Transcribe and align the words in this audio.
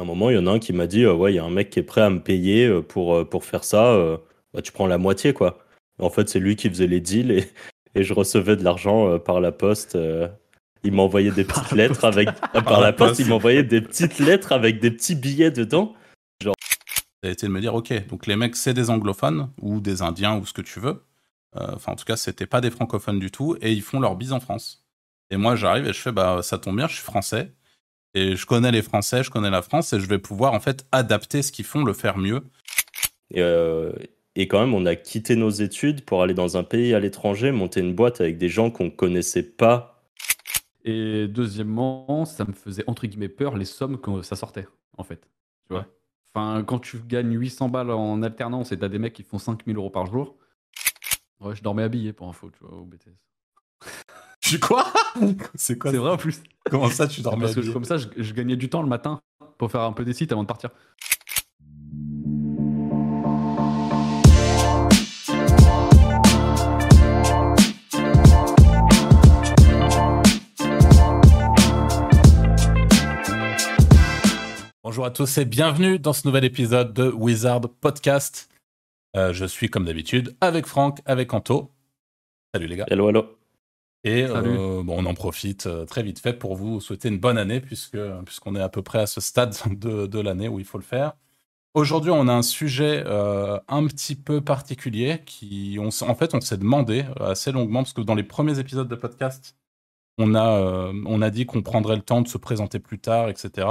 À 0.00 0.02
un 0.02 0.06
moment, 0.06 0.30
il 0.30 0.36
y 0.36 0.38
en 0.38 0.46
a 0.46 0.52
un 0.52 0.58
qui 0.58 0.72
m'a 0.72 0.86
dit, 0.86 1.06
ouais, 1.06 1.30
il 1.30 1.36
y 1.36 1.38
a 1.38 1.44
un 1.44 1.50
mec 1.50 1.68
qui 1.68 1.78
est 1.78 1.82
prêt 1.82 2.00
à 2.00 2.08
me 2.08 2.20
payer 2.20 2.80
pour, 2.88 3.28
pour 3.28 3.44
faire 3.44 3.64
ça. 3.64 4.18
bah, 4.54 4.62
tu 4.62 4.72
prends 4.72 4.86
la 4.86 4.96
moitié, 4.96 5.34
quoi. 5.34 5.58
en 5.98 6.08
fait, 6.08 6.30
c'est 6.30 6.40
lui 6.40 6.56
qui 6.56 6.70
faisait 6.70 6.86
les 6.86 7.00
deals 7.00 7.30
et, 7.30 7.44
et 7.94 8.02
je 8.02 8.14
recevais 8.14 8.56
de 8.56 8.64
l'argent 8.64 9.18
par 9.18 9.42
la 9.42 9.52
poste. 9.52 9.98
il 10.84 10.92
m'envoyait 10.92 11.32
des 11.32 11.44
petites 11.46 11.72
lettres 11.72 12.06
avec 12.06 12.30
par, 12.64 12.80
la 12.80 12.94
poste, 12.94 13.20
il 13.20 13.26
m'envoyait 13.26 13.62
des 13.62 13.82
petites 13.82 14.20
lettres 14.20 14.52
avec 14.52 14.80
des 14.80 14.90
petits 14.90 15.16
billets 15.16 15.50
dedans. 15.50 15.94
Genre. 16.42 16.54
Ça 17.22 17.28
a 17.28 17.32
été 17.32 17.46
de 17.46 17.52
me 17.52 17.60
dire, 17.60 17.74
ok, 17.74 18.06
donc 18.08 18.26
les 18.26 18.36
mecs, 18.36 18.56
c'est 18.56 18.72
des 18.72 18.88
anglophones 18.88 19.50
ou 19.60 19.82
des 19.82 20.00
indiens 20.00 20.38
ou 20.38 20.46
ce 20.46 20.54
que 20.54 20.62
tu 20.62 20.80
veux. 20.80 21.04
Enfin, 21.54 21.92
en 21.92 21.96
tout 21.96 22.06
cas, 22.06 22.16
c'était 22.16 22.46
pas 22.46 22.62
des 22.62 22.70
francophones 22.70 23.18
du 23.18 23.30
tout 23.30 23.54
et 23.60 23.70
ils 23.70 23.82
font 23.82 24.00
leur 24.00 24.16
bise 24.16 24.32
en 24.32 24.40
France. 24.40 24.86
Et 25.30 25.36
moi, 25.36 25.56
j'arrive 25.56 25.86
et 25.86 25.92
je 25.92 26.00
fais, 26.00 26.10
bah, 26.10 26.40
ça 26.42 26.56
tombe 26.56 26.76
bien, 26.76 26.88
je 26.88 26.94
suis 26.94 27.04
français. 27.04 27.52
Et 28.14 28.36
je 28.36 28.46
connais 28.46 28.72
les 28.72 28.82
Français, 28.82 29.22
je 29.22 29.30
connais 29.30 29.50
la 29.50 29.62
France, 29.62 29.92
et 29.92 30.00
je 30.00 30.06
vais 30.06 30.18
pouvoir, 30.18 30.52
en 30.52 30.60
fait, 30.60 30.86
adapter 30.90 31.42
ce 31.42 31.52
qu'ils 31.52 31.64
font, 31.64 31.84
le 31.84 31.92
faire 31.92 32.18
mieux. 32.18 32.42
Et, 33.30 33.40
euh, 33.40 33.92
et, 34.34 34.48
quand 34.48 34.60
même, 34.60 34.74
on 34.74 34.84
a 34.86 34.96
quitté 34.96 35.36
nos 35.36 35.50
études 35.50 36.04
pour 36.04 36.22
aller 36.22 36.34
dans 36.34 36.56
un 36.56 36.64
pays 36.64 36.94
à 36.94 37.00
l'étranger, 37.00 37.52
monter 37.52 37.80
une 37.80 37.94
boîte 37.94 38.20
avec 38.20 38.38
des 38.38 38.48
gens 38.48 38.70
qu'on 38.70 38.90
connaissait 38.90 39.44
pas. 39.44 40.02
Et 40.84 41.28
deuxièmement, 41.28 42.24
ça 42.24 42.44
me 42.44 42.52
faisait, 42.52 42.84
entre 42.86 43.06
guillemets, 43.06 43.28
peur 43.28 43.56
les 43.56 43.64
sommes 43.64 44.00
que 44.00 44.22
ça 44.22 44.34
sortait, 44.34 44.66
en 44.96 45.04
fait. 45.04 45.28
Tu 45.68 45.74
vois? 45.74 45.86
Enfin, 46.32 46.64
quand 46.64 46.78
tu 46.78 46.98
gagnes 47.00 47.34
800 47.34 47.68
balles 47.68 47.90
en 47.90 48.22
alternance 48.22 48.72
et 48.72 48.78
t'as 48.78 48.88
des 48.88 48.98
mecs 48.98 49.12
qui 49.12 49.22
font 49.24 49.38
5000 49.38 49.76
euros 49.76 49.90
par 49.90 50.06
jour, 50.06 50.36
ouais, 51.40 51.54
je 51.54 51.62
dormais 51.62 51.82
habillé 51.82 52.12
pour 52.12 52.28
info, 52.28 52.50
tu 52.50 52.64
vois, 52.64 52.76
au 52.76 52.84
BTS. 52.84 53.10
Tu 54.50 54.58
quoi 54.58 54.84
C'est 55.54 55.78
quoi 55.78 55.92
C'est 55.92 55.96
vrai 55.96 56.10
en 56.10 56.16
plus. 56.16 56.42
Comment 56.68 56.90
ça, 56.90 57.06
tu 57.06 57.20
dormais 57.20 57.44
Parce 57.44 57.54
que 57.54 57.72
comme 57.72 57.84
ça, 57.84 57.98
je, 57.98 58.32
gagnais 58.32 58.56
du 58.56 58.68
temps 58.68 58.82
le 58.82 58.88
matin 58.88 59.20
pour 59.58 59.70
faire 59.70 59.82
un 59.82 59.92
peu 59.92 60.04
des 60.04 60.12
sites 60.12 60.32
avant 60.32 60.42
de 60.42 60.48
partir. 60.48 60.70
Bonjour 74.82 75.04
à 75.04 75.12
tous 75.12 75.38
et 75.38 75.44
bienvenue 75.44 76.00
dans 76.00 76.12
ce 76.12 76.26
nouvel 76.26 76.44
épisode 76.44 76.92
de 76.92 77.08
Wizard 77.08 77.60
Podcast. 77.80 78.48
Euh, 79.16 79.32
je 79.32 79.44
suis 79.44 79.70
comme 79.70 79.84
d'habitude 79.84 80.36
avec 80.40 80.66
Franck, 80.66 80.98
avec 81.06 81.32
Anto. 81.32 81.70
Salut 82.52 82.66
les 82.66 82.74
gars. 82.74 82.86
Hello, 82.88 83.10
hello. 83.10 83.39
Et 84.04 84.24
euh, 84.24 84.82
bon, 84.82 85.02
on 85.02 85.06
en 85.06 85.14
profite 85.14 85.66
euh, 85.66 85.84
très 85.84 86.02
vite 86.02 86.20
fait 86.20 86.32
pour 86.32 86.56
vous 86.56 86.80
souhaiter 86.80 87.08
une 87.08 87.18
bonne 87.18 87.36
année, 87.36 87.60
puisque 87.60 87.98
puisqu'on 88.24 88.56
est 88.56 88.60
à 88.60 88.70
peu 88.70 88.82
près 88.82 89.00
à 89.00 89.06
ce 89.06 89.20
stade 89.20 89.54
de, 89.70 90.06
de 90.06 90.20
l'année 90.20 90.48
où 90.48 90.58
il 90.58 90.64
faut 90.64 90.78
le 90.78 90.84
faire. 90.84 91.12
Aujourd'hui, 91.74 92.10
on 92.10 92.26
a 92.26 92.32
un 92.32 92.42
sujet 92.42 93.04
euh, 93.06 93.58
un 93.68 93.86
petit 93.86 94.16
peu 94.16 94.40
particulier 94.40 95.22
qui, 95.24 95.78
on, 95.78 95.88
en 96.08 96.14
fait, 96.14 96.34
on 96.34 96.40
s'est 96.40 96.56
demandé 96.56 97.04
assez 97.20 97.52
longuement, 97.52 97.82
parce 97.82 97.92
que 97.92 98.00
dans 98.00 98.16
les 98.16 98.24
premiers 98.24 98.58
épisodes 98.58 98.88
de 98.88 98.96
podcast, 98.96 99.56
on 100.18 100.34
a, 100.34 100.92
on 101.06 101.22
a 101.22 101.30
dit 101.30 101.46
qu'on 101.46 101.62
prendrait 101.62 101.96
le 101.96 102.02
temps 102.02 102.22
de 102.22 102.28
se 102.28 102.38
présenter 102.38 102.80
plus 102.80 102.98
tard, 102.98 103.28
etc. 103.28 103.68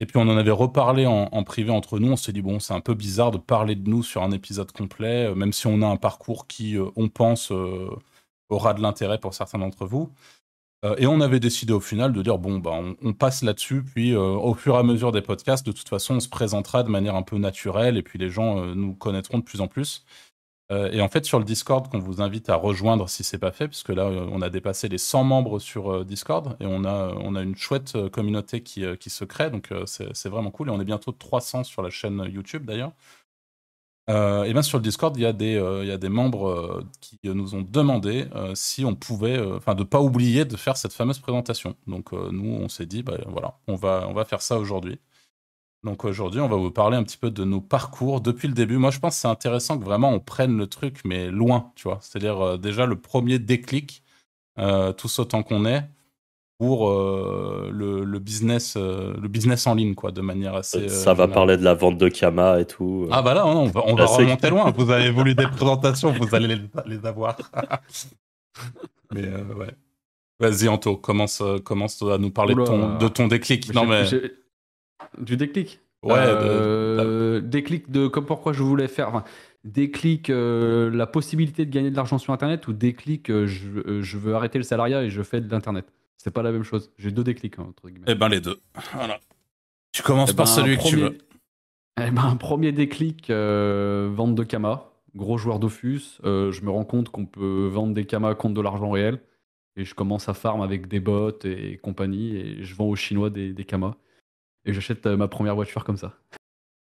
Et 0.00 0.06
puis 0.06 0.18
on 0.18 0.28
en 0.28 0.36
avait 0.36 0.50
reparlé 0.50 1.06
en, 1.06 1.28
en 1.32 1.44
privé 1.44 1.70
entre 1.70 1.98
nous. 1.98 2.12
On 2.12 2.16
s'est 2.16 2.32
dit, 2.32 2.42
bon, 2.42 2.60
c'est 2.60 2.74
un 2.74 2.80
peu 2.80 2.94
bizarre 2.94 3.30
de 3.30 3.38
parler 3.38 3.74
de 3.74 3.88
nous 3.88 4.02
sur 4.02 4.22
un 4.22 4.30
épisode 4.30 4.70
complet, 4.72 5.34
même 5.34 5.52
si 5.52 5.66
on 5.66 5.80
a 5.82 5.86
un 5.86 5.96
parcours 5.96 6.46
qui, 6.46 6.76
on 6.96 7.08
pense, 7.08 7.50
aura 8.48 8.74
de 8.74 8.82
l'intérêt 8.82 9.18
pour 9.18 9.34
certains 9.34 9.58
d'entre 9.58 9.86
vous. 9.86 10.12
Euh, 10.84 10.94
et 10.98 11.06
on 11.06 11.20
avait 11.20 11.40
décidé 11.40 11.72
au 11.72 11.80
final 11.80 12.12
de 12.12 12.22
dire 12.22 12.38
bon, 12.38 12.58
bah, 12.58 12.78
on, 13.02 13.12
passe 13.14 13.42
là-dessus, 13.42 13.82
puis 13.82 14.12
euh, 14.12 14.20
au 14.20 14.54
fur 14.54 14.74
et 14.74 14.78
à 14.78 14.82
mesure 14.82 15.12
des 15.12 15.22
podcasts, 15.22 15.64
de 15.66 15.72
toute 15.72 15.88
façon, 15.88 16.16
on 16.16 16.20
se 16.20 16.28
présentera 16.28 16.82
de 16.82 16.90
manière 16.90 17.16
un 17.16 17.22
peu 17.22 17.38
naturelle, 17.38 17.96
et 17.96 18.02
puis 18.02 18.18
les 18.18 18.28
gens 18.28 18.58
euh, 18.58 18.74
nous 18.74 18.94
connaîtront 18.94 19.38
de 19.38 19.44
plus 19.44 19.60
en 19.60 19.68
plus. 19.68 20.04
et 20.70 21.00
en 21.00 21.08
fait, 21.08 21.24
sur 21.24 21.38
le 21.38 21.44
Discord, 21.44 21.88
qu'on 21.88 22.00
vous 22.00 22.20
invite 22.20 22.48
à 22.50 22.56
rejoindre 22.56 23.08
si 23.08 23.22
c'est 23.22 23.38
pas 23.38 23.52
fait, 23.52 23.68
puisque 23.68 23.90
là, 23.90 24.06
on 24.06 24.42
a 24.42 24.50
dépassé 24.50 24.88
les 24.88 24.98
100 24.98 25.22
membres 25.24 25.58
sur 25.60 26.04
Discord, 26.04 26.56
et 26.60 26.66
on 26.66 26.84
a, 26.84 27.42
une 27.42 27.56
chouette 27.56 28.08
communauté 28.10 28.62
qui, 28.62 28.84
qui 28.98 29.10
se 29.10 29.24
crée, 29.24 29.50
donc 29.50 29.72
c'est 29.86 30.28
vraiment 30.28 30.50
cool, 30.50 30.68
et 30.68 30.70
on 30.72 30.80
est 30.80 30.84
bientôt 30.84 31.12
300 31.12 31.64
sur 31.64 31.82
la 31.82 31.90
chaîne 31.90 32.24
YouTube 32.32 32.64
d'ailleurs. 32.64 32.92
Euh, 34.10 34.44
et 34.44 34.52
bien 34.52 34.62
sur 34.62 34.78
le 34.78 34.82
Discord, 34.82 35.16
il 35.16 35.22
y 35.22 35.26
a 35.26 35.32
des, 35.32 35.56
euh, 35.56 36.08
membres 36.10 36.48
euh, 36.48 36.86
qui 37.00 37.18
nous 37.24 37.54
ont 37.54 37.62
demandé 37.62 38.26
si 38.54 38.84
on 38.84 38.94
pouvait, 38.94 39.38
enfin, 39.38 39.74
de 39.74 39.84
pas 39.84 40.00
oublier 40.00 40.44
de 40.44 40.56
faire 40.56 40.76
cette 40.76 40.92
fameuse 40.92 41.18
présentation. 41.18 41.76
Donc 41.86 42.12
nous, 42.12 42.50
on 42.50 42.68
s'est 42.68 42.86
dit, 42.86 43.02
bah, 43.02 43.18
voilà, 43.28 43.58
on 43.66 43.76
va, 43.76 44.06
on 44.08 44.12
va 44.12 44.24
faire 44.24 44.42
ça 44.42 44.58
aujourd'hui. 44.58 44.98
Donc 45.84 46.04
aujourd'hui, 46.04 46.40
on 46.40 46.48
va 46.48 46.56
vous 46.56 46.70
parler 46.70 46.96
un 46.96 47.02
petit 47.04 47.18
peu 47.18 47.30
de 47.30 47.44
nos 47.44 47.60
parcours 47.60 48.20
depuis 48.20 48.48
le 48.48 48.54
début. 48.54 48.78
Moi, 48.78 48.90
je 48.90 49.00
pense 49.00 49.16
que 49.16 49.20
c'est 49.20 49.28
intéressant 49.28 49.78
que 49.78 49.84
vraiment 49.84 50.10
on 50.10 50.20
prenne 50.20 50.56
le 50.56 50.66
truc, 50.66 51.00
mais 51.04 51.30
loin, 51.30 51.72
tu 51.76 51.84
vois. 51.88 51.98
C'est-à-dire 52.00 52.58
déjà 52.58 52.86
le 52.86 52.98
premier 53.00 53.38
déclic, 53.38 54.02
tous 54.96 55.18
autant 55.18 55.42
qu'on 55.42 55.66
est, 55.66 55.84
pour 56.58 56.88
euh, 56.88 57.70
le, 57.72 58.18
business, 58.18 58.74
euh, 58.76 59.14
le 59.20 59.28
business 59.28 59.66
en 59.66 59.74
ligne, 59.74 59.94
quoi, 59.94 60.12
de 60.12 60.20
manière 60.20 60.54
assez. 60.54 60.88
Ça 60.88 61.14
va 61.14 61.26
parler 61.26 61.56
de 61.56 61.64
la 61.64 61.74
vente 61.74 61.98
de 61.98 62.08
Kama 62.08 62.60
et 62.60 62.64
tout. 62.64 63.08
Ah 63.10 63.22
bah 63.22 63.34
là, 63.34 63.46
on 63.46 63.66
va, 63.66 63.82
on 63.86 63.94
va 63.94 64.06
remonter 64.06 64.50
loin. 64.50 64.70
Vous 64.70 64.90
avez 64.90 65.10
voulu 65.10 65.34
des 65.34 65.46
présentations, 65.56 66.12
vous 66.12 66.34
allez 66.34 66.58
les, 66.86 67.06
avoir. 67.06 67.36
mais 69.12 69.24
euh, 69.24 69.54
ouais. 69.54 69.74
Vas-y, 70.38 70.68
Anto, 70.68 70.96
commence, 70.96 71.42
commence 71.64 72.02
à 72.02 72.18
nous 72.18 72.30
parler 72.30 72.54
de, 72.54 72.64
ton, 72.64 72.98
de 72.98 73.08
ton 73.08 73.28
déclic. 73.28 73.72
Non, 73.74 73.86
mais... 73.86 74.04
Du 75.18 75.36
déclic 75.36 75.80
Ouais. 76.02 77.40
Déclic 77.40 77.90
de 77.90 78.08
comme 78.08 78.26
pourquoi 78.26 78.52
je 78.52 78.62
voulais 78.62 78.88
faire. 78.88 79.08
Enfin, 79.08 79.24
déclic 79.64 80.28
la 80.28 81.06
possibilité 81.06 81.64
de 81.64 81.70
gagner 81.70 81.90
de 81.90 81.96
l'argent 81.96 82.18
sur 82.18 82.32
Internet 82.32 82.68
ou 82.68 82.72
déclic 82.74 83.28
je, 83.28 84.00
je 84.00 84.18
veux 84.18 84.34
arrêter 84.34 84.58
le 84.58 84.64
salariat 84.64 85.02
et 85.02 85.08
je 85.08 85.22
fais 85.22 85.40
de 85.40 85.50
l'Internet 85.50 85.86
c'est 86.16 86.30
pas 86.30 86.42
la 86.42 86.52
même 86.52 86.62
chose. 86.62 86.92
J'ai 86.98 87.10
deux 87.10 87.24
déclics, 87.24 87.58
hein, 87.58 87.66
entre 87.68 87.88
guillemets. 87.88 88.06
Eh 88.08 88.14
ben, 88.14 88.28
les 88.28 88.40
deux. 88.40 88.60
Voilà. 88.92 89.20
Tu 89.92 90.02
commences 90.02 90.30
eh 90.32 90.36
par 90.36 90.46
ben, 90.46 90.52
celui 90.52 90.76
que 90.76 90.88
tu 90.88 90.96
veux. 90.96 91.18
Eh 92.00 92.10
ben, 92.10 92.36
premier 92.36 92.72
déclic, 92.72 93.30
euh, 93.30 94.10
vente 94.12 94.34
de 94.34 94.42
Kama. 94.42 94.90
Gros 95.14 95.38
joueur 95.38 95.60
d'Offus. 95.60 96.18
Euh, 96.24 96.50
je 96.50 96.62
me 96.62 96.70
rends 96.70 96.84
compte 96.84 97.08
qu'on 97.08 97.26
peut 97.26 97.68
vendre 97.68 97.94
des 97.94 98.04
Kama 98.04 98.34
contre 98.34 98.54
de 98.54 98.60
l'argent 98.60 98.90
réel. 98.90 99.20
Et 99.76 99.84
je 99.84 99.94
commence 99.94 100.28
à 100.28 100.34
farm 100.34 100.60
avec 100.60 100.88
des 100.88 101.00
bots 101.00 101.38
et 101.44 101.78
compagnie. 101.78 102.36
Et 102.36 102.64
je 102.64 102.74
vends 102.74 102.86
aux 102.86 102.96
Chinois 102.96 103.30
des, 103.30 103.52
des 103.52 103.64
Kama. 103.64 103.96
Et 104.64 104.72
j'achète 104.72 105.06
euh, 105.06 105.16
ma 105.16 105.28
première 105.28 105.54
voiture 105.54 105.84
comme 105.84 105.96
ça. 105.96 106.14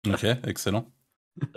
Ok, 0.07 0.25
excellent. 0.45 0.89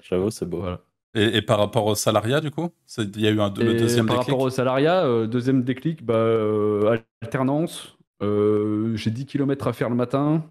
J'avoue, 0.02 0.30
c'est 0.30 0.46
beau. 0.46 0.60
Voilà. 0.60 0.82
Et, 1.14 1.42
par 1.42 1.58
rapport 1.58 1.86
au 1.86 1.94
salariat, 1.94 2.40
du 2.40 2.50
coup 2.50 2.68
Il 2.98 3.20
y 3.20 3.26
a 3.26 3.30
eu 3.30 3.40
un, 3.40 3.52
le 3.54 3.74
deuxième 3.74 4.06
par 4.06 4.16
déclic 4.16 4.26
Par 4.26 4.36
rapport 4.36 4.40
au 4.40 4.50
salariat, 4.50 5.04
euh, 5.04 5.26
deuxième 5.26 5.62
déclic, 5.62 6.04
bah, 6.04 6.14
euh, 6.14 6.98
alternance. 7.22 7.96
Euh, 8.22 8.94
j'ai 8.94 9.10
10 9.10 9.26
km 9.26 9.68
à 9.68 9.72
faire 9.72 9.88
le 9.88 9.96
matin. 9.96 10.44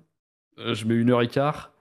je 0.57 0.85
mets 0.85 0.95
une 0.95 1.11
heure 1.11 1.21
et 1.21 1.27
quart. 1.27 1.73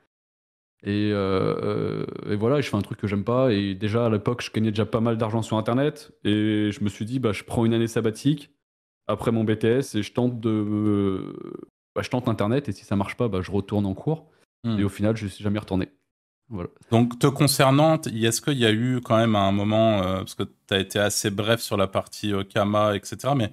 Et, 0.84 1.08
et, 1.08 2.36
voilà, 2.36 2.60
je 2.60 2.68
fais 2.68 2.76
un 2.76 2.82
truc 2.82 2.98
que 2.98 3.06
j'aime 3.06 3.24
pas. 3.24 3.50
Et 3.52 3.74
déjà, 3.74 4.06
à 4.06 4.10
l'époque, 4.10 4.42
je 4.42 4.52
gagnais 4.52 4.70
déjà 4.70 4.86
pas 4.86 5.00
mal 5.00 5.16
d'argent 5.16 5.42
sur 5.42 5.56
Internet. 5.56 6.12
Et 6.24 6.70
je 6.70 6.84
me 6.84 6.88
suis 6.88 7.06
dit, 7.06 7.18
bah, 7.18 7.32
je 7.32 7.44
prends 7.44 7.64
une 7.64 7.74
année 7.74 7.88
sabbatique 7.88 8.50
après 9.08 9.32
mon 9.32 9.44
BTS 9.44 9.94
et 9.94 10.02
je 10.02 10.12
tente 10.12 10.38
de... 10.38 11.34
Bah, 11.94 12.02
je 12.02 12.10
tente 12.10 12.28
Internet. 12.28 12.68
Et 12.68 12.72
si 12.72 12.84
ça 12.84 12.94
marche 12.94 13.16
pas, 13.16 13.28
bah, 13.28 13.40
je 13.40 13.50
retourne 13.50 13.86
en 13.86 13.94
cours. 13.94 14.30
Hmm. 14.64 14.78
Et 14.78 14.84
au 14.84 14.90
final, 14.90 15.16
je 15.16 15.26
suis 15.26 15.42
jamais 15.42 15.58
retourné. 15.58 15.88
Donc, 16.90 17.18
te 17.18 17.26
concernant, 17.26 18.00
est-ce 18.00 18.40
qu'il 18.40 18.58
y 18.58 18.66
a 18.66 18.72
eu 18.72 19.00
quand 19.02 19.16
même 19.16 19.34
un 19.34 19.52
moment, 19.52 20.02
euh, 20.02 20.18
parce 20.18 20.34
que 20.34 20.44
tu 20.44 20.74
as 20.74 20.78
été 20.78 20.98
assez 20.98 21.30
bref 21.30 21.60
sur 21.60 21.76
la 21.76 21.88
partie 21.88 22.32
euh, 22.32 22.44
Kama, 22.44 22.94
etc., 22.94 23.34
mais 23.36 23.52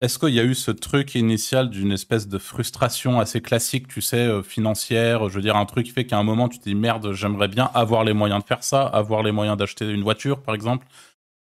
est-ce 0.00 0.18
qu'il 0.18 0.34
y 0.34 0.40
a 0.40 0.44
eu 0.44 0.54
ce 0.54 0.70
truc 0.70 1.14
initial 1.14 1.70
d'une 1.70 1.92
espèce 1.92 2.28
de 2.28 2.38
frustration 2.38 3.20
assez 3.20 3.40
classique, 3.40 3.88
tu 3.88 4.02
sais, 4.02 4.26
euh, 4.26 4.42
financière, 4.42 5.28
je 5.28 5.34
veux 5.36 5.40
dire, 5.40 5.56
un 5.56 5.64
truc 5.66 5.86
qui 5.86 5.92
fait 5.92 6.04
qu'à 6.04 6.18
un 6.18 6.24
moment, 6.24 6.48
tu 6.48 6.58
te 6.58 6.64
dis 6.64 6.74
merde, 6.74 7.12
j'aimerais 7.12 7.48
bien 7.48 7.70
avoir 7.74 8.02
les 8.02 8.12
moyens 8.12 8.42
de 8.42 8.46
faire 8.46 8.64
ça, 8.64 8.82
avoir 8.82 9.22
les 9.22 9.32
moyens 9.32 9.56
d'acheter 9.56 9.88
une 9.88 10.02
voiture, 10.02 10.42
par 10.42 10.54
exemple 10.54 10.86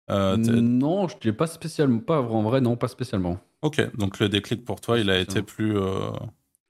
Non, 0.10 1.08
je 1.08 1.16
ne 1.28 1.32
pas 1.32 1.48
spécialement, 1.48 2.00
pas 2.00 2.22
en 2.22 2.44
vrai, 2.44 2.62
non, 2.62 2.78
pas 2.78 2.88
spécialement. 2.88 3.40
Ok, 3.64 3.82
donc 3.98 4.20
le 4.20 4.30
déclic 4.30 4.64
pour 4.64 4.80
toi, 4.80 5.00
il 5.00 5.10
a 5.10 5.18
été 5.18 5.42
plus. 5.42 5.76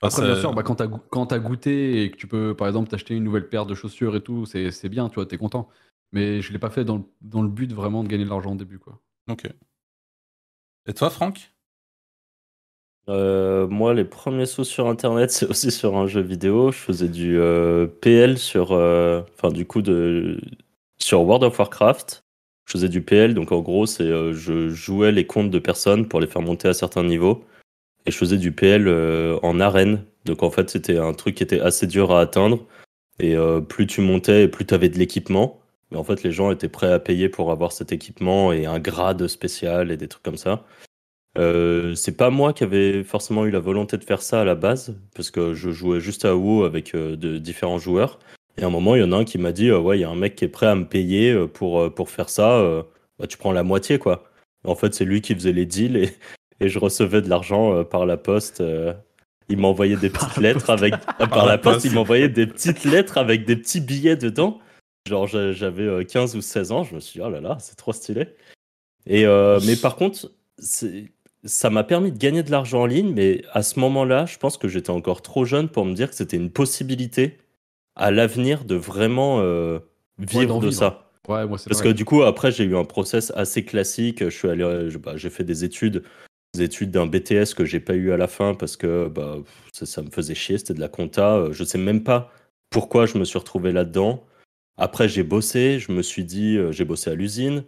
Après, 0.02 0.22
bien 0.22 0.40
sûr, 0.40 0.54
bah, 0.54 0.64
quand 0.64 0.76
tu 0.76 1.34
as, 1.34 1.40
goûté 1.40 2.04
et 2.04 2.12
que 2.12 2.18
tu 2.18 2.28
peux, 2.28 2.56
par 2.56 2.68
exemple, 2.68 2.90
t'acheter 2.90 3.16
une 3.16 3.24
nouvelle 3.24 3.50
paire 3.50 3.66
de 3.66 3.74
chaussures 3.74 4.16
et 4.16 4.22
tout, 4.22 4.46
c'est 4.46 4.90
bien, 4.90 5.10
tu 5.10 5.16
vois, 5.16 5.26
t'es 5.26 5.38
content. 5.38 5.70
Mais 6.12 6.42
je 6.42 6.54
l'ai 6.54 6.60
pas 6.60 6.70
fait 6.70 6.86
dans 6.86 6.98
le, 6.98 7.04
dans 7.22 7.42
le, 7.42 7.50
but 7.50 7.74
vraiment 7.74 8.04
de 8.04 8.08
gagner 8.08 8.24
de 8.24 8.30
l'argent 8.30 8.54
au 8.54 8.56
début, 8.56 8.80
quoi. 8.80 9.02
Ok. 9.28 9.48
Et 10.86 10.94
toi, 10.94 11.10
Franck? 11.10 11.52
Euh, 13.10 13.68
Moi, 13.68 13.94
les 13.94 14.06
premiers 14.06 14.46
sous 14.46 14.64
sur 14.64 14.88
Internet, 14.88 15.32
c'est 15.32 15.48
aussi 15.48 15.72
sur 15.72 15.98
un 15.98 16.08
jeu 16.08 16.22
vidéo. 16.22 16.72
Je 16.72 16.78
faisais 16.78 17.10
du 17.10 17.40
euh, 17.40 17.88
PL 17.88 18.38
sur, 18.38 18.72
euh, 18.74 19.24
enfin, 19.34 19.50
du 19.50 19.66
coup, 19.66 19.82
de, 19.82 20.40
sur 21.00 21.22
World 21.24 21.44
of 21.44 21.58
Warcraft. 21.58 22.24
Je 22.66 22.74
faisais 22.74 22.90
du 22.90 23.02
PL, 23.02 23.34
donc 23.34 23.54
en 23.54 23.62
gros, 23.62 23.86
c'est 23.86 24.34
je 24.34 24.68
jouais 24.68 25.14
les 25.14 25.26
comptes 25.26 25.50
de 25.50 25.60
personnes 25.60 26.06
pour 26.06 26.20
les 26.20 26.28
faire 26.28 26.42
monter 26.42 26.68
à 26.68 26.74
certains 26.74 27.04
niveaux 27.04 27.46
et 28.08 28.12
je 28.12 28.18
faisais 28.18 28.38
du 28.38 28.52
PL 28.52 28.88
euh, 28.88 29.38
en 29.44 29.60
arène. 29.60 30.04
Donc 30.26 30.42
en 30.42 30.50
fait, 30.50 30.70
c'était 30.70 30.98
un 30.98 31.14
truc 31.14 31.36
qui 31.36 31.44
était 31.44 31.60
assez 31.62 31.86
dur 31.86 32.12
à 32.12 32.22
atteindre. 32.22 32.66
Et 33.20 33.36
plus 33.68 33.88
tu 33.88 34.02
montais, 34.02 34.48
plus 34.48 34.66
tu 34.66 34.76
avais 34.76 34.90
de 34.90 35.00
l'équipement. 35.00 35.60
Mais 35.92 35.98
en 35.98 36.04
fait, 36.04 36.24
les 36.24 36.32
gens 36.32 36.52
étaient 36.52 36.70
prêts 36.70 36.92
à 36.92 37.00
payer 37.00 37.30
pour 37.30 37.52
avoir 37.52 37.72
cet 37.72 37.92
équipement 37.92 38.52
et 38.52 38.66
un 38.66 38.80
grade 38.80 39.28
spécial 39.28 39.92
et 39.92 39.98
des 39.98 40.08
trucs 40.08 40.24
comme 40.24 40.38
ça. 40.38 40.66
Euh, 41.38 41.94
c'est 41.96 42.18
pas 42.18 42.30
moi 42.30 42.54
qui 42.54 42.64
avais 42.64 43.04
forcément 43.04 43.46
eu 43.46 43.52
la 43.52 43.60
volonté 43.60 43.98
de 43.98 44.04
faire 44.04 44.22
ça 44.22 44.42
à 44.42 44.44
la 44.44 44.56
base, 44.56 44.98
parce 45.16 45.30
que 45.30 45.54
je 45.54 45.70
jouais 45.70 46.00
juste 46.00 46.26
à 46.26 46.36
WoW 46.36 46.64
avec 46.64 46.96
euh, 46.96 47.16
de 47.16 47.38
différents 47.38 47.78
joueurs. 47.78 48.20
Et 48.58 48.64
à 48.64 48.68
un 48.68 48.70
moment, 48.72 48.96
il 48.96 49.02
y 49.02 49.04
en 49.04 49.12
a 49.12 49.18
un 49.18 49.24
qui 49.24 49.38
m'a 49.38 49.52
dit 49.52 49.70
euh, 49.70 49.80
Ouais, 49.80 49.98
il 50.00 50.02
y 50.02 50.04
a 50.04 50.10
un 50.10 50.16
mec 50.16 50.36
qui 50.36 50.46
est 50.46 50.50
prêt 50.50 50.66
à 50.66 50.76
me 50.76 50.86
payer 50.86 51.48
pour, 51.54 52.10
faire 52.10 52.30
ça. 52.30 52.86
Bah, 53.20 53.28
tu 53.28 53.38
prends 53.38 53.52
la 53.52 53.64
moitié, 53.64 54.00
quoi. 54.00 54.24
en 54.64 54.76
fait, 54.76 54.94
c'est 54.96 55.06
lui 55.06 55.22
qui 55.22 55.36
faisait 55.36 55.54
les 55.54 55.66
deals 55.66 56.10
et 56.60 56.70
je 56.70 56.80
recevais 56.80 57.22
de 57.22 57.30
l'argent 57.30 57.84
par 57.84 58.06
la 58.06 58.18
poste. 58.18 58.64
il 59.50 59.58
m'envoyait 59.58 59.98
des 59.98 60.10
petites 60.12 60.38
lettres 60.38 60.70
avec. 60.70 60.94
par 61.30 61.46
la 61.46 61.58
poste, 61.58 61.86
il 61.86 61.94
m'envoyait 61.94 62.30
des 62.30 62.48
petites 62.48 62.84
lettres 62.84 63.18
avec 63.18 63.46
des 63.46 63.56
petits 63.56 63.82
billets 63.82 64.16
dedans. 64.18 64.60
Genre, 65.08 65.28
j'avais 65.28 66.06
15 66.06 66.36
ou 66.36 66.42
16 66.42 66.72
ans. 66.72 66.84
Je 66.84 66.96
me 66.96 67.00
suis 67.00 67.20
dit 67.20 67.26
Oh 67.26 67.30
là 67.30 67.42
là, 67.42 67.58
c'est 67.60 67.76
trop 67.76 67.94
stylé. 67.94 68.28
Et, 69.06 69.26
mais 69.26 69.76
par 69.76 69.96
contre, 69.96 70.32
ça 71.44 71.70
m'a 71.70 71.84
permis 71.84 72.12
de 72.12 72.18
gagner 72.18 72.44
de 72.44 72.52
l'argent 72.52 72.82
en 72.82 72.86
ligne, 72.86 73.14
mais 73.14 73.44
à 73.54 73.64
ce 73.64 73.80
moment-là, 73.80 74.26
je 74.26 74.38
pense 74.38 74.58
que 74.58 74.68
j'étais 74.68 74.90
encore 74.90 75.22
trop 75.22 75.46
jeune 75.46 75.70
pour 75.70 75.86
me 75.86 75.94
dire 75.94 76.10
que 76.10 76.16
c'était 76.16 76.38
une 76.38 76.52
possibilité 76.52 77.38
à 77.96 78.12
l'avenir 78.12 78.66
de 78.66 78.76
vraiment 78.76 79.40
euh, 79.40 79.80
vivre 80.20 80.60
de 80.60 80.72
ça. 80.72 81.10
Ouais, 81.28 81.46
moi 81.46 81.58
Parce 81.68 81.82
que 81.82 81.90
du 81.90 82.06
coup, 82.06 82.24
après, 82.24 82.52
j'ai 82.52 82.64
eu 82.64 82.78
un 82.78 82.86
process 82.86 83.32
assez 83.36 83.66
classique. 83.66 84.24
Je 84.24 84.30
suis 84.30 84.50
allé, 84.50 84.90
bah, 85.04 85.18
j'ai 85.18 85.30
fait 85.30 85.44
des 85.44 85.64
études, 85.64 85.96
des 85.96 86.04
études 86.62 86.92
d'un 86.92 87.08
BTS 87.08 87.54
que 87.56 87.66
j'ai 87.66 87.80
pas 87.80 87.94
eu 87.94 88.12
à 88.12 88.18
la 88.18 88.28
fin 88.28 88.54
parce 88.54 88.78
que 88.78 89.08
bah, 89.08 89.38
ça, 89.74 90.02
me 90.02 90.10
faisait 90.10 90.36
chier. 90.36 90.58
C'était 90.58 90.74
de 90.74 90.80
la 90.80 90.90
compta. 90.90 91.52
Je 91.52 91.64
sais 91.64 91.78
même 91.78 92.04
pas 92.04 92.32
pourquoi 92.70 93.06
je 93.06 93.18
me 93.18 93.26
suis 93.26 93.40
retrouvé 93.40 93.72
là-dedans. 93.72 94.26
Après, 94.78 95.10
j'ai 95.10 95.24
bossé. 95.24 95.80
Je 95.80 95.92
me 95.92 96.02
suis 96.02 96.24
dit, 96.26 96.58
euh, 96.58 96.72
j'ai 96.72 96.86
bossé 96.86 97.10
à 97.10 97.16
l'usine. 97.16 97.64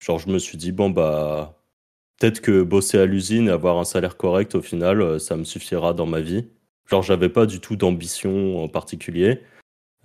Genre, 0.00 0.18
je 0.18 0.28
me 0.30 0.38
suis 0.38 0.58
dit, 0.58 0.72
bon, 0.72 0.90
bah, 0.90 1.62
peut-être 2.22 2.40
que 2.40 2.62
bosser 2.62 2.98
à 2.98 3.06
l'usine 3.06 3.48
et 3.48 3.50
avoir 3.50 3.78
un 3.78 3.84
salaire 3.84 4.16
correct, 4.16 4.54
au 4.54 4.62
final, 4.62 5.02
euh, 5.02 5.18
ça 5.18 5.36
me 5.36 5.44
suffira 5.44 5.92
dans 5.92 6.06
ma 6.06 6.20
vie. 6.20 6.46
Genre, 6.88 7.02
j'avais 7.02 7.28
pas 7.28 7.46
du 7.46 7.60
tout 7.60 7.76
d'ambition 7.76 8.62
en 8.62 8.68
particulier. 8.68 9.42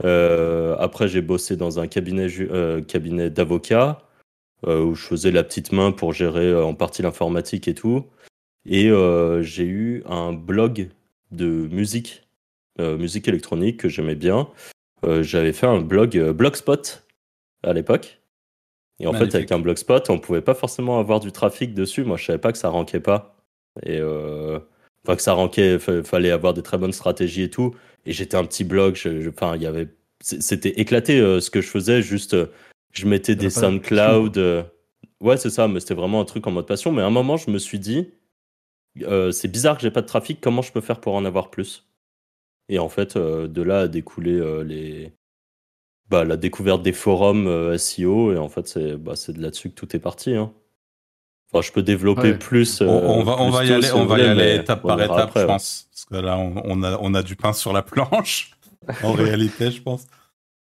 Euh, 0.04 0.76
après, 0.80 1.08
j'ai 1.08 1.22
bossé 1.22 1.56
dans 1.56 1.80
un 1.80 1.88
cabinet, 1.88 2.28
euh, 2.40 2.82
cabinet 2.82 3.30
d'avocat 3.30 4.04
où 4.66 4.96
je 4.96 5.06
faisais 5.06 5.30
la 5.32 5.44
petite 5.44 5.72
main 5.72 5.92
pour 5.92 6.14
gérer 6.14 6.56
en 6.56 6.74
partie 6.74 7.04
l'informatique 7.04 7.68
et 7.68 7.76
tout. 7.76 8.08
Et 8.68 8.90
j'ai 9.42 9.64
eu 9.64 10.04
un 10.06 10.34
blog 10.34 10.90
de 11.32 11.46
musique, 11.46 12.28
musique 12.80 13.28
électronique 13.28 13.78
que 13.78 13.90
j'aimais 13.90 14.16
bien. 14.16 14.50
J'avais 15.22 15.54
fait 15.54 15.68
un 15.68 15.80
blog 15.80 16.20
Blogspot 16.32 17.08
à 17.64 17.74
l'époque. 17.74 18.20
Et 19.00 19.08
en 19.08 19.14
fait, 19.14 19.36
avec 19.36 19.52
un 19.52 19.60
blogspot, 19.60 20.10
on 20.10 20.20
pouvait 20.20 20.42
pas 20.42 20.56
forcément 20.56 21.00
avoir 21.00 21.20
du 21.20 21.32
trafic 21.32 21.74
dessus. 21.74 22.04
Moi, 22.04 22.18
je 22.18 22.26
savais 22.26 22.40
pas 22.40 22.52
que 22.52 22.58
ça 22.58 22.70
rankait 22.70 23.00
pas. 23.00 23.36
Et 23.84 24.00
euh, 24.00 24.60
enfin, 25.06 25.16
que 25.16 25.22
ça 25.22 25.34
rankait, 25.34 25.78
fallait 25.78 26.32
avoir 26.32 26.54
des 26.54 26.64
très 26.64 26.78
bonnes 26.78 26.94
stratégies 26.94 27.44
et 27.44 27.50
tout. 27.50 27.76
Et 28.06 28.14
j'étais 28.14 28.38
un 28.38 28.46
petit 28.46 28.64
blog. 28.64 28.98
Enfin, 29.30 29.56
il 29.56 29.62
y 29.62 29.68
avait, 29.68 29.90
c'était 30.20 30.80
éclaté 30.80 31.20
euh, 31.20 31.40
ce 31.40 31.52
que 31.52 31.62
je 31.62 31.68
faisais. 31.68 32.02
Juste, 32.02 32.34
euh, 32.34 32.48
je 32.92 33.06
mettais 33.06 33.36
des 33.36 33.52
SoundCloud. 33.52 34.38
ouais, 35.22 35.38
c'est 35.38 35.52
ça. 35.52 35.68
Mais 35.68 35.80
c'était 35.80 35.94
vraiment 35.94 36.20
un 36.20 36.26
truc 36.26 36.48
en 36.48 36.52
mode 36.52 36.66
passion. 36.66 36.92
Mais 36.92 37.04
à 37.04 37.06
un 37.06 37.12
moment, 37.12 37.38
je 37.38 37.52
me 37.52 37.60
suis 37.60 37.80
dit, 37.80 38.10
c'est 39.32 39.48
bizarre 39.48 39.76
que 39.78 39.84
j'ai 39.84 39.92
pas 39.92 40.02
de 40.02 40.08
trafic. 40.08 40.40
Comment 40.42 40.62
je 40.62 40.72
peux 40.72 40.82
faire 40.82 41.00
pour 41.00 41.16
en 41.16 41.26
avoir 41.26 41.50
plus? 41.50 41.88
Et 42.70 42.80
en 42.80 42.90
fait, 42.90 43.18
de 43.18 43.62
là 43.62 43.82
a 43.82 43.88
découlé 43.88 44.64
les 44.64 45.14
bah, 46.10 46.24
la 46.24 46.38
découverte 46.38 46.82
des 46.82 46.94
forums 46.94 47.48
euh, 47.48 47.78
SEO 47.78 48.34
et 48.34 48.38
en 48.38 48.48
fait 48.48 48.68
c'est 48.68 48.96
bah, 48.96 49.14
de 49.28 49.42
là-dessus 49.42 49.70
que 49.70 49.76
tout 49.76 49.96
est 49.96 50.00
parti. 50.00 50.36
Hein. 50.36 50.54
Enfin, 51.52 51.62
je 51.62 51.72
peux 51.72 51.84
développer 51.84 52.34
plus. 52.34 52.82
on, 52.82 53.24
va, 53.24 53.40
on 53.40 53.50
va 53.50 53.64
y 53.64 53.72
aller, 53.72 53.92
on 53.94 54.06
va 54.06 54.20
y 54.20 54.22
aller 54.22 54.56
étape 54.56 54.82
par 54.84 55.02
étape, 55.02 55.32
je 55.34 55.46
pense. 55.46 55.88
Parce 55.92 56.06
que 56.06 56.16
là, 56.16 56.38
on, 56.38 56.84
a, 56.84 56.98
on 57.02 57.14
a 57.14 57.24
du 57.24 57.38
pain 57.38 57.54
sur 57.54 57.72
la 57.72 57.82
planche, 57.82 58.52
en 59.04 59.14
réalité, 59.14 59.72
je 59.72 59.82
pense. 59.82 60.08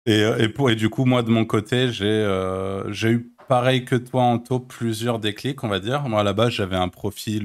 Et, 0.08 0.24
euh, 0.24 0.40
et, 0.40 0.50
pour, 0.50 0.72
et 0.72 0.76
du 0.76 0.90
coup, 0.90 1.06
moi, 1.06 1.22
de 1.22 1.30
mon 1.30 1.46
côté, 1.46 1.92
j'ai 1.92 2.06
euh, 2.06 2.92
j'ai 2.92 3.12
eu 3.12 3.32
pareil 3.52 3.84
que 3.84 3.98
toi, 3.98 4.24
Anto, 4.24 4.60
plusieurs 4.60 5.20
déclics, 5.20 5.62
on 5.64 5.68
va 5.68 5.80
dire. 5.80 6.04
Moi, 6.08 6.22
à 6.22 6.24
la 6.24 6.32
base, 6.34 6.54
j'avais 6.54 6.78
un 6.78 6.88
profil. 6.88 7.44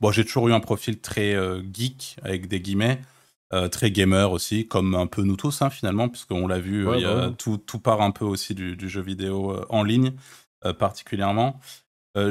bon, 0.00 0.10
j'ai 0.10 0.24
toujours 0.24 0.48
eu 0.48 0.52
un 0.52 0.60
profil 0.60 1.00
très 1.00 1.34
geek, 1.72 2.16
avec 2.22 2.48
des 2.48 2.60
guillemets. 2.60 3.00
Euh, 3.54 3.68
très 3.68 3.90
gamer 3.90 4.32
aussi, 4.32 4.66
comme 4.66 4.94
un 4.94 5.06
peu 5.06 5.22
nous 5.22 5.36
tous 5.36 5.60
hein, 5.60 5.68
finalement, 5.68 6.08
puisqu'on 6.08 6.46
l'a 6.46 6.58
vu, 6.58 6.88
euh, 6.88 7.28
bah 7.28 7.34
tout, 7.36 7.58
tout, 7.58 7.78
part 7.78 8.00
un 8.00 8.10
peu 8.10 8.24
aussi 8.24 8.54
du, 8.54 8.88
jeu 8.88 9.02
vidéo 9.02 9.52
euh, 9.52 9.66
en 9.68 9.82
ligne, 9.84 10.12
particulièrement. 10.78 11.60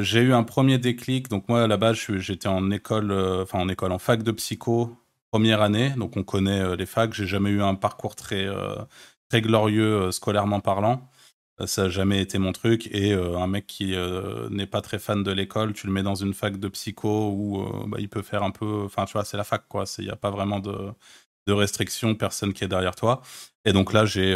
j'ai 0.00 0.20
eu 0.20 0.32
un 0.32 0.42
premier 0.42 0.78
déclic, 0.78 1.28
donc 1.28 1.48
moi 1.48 1.62
à 1.62 1.66
la 1.66 1.76
base 1.76 1.96
j'étais 2.16 2.48
en 2.48 2.70
école, 2.70 3.12
enfin 3.42 3.60
en 3.60 3.68
école, 3.68 3.92
en 3.92 3.98
fac 3.98 4.22
de 4.22 4.32
psycho, 4.32 4.96
première 5.30 5.60
année, 5.62 5.90
donc 5.90 6.16
on 6.16 6.24
connaît 6.24 6.76
les 6.76 6.86
facs, 6.86 7.12
j'ai 7.12 7.26
jamais 7.26 7.50
eu 7.50 7.62
un 7.62 7.74
parcours 7.74 8.16
très, 8.16 8.46
très 9.28 9.42
glorieux 9.42 10.10
scolairement 10.10 10.60
parlant. 10.60 11.08
Ça 11.66 11.84
n'a 11.84 11.88
jamais 11.88 12.20
été 12.20 12.38
mon 12.38 12.52
truc. 12.52 12.88
Et 12.92 13.12
un 13.14 13.46
mec 13.46 13.66
qui 13.66 13.94
n'est 14.50 14.66
pas 14.66 14.80
très 14.80 14.98
fan 14.98 15.22
de 15.22 15.30
l'école, 15.32 15.72
tu 15.72 15.86
le 15.86 15.92
mets 15.92 16.02
dans 16.02 16.14
une 16.14 16.34
fac 16.34 16.58
de 16.58 16.68
psycho 16.68 17.30
où 17.30 17.88
bah, 17.88 17.98
il 18.00 18.08
peut 18.08 18.22
faire 18.22 18.42
un 18.42 18.50
peu. 18.50 18.82
Enfin, 18.84 19.04
tu 19.04 19.12
vois, 19.12 19.24
c'est 19.24 19.36
la 19.36 19.44
fac, 19.44 19.64
quoi. 19.68 19.84
Il 19.98 20.04
n'y 20.04 20.10
a 20.10 20.16
pas 20.16 20.30
vraiment 20.30 20.60
de, 20.60 20.92
de 21.46 21.52
restrictions, 21.52 22.14
personne 22.14 22.52
qui 22.52 22.64
est 22.64 22.68
derrière 22.68 22.94
toi. 22.94 23.22
Et 23.64 23.72
donc 23.72 23.92
là, 23.92 24.04
j'ai, 24.06 24.34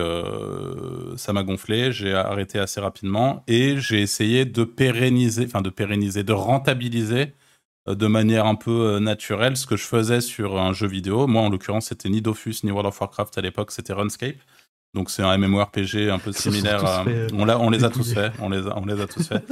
ça 1.17 1.33
m'a 1.33 1.43
gonflé, 1.43 1.93
j'ai 1.93 2.15
arrêté 2.15 2.59
assez 2.59 2.81
rapidement 2.81 3.43
et 3.49 3.79
j'ai 3.79 4.01
essayé 4.01 4.45
de 4.45 4.65
pérenniser, 4.65 5.45
enfin 5.47 5.63
de 5.63 5.71
pérenniser, 5.71 6.23
de 6.23 6.33
rentabiliser 6.33 7.35
de 7.89 8.07
manière 8.07 8.47
un 8.47 8.57
peu 8.57 8.99
naturelle 8.99 9.57
ce 9.57 9.67
que 9.67 9.77
je 9.77 9.85
faisais 9.85 10.21
sur 10.21 10.59
un 10.59 10.73
jeu 10.73 10.87
vidéo. 10.89 11.27
Moi, 11.27 11.43
en 11.43 11.51
l'occurrence, 11.51 11.87
c'était 11.87 12.09
ni 12.09 12.21
Dofus 12.23 12.57
ni 12.65 12.71
World 12.71 12.89
of 12.89 13.01
Warcraft 13.01 13.39
à 13.39 13.41
l'époque, 13.41 13.73
c'était 13.73 13.93
RuneScape. 13.93 14.37
Donc 14.95 15.11
c'est 15.11 15.23
un 15.23 15.37
MMORPG 15.37 16.09
un 16.11 16.19
peu 16.19 16.33
similaire. 16.33 16.85
À... 16.85 17.05
On, 17.33 17.49
on, 17.49 17.71
les 17.71 17.85
a 17.85 17.91
tous 17.91 18.13
fait. 18.15 18.33
On 18.41 18.49
les 18.49 18.67
a, 18.67 18.77
on 18.79 18.87
les 18.87 19.01
a 19.01 19.07
tous 19.07 19.27
fait. 19.29 19.45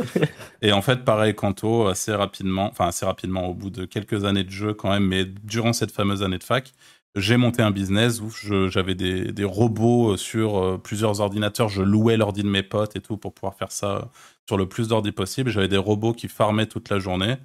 Et 0.63 0.73
en 0.73 0.83
fait, 0.83 1.05
pareil, 1.05 1.35
Kanto, 1.35 1.87
assez 1.87 2.15
rapidement, 2.15 2.69
enfin 2.71 2.89
assez 2.89 3.05
rapidement, 3.05 3.49
au 3.49 3.55
bout 3.55 3.71
de 3.71 3.85
quelques 3.85 4.25
années 4.25 4.45
de 4.45 4.51
jeu 4.51 4.75
quand 4.75 4.91
même, 4.91 5.07
mais 5.07 5.25
durant 5.25 5.73
cette 5.73 5.93
fameuse 5.93 6.23
année 6.23 6.39
de 6.39 6.45
fac, 6.45 6.73
j'ai 7.17 7.37
monté 7.37 7.63
un 7.63 7.71
business 7.71 8.21
où 8.21 8.31
j'avais 8.69 8.95
des, 8.95 9.31
des, 9.33 9.45
robots 9.45 10.17
sur 10.17 10.59
euh, 10.59 10.79
plusieurs 10.79 11.21
ordinateurs. 11.21 11.69
Je 11.69 11.83
louais 11.83 12.17
l'ordi 12.17 12.43
de 12.43 12.49
mes 12.49 12.65
potes 12.65 12.97
et 12.97 13.01
tout 13.01 13.17
pour 13.17 13.33
pouvoir 13.33 13.55
faire 13.55 13.71
ça 13.71 14.11
sur 14.49 14.57
le 14.57 14.69
plus 14.69 14.89
d'ordi 14.89 15.13
possible. 15.13 15.51
J'avais 15.51 15.69
des 15.69 15.77
robots 15.77 16.13
qui 16.13 16.27
farmaient 16.27 16.67
toute 16.67 16.89
la 16.89 16.99
journée. 16.99 17.37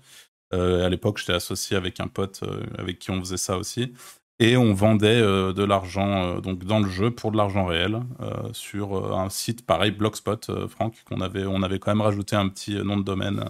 Euh, 0.54 0.86
à 0.86 0.90
l'époque, 0.90 1.20
j'étais 1.20 1.34
associé 1.34 1.78
avec 1.78 2.00
un 2.00 2.08
pote 2.08 2.42
euh, 2.44 2.64
avec 2.80 2.98
qui 2.98 3.12
on 3.12 3.20
faisait 3.20 3.38
ça 3.38 3.58
aussi 3.58 3.94
et 4.40 4.56
on 4.58 4.74
vendait 4.74 5.22
euh, 5.22 5.54
de 5.54 5.64
l'argent 5.64 6.24
euh, 6.24 6.40
donc 6.40 6.64
dans 6.64 6.80
le 6.80 6.90
jeu 6.90 7.12
pour 7.12 7.32
de 7.32 7.38
l'argent 7.38 7.66
réel 7.66 8.02
euh, 8.22 8.32
sur 8.54 9.14
un 9.18 9.30
site 9.30 9.66
pareil 9.66 9.92
Blogspot 9.92 10.68
Franck 10.68 11.04
qu'on 11.08 11.22
avait 11.22 11.46
on 11.46 11.62
avait 11.62 11.80
quand 11.80 11.92
même 11.92 12.02
rajouté 12.02 12.36
un 12.36 12.48
petit 12.48 12.76
nom 12.76 12.98
de 12.98 13.04
domaine 13.04 13.46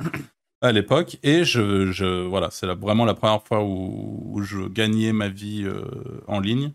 à 0.61 0.71
l'époque. 0.71 1.17
Et 1.23 1.45
je, 1.45 2.25
voilà 2.27 2.49
c'est 2.51 2.67
vraiment 2.67 3.05
la 3.05 3.13
première 3.13 3.43
fois 3.43 3.63
où, 3.63 4.41
je 4.43 4.67
gagnais 4.67 5.13
ma 5.13 5.29
vie 5.29 5.67
en 6.27 6.39
ligne. 6.39 6.73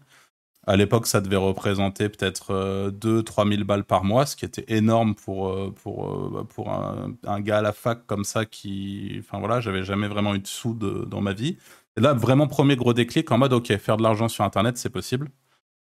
À 0.67 0.77
l'époque 0.77 1.07
ça 1.07 1.21
devait 1.21 1.37
représenter 1.37 2.09
peut-être 2.09 2.91
2 2.91 3.23
3 3.23 3.47
000 3.47 3.65
balles 3.65 3.85
par 3.85 4.05
mois 4.05 4.27
ce 4.27 4.37
qui 4.37 4.45
était 4.47 4.65
énorme 4.69 5.15
pour 5.15 5.75
pour 5.75 6.47
pour 6.49 6.71
un, 6.73 7.41
gars 7.41 7.59
à 7.59 7.63
la 7.63 7.73
fac 7.73 8.07
comme 8.07 8.25
ça 8.25 8.47
qui 8.47 9.17
enfin 9.21 9.39
voilà 9.39 9.61
j'avais 9.61 9.83
jamais 9.83 10.09
vraiment 10.09 10.35
eu 10.35 10.39
de 10.39 10.47
sous 10.47 10.75
dans 10.75 11.21
ma 11.21 11.33
vie 11.35 11.59
et 11.97 12.01
là, 12.01 12.13
vraiment, 12.15 12.47
premier 12.47 12.77
gros 12.77 12.93
déclic 12.93 13.31
en 13.31 13.39
mode, 13.39 13.53
OK, 13.53 13.77
faire 13.77 13.97
de 13.97 14.03
l'argent 14.03 14.29
sur 14.29 14.45
Internet, 14.45 14.77
c'est 14.79 14.91
possible. 14.91 15.31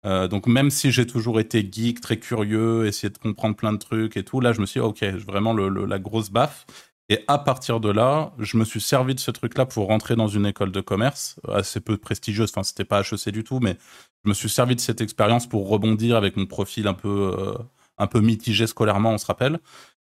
Euh, 0.06 0.28
donc, 0.28 0.48
même 0.48 0.70
si 0.70 0.92
j'ai 0.92 1.08
toujours 1.08 1.40
été 1.40 1.68
geek, 1.70 2.00
très 2.00 2.20
curieux, 2.20 2.86
essayer 2.86 3.10
de 3.10 3.18
comprendre 3.18 3.56
plein 3.56 3.74
de 3.74 3.78
trucs 3.78 4.18
et 4.18 4.24
tout, 4.24 4.40
là, 4.40 4.54
je 4.54 4.62
me 4.62 4.66
suis 4.68 4.80
dit, 4.80 4.86
OK, 4.86 5.04
vraiment 5.04 5.54
la 5.54 6.00
grosse 6.00 6.30
baffe. 6.30 6.66
Et 7.10 7.24
à 7.28 7.38
partir 7.38 7.80
de 7.80 7.90
là, 7.90 8.34
je 8.40 8.58
me 8.58 8.66
suis 8.66 8.82
servi 8.82 9.14
de 9.16 9.20
ce 9.20 9.32
truc-là 9.32 9.66
pour 9.66 9.88
rentrer 9.88 10.16
dans 10.16 10.28
une 10.28 10.46
école 10.46 10.72
de 10.72 10.82
commerce 10.82 11.40
assez 11.48 11.80
peu 11.80 11.98
prestigieuse. 11.98 12.50
Enfin, 12.52 12.64
c'était 12.64 12.86
pas 12.86 13.02
HEC 13.02 13.30
du 13.30 13.44
tout, 13.44 13.60
mais 13.60 13.78
je 14.24 14.30
me 14.30 14.34
suis 14.34 14.50
servi 14.50 14.76
de 14.76 14.80
cette 14.82 15.02
expérience 15.02 15.48
pour 15.48 15.70
rebondir 15.70 16.18
avec 16.18 16.36
mon 16.36 16.48
profil 16.48 16.88
un 16.88 16.96
peu, 16.96 17.36
euh, 17.38 17.54
un 18.00 18.08
peu 18.08 18.22
mitigé 18.22 18.66
scolairement, 18.68 19.12
on 19.12 19.18
se 19.20 19.26
rappelle. 19.28 19.60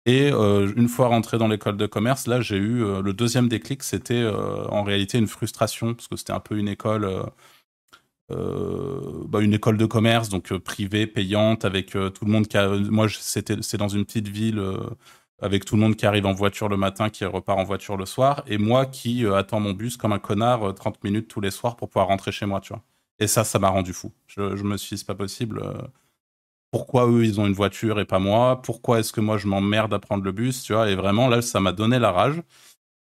Et 0.07 0.31
euh, 0.31 0.71
une 0.77 0.87
fois 0.87 1.07
rentré 1.09 1.37
dans 1.37 1.49
l'école 1.49 1.75
de 1.75 1.85
commerce, 1.85 2.27
là, 2.27 2.39
j'ai 2.39 2.55
eu 2.55 2.81
euh, 2.81 3.01
le 3.01 3.11
deuxième 3.11 3.49
déclic, 3.49 3.83
c'était 3.83 4.13
euh, 4.15 4.65
en 4.69 4.83
réalité 4.83 5.17
une 5.17 5.27
frustration, 5.27 5.93
parce 5.93 6.07
que 6.07 6.15
c'était 6.15 6.31
un 6.31 6.39
peu 6.39 6.57
une 6.57 6.69
école, 6.69 7.25
bah, 8.29 9.41
une 9.41 9.53
école 9.53 9.77
de 9.77 9.85
commerce, 9.85 10.29
donc 10.29 10.57
privée, 10.59 11.07
payante, 11.07 11.65
avec 11.65 11.91
tout 11.91 12.25
le 12.25 12.31
monde 12.31 12.47
qui 12.47 12.57
a. 12.57 12.69
Moi, 12.69 13.07
c'est 13.09 13.75
dans 13.77 13.87
une 13.89 14.05
petite 14.05 14.27
ville 14.29 14.61
avec 15.41 15.65
tout 15.65 15.75
le 15.75 15.81
monde 15.81 15.95
qui 15.95 16.05
arrive 16.05 16.25
en 16.25 16.33
voiture 16.33 16.69
le 16.69 16.77
matin, 16.77 17.09
qui 17.09 17.25
repart 17.25 17.59
en 17.59 17.63
voiture 17.63 17.97
le 17.97 18.05
soir, 18.05 18.43
et 18.47 18.57
moi 18.57 18.85
qui 18.85 19.25
attends 19.27 19.59
mon 19.59 19.73
bus 19.73 19.97
comme 19.97 20.13
un 20.13 20.19
connard 20.19 20.73
30 20.73 21.03
minutes 21.03 21.27
tous 21.27 21.41
les 21.41 21.51
soirs 21.51 21.75
pour 21.75 21.89
pouvoir 21.89 22.07
rentrer 22.07 22.31
chez 22.31 22.45
moi, 22.45 22.61
tu 22.61 22.73
vois. 22.73 22.83
Et 23.19 23.27
ça, 23.27 23.43
ça 23.43 23.59
m'a 23.59 23.69
rendu 23.69 23.93
fou. 23.93 24.13
Je, 24.27 24.41
me 24.63 24.77
suis 24.77 24.95
dit, 24.95 24.99
c'est 24.99 25.07
pas 25.07 25.15
possible. 25.15 25.61
Pourquoi 26.71 27.07
eux, 27.07 27.25
ils 27.25 27.39
ont 27.39 27.47
une 27.47 27.53
voiture 27.53 28.00
et 28.00 28.05
pas 28.05 28.19
moi? 28.19 28.62
Pourquoi 28.62 29.00
est-ce 29.00 29.13
que 29.13 29.21
moi, 29.21 29.38
je 29.38 29.47
m'emmerde 29.47 29.93
à 29.93 30.00
prendre 30.00 30.24
le 30.24 30.31
bus 30.31 30.63
tu 30.63 30.74
vois? 30.74 30.89
Et 30.89 30.95
vraiment, 30.95 31.27
là, 31.27 31.41
ça 31.41 31.59
m'a 31.59 31.71
donné 31.71 32.00
la 32.00 32.12
rage. 32.12 32.41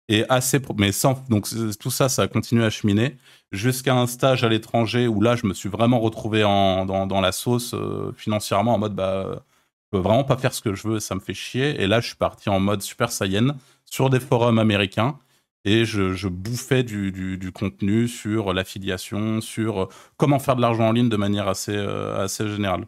Et 0.09 0.25
assez, 0.29 0.61
mais 0.77 0.93
sans, 0.93 1.25
donc 1.29 1.49
tout 1.79 1.91
ça, 1.91 2.09
ça 2.09 2.23
a 2.23 2.29
continué 2.29 2.65
à 2.65 2.71
cheminer 2.71 3.17
jusqu'à 3.53 3.95
un 3.95 4.07
stage 4.09 4.43
à 4.45 4.49
l'étranger 4.49 5.07
où 5.07 5.21
là, 5.21 5.37
je 5.37 5.47
me 5.47 5.55
suis 5.55 5.69
vraiment 5.69 6.01
retrouvé 6.01 6.43
en, 6.45 6.85
dans, 6.85 7.07
dans 7.07 7.21
la 7.21 7.33
sauce 7.33 7.77
financièrement 8.17 8.75
en 8.75 8.79
mode, 8.79 8.95
bah, 8.97 9.45
je 9.93 9.99
peux 9.99 10.03
vraiment 10.03 10.25
pas 10.25 10.37
faire 10.37 10.55
ce 10.55 10.63
que 10.63 10.75
je 10.75 10.89
veux, 10.89 11.01
ça 11.01 11.15
me 11.15 11.21
fait 11.21 11.35
chier. 11.35 11.81
Et 11.81 11.87
là, 11.87 12.01
je 12.01 12.09
suis 12.09 12.17
parti 12.17 12.49
en 12.49 12.61
mode 12.61 12.83
Super 12.83 13.13
Saiyan 13.13 13.57
sur 13.85 14.11
des 14.11 14.21
forums 14.21 14.59
américains 14.59 15.19
et 15.65 15.85
je, 15.85 16.29
bouffais 16.29 16.83
du, 16.83 17.53
contenu 17.53 18.09
sur 18.09 18.53
l'affiliation, 18.55 19.41
sur 19.41 19.89
comment 20.17 20.39
faire 20.39 20.57
de 20.57 20.63
l'argent 20.63 20.89
en 20.89 20.93
ligne 20.93 21.09
de 21.09 21.17
manière 21.17 21.49
assez, 21.49 21.77
euh, 21.77 22.23
assez 22.23 22.49
générale. 22.49 22.87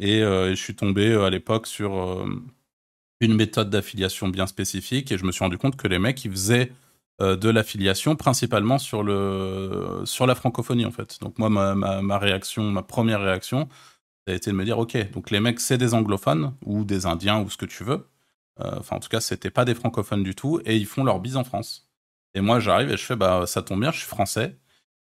Et, 0.00 0.22
euh, 0.22 0.50
je 0.50 0.60
suis 0.60 0.74
tombé 0.74 1.08
euh, 1.08 1.24
à 1.24 1.30
l'époque 1.30 1.66
sur 1.66 2.26
une 3.20 3.34
méthode 3.34 3.70
d'affiliation 3.70 4.28
bien 4.28 4.46
spécifique 4.46 5.12
et 5.12 5.18
je 5.18 5.24
me 5.24 5.32
suis 5.32 5.44
rendu 5.44 5.58
compte 5.58 5.76
que 5.76 5.88
les 5.88 5.98
mecs, 5.98 6.24
ils 6.24 6.30
faisaient 6.30 6.72
de 7.20 7.48
l'affiliation 7.48 8.16
principalement 8.16 8.76
sur, 8.76 9.04
le, 9.04 10.02
sur 10.04 10.26
la 10.26 10.34
francophonie 10.34 10.84
en 10.84 10.90
fait. 10.90 11.20
Donc 11.20 11.38
moi, 11.38 11.48
ma, 11.48 11.74
ma 11.74 12.18
réaction, 12.18 12.70
ma 12.72 12.82
première 12.82 13.20
réaction, 13.20 13.68
ça 14.26 14.32
a 14.32 14.36
été 14.36 14.50
de 14.50 14.56
me 14.56 14.64
dire, 14.64 14.78
ok, 14.78 15.10
donc 15.12 15.30
les 15.30 15.40
mecs, 15.40 15.60
c'est 15.60 15.76
des 15.76 15.92
anglophones 15.92 16.54
ou 16.64 16.84
des 16.84 17.06
indiens 17.06 17.40
ou 17.40 17.50
ce 17.50 17.56
que 17.56 17.66
tu 17.66 17.84
veux. 17.84 18.08
Euh, 18.60 18.78
enfin, 18.78 18.96
en 18.96 19.00
tout 19.00 19.08
cas, 19.08 19.20
c'était 19.20 19.50
pas 19.50 19.64
des 19.64 19.74
francophones 19.74 20.22
du 20.22 20.34
tout 20.34 20.60
et 20.64 20.76
ils 20.76 20.86
font 20.86 21.04
leur 21.04 21.20
bise 21.20 21.36
en 21.36 21.44
France. 21.44 21.90
Et 22.34 22.40
moi, 22.40 22.58
j'arrive 22.60 22.90
et 22.90 22.96
je 22.96 23.04
fais, 23.04 23.16
bah, 23.16 23.46
ça 23.46 23.62
tombe 23.62 23.80
bien, 23.80 23.92
je 23.92 23.98
suis 23.98 24.06
français 24.08 24.58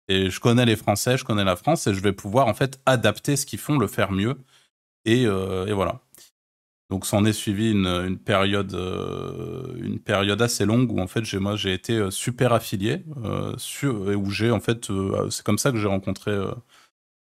et 0.08 0.30
je 0.30 0.40
connais 0.40 0.66
les 0.66 0.76
Français, 0.76 1.16
je 1.16 1.24
connais 1.24 1.44
la 1.44 1.56
France 1.56 1.86
et 1.86 1.94
je 1.94 2.00
vais 2.00 2.12
pouvoir 2.12 2.48
en 2.48 2.54
fait 2.54 2.80
adapter 2.86 3.36
ce 3.36 3.46
qu'ils 3.46 3.58
font, 3.58 3.78
le 3.78 3.86
faire 3.86 4.12
mieux. 4.12 4.36
Et, 5.04 5.26
euh, 5.26 5.66
et 5.66 5.72
voilà. 5.72 6.00
Donc, 6.90 7.06
s'en 7.06 7.24
est 7.24 7.32
suivi 7.32 7.72
une, 7.72 8.18
période, 8.18 8.74
euh, 8.74 9.74
une 9.78 9.98
période 9.98 10.40
assez 10.42 10.64
longue 10.64 10.92
où 10.92 11.00
en 11.00 11.06
fait, 11.06 11.32
moi, 11.34 11.56
j'ai 11.56 11.72
été 11.72 12.10
super 12.10 12.52
affilié, 12.52 13.04
sur, 13.56 13.94
où 13.94 14.30
j'ai 14.30 14.50
en 14.50 14.60
fait, 14.60 14.88
c'est 15.30 15.44
comme 15.44 15.58
ça 15.58 15.72
que 15.72 15.78
j'ai 15.78 15.88
rencontré 15.88 16.32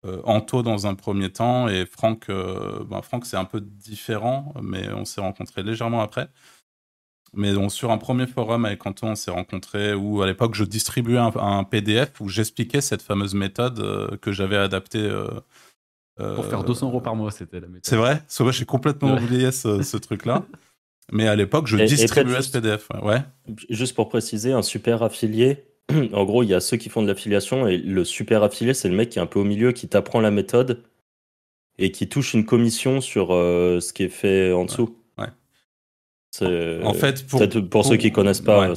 euh, 0.06 0.22
Anto 0.24 0.62
dans 0.62 0.86
un 0.86 0.94
premier 0.94 1.30
temps 1.30 1.68
et 1.68 1.84
Franck, 1.84 2.30
euh, 2.30 2.82
ben 2.84 3.02
Franck 3.02 3.26
c'est 3.26 3.36
un 3.36 3.44
peu 3.44 3.60
différent, 3.60 4.54
mais 4.62 4.88
on 4.92 5.04
s'est 5.04 5.20
rencontrés 5.20 5.62
légèrement 5.62 6.00
après. 6.00 6.30
Mais 7.32 7.52
sur 7.68 7.92
un 7.92 7.98
premier 7.98 8.26
forum 8.26 8.64
avec 8.64 8.84
Anto, 8.84 9.06
on 9.06 9.14
s'est 9.14 9.30
rencontrés 9.30 9.94
où 9.94 10.20
à 10.22 10.26
l'époque 10.26 10.54
je 10.54 10.64
distribuais 10.64 11.18
un, 11.18 11.64
PDF 11.64 12.20
où 12.20 12.28
j'expliquais 12.28 12.80
cette 12.80 13.02
fameuse 13.02 13.34
méthode 13.34 13.78
euh, 13.80 14.16
que 14.16 14.32
j'avais 14.32 14.56
adaptée. 14.56 15.08
Pour 16.34 16.46
faire 16.46 16.64
200 16.64 16.88
euros 16.88 17.00
par 17.00 17.16
mois, 17.16 17.30
c'était 17.30 17.60
la 17.60 17.66
méthode. 17.66 17.82
C'est 17.84 17.96
vrai? 17.96 18.22
Soit 18.28 18.52
j'ai 18.52 18.64
complètement 18.64 19.14
oublié 19.14 19.52
ce, 19.52 19.96
truc-là. 19.96 20.44
Mais 21.12 21.26
à 21.26 21.34
l'époque, 21.34 21.66
je 21.66 21.76
distribuais 21.76 22.42
ce 22.42 22.50
PDF. 22.50 22.88
Ouais. 23.02 23.22
Juste 23.68 23.94
pour 23.94 24.08
préciser, 24.08 24.52
un 24.52 24.62
super 24.62 25.02
affilié, 25.02 25.64
en 26.12 26.24
gros, 26.24 26.42
il 26.42 26.48
y 26.48 26.54
a 26.54 26.60
ceux 26.60 26.76
qui 26.76 26.88
font 26.88 27.02
de 27.02 27.08
l'affiliation 27.08 27.66
et 27.66 27.78
le 27.78 28.04
super 28.04 28.42
affilié, 28.42 28.74
c'est 28.74 28.88
le 28.88 28.96
mec 28.96 29.10
qui 29.10 29.18
est 29.18 29.22
un 29.22 29.26
peu 29.26 29.40
au 29.40 29.44
milieu, 29.44 29.72
qui 29.72 29.88
t'apprend 29.88 30.20
la 30.20 30.30
méthode 30.30 30.82
et 31.78 31.90
qui 31.90 32.08
touche 32.08 32.34
une 32.34 32.44
commission 32.44 33.00
sur 33.00 33.34
euh, 33.34 33.80
ce 33.80 33.92
qui 33.92 34.04
est 34.04 34.08
fait 34.08 34.52
en 34.52 34.64
dessous. 34.66 34.96
Ouais. 35.18 36.84
En 36.84 36.94
fait, 36.94 37.26
pour, 37.26 37.42
pour, 37.68 37.84
ceux 37.84 37.96
qui 37.96 38.12
connaissent 38.12 38.40
pas, 38.40 38.72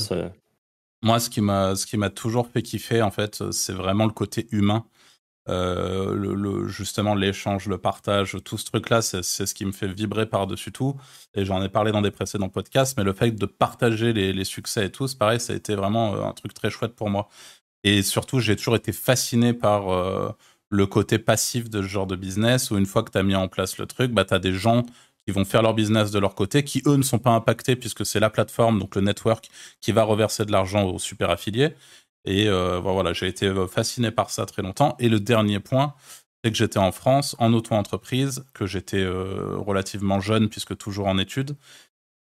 moi, 1.03 1.19
ce 1.19 1.29
qui 1.29 1.41
m'a, 1.41 1.75
ce 1.75 1.85
qui 1.85 1.97
m'a 1.97 2.09
toujours 2.09 2.47
fait 2.47 2.61
kiffer, 2.61 3.01
en 3.01 3.11
fait, 3.11 3.51
c'est 3.51 3.73
vraiment 3.73 4.05
le 4.05 4.13
côté 4.13 4.47
humain. 4.51 4.85
Euh, 5.49 6.13
le, 6.15 6.67
justement 6.69 7.15
l'échange, 7.15 7.67
le 7.67 7.77
partage, 7.77 8.37
tout 8.45 8.57
ce 8.57 8.65
truc-là, 8.65 9.01
c'est 9.01 9.23
ce 9.23 9.53
qui 9.53 9.65
me 9.65 9.71
fait 9.73 9.87
vibrer 9.87 10.25
par-dessus 10.25 10.71
tout. 10.71 10.95
Et 11.35 11.45
j'en 11.45 11.61
ai 11.61 11.69
parlé 11.69 11.91
dans 11.91 12.01
des 12.01 12.11
précédents 12.11 12.49
podcasts, 12.49 12.97
mais 12.97 13.03
le 13.03 13.13
fait 13.13 13.31
de 13.31 13.45
partager 13.45 14.13
les, 14.13 14.43
succès 14.45 14.85
et 14.85 14.91
tout, 14.91 15.07
c'est 15.07 15.17
pareil, 15.17 15.39
ça 15.39 15.53
a 15.53 15.55
été 15.55 15.75
vraiment 15.75 16.15
euh, 16.15 16.23
un 16.23 16.33
truc 16.33 16.53
très 16.53 16.69
chouette 16.69 16.95
pour 16.95 17.09
moi. 17.09 17.29
Et 17.83 18.01
surtout, 18.03 18.39
j'ai 18.39 18.55
toujours 18.55 18.75
été 18.75 18.93
fasciné 18.93 19.53
par 19.53 19.89
euh, 19.89 20.31
le 20.69 20.85
côté 20.87 21.19
passif 21.19 21.69
de 21.69 21.81
ce 21.81 21.87
genre 21.87 22.07
de 22.07 22.15
business, 22.15 22.71
où 22.71 22.77
une 22.77 22.85
fois 22.85 23.03
que 23.03 23.11
tu 23.11 23.17
as 23.17 23.23
mis 23.23 23.35
en 23.35 23.47
place 23.47 23.77
le 23.77 23.85
truc, 23.85 24.11
bah, 24.11 24.25
tu 24.25 24.33
as 24.33 24.39
des 24.39 24.53
gens 24.53 24.83
qui 25.25 25.33
vont 25.33 25.45
faire 25.45 25.61
leur 25.61 25.73
business 25.73 26.11
de 26.11 26.19
leur 26.19 26.35
côté, 26.35 26.63
qui 26.63 26.81
eux 26.85 26.95
ne 26.97 27.03
sont 27.03 27.19
pas 27.19 27.31
impactés 27.31 27.75
puisque 27.75 28.05
c'est 28.05 28.19
la 28.19 28.29
plateforme, 28.29 28.79
donc 28.79 28.95
le 28.95 29.01
network, 29.01 29.49
qui 29.81 29.91
va 29.91 30.03
reverser 30.03 30.45
de 30.45 30.51
l'argent 30.51 30.83
aux 30.85 30.99
super 30.99 31.29
affiliés. 31.29 31.73
Et 32.25 32.47
euh, 32.47 32.79
voilà, 32.79 33.13
j'ai 33.13 33.27
été 33.27 33.47
euh, 33.47 33.67
fasciné 33.67 34.11
par 34.11 34.29
ça 34.29 34.45
très 34.45 34.61
longtemps. 34.61 34.95
Et 34.99 35.09
le 35.09 35.19
dernier 35.19 35.59
point, 35.59 35.93
c'est 36.43 36.51
que 36.51 36.57
j'étais 36.57 36.79
en 36.79 36.91
France, 36.91 37.35
en 37.39 37.53
auto-entreprise, 37.53 38.45
que 38.53 38.65
j'étais 38.65 39.01
euh, 39.01 39.57
relativement 39.57 40.19
jeune, 40.19 40.49
puisque 40.49 40.77
toujours 40.77 41.07
en 41.07 41.17
études. 41.17 41.57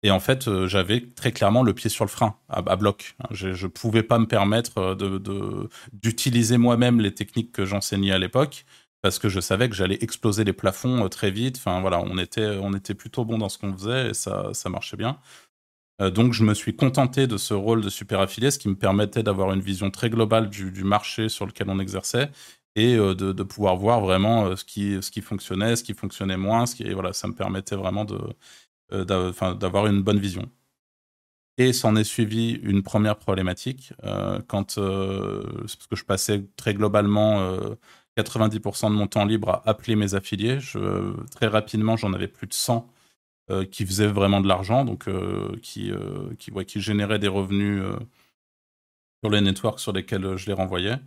Et 0.03 0.09
en 0.09 0.19
fait, 0.19 0.65
j'avais 0.65 1.01
très 1.15 1.31
clairement 1.31 1.61
le 1.61 1.73
pied 1.75 1.87
sur 1.87 2.05
le 2.05 2.09
frein, 2.09 2.35
à, 2.49 2.75
bloc. 2.75 3.15
Je 3.29 3.49
ne 3.49 3.67
pouvais 3.67 4.01
pas 4.01 4.17
me 4.17 4.25
permettre 4.25 4.97
d'utiliser 5.93 6.57
moi-même 6.57 6.99
les 6.99 7.13
techniques 7.13 7.51
que 7.51 7.65
j'enseignais 7.65 8.11
à 8.11 8.17
l'époque, 8.17 8.65
parce 9.03 9.19
que 9.19 9.29
je 9.29 9.39
savais 9.39 9.69
que 9.69 9.75
j'allais 9.75 9.99
exploser 10.01 10.43
les 10.43 10.53
plafonds 10.53 11.07
très 11.07 11.29
vite. 11.29 11.57
Enfin 11.57 11.81
voilà, 11.81 11.99
on 12.01 12.17
était, 12.17 12.95
plutôt 12.95 13.25
bon 13.25 13.37
dans 13.37 13.49
ce 13.49 13.59
qu'on 13.59 13.73
faisait 13.73 14.09
et 14.09 14.13
ça 14.15 14.69
marchait 14.71 14.97
bien. 14.97 15.19
Euh, 16.01 16.09
donc 16.09 16.33
je 16.33 16.43
me 16.43 16.53
suis 16.53 16.75
contenté 16.75 17.27
de 17.27 17.37
ce 17.37 17.53
rôle 17.53 17.81
de 17.81 17.89
super 17.89 18.19
affilié, 18.19 18.51
ce 18.51 18.59
qui 18.59 18.69
me 18.69 18.75
permettait 18.75 19.23
d'avoir 19.23 19.51
une 19.53 19.61
vision 19.61 19.91
très 19.91 20.09
globale 20.09 20.49
du, 20.49 20.83
marché 20.83 21.29
sur 21.29 21.45
lequel 21.45 21.69
on 21.69 21.79
exerçait 21.79 22.31
et 22.75 22.95
euh, 22.95 23.13
de, 23.13 23.43
pouvoir 23.43 23.75
voir 23.75 24.01
vraiment 24.01 24.45
euh, 24.47 24.55
ce, 24.55 24.65
qui, 24.65 25.21
fonctionnait, 25.21 25.75
ce 25.75 25.83
qui 25.83 25.93
fonctionnait 25.93 26.37
moins, 26.37 26.65
ce 26.65 26.75
qui, 26.75 26.89
voilà, 26.91 27.13
ça 27.13 27.27
me 27.27 27.33
permettait 27.35 27.75
vraiment 27.75 28.05
d'avoir 28.91 29.87
une 29.87 30.01
bonne 30.01 30.19
vision. 30.19 30.49
Et 31.57 31.73
s'en 31.73 31.95
est 31.95 32.03
suivi 32.03 32.51
une 32.63 32.81
première 32.81 33.17
problématique 33.17 33.93
quand 34.47 34.75
parce 34.75 35.75
que 35.75 35.95
je 35.95 36.03
passais 36.05 36.43
très 36.55 36.73
globalement 36.73 37.55
90% 38.17 38.89
de 38.89 38.95
mon 38.95 39.07
temps 39.07 39.25
libre 39.25 39.49
à 39.49 39.69
appeler 39.69 39.95
mes 39.95 40.15
affiliés. 40.15 40.59
Très 41.31 41.47
rapidement, 41.47 41.97
j'en 41.97 42.13
avais 42.13 42.27
plus 42.29 42.47
de 42.47 42.53
100 42.53 42.89
euh, 43.49 43.65
qui 43.65 43.85
faisait 43.85 44.07
vraiment 44.07 44.39
de 44.39 44.47
l'argent, 44.47 44.85
donc 44.85 45.07
euh, 45.07 45.57
qui, 45.63 45.91
euh, 45.91 46.33
qui, 46.37 46.51
ouais, 46.51 46.63
qui 46.63 46.79
générait 46.79 47.17
des 47.17 47.27
revenus 47.27 47.83
sur 49.23 49.31
les 49.31 49.41
networks 49.41 49.79
sur 49.79 49.91
lesquels 49.93 50.37
je 50.37 50.45
les 50.45 50.53
renvoyais. 50.53 50.97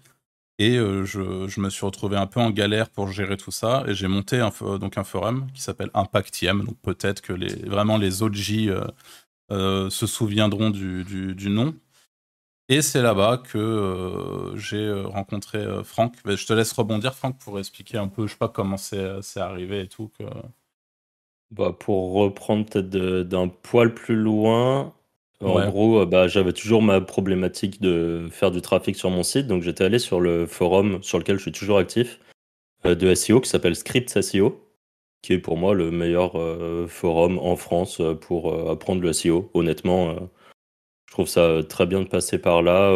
Et 0.58 0.76
je, 0.76 1.48
je, 1.48 1.60
me 1.60 1.70
suis 1.70 1.84
retrouvé 1.84 2.16
un 2.16 2.26
peu 2.26 2.40
en 2.40 2.50
galère 2.50 2.90
pour 2.90 3.08
gérer 3.10 3.36
tout 3.36 3.50
ça. 3.50 3.84
Et 3.88 3.94
j'ai 3.94 4.08
monté 4.08 4.40
un, 4.40 4.50
donc 4.78 4.98
un 4.98 5.04
forum 5.04 5.48
qui 5.52 5.62
s'appelle 5.62 5.90
Impactiem. 5.94 6.64
Donc 6.64 6.78
peut-être 6.82 7.22
que 7.22 7.32
les, 7.32 7.54
vraiment 7.68 7.98
les 7.98 8.22
OG 8.22 8.70
se 9.50 10.06
souviendront 10.06 10.70
du, 10.70 11.04
du, 11.34 11.50
nom. 11.50 11.74
Et 12.68 12.82
c'est 12.82 13.02
là-bas 13.02 13.38
que 13.38 14.52
j'ai 14.56 14.92
rencontré 14.92 15.64
Franck. 15.84 16.14
Je 16.24 16.46
te 16.46 16.52
laisse 16.52 16.72
rebondir, 16.72 17.14
Franck, 17.14 17.38
pour 17.38 17.58
expliquer 17.58 17.98
un 17.98 18.08
peu, 18.08 18.26
je 18.26 18.32
sais 18.32 18.38
pas 18.38 18.48
comment 18.48 18.76
c'est 18.76 19.40
arrivé 19.40 19.82
et 19.82 19.88
tout. 19.88 20.10
Que... 20.18 20.24
Bah, 21.56 21.72
pour 21.78 22.14
reprendre 22.14 22.66
peut-être 22.66 22.88
d'un 22.88 23.46
poil 23.46 23.94
plus 23.94 24.16
loin, 24.16 24.92
en 25.40 25.68
gros, 25.68 26.00
euh, 26.00 26.06
bah, 26.06 26.26
j'avais 26.26 26.52
toujours 26.52 26.82
ma 26.82 27.00
problématique 27.00 27.80
de 27.80 28.26
faire 28.32 28.50
du 28.50 28.60
trafic 28.60 28.96
sur 28.96 29.10
mon 29.10 29.22
site, 29.22 29.46
donc 29.46 29.62
j'étais 29.62 29.84
allé 29.84 30.00
sur 30.00 30.20
le 30.20 30.46
forum 30.46 31.00
sur 31.02 31.18
lequel 31.18 31.36
je 31.36 31.42
suis 31.42 31.52
toujours 31.52 31.78
actif 31.78 32.18
euh, 32.86 32.96
de 32.96 33.14
SEO 33.14 33.40
qui 33.40 33.48
s'appelle 33.48 33.76
Scripts 33.76 34.20
SEO, 34.20 34.66
qui 35.22 35.34
est 35.34 35.38
pour 35.38 35.56
moi 35.56 35.74
le 35.74 35.92
meilleur 35.92 36.36
euh, 36.36 36.88
forum 36.88 37.38
en 37.38 37.54
France 37.54 38.02
pour 38.22 38.52
apprendre 38.68 39.00
le 39.02 39.12
SEO. 39.12 39.48
Honnêtement, 39.54 40.16
je 41.06 41.12
trouve 41.12 41.28
ça 41.28 41.60
très 41.68 41.86
bien 41.86 42.00
de 42.00 42.08
passer 42.08 42.38
par 42.38 42.62
là. 42.62 42.90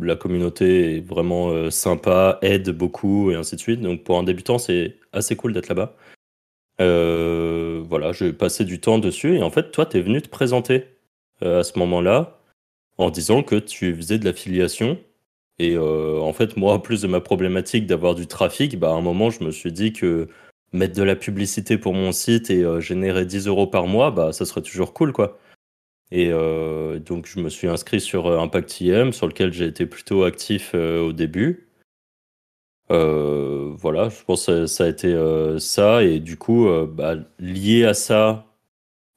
la 0.00 0.16
communauté 0.16 0.96
est 0.96 1.00
vraiment 1.00 1.70
sympa, 1.70 2.38
aide 2.40 2.70
beaucoup 2.70 3.30
et 3.30 3.34
ainsi 3.34 3.56
de 3.56 3.60
suite. 3.60 3.82
Donc 3.82 4.04
pour 4.04 4.18
un 4.18 4.22
débutant, 4.22 4.56
c'est 4.56 4.96
assez 5.12 5.36
cool 5.36 5.52
d'être 5.52 5.68
là-bas. 5.68 5.96
Euh, 6.80 7.63
voilà, 7.88 8.12
j'ai 8.12 8.32
passé 8.32 8.64
du 8.64 8.80
temps 8.80 8.98
dessus 8.98 9.36
et 9.36 9.42
en 9.42 9.50
fait, 9.50 9.70
toi, 9.70 9.86
tu 9.86 10.00
venu 10.00 10.20
te 10.22 10.28
présenter 10.28 10.86
euh, 11.42 11.60
à 11.60 11.64
ce 11.64 11.78
moment-là 11.78 12.40
en 12.98 13.10
disant 13.10 13.42
que 13.42 13.56
tu 13.56 13.94
faisais 13.94 14.18
de 14.18 14.24
l'affiliation. 14.24 14.98
Et 15.58 15.76
euh, 15.76 16.20
en 16.20 16.32
fait, 16.32 16.56
moi, 16.56 16.82
plus 16.82 17.02
de 17.02 17.06
ma 17.08 17.20
problématique 17.20 17.86
d'avoir 17.86 18.14
du 18.14 18.26
trafic, 18.26 18.78
bah, 18.78 18.90
à 18.90 18.94
un 18.94 19.00
moment, 19.00 19.30
je 19.30 19.44
me 19.44 19.50
suis 19.50 19.72
dit 19.72 19.92
que 19.92 20.28
mettre 20.72 20.94
de 20.94 21.02
la 21.02 21.16
publicité 21.16 21.78
pour 21.78 21.94
mon 21.94 22.12
site 22.12 22.50
et 22.50 22.64
générer 22.80 23.26
10 23.26 23.46
euros 23.46 23.66
par 23.66 23.86
mois, 23.86 24.10
bah, 24.10 24.32
ça 24.32 24.44
serait 24.44 24.62
toujours 24.62 24.92
cool, 24.92 25.12
quoi. 25.12 25.38
Et 26.10 26.30
donc, 27.00 27.26
je 27.26 27.40
me 27.40 27.48
suis 27.48 27.68
inscrit 27.68 28.00
sur 28.00 28.26
ImpactIM, 28.40 29.12
sur 29.12 29.28
lequel 29.28 29.52
j'ai 29.52 29.66
été 29.66 29.86
plutôt 29.86 30.24
actif 30.24 30.74
au 30.74 31.12
début. 31.12 31.63
Euh, 32.90 33.72
voilà, 33.76 34.08
je 34.10 34.22
pense 34.24 34.46
que 34.46 34.66
ça 34.66 34.84
a 34.84 34.88
été 34.88 35.12
euh, 35.12 35.58
ça. 35.58 36.02
Et 36.02 36.20
du 36.20 36.36
coup, 36.36 36.68
euh, 36.68 36.86
bah, 36.86 37.16
lié 37.38 37.84
à 37.84 37.94
ça, 37.94 38.46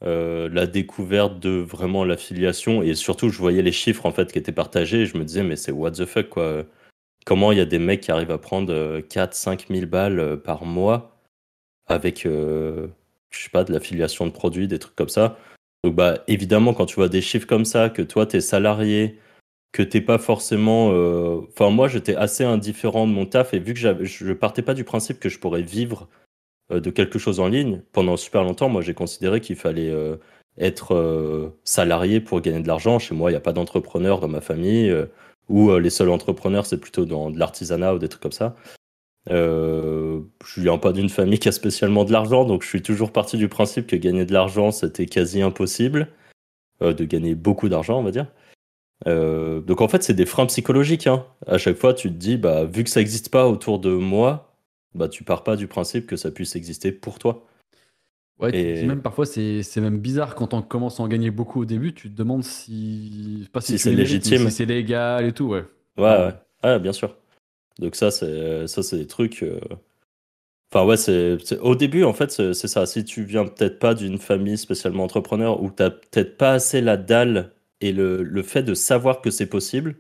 la 0.02 0.68
découverte 0.68 1.40
de 1.40 1.50
vraiment 1.52 2.06
l'affiliation. 2.06 2.84
Et 2.84 2.96
surtout, 2.96 3.30
je 3.30 3.38
voyais 3.40 3.62
les 3.62 3.72
chiffres 3.72 4.06
en 4.06 4.12
fait 4.12 4.32
qui 4.32 4.40
étaient 4.40 4.52
partagés. 4.52 5.02
Et 5.02 5.06
je 5.06 5.18
me 5.18 5.26
disais, 5.26 5.44
mais 5.44 5.56
c'est 5.56 5.72
what 5.72 5.92
the 5.92 6.06
fuck, 6.06 6.30
quoi. 6.30 6.64
comment 7.26 7.52
il 7.52 7.58
y 7.60 7.62
a 7.62 7.66
des 7.66 7.80
mecs 7.80 8.02
qui 8.02 8.12
arrivent 8.12 8.32
à 8.32 8.38
prendre 8.38 9.02
4 9.02 9.34
5 9.34 9.68
000 9.70 9.88
balles 9.88 10.42
par 10.44 10.66
mois 10.66 11.18
avec, 11.88 12.24
je 12.26 12.90
sais 13.32 13.50
pas, 13.52 13.64
de 13.64 13.74
l'affiliation 13.74 14.26
de 14.28 14.32
produits, 14.32 14.68
des 14.68 14.80
trucs 14.80 14.96
comme 14.96 15.10
ça? 15.10 15.38
Donc, 15.84 15.96
bah, 15.96 16.24
évidemment, 16.28 16.74
quand 16.74 16.86
tu 16.86 16.96
vois 16.96 17.10
des 17.10 17.22
chiffres 17.22 17.48
comme 17.48 17.66
ça, 17.66 17.90
que 17.90 18.02
toi, 18.02 18.26
tu 18.26 18.38
es 18.38 18.42
salarié, 18.42 19.20
que 19.78 19.84
t'es 19.84 20.02
pas 20.02 20.18
forcément. 20.18 20.88
Enfin, 21.50 21.70
moi, 21.70 21.88
j'étais 21.88 22.16
assez 22.16 22.44
indifférent 22.44 23.08
de 23.08 23.12
mon 23.14 23.26
taf 23.26 23.54
et 23.54 23.60
vu 23.60 23.74
que 23.74 23.80
je 23.80 24.34
partais 24.34 24.62
pas 24.64 24.74
du 24.74 24.84
principe 24.84 25.20
que 25.20 25.30
je 25.30 25.40
pourrais 25.40 25.62
vivre 25.62 26.08
de 26.70 26.90
quelque 26.90 27.20
chose 27.20 27.40
en 27.40 27.48
ligne, 27.48 27.82
pendant 27.94 28.18
super 28.18 28.44
longtemps, 28.44 28.70
moi, 28.70 28.82
j'ai 28.82 28.94
considéré 28.94 29.40
qu'il 29.40 29.56
fallait 29.56 29.94
être 30.58 31.54
salarié 31.64 32.20
pour 32.20 32.42
gagner 32.42 32.62
de 32.62 32.68
l'argent. 32.68 33.00
Chez 33.00 33.16
moi, 33.16 33.30
il 33.30 33.34
n'y 33.34 33.38
a 33.38 33.42
pas 33.42 33.54
d'entrepreneur 33.54 34.20
dans 34.20 34.28
ma 34.28 34.42
famille, 34.42 34.94
ou 35.48 35.78
les 35.78 35.92
seuls 35.92 36.10
entrepreneurs, 36.10 36.66
c'est 36.66 36.80
plutôt 36.80 37.06
dans 37.06 37.30
de 37.30 37.38
l'artisanat 37.38 37.94
ou 37.94 38.00
des 38.00 38.10
trucs 38.10 38.24
comme 38.24 38.32
ça. 38.32 38.56
Euh, 39.30 40.22
je 40.46 40.62
viens 40.62 40.78
pas 40.78 40.94
d'une 40.94 41.10
famille 41.10 41.40
qui 41.40 41.50
a 41.50 41.52
spécialement 41.52 42.06
de 42.06 42.12
l'argent, 42.12 42.46
donc 42.46 42.64
je 42.64 42.68
suis 42.68 42.82
toujours 42.82 43.12
parti 43.12 43.38
du 43.38 43.50
principe 43.50 43.88
que 43.88 43.96
gagner 43.96 44.26
de 44.26 44.34
l'argent, 44.34 44.72
c'était 44.72 45.06
quasi 45.06 45.42
impossible. 45.42 46.10
Euh, 46.84 46.94
de 46.94 47.06
gagner 47.06 47.34
beaucoup 47.34 47.70
d'argent, 47.70 48.00
on 48.00 48.04
va 48.04 48.12
dire. 48.12 48.28
Euh, 49.06 49.62
donc 49.62 49.82
en 49.82 49.88
fait, 49.88 50.02
c'est 50.04 50.14
des 50.14 50.26
freins 50.26 50.48
psychologiques. 50.48 51.08
Hein. 51.08 51.26
À 51.46 51.58
chaque 51.58 51.78
fois, 51.78 51.94
tu 51.94 52.10
te 52.10 52.16
dis, 52.16 52.38
bah, 52.38 52.66
vu 52.66 52.84
que 52.84 52.90
ça 52.90 53.00
n'existe 53.00 53.30
pas 53.30 53.48
autour 53.48 53.80
de 53.80 53.92
moi, 53.92 54.56
bah, 54.96 55.08
tu 55.08 55.24
pars 55.24 55.44
pas 55.44 55.56
du 55.56 55.68
principe 55.68 56.08
que 56.08 56.16
ça 56.16 56.32
puisse 56.32 56.56
exister 56.56 56.92
pour 56.92 57.20
toi. 57.20 57.46
Ouais, 58.40 58.56
et... 58.56 58.86
même 58.86 59.02
parfois 59.02 59.26
c'est 59.26 59.64
même 59.78 59.98
bizarre 59.98 60.36
quand 60.36 60.54
on 60.54 60.62
commence 60.62 61.00
à 61.00 61.04
en 61.04 61.08
gagner 61.08 61.32
beaucoup 61.32 61.62
au 61.62 61.66
début, 61.66 61.96
tu 61.96 62.08
te 62.12 62.16
demandes 62.16 62.44
si 62.44 63.50
pas 63.52 63.62
si, 63.62 63.80
c'est 63.80 63.92
légitime, 63.92 64.50
si 64.50 64.52
c'est 64.52 64.66
légal 64.66 65.26
et 65.26 65.34
tout, 65.34 65.46
ouais. 65.46 65.66
Ouais, 65.98 66.30
ouais, 66.64 66.80
bien 66.80 66.94
sûr. 66.94 67.16
Donc 67.80 67.96
ça 67.96 68.12
c'est 68.12 68.68
ça 68.68 68.84
c'est 68.84 68.98
des 68.98 69.08
trucs. 69.08 69.42
Euh, 69.42 69.60
enfin 70.72 70.86
ouais, 70.86 70.98
c'est 70.98 71.40
au 71.62 71.74
début 71.74 72.04
en 72.04 72.14
fait 72.14 72.30
c'est 72.30 72.68
ça. 72.68 72.86
Si 72.86 73.04
tu 73.04 73.24
viens 73.24 73.46
peut-être 73.46 73.80
pas 73.80 73.96
d'une 73.96 74.20
famille 74.20 74.60
spécialement 74.60 75.04
entrepreneur 75.04 75.64
ou 75.64 75.72
t'as 75.72 75.90
peut-être 75.90 76.38
pas 76.38 76.52
assez 76.52 76.80
la 76.80 76.96
dalle 76.96 77.54
et 77.82 77.92
le, 77.92 78.24
le 78.24 78.44
fait 78.44 78.64
de 78.64 78.74
savoir 78.74 79.22
que 79.22 79.30
c'est 79.32 79.48
possible, 79.48 79.96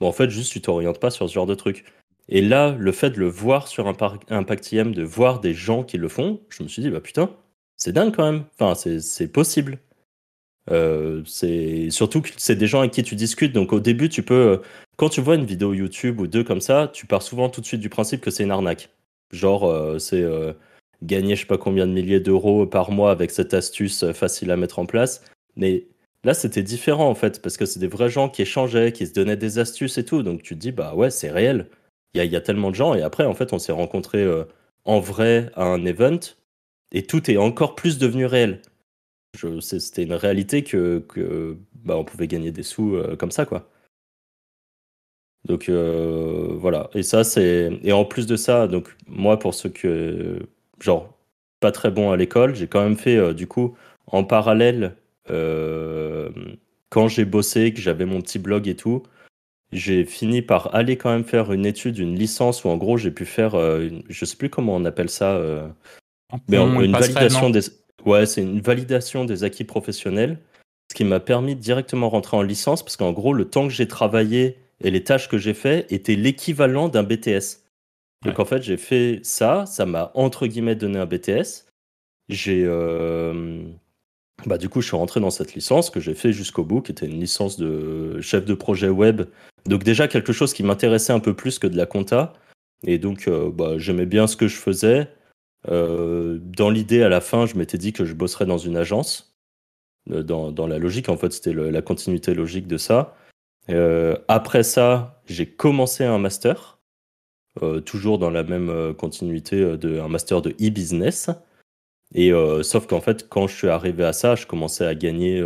bon 0.00 0.08
en 0.08 0.12
fait 0.12 0.30
juste 0.30 0.52
tu 0.52 0.60
t'orientes 0.60 1.00
pas 1.00 1.10
sur 1.10 1.28
ce 1.28 1.34
genre 1.34 1.46
de 1.46 1.54
trucs. 1.54 1.84
Et 2.28 2.40
là, 2.40 2.74
le 2.78 2.92
fait 2.92 3.10
de 3.10 3.18
le 3.18 3.28
voir 3.28 3.68
sur 3.68 3.88
un 3.88 3.94
IM, 3.94 4.92
de 4.92 5.02
voir 5.02 5.40
des 5.40 5.54
gens 5.54 5.82
qui 5.82 5.98
le 5.98 6.08
font, 6.08 6.40
je 6.50 6.62
me 6.62 6.68
suis 6.68 6.82
dit 6.82 6.90
bah 6.90 7.00
putain, 7.00 7.30
c'est 7.76 7.92
dingue 7.92 8.14
quand 8.14 8.30
même. 8.30 8.44
Enfin, 8.58 8.74
c'est 8.74 9.28
possible. 9.28 9.78
Euh, 10.70 11.24
surtout 11.90 12.22
que 12.22 12.28
c'est 12.36 12.54
des 12.56 12.66
gens 12.66 12.80
avec 12.80 12.92
qui 12.92 13.02
tu 13.02 13.16
discutes. 13.16 13.52
Donc 13.52 13.72
au 13.72 13.80
début, 13.80 14.08
tu 14.08 14.22
peux, 14.22 14.34
euh, 14.34 14.56
quand 14.96 15.08
tu 15.08 15.20
vois 15.20 15.34
une 15.34 15.44
vidéo 15.44 15.74
YouTube 15.74 16.20
ou 16.20 16.26
deux 16.26 16.44
comme 16.44 16.60
ça, 16.60 16.90
tu 16.92 17.06
pars 17.06 17.22
souvent 17.22 17.48
tout 17.48 17.60
de 17.60 17.66
suite 17.66 17.80
du 17.80 17.88
principe 17.88 18.20
que 18.20 18.30
c'est 18.30 18.44
une 18.44 18.50
arnaque. 18.50 18.90
Genre, 19.32 19.64
euh, 19.64 19.98
c'est 19.98 20.24
gagner 21.02 21.34
je 21.34 21.40
sais 21.40 21.46
pas 21.46 21.58
combien 21.58 21.86
de 21.86 21.92
milliers 21.92 22.20
d'euros 22.20 22.66
par 22.66 22.92
mois 22.92 23.10
avec 23.10 23.32
cette 23.32 23.54
astuce 23.54 24.10
facile 24.12 24.50
à 24.52 24.56
mettre 24.56 24.78
en 24.78 24.86
place. 24.86 25.24
Mais 25.56 25.86
là, 26.24 26.34
c'était 26.34 26.62
différent 26.62 27.08
en 27.08 27.14
fait, 27.14 27.42
parce 27.42 27.56
que 27.56 27.66
c'est 27.66 27.80
des 27.80 27.88
vrais 27.88 28.10
gens 28.10 28.28
qui 28.28 28.42
échangeaient, 28.42 28.92
qui 28.92 29.06
se 29.06 29.12
donnaient 29.12 29.36
des 29.36 29.58
astuces 29.58 29.98
et 29.98 30.04
tout. 30.04 30.22
Donc 30.22 30.42
tu 30.42 30.54
te 30.54 30.60
dis, 30.60 30.72
bah 30.72 30.94
ouais, 30.94 31.10
c'est 31.10 31.30
réel. 31.30 31.68
Il 32.14 32.22
y 32.24 32.36
a, 32.36 32.40
tellement 32.42 32.70
de 32.70 32.76
gens. 32.76 32.94
Et 32.94 33.02
après, 33.02 33.24
en 33.24 33.34
fait, 33.34 33.52
on 33.54 33.58
s'est 33.58 33.72
rencontrés 33.72 34.26
en 34.84 35.00
vrai 35.00 35.50
à 35.54 35.64
un 35.64 35.84
event 35.86 36.20
et 36.92 37.02
tout 37.06 37.30
est 37.30 37.36
encore 37.38 37.74
plus 37.74 37.98
devenu 37.98 38.26
réel. 38.26 38.60
C'était 39.60 40.02
une 40.02 40.12
réalité 40.12 40.62
que, 40.62 41.56
bah, 41.74 41.96
on 41.96 42.04
pouvait 42.04 42.28
gagner 42.28 42.52
des 42.52 42.62
sous 42.62 42.96
euh, 42.96 43.16
comme 43.16 43.30
ça, 43.30 43.46
quoi. 43.46 43.70
Donc 45.44 45.68
euh, 45.68 46.48
voilà. 46.58 46.90
Et 46.94 47.02
ça, 47.02 47.24
c'est. 47.24 47.70
Et 47.82 47.92
en 47.92 48.04
plus 48.04 48.26
de 48.26 48.36
ça, 48.36 48.68
donc 48.68 48.94
moi, 49.06 49.38
pour 49.38 49.54
ceux 49.54 49.70
que. 49.70 50.40
Genre, 50.80 51.16
pas 51.60 51.72
très 51.72 51.90
bon 51.90 52.10
à 52.10 52.16
l'école, 52.16 52.54
j'ai 52.54 52.66
quand 52.68 52.82
même 52.82 52.96
fait, 52.96 53.16
euh, 53.16 53.34
du 53.34 53.46
coup, 53.46 53.76
en 54.06 54.24
parallèle, 54.24 54.96
quand 56.88 57.08
j'ai 57.08 57.24
bossé, 57.24 57.72
que 57.72 57.80
j'avais 57.80 58.04
mon 58.04 58.20
petit 58.20 58.38
blog 58.38 58.68
et 58.68 58.76
tout, 58.76 59.02
j'ai 59.72 60.04
fini 60.04 60.42
par 60.42 60.74
aller 60.74 60.96
quand 60.96 61.10
même 61.10 61.24
faire 61.24 61.52
une 61.52 61.64
étude, 61.64 61.98
une 61.98 62.18
licence 62.18 62.64
où 62.64 62.68
en 62.68 62.76
gros 62.76 62.98
j'ai 62.98 63.10
pu 63.10 63.24
faire, 63.24 63.52
je 63.56 64.24
sais 64.24 64.36
plus 64.36 64.50
comment 64.50 64.74
on 64.74 64.84
appelle 64.84 65.08
ça, 65.08 65.40
mais 66.48 66.56
une 66.58 66.92
validation 66.92 67.50
des. 67.50 67.60
Ouais, 68.04 68.26
c'est 68.26 68.42
une 68.42 68.60
validation 68.60 69.24
des 69.24 69.44
acquis 69.44 69.64
professionnels, 69.64 70.38
ce 70.90 70.96
qui 70.96 71.04
m'a 71.04 71.20
permis 71.20 71.54
de 71.54 71.60
directement 71.60 72.10
rentrer 72.10 72.36
en 72.36 72.42
licence, 72.42 72.82
parce 72.82 72.96
qu'en 72.96 73.12
gros, 73.12 73.32
le 73.32 73.48
temps 73.48 73.68
que 73.68 73.72
j'ai 73.72 73.86
travaillé 73.86 74.58
et 74.82 74.90
les 74.90 75.04
tâches 75.04 75.28
que 75.28 75.38
j'ai 75.38 75.54
fait 75.54 75.90
étaient 75.92 76.16
l'équivalent 76.16 76.88
d'un 76.88 77.04
BTS. 77.04 77.62
Donc 78.24 78.38
en 78.38 78.44
fait, 78.44 78.62
j'ai 78.62 78.76
fait 78.76 79.20
ça, 79.22 79.66
ça 79.66 79.86
m'a 79.86 80.10
entre 80.14 80.46
guillemets 80.46 80.74
donné 80.74 80.98
un 80.98 81.06
BTS. 81.06 81.66
J'ai. 82.28 82.64
Euh, 82.64 83.62
bah, 84.46 84.58
du 84.58 84.68
coup, 84.68 84.80
je 84.80 84.86
suis 84.86 84.96
rentré 84.96 85.20
dans 85.20 85.30
cette 85.30 85.54
licence 85.54 85.90
que 85.90 86.00
j'ai 86.00 86.14
fait 86.14 86.32
jusqu'au 86.32 86.64
bout, 86.64 86.82
qui 86.82 86.92
était 86.92 87.06
une 87.06 87.20
licence 87.20 87.56
de 87.58 88.20
chef 88.20 88.44
de 88.44 88.54
projet 88.54 88.88
web. 88.88 89.22
Donc 89.66 89.84
déjà 89.84 90.08
quelque 90.08 90.32
chose 90.32 90.52
qui 90.52 90.62
m'intéressait 90.62 91.12
un 91.12 91.20
peu 91.20 91.34
plus 91.34 91.58
que 91.58 91.66
de 91.66 91.76
la 91.76 91.86
compta. 91.86 92.32
Et 92.84 92.98
donc, 92.98 93.28
euh, 93.28 93.50
bah, 93.50 93.78
j'aimais 93.78 94.06
bien 94.06 94.26
ce 94.26 94.36
que 94.36 94.48
je 94.48 94.56
faisais. 94.56 95.08
Euh, 95.68 96.38
dans 96.42 96.70
l'idée, 96.70 97.02
à 97.02 97.08
la 97.08 97.20
fin, 97.20 97.46
je 97.46 97.56
m'étais 97.56 97.78
dit 97.78 97.92
que 97.92 98.04
je 98.04 98.14
bosserais 98.14 98.46
dans 98.46 98.58
une 98.58 98.76
agence. 98.76 99.36
Euh, 100.10 100.22
dans, 100.22 100.66
la 100.66 100.78
logique, 100.78 101.08
en 101.08 101.16
fait, 101.16 101.32
c'était 101.32 101.52
la 101.52 101.82
continuité 101.82 102.34
logique 102.34 102.66
de 102.66 102.76
ça. 102.76 103.16
Après 104.26 104.64
ça, 104.64 105.22
j'ai 105.26 105.46
commencé 105.46 106.02
un 106.02 106.18
master, 106.18 106.80
toujours 107.84 108.18
dans 108.18 108.30
la 108.30 108.42
même 108.42 108.92
continuité 108.94 109.76
de 109.76 110.00
un 110.00 110.08
master 110.08 110.42
de 110.42 110.50
e-business. 110.60 111.30
Et 112.14 112.30
sauf 112.62 112.86
qu'en 112.86 113.00
fait, 113.00 113.28
quand 113.28 113.46
je 113.46 113.56
suis 113.56 113.68
arrivé 113.68 114.04
à 114.04 114.12
ça, 114.12 114.34
je 114.34 114.46
commençais 114.46 114.84
à 114.84 114.94
gagner 114.94 115.42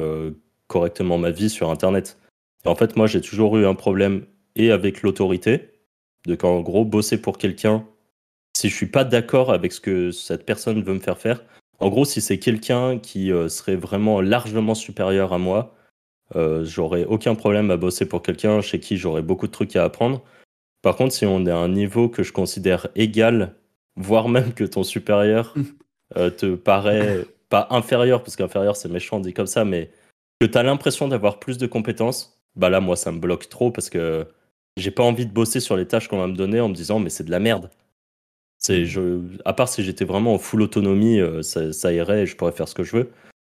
correctement 0.66 1.16
ma 1.16 1.30
vie 1.30 1.48
sur 1.48 1.70
Internet. 1.70 2.18
Et 2.64 2.68
en 2.68 2.74
fait, 2.74 2.96
moi, 2.96 3.06
j'ai 3.06 3.20
toujours 3.20 3.56
eu 3.56 3.66
un 3.66 3.74
problème 3.74 4.26
et 4.56 4.72
avec 4.72 5.02
l'autorité, 5.02 5.70
de 6.26 6.34
qu'en 6.34 6.60
gros, 6.60 6.84
bosser 6.84 7.20
pour 7.20 7.38
quelqu'un 7.38 7.86
si 8.56 8.70
je 8.70 8.74
suis 8.74 8.86
pas 8.86 9.04
d'accord 9.04 9.52
avec 9.52 9.72
ce 9.72 9.80
que 9.80 10.10
cette 10.10 10.46
personne 10.46 10.82
veut 10.82 10.94
me 10.94 11.00
faire 11.00 11.18
faire. 11.18 11.44
En 11.78 11.90
gros, 11.90 12.06
si 12.06 12.22
c'est 12.22 12.38
quelqu'un 12.38 12.98
qui 12.98 13.30
euh, 13.30 13.50
serait 13.50 13.76
vraiment 13.76 14.22
largement 14.22 14.74
supérieur 14.74 15.34
à 15.34 15.38
moi, 15.38 15.74
euh, 16.36 16.64
j'aurais 16.64 17.04
aucun 17.04 17.34
problème 17.34 17.70
à 17.70 17.76
bosser 17.76 18.06
pour 18.06 18.22
quelqu'un 18.22 18.62
chez 18.62 18.80
qui 18.80 18.96
j'aurais 18.96 19.20
beaucoup 19.20 19.46
de 19.46 19.52
trucs 19.52 19.76
à 19.76 19.84
apprendre. 19.84 20.22
Par 20.80 20.96
contre, 20.96 21.12
si 21.12 21.26
on 21.26 21.44
est 21.44 21.50
à 21.50 21.58
un 21.58 21.68
niveau 21.68 22.08
que 22.08 22.22
je 22.22 22.32
considère 22.32 22.88
égal, 22.94 23.56
voire 23.94 24.30
même 24.30 24.54
que 24.54 24.64
ton 24.64 24.84
supérieur 24.84 25.54
euh, 26.16 26.30
te 26.30 26.54
paraît 26.54 27.24
pas 27.48 27.66
inférieur, 27.70 28.22
parce 28.22 28.36
qu'inférieur 28.36 28.76
c'est 28.76 28.88
méchant 28.88 29.20
dit 29.20 29.32
comme 29.32 29.46
ça, 29.46 29.64
mais 29.64 29.90
que 30.40 30.46
tu 30.46 30.58
as 30.58 30.62
l'impression 30.62 31.08
d'avoir 31.08 31.38
plus 31.38 31.58
de 31.58 31.66
compétences, 31.66 32.40
bah 32.56 32.70
là, 32.70 32.80
moi, 32.80 32.96
ça 32.96 33.12
me 33.12 33.18
bloque 33.18 33.48
trop 33.48 33.70
parce 33.70 33.90
que 33.90 34.26
j'ai 34.76 34.90
pas 34.90 35.02
envie 35.02 35.26
de 35.26 35.32
bosser 35.32 35.60
sur 35.60 35.76
les 35.76 35.86
tâches 35.86 36.08
qu'on 36.08 36.18
va 36.18 36.26
me 36.26 36.36
donner 36.36 36.60
en 36.60 36.68
me 36.68 36.74
disant, 36.74 36.98
mais 36.98 37.10
c'est 37.10 37.24
de 37.24 37.30
la 37.30 37.40
merde. 37.40 37.70
C'est, 38.58 38.84
je, 38.84 39.20
à 39.44 39.52
part 39.52 39.68
si 39.68 39.82
j'étais 39.82 40.04
vraiment 40.04 40.34
en 40.34 40.38
full 40.38 40.62
autonomie, 40.62 41.20
euh, 41.20 41.42
ça, 41.42 41.92
irait 41.92 42.22
et 42.22 42.26
je 42.26 42.36
pourrais 42.36 42.52
faire 42.52 42.68
ce 42.68 42.74
que 42.74 42.84
je 42.84 42.96
veux. 42.96 43.10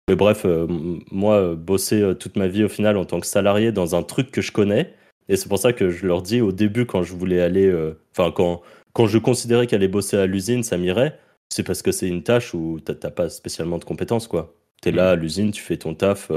Mais 0.08 0.16
bref, 0.16 0.44
euh, 0.44 0.66
moi, 1.10 1.54
bosser 1.54 2.14
toute 2.18 2.36
ma 2.36 2.46
vie 2.46 2.64
au 2.64 2.68
final 2.68 2.96
en 2.96 3.04
tant 3.04 3.20
que 3.20 3.26
salarié 3.26 3.72
dans 3.72 3.94
un 3.94 4.02
truc 4.02 4.30
que 4.30 4.42
je 4.42 4.52
connais, 4.52 4.94
et 5.28 5.36
c'est 5.36 5.48
pour 5.48 5.58
ça 5.58 5.72
que 5.72 5.90
je 5.90 6.06
leur 6.06 6.20
dis 6.22 6.40
au 6.40 6.52
début 6.52 6.84
quand 6.84 7.02
je 7.02 7.14
voulais 7.14 7.40
aller, 7.40 7.72
enfin 8.12 8.30
quand, 8.30 8.60
quand 8.92 9.06
je 9.06 9.18
considérais 9.18 9.66
qu'aller 9.66 9.88
bosser 9.88 10.18
à 10.18 10.26
l'usine, 10.26 10.62
ça 10.62 10.76
m'irait, 10.76 11.18
c'est 11.54 11.62
parce 11.62 11.82
que 11.82 11.92
c'est 11.92 12.08
une 12.08 12.24
tâche 12.24 12.52
où 12.54 12.80
t'as 12.80 13.10
pas 13.10 13.28
spécialement 13.28 13.78
de 13.78 13.84
compétences, 13.84 14.26
quoi. 14.26 14.54
T'es 14.82 14.90
là 14.90 15.10
à 15.12 15.14
l'usine, 15.14 15.52
tu 15.52 15.62
fais 15.62 15.76
ton 15.76 15.94
taf, 15.94 16.32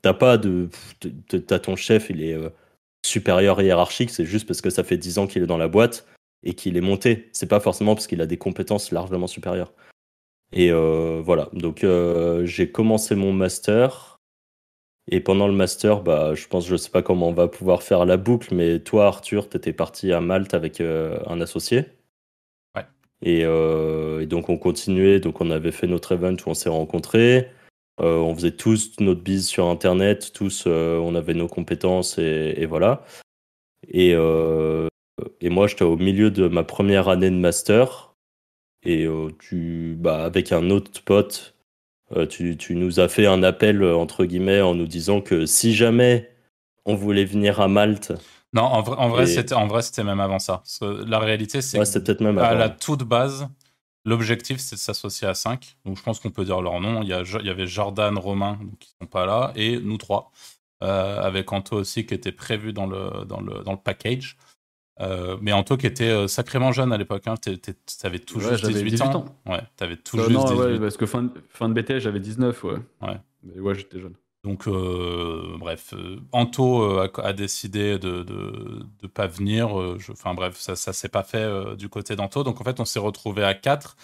t'as 0.00 0.14
pas 0.14 0.38
de, 0.38 0.70
t'as 1.46 1.58
ton 1.58 1.76
chef, 1.76 2.08
il 2.08 2.22
est 2.22 2.36
supérieur 3.04 3.60
hiérarchique, 3.60 4.10
c'est 4.10 4.24
juste 4.24 4.46
parce 4.46 4.62
que 4.62 4.70
ça 4.70 4.82
fait 4.82 4.96
10 4.96 5.18
ans 5.18 5.26
qu'il 5.26 5.42
est 5.42 5.46
dans 5.46 5.58
la 5.58 5.68
boîte 5.68 6.06
et 6.42 6.54
qu'il 6.54 6.78
est 6.78 6.80
monté. 6.80 7.28
C'est 7.32 7.48
pas 7.48 7.60
forcément 7.60 7.94
parce 7.94 8.06
qu'il 8.06 8.22
a 8.22 8.26
des 8.26 8.38
compétences 8.38 8.92
largement 8.92 9.26
supérieures. 9.26 9.74
Et 10.52 10.70
euh, 10.72 11.20
voilà, 11.22 11.50
donc 11.52 11.84
euh, 11.84 12.46
j'ai 12.46 12.70
commencé 12.70 13.14
mon 13.14 13.32
master. 13.32 14.16
Et 15.08 15.20
pendant 15.20 15.46
le 15.46 15.54
master, 15.54 16.02
bah, 16.02 16.34
je 16.34 16.48
pense, 16.48 16.66
je 16.66 16.76
sais 16.76 16.90
pas 16.90 17.02
comment 17.02 17.28
on 17.28 17.32
va 17.32 17.46
pouvoir 17.46 17.82
faire 17.82 18.06
la 18.06 18.16
boucle, 18.16 18.54
mais 18.54 18.80
toi, 18.80 19.06
Arthur, 19.06 19.48
tu 19.48 19.56
étais 19.56 19.72
parti 19.72 20.12
à 20.12 20.20
Malte 20.20 20.54
avec 20.54 20.80
euh, 20.80 21.18
un 21.26 21.40
associé. 21.40 21.84
Ouais. 23.24 24.22
Et, 24.22 24.26
donc 24.26 24.48
on 24.48 24.58
continuait, 24.58 25.20
donc 25.20 25.40
on 25.40 25.50
avait 25.50 25.72
fait 25.72 25.86
notre 25.86 26.12
event 26.12 26.34
où 26.34 26.50
on 26.50 26.54
s'est 26.54 26.68
rencontrés. 26.68 27.48
on 27.98 28.34
faisait 28.34 28.52
tous 28.52 28.92
notre 29.00 29.22
bise 29.22 29.46
sur 29.46 29.66
Internet, 29.66 30.32
tous, 30.32 30.66
on 30.66 31.14
avait 31.14 31.34
nos 31.34 31.48
compétences 31.48 32.18
et, 32.18 32.66
voilà. 32.66 33.04
Et 33.88 34.14
et 35.40 35.48
moi, 35.48 35.66
j'étais 35.66 35.84
au 35.84 35.96
milieu 35.96 36.30
de 36.30 36.48
ma 36.48 36.64
première 36.64 37.08
année 37.08 37.30
de 37.30 37.36
master. 37.36 38.14
Et 38.84 39.04
euh, 39.04 39.30
tu, 39.38 39.96
bah, 39.98 40.24
avec 40.24 40.52
un 40.52 40.70
autre 40.70 41.02
pote, 41.02 41.56
euh, 42.16 42.26
tu, 42.26 42.56
tu, 42.56 42.74
nous 42.74 43.00
as 43.00 43.08
fait 43.08 43.26
un 43.26 43.42
appel, 43.42 43.82
entre 43.82 44.24
guillemets, 44.24 44.60
en 44.60 44.74
nous 44.74 44.86
disant 44.86 45.20
que 45.20 45.46
si 45.46 45.74
jamais 45.74 46.30
on 46.84 46.94
voulait 46.94 47.24
venir 47.24 47.60
à 47.60 47.68
Malte 47.68 48.12
Non, 48.56 48.62
en 48.62 48.80
vrai, 48.80 48.96
en 48.96 49.08
vrai, 49.10 49.26
c'était, 49.26 49.54
en 49.54 49.66
vrai, 49.66 49.82
c'était 49.82 50.02
même 50.02 50.18
avant 50.18 50.38
ça. 50.38 50.62
La 50.80 51.18
réalité, 51.18 51.60
c'est 51.60 51.78
ouais, 51.78 51.84
peut-être 51.84 52.22
même 52.22 52.38
à 52.38 52.54
la 52.54 52.70
toute 52.70 53.02
base, 53.02 53.48
l'objectif, 54.06 54.58
c'est 54.60 54.76
de 54.76 54.80
s'associer 54.80 55.28
à 55.28 55.34
5. 55.34 55.76
Donc, 55.84 55.98
je 55.98 56.02
pense 56.02 56.20
qu'on 56.20 56.30
peut 56.30 56.44
dire 56.46 56.62
leur 56.62 56.80
nom. 56.80 57.02
Il 57.02 57.08
y, 57.08 57.12
a, 57.12 57.20
il 57.22 57.46
y 57.46 57.50
avait 57.50 57.66
Jordan, 57.66 58.16
Romain, 58.16 58.58
qui 58.80 58.88
sont 58.98 59.06
pas 59.06 59.26
là, 59.26 59.52
et 59.56 59.78
nous 59.78 59.98
trois, 59.98 60.32
euh, 60.82 61.20
avec 61.20 61.52
Anto 61.52 61.76
aussi, 61.76 62.06
qui 62.06 62.14
était 62.14 62.32
prévu 62.32 62.72
dans 62.72 62.86
le, 62.86 63.26
dans 63.26 63.42
le, 63.42 63.62
dans 63.62 63.72
le 63.72 63.78
package. 63.78 64.38
Euh, 65.02 65.36
mais 65.42 65.52
Anto 65.52 65.76
qui 65.76 65.86
était 65.86 66.08
euh, 66.08 66.26
sacrément 66.26 66.72
jeune 66.72 66.90
à 66.90 66.96
l'époque, 66.96 67.26
hein. 67.26 67.34
t'avais 68.00 68.18
tout 68.18 68.40
juste 68.40 68.66
18, 68.66 69.02
ans. 69.02 69.26
Ouais, 69.44 69.60
t'avais 69.76 69.98
tout 69.98 70.16
juste 70.16 70.30
non, 70.30 70.56
Ouais, 70.56 70.78
parce 70.78 70.96
que 70.96 71.04
fin 71.04 71.24
de, 71.24 71.30
fin 71.50 71.68
de 71.68 71.74
BT, 71.74 72.00
j'avais 72.00 72.20
19, 72.20 72.64
ouais. 72.64 72.72
Ouais. 73.02 73.20
Mais 73.42 73.60
ouais, 73.60 73.74
j'étais 73.74 74.00
jeune. 74.00 74.14
Donc, 74.46 74.68
euh, 74.68 75.56
bref, 75.58 75.92
euh, 75.92 76.20
Anto 76.30 76.80
euh, 76.80 77.10
a, 77.16 77.32
décidé 77.32 77.98
de 77.98 78.24
ne 79.02 79.08
pas 79.08 79.26
venir. 79.26 79.74
Enfin, 80.12 80.34
bref, 80.34 80.56
ça 80.56 80.72
ne 80.72 80.92
s'est 80.92 81.08
pas 81.08 81.24
fait 81.24 81.76
du 81.76 81.88
côté 81.88 82.14
d'Anto. 82.14 82.44
Donc, 82.44 82.60
en 82.60 82.64
fait, 82.64 82.78
on 82.78 82.84
s'est 82.84 83.00
retrouvé 83.00 83.42
à 83.42 83.54
4 83.54 83.96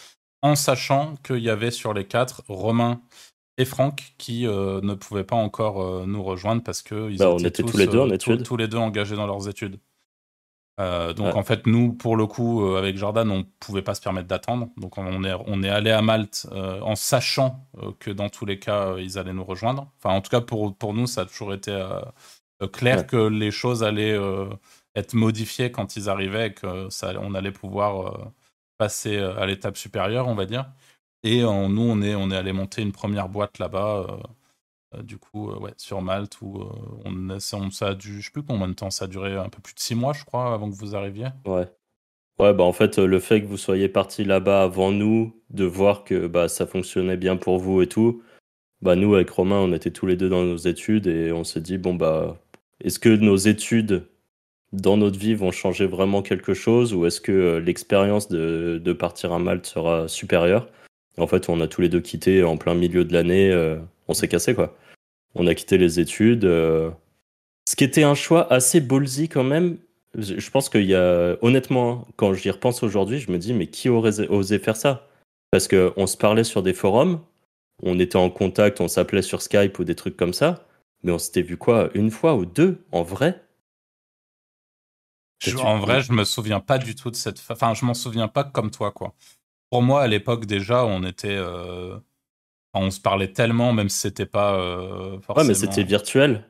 en 0.42 0.56
sachant 0.56 1.14
qu'il 1.24 1.38
y 1.38 1.48
avait 1.48 1.70
sur 1.70 1.94
les 1.94 2.06
4 2.06 2.42
Romain 2.48 3.00
et 3.56 3.64
Franck 3.64 4.14
qui 4.18 4.42
ne 4.46 4.94
pouvaient 4.94 5.22
pas 5.22 5.36
encore 5.36 6.08
nous 6.08 6.24
rejoindre 6.24 6.64
parce 6.64 6.82
qu'ils 6.82 7.18
bah, 7.18 7.36
étaient 7.38 7.62
tous, 7.62 7.76
les 7.76 7.86
deux 7.86 8.00
en 8.00 8.10
études. 8.10 8.42
tous 8.42 8.56
les 8.56 8.66
deux 8.66 8.78
engagés 8.78 9.14
dans 9.14 9.28
leurs 9.28 9.48
études. 9.48 9.78
Euh, 10.80 11.12
donc 11.12 11.36
en 11.36 11.42
fait, 11.42 11.66
nous, 11.66 11.92
pour 11.92 12.16
le 12.16 12.26
coup, 12.26 12.64
euh, 12.64 12.78
avec 12.78 12.96
Jordan, 12.96 13.30
on 13.30 13.44
pouvait 13.60 13.82
pas 13.82 13.94
se 13.94 14.00
permettre 14.00 14.28
d'attendre. 14.28 14.68
Donc 14.76 14.96
on 14.98 15.24
est, 15.24 15.34
on 15.46 15.62
est 15.62 15.68
allé 15.68 15.90
à 15.90 16.00
Malte 16.02 16.46
euh, 16.52 16.80
en 16.80 16.96
sachant 16.96 17.66
que 18.00 18.10
dans 18.10 18.28
tous 18.30 18.46
les 18.46 18.58
cas, 18.58 18.96
ils 18.98 19.18
allaient 19.18 19.34
nous 19.34 19.44
rejoindre. 19.44 19.92
Enfin, 19.98 20.14
en 20.14 20.20
tout 20.20 20.30
cas, 20.30 20.40
pour, 20.40 20.74
pour 20.76 20.94
nous, 20.94 21.06
ça 21.06 21.22
a 21.22 21.24
toujours 21.26 21.52
été 21.54 21.72
clair 22.72 23.06
que 23.06 23.16
les 23.16 23.50
choses 23.50 23.82
allaient 23.82 24.18
être 24.94 25.14
modifiées 25.14 25.72
quand 25.72 25.96
ils 25.96 26.08
arrivaient 26.08 26.48
et 26.48 26.54
que 26.54 26.88
ça, 26.90 27.12
on 27.20 27.34
allait 27.34 27.52
pouvoir 27.52 28.32
passer 28.78 29.18
à 29.18 29.46
l'étape 29.46 29.76
supérieure, 29.76 30.28
on 30.28 30.34
va 30.34 30.46
dire. 30.46 30.70
Et 31.22 31.42
nous, 31.42 31.82
on 31.82 32.02
est, 32.02 32.14
on 32.14 32.30
est 32.30 32.36
allé 32.36 32.52
monter 32.52 32.82
une 32.82 32.92
première 32.92 33.28
boîte 33.28 33.58
là-bas. 33.58 34.06
Euh, 34.94 35.02
du 35.02 35.18
coup, 35.18 35.50
euh, 35.50 35.70
sur 35.76 36.02
Malte, 36.02 36.40
où 36.42 36.60
euh, 36.60 36.68
on, 37.04 37.70
ça 37.70 37.88
a 37.88 37.94
dû, 37.94 38.22
sais 38.22 38.30
plus 38.30 38.42
combien 38.42 38.68
de 38.68 38.74
temps, 38.74 38.90
ça 38.90 39.06
a 39.06 39.08
duré 39.08 39.34
un 39.36 39.48
peu 39.48 39.60
plus 39.60 39.74
de 39.74 39.80
six 39.80 39.94
mois, 39.94 40.12
je 40.12 40.24
crois, 40.24 40.52
avant 40.52 40.70
que 40.70 40.76
vous 40.76 40.94
arriviez. 40.94 41.28
Ouais. 41.46 41.66
Ouais, 42.38 42.54
bah 42.54 42.64
en 42.64 42.72
fait, 42.72 42.98
le 42.98 43.20
fait 43.20 43.42
que 43.42 43.46
vous 43.46 43.58
soyez 43.58 43.88
parti 43.88 44.24
là-bas 44.24 44.62
avant 44.62 44.90
nous, 44.90 45.36
de 45.50 45.64
voir 45.64 46.02
que 46.02 46.26
bah, 46.26 46.48
ça 46.48 46.66
fonctionnait 46.66 47.16
bien 47.16 47.36
pour 47.36 47.58
vous 47.58 47.82
et 47.82 47.86
tout, 47.86 48.22
bah 48.80 48.96
nous, 48.96 49.14
avec 49.14 49.30
Romain, 49.30 49.58
on 49.58 49.72
était 49.72 49.90
tous 49.90 50.06
les 50.06 50.16
deux 50.16 50.28
dans 50.28 50.42
nos 50.42 50.56
études 50.56 51.06
et 51.06 51.30
on 51.30 51.44
s'est 51.44 51.60
dit, 51.60 51.78
bon, 51.78 51.94
bah, 51.94 52.36
est-ce 52.80 52.98
que 52.98 53.10
nos 53.10 53.36
études 53.36 54.06
dans 54.72 54.96
notre 54.96 55.18
vie 55.18 55.34
vont 55.34 55.52
changer 55.52 55.86
vraiment 55.86 56.22
quelque 56.22 56.54
chose 56.54 56.94
ou 56.94 57.06
est-ce 57.06 57.20
que 57.20 57.58
l'expérience 57.58 58.28
de, 58.28 58.80
de, 58.82 58.92
partir 58.94 59.32
à 59.32 59.38
Malte 59.38 59.66
sera 59.66 60.08
supérieure? 60.08 60.68
En 61.18 61.26
fait, 61.26 61.50
on 61.50 61.60
a 61.60 61.68
tous 61.68 61.82
les 61.82 61.90
deux 61.90 62.00
quitté 62.00 62.42
en 62.42 62.56
plein 62.56 62.74
milieu 62.74 63.04
de 63.04 63.12
l'année, 63.12 63.52
on 64.08 64.14
s'est 64.14 64.28
cassé 64.28 64.54
quoi 64.54 64.76
on 65.34 65.46
a 65.46 65.54
quitté 65.54 65.78
les 65.78 66.00
études. 66.00 66.44
Euh, 66.44 66.90
ce 67.68 67.76
qui 67.76 67.84
était 67.84 68.02
un 68.02 68.14
choix 68.14 68.52
assez 68.52 68.80
ballsy 68.80 69.28
quand 69.28 69.44
même. 69.44 69.78
Je 70.14 70.50
pense 70.50 70.68
qu'il 70.68 70.84
y 70.84 70.94
a, 70.94 71.36
honnêtement, 71.40 72.06
quand 72.16 72.34
j'y 72.34 72.50
repense 72.50 72.82
aujourd'hui, 72.82 73.18
je 73.18 73.30
me 73.30 73.38
dis, 73.38 73.54
mais 73.54 73.68
qui 73.68 73.88
aurait 73.88 74.28
osé 74.28 74.58
faire 74.58 74.76
ça? 74.76 75.08
Parce 75.50 75.68
qu'on 75.68 76.06
se 76.06 76.16
parlait 76.18 76.44
sur 76.44 76.62
des 76.62 76.74
forums, 76.74 77.22
on 77.82 77.98
était 77.98 78.16
en 78.16 78.28
contact, 78.28 78.80
on 78.80 78.88
s'appelait 78.88 79.22
sur 79.22 79.40
Skype 79.40 79.78
ou 79.78 79.84
des 79.84 79.94
trucs 79.94 80.16
comme 80.16 80.34
ça, 80.34 80.66
mais 81.02 81.12
on 81.12 81.18
s'était 81.18 81.42
vu 81.42 81.56
quoi? 81.56 81.88
Une 81.94 82.10
fois 82.10 82.34
ou 82.34 82.44
deux 82.44 82.84
En 82.92 83.02
vrai? 83.02 83.42
En 85.58 85.78
vrai, 85.78 86.02
je 86.02 86.12
me 86.12 86.24
souviens 86.24 86.60
pas 86.60 86.78
du 86.78 86.94
tout 86.94 87.10
de 87.10 87.16
cette. 87.16 87.42
Enfin, 87.48 87.74
je 87.74 87.84
m'en 87.84 87.94
souviens 87.94 88.28
pas 88.28 88.44
comme 88.44 88.70
toi, 88.70 88.92
quoi. 88.92 89.14
Pour 89.70 89.82
moi, 89.82 90.02
à 90.02 90.06
l'époque, 90.06 90.44
déjà, 90.44 90.84
on 90.84 91.04
était. 91.04 91.36
Euh, 91.36 91.98
on 92.80 92.90
se 92.90 93.00
parlait 93.00 93.28
tellement, 93.28 93.72
même 93.72 93.88
si 93.88 93.98
c'était 93.98 94.26
pas 94.26 94.54
euh, 94.54 95.20
forcément... 95.20 95.42
Ouais, 95.42 95.48
mais 95.48 95.54
c'était 95.54 95.82
virtuel. 95.82 96.44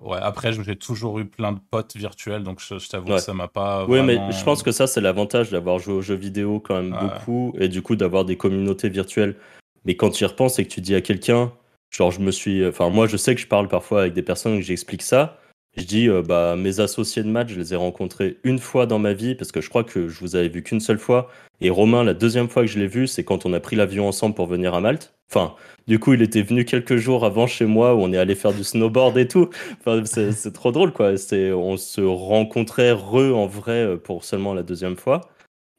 Ouais, 0.00 0.18
après, 0.20 0.52
j'ai 0.52 0.76
toujours 0.76 1.18
eu 1.18 1.26
plein 1.26 1.52
de 1.52 1.58
potes 1.70 1.94
virtuels, 1.94 2.42
donc 2.42 2.60
je, 2.60 2.88
t'avoue 2.88 3.08
que 3.08 3.18
ça 3.18 3.34
m'a 3.34 3.48
pas. 3.48 3.84
Oui, 3.86 4.02
mais 4.02 4.18
je 4.32 4.44
pense 4.44 4.62
que 4.62 4.72
ça, 4.72 4.86
c'est 4.86 5.02
l'avantage 5.02 5.50
d'avoir 5.50 5.78
joué 5.78 5.92
aux 5.92 6.00
jeux 6.00 6.14
vidéo 6.14 6.58
quand 6.58 6.82
même 6.82 6.96
beaucoup, 6.98 7.52
et 7.58 7.68
du 7.68 7.82
coup, 7.82 7.96
d'avoir 7.96 8.24
des 8.24 8.36
communautés 8.36 8.88
virtuelles. 8.88 9.36
Mais 9.84 9.96
quand 9.96 10.10
tu 10.10 10.24
y 10.24 10.26
repenses 10.26 10.58
et 10.58 10.64
que 10.64 10.70
tu 10.70 10.80
dis 10.80 10.94
à 10.94 11.02
quelqu'un, 11.02 11.52
genre, 11.90 12.10
je 12.10 12.20
me 12.20 12.30
suis. 12.30 12.66
Enfin, 12.66 12.88
moi, 12.88 13.06
je 13.08 13.18
sais 13.18 13.34
que 13.34 13.40
je 13.42 13.46
parle 13.46 13.68
parfois 13.68 14.00
avec 14.00 14.14
des 14.14 14.22
personnes 14.22 14.54
et 14.54 14.60
que 14.60 14.66
j'explique 14.66 15.02
ça. 15.02 15.38
Je 15.76 15.84
dis, 15.84 16.08
euh, 16.08 16.22
bah, 16.22 16.56
mes 16.56 16.80
associés 16.80 17.22
de 17.22 17.28
match, 17.28 17.50
je 17.50 17.58
les 17.58 17.72
ai 17.72 17.76
rencontrés 17.76 18.38
une 18.42 18.58
fois 18.58 18.86
dans 18.86 18.98
ma 18.98 19.12
vie, 19.12 19.34
parce 19.34 19.52
que 19.52 19.60
je 19.60 19.68
crois 19.68 19.84
que 19.84 20.08
je 20.08 20.20
vous 20.20 20.34
avais 20.36 20.48
vu 20.48 20.62
qu'une 20.62 20.80
seule 20.80 20.98
fois. 20.98 21.30
Et 21.60 21.70
Romain, 21.70 22.02
la 22.02 22.14
deuxième 22.14 22.48
fois 22.48 22.62
que 22.62 22.68
je 22.68 22.78
l'ai 22.78 22.88
vu, 22.88 23.06
c'est 23.06 23.22
quand 23.24 23.46
on 23.46 23.52
a 23.52 23.60
pris 23.60 23.76
l'avion 23.76 24.08
ensemble 24.08 24.34
pour 24.34 24.46
venir 24.46 24.74
à 24.74 24.80
Malte. 24.80 25.14
Enfin, 25.30 25.54
du 25.86 26.00
coup, 26.00 26.14
il 26.14 26.22
était 26.22 26.42
venu 26.42 26.64
quelques 26.64 26.96
jours 26.96 27.24
avant 27.24 27.46
chez 27.46 27.66
moi, 27.66 27.94
où 27.94 27.98
on 27.98 28.12
est 28.12 28.18
allé 28.18 28.34
faire 28.34 28.52
du 28.52 28.64
snowboard 28.64 29.16
et 29.16 29.28
tout. 29.28 29.48
Enfin, 29.78 30.02
c'est 30.04 30.52
trop 30.52 30.72
drôle, 30.72 30.92
quoi. 30.92 31.12
On 31.32 31.76
se 31.76 32.00
rencontrait 32.00 32.92
re 32.92 33.36
en 33.36 33.46
vrai 33.46 33.84
euh, 33.84 33.96
pour 33.96 34.24
seulement 34.24 34.54
la 34.54 34.64
deuxième 34.64 34.96
fois. 34.96 35.20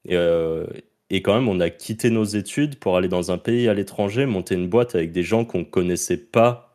Et, 0.08 0.16
euh, 0.16 0.66
et 1.10 1.22
quand 1.22 1.36
même, 1.36 1.50
on 1.50 1.60
a 1.60 1.70
quitté 1.70 2.10
nos 2.10 2.24
études 2.24 2.80
pour 2.80 2.96
aller 2.96 3.10
dans 3.10 3.32
un 3.32 3.38
pays 3.38 3.68
à 3.68 3.74
l'étranger, 3.74 4.26
monter 4.26 4.56
une 4.56 4.70
boîte 4.70 4.96
avec 4.96 5.12
des 5.12 5.24
gens 5.24 5.44
qu'on 5.44 5.66
connaissait 5.66 6.18
pas 6.18 6.71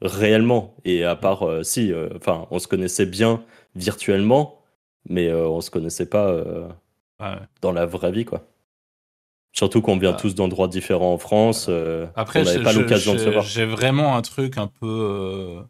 réellement. 0.00 0.74
Et 0.84 1.04
à 1.04 1.16
part, 1.16 1.42
euh, 1.42 1.62
si, 1.62 1.92
euh, 1.92 2.08
enfin, 2.16 2.46
on 2.50 2.58
se 2.58 2.68
connaissait 2.68 3.06
bien 3.06 3.42
virtuellement, 3.74 4.60
mais 5.08 5.28
euh, 5.28 5.48
on 5.48 5.60
se 5.60 5.70
connaissait 5.70 6.08
pas 6.08 6.42
dans 7.60 7.72
la 7.72 7.86
vraie 7.86 8.12
vie, 8.12 8.24
quoi. 8.24 8.46
Surtout 9.52 9.80
qu'on 9.80 9.96
vient 9.96 10.12
tous 10.12 10.34
d'endroits 10.34 10.68
différents 10.68 11.14
en 11.14 11.18
France. 11.18 11.70
Après, 12.14 12.40
on 12.40 12.62
pas 12.62 12.74
l'occasion 12.74 13.14
de 13.14 13.18
se 13.18 13.30
voir. 13.30 13.42
J'ai 13.42 13.64
vraiment 13.64 14.16
un 14.16 14.22
truc 14.22 14.58
un 14.58 14.66
peu, 14.66 15.62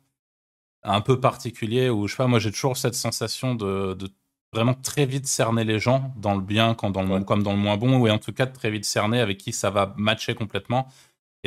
un 0.83 1.01
peu 1.01 1.21
particulier 1.21 1.89
où, 1.89 2.09
je 2.09 2.12
sais 2.12 2.17
pas, 2.17 2.27
moi 2.27 2.41
j'ai 2.41 2.51
toujours 2.51 2.77
cette 2.77 2.97
sensation 2.97 3.55
de, 3.55 3.95
de, 3.95 4.09
vraiment 4.53 4.75
très 4.75 5.07
vite 5.07 5.27
cerner 5.27 5.62
les 5.62 5.79
gens, 5.79 6.12
dans 6.17 6.35
le 6.35 6.41
bien 6.41 6.75
quand 6.75 6.91
dans 6.91 7.03
le, 7.03 7.23
comme 7.23 7.45
dans 7.45 7.53
le 7.53 7.59
moins 7.59 7.77
bon, 7.77 7.97
ou 7.99 8.09
en 8.09 8.19
tout 8.19 8.33
cas 8.33 8.47
de 8.47 8.53
très 8.53 8.71
vite 8.71 8.85
cerner 8.85 9.21
avec 9.21 9.39
qui 9.39 9.53
ça 9.53 9.71
va 9.71 9.95
matcher 9.97 10.35
complètement. 10.35 10.89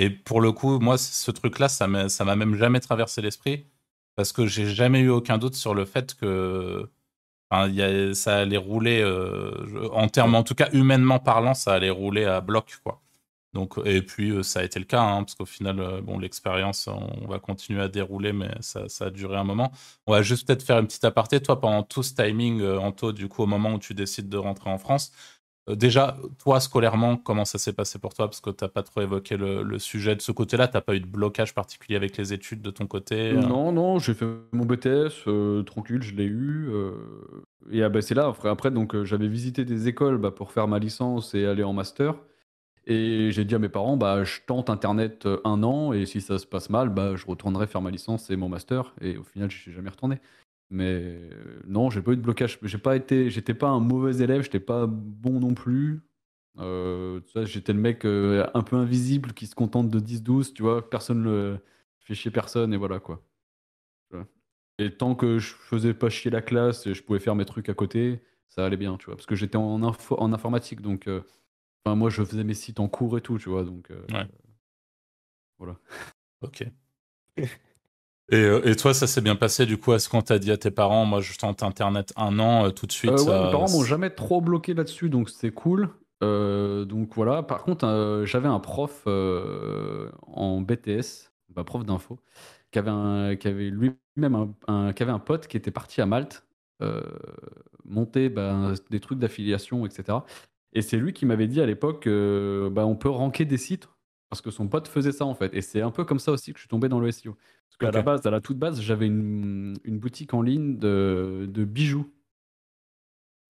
Et 0.02 0.10
pour 0.10 0.40
le 0.40 0.54
coup, 0.54 0.80
moi, 0.80 0.98
ce 0.98 1.30
truc-là, 1.30 1.68
ça 1.68 1.86
m'a 1.88 2.36
même 2.38 2.56
jamais 2.56 2.80
traversé 2.80 3.22
l'esprit 3.22 3.66
parce 4.16 4.32
que 4.32 4.48
j'ai 4.48 4.66
jamais 4.66 5.02
eu 5.02 5.10
aucun 5.10 5.38
doute 5.38 5.56
sur 5.56 5.74
le 5.76 5.84
fait 5.84 6.16
que 6.16 6.90
ça 8.14 8.38
allait 8.38 8.56
rouler, 8.56 9.02
euh, 9.02 9.90
en 9.92 10.08
termes, 10.08 10.36
en 10.36 10.44
tout 10.44 10.56
cas 10.56 10.70
humainement 10.72 11.20
parlant, 11.20 11.54
ça 11.54 11.74
allait 11.74 11.90
rouler 11.90 12.24
à 12.24 12.40
bloc, 12.40 12.80
quoi. 12.82 13.02
Donc, 13.54 13.74
et 13.84 14.02
puis 14.02 14.30
euh, 14.30 14.42
ça 14.42 14.62
a 14.62 14.64
été 14.64 14.80
le 14.80 14.86
cas, 14.86 15.02
hein, 15.02 15.24
parce 15.24 15.36
qu'au 15.36 15.46
final, 15.46 15.82
euh, 15.82 16.02
bon, 16.02 16.18
l'expérience, 16.18 16.88
on 16.88 17.28
va 17.28 17.40
continuer 17.40 17.82
à 17.82 17.90
dérouler, 17.90 18.32
mais 18.32 18.52
ça, 18.62 18.86
a 19.02 19.10
duré 19.10 19.36
un 19.36 19.44
moment. 19.44 19.74
On 20.08 20.14
va 20.14 20.22
juste 20.22 20.48
peut-être 20.48 20.64
faire 20.64 20.80
une 20.80 20.88
petite 20.88 21.04
aparté. 21.04 21.42
Toi, 21.42 21.60
pendant 21.60 21.84
tout 21.84 22.04
ce 22.04 22.14
timing, 22.14 22.64
Anto, 22.64 23.12
du 23.12 23.28
coup, 23.28 23.44
au 23.44 23.48
moment 23.48 23.74
où 23.74 23.80
tu 23.80 23.94
décides 23.94 24.30
de 24.30 24.38
rentrer 24.38 24.70
en 24.70 24.78
France, 24.78 25.12
déjà, 25.76 26.18
toi, 26.38 26.60
scolairement, 26.60 27.18
comment 27.18 27.46
ça 27.46 27.58
s'est 27.58 27.74
passé 27.74 28.00
pour 28.00 28.14
toi? 28.14 28.28
Parce 28.28 28.42
que 28.42 28.50
tu 28.50 28.64
n'as 28.64 28.70
pas 28.70 28.84
trop 28.84 29.02
évoqué 29.02 29.38
le, 29.38 29.80
sujet 29.80 30.16
de 30.16 30.22
ce 30.22 30.32
côté-là. 30.32 30.68
Tu 30.68 30.76
n'as 30.76 30.82
pas 30.82 30.96
eu 30.96 31.00
de 31.00 31.06
blocage 31.06 31.54
particulier 31.54 31.96
avec 31.96 32.18
les 32.18 32.34
études 32.34 32.62
de 32.62 32.72
ton 32.72 32.88
côté 32.88 33.32
euh? 33.32 33.42
Non, 33.42 33.72
non, 33.72 34.00
j'ai 34.00 34.14
fait 34.14 34.26
mon 34.52 34.66
BTS, 34.66 35.28
euh, 35.28 35.64
tranquille, 35.64 36.02
je 36.02 36.16
l'ai 36.16 36.26
eu. 36.26 36.70
et 37.72 37.84
ah, 37.84 37.90
bah, 37.90 38.02
c'est 38.02 38.16
là, 38.16 38.34
après, 38.44 38.72
donc 38.72 39.04
j'avais 39.04 39.28
visité 39.28 39.66
des 39.66 39.88
écoles 39.88 40.18
bah, 40.18 40.32
pour 40.32 40.52
faire 40.52 40.68
ma 40.68 40.80
licence 40.80 41.34
et 41.36 41.46
aller 41.46 41.64
en 41.64 41.74
master. 41.74 42.16
Et 42.88 43.32
j'ai 43.32 43.46
dit 43.46 43.54
à 43.54 43.60
mes 43.60 43.70
parents, 43.70 43.98
bah, 43.98 44.24
je 44.24 44.40
tente 44.48 44.70
Internet 44.70 45.28
un 45.44 45.62
an, 45.64 45.94
et 45.94 46.06
si 46.06 46.22
ça 46.22 46.40
se 46.40 46.48
passe 46.48 46.70
mal, 46.70 46.90
bah, 46.90 47.16
je 47.16 47.26
retournerai 47.26 47.68
faire 47.68 47.82
ma 47.82 47.92
licence 47.92 48.30
et 48.30 48.36
mon 48.36 48.50
master. 48.50 48.94
Et 49.02 49.18
au 49.18 49.24
final, 49.24 49.52
je 49.52 49.58
suis 49.58 49.72
jamais 49.72 49.90
retourné. 49.90 50.20
Mais 50.70 50.86
euh, 50.86 51.62
non, 51.68 51.90
j'ai 51.90 52.02
pas 52.02 52.12
eu 52.12 52.18
de 52.18 52.22
blocage. 52.22 52.60
J'ai 52.62 52.78
pas 52.78 52.96
été, 52.96 53.30
j'étais 53.30 53.54
pas 53.54 53.70
un 53.70 53.80
mauvais 53.80 54.22
élève, 54.22 54.44
j'étais 54.44 54.60
pas 54.60 54.86
bon 54.88 55.40
non 55.40 55.54
plus. 55.54 56.02
Euh, 56.60 57.22
j'étais 57.44 57.74
le 57.74 57.80
mec 57.80 58.06
euh, 58.06 58.48
un 58.54 58.62
peu 58.62 58.76
invisible 58.76 59.34
qui 59.34 59.48
se 59.48 59.56
contente 59.56 59.90
de 59.90 60.00
10-12, 60.00 60.54
tu 60.54 60.62
vois. 60.62 60.88
Personne 60.88 61.24
le 61.24 61.60
fait 62.00 62.14
chier 62.14 62.32
personne 62.32 62.74
et 62.74 62.78
voilà 62.78 63.00
quoi. 63.00 63.24
Et 64.82 64.96
tant 64.96 65.14
que 65.14 65.40
je 65.40 65.54
faisais 65.54 65.94
pas 65.94 66.10
chier 66.10 66.32
la 66.32 66.42
classe 66.42 66.88
et 66.88 66.94
je 66.94 67.04
pouvais 67.04 67.20
faire 67.20 67.36
mes 67.36 67.44
trucs 67.44 67.68
à 67.68 67.74
côté, 67.74 68.22
ça 68.48 68.66
allait 68.66 68.78
bien, 68.78 68.96
tu 68.96 69.08
vois. 69.08 69.18
Parce 69.18 69.26
que 69.26 69.36
j'étais 69.36 69.58
en, 69.58 69.82
en 69.84 70.34
informatique, 70.34 70.80
donc 70.80 71.10
moi 71.86 72.10
je 72.10 72.24
faisais 72.24 72.46
mes 72.46 72.54
sites 72.54 72.80
en 72.80 72.88
cours 72.88 73.18
et 73.18 73.22
tout, 73.22 73.38
tu 73.38 73.50
vois. 73.50 73.66
Donc 73.66 73.92
voilà. 75.58 75.78
Ok. 76.42 76.64
Euh, 78.34 78.62
et, 78.63 78.76
toi, 78.76 78.94
ça 78.94 79.08
s'est 79.08 79.22
bien 79.22 79.36
passé 79.36 79.65
du 79.65 79.78
coup 79.78 79.94
Est-ce 79.94 80.10
qu'on 80.10 80.22
t'a 80.22 80.39
dit 80.39 80.52
à 80.52 80.58
tes 80.58 80.72
parents? 80.72 81.06
Moi, 81.06 81.22
je 81.22 81.38
tente 81.38 81.63
Internet 81.63 82.13
un 82.15 82.39
an 82.39 82.65
euh, 82.65 82.70
tout 82.70 82.86
de 82.86 82.92
suite. 82.92 83.12
Euh, 83.12 83.46
mes 83.46 83.52
parents 83.52 83.70
m'ont 83.72 83.84
jamais 83.84 84.10
trop 84.10 84.42
bloqué 84.42 84.74
là-dessus, 84.74 85.10
donc 85.10 85.30
c'est 85.30 85.52
cool. 85.52 85.89
donc 86.22 87.15
voilà. 87.15 87.44
Par 87.44 87.63
contre, 87.63 88.24
j'avais 88.26 88.48
un 88.48 88.60
prof 88.60 89.08
en 89.08 90.62
BTS, 90.62 91.32
un 91.50 91.54
bah, 91.56 91.63
prof 91.63 91.86
d'info, 91.86 92.20
qui 92.72 92.80
avait, 92.80 92.92
un, 92.92 93.36
qui 93.36 93.48
avait 93.48 93.70
lui-même 93.70 94.54
un, 94.68 94.94
qui 94.94 95.04
avait 95.04 95.12
un 95.12 95.20
pote 95.20 95.48
qui 95.48 95.58
était 95.58 95.72
parti 95.72 96.02
à 96.02 96.06
Malte 96.06 96.46
monter 97.86 98.30
ben, 98.30 98.74
des 98.92 99.00
trucs 99.00 99.20
d'affiliation, 99.20 99.86
etc. 99.86 100.20
Et 100.74 100.84
c'est 100.84 100.98
lui 100.98 101.13
qui 101.13 101.26
m'avait 101.26 101.48
dit 101.48 101.62
à 101.62 101.65
l'époque, 101.65 102.08
bah, 102.08 102.86
on 102.86 102.96
peut 102.96 103.10
ranker 103.10 103.46
des 103.46 103.58
sites 103.58 103.89
parce 104.30 104.42
que 104.42 104.52
son 104.52 104.68
pote 104.68 104.88
faisait 104.88 105.12
ça 105.12 105.26
en 105.26 105.34
fait. 105.34 105.54
Et 105.54 105.62
c'est 105.62 105.82
un 105.82 105.92
peu 105.92 106.06
comme 106.06 106.20
ça 106.20 106.32
aussi 106.32 106.54
que 106.54 106.60
je 106.60 106.62
suis 106.62 106.70
tombé 106.70 106.88
dans 106.88 107.00
le 107.00 107.12
SEO. 107.12 107.36
Parce 107.70 107.78
qu'à 107.78 107.98
la 107.98 108.02
base, 108.02 108.26
à 108.26 108.32
la 108.32 108.42
toute 108.42 108.58
base, 108.58 108.82
j'avais 108.82 109.06
une, 109.06 109.78
boutique 109.86 110.34
en 110.34 110.42
ligne 110.42 110.78
de, 110.78 111.66
bijoux. 111.66 112.12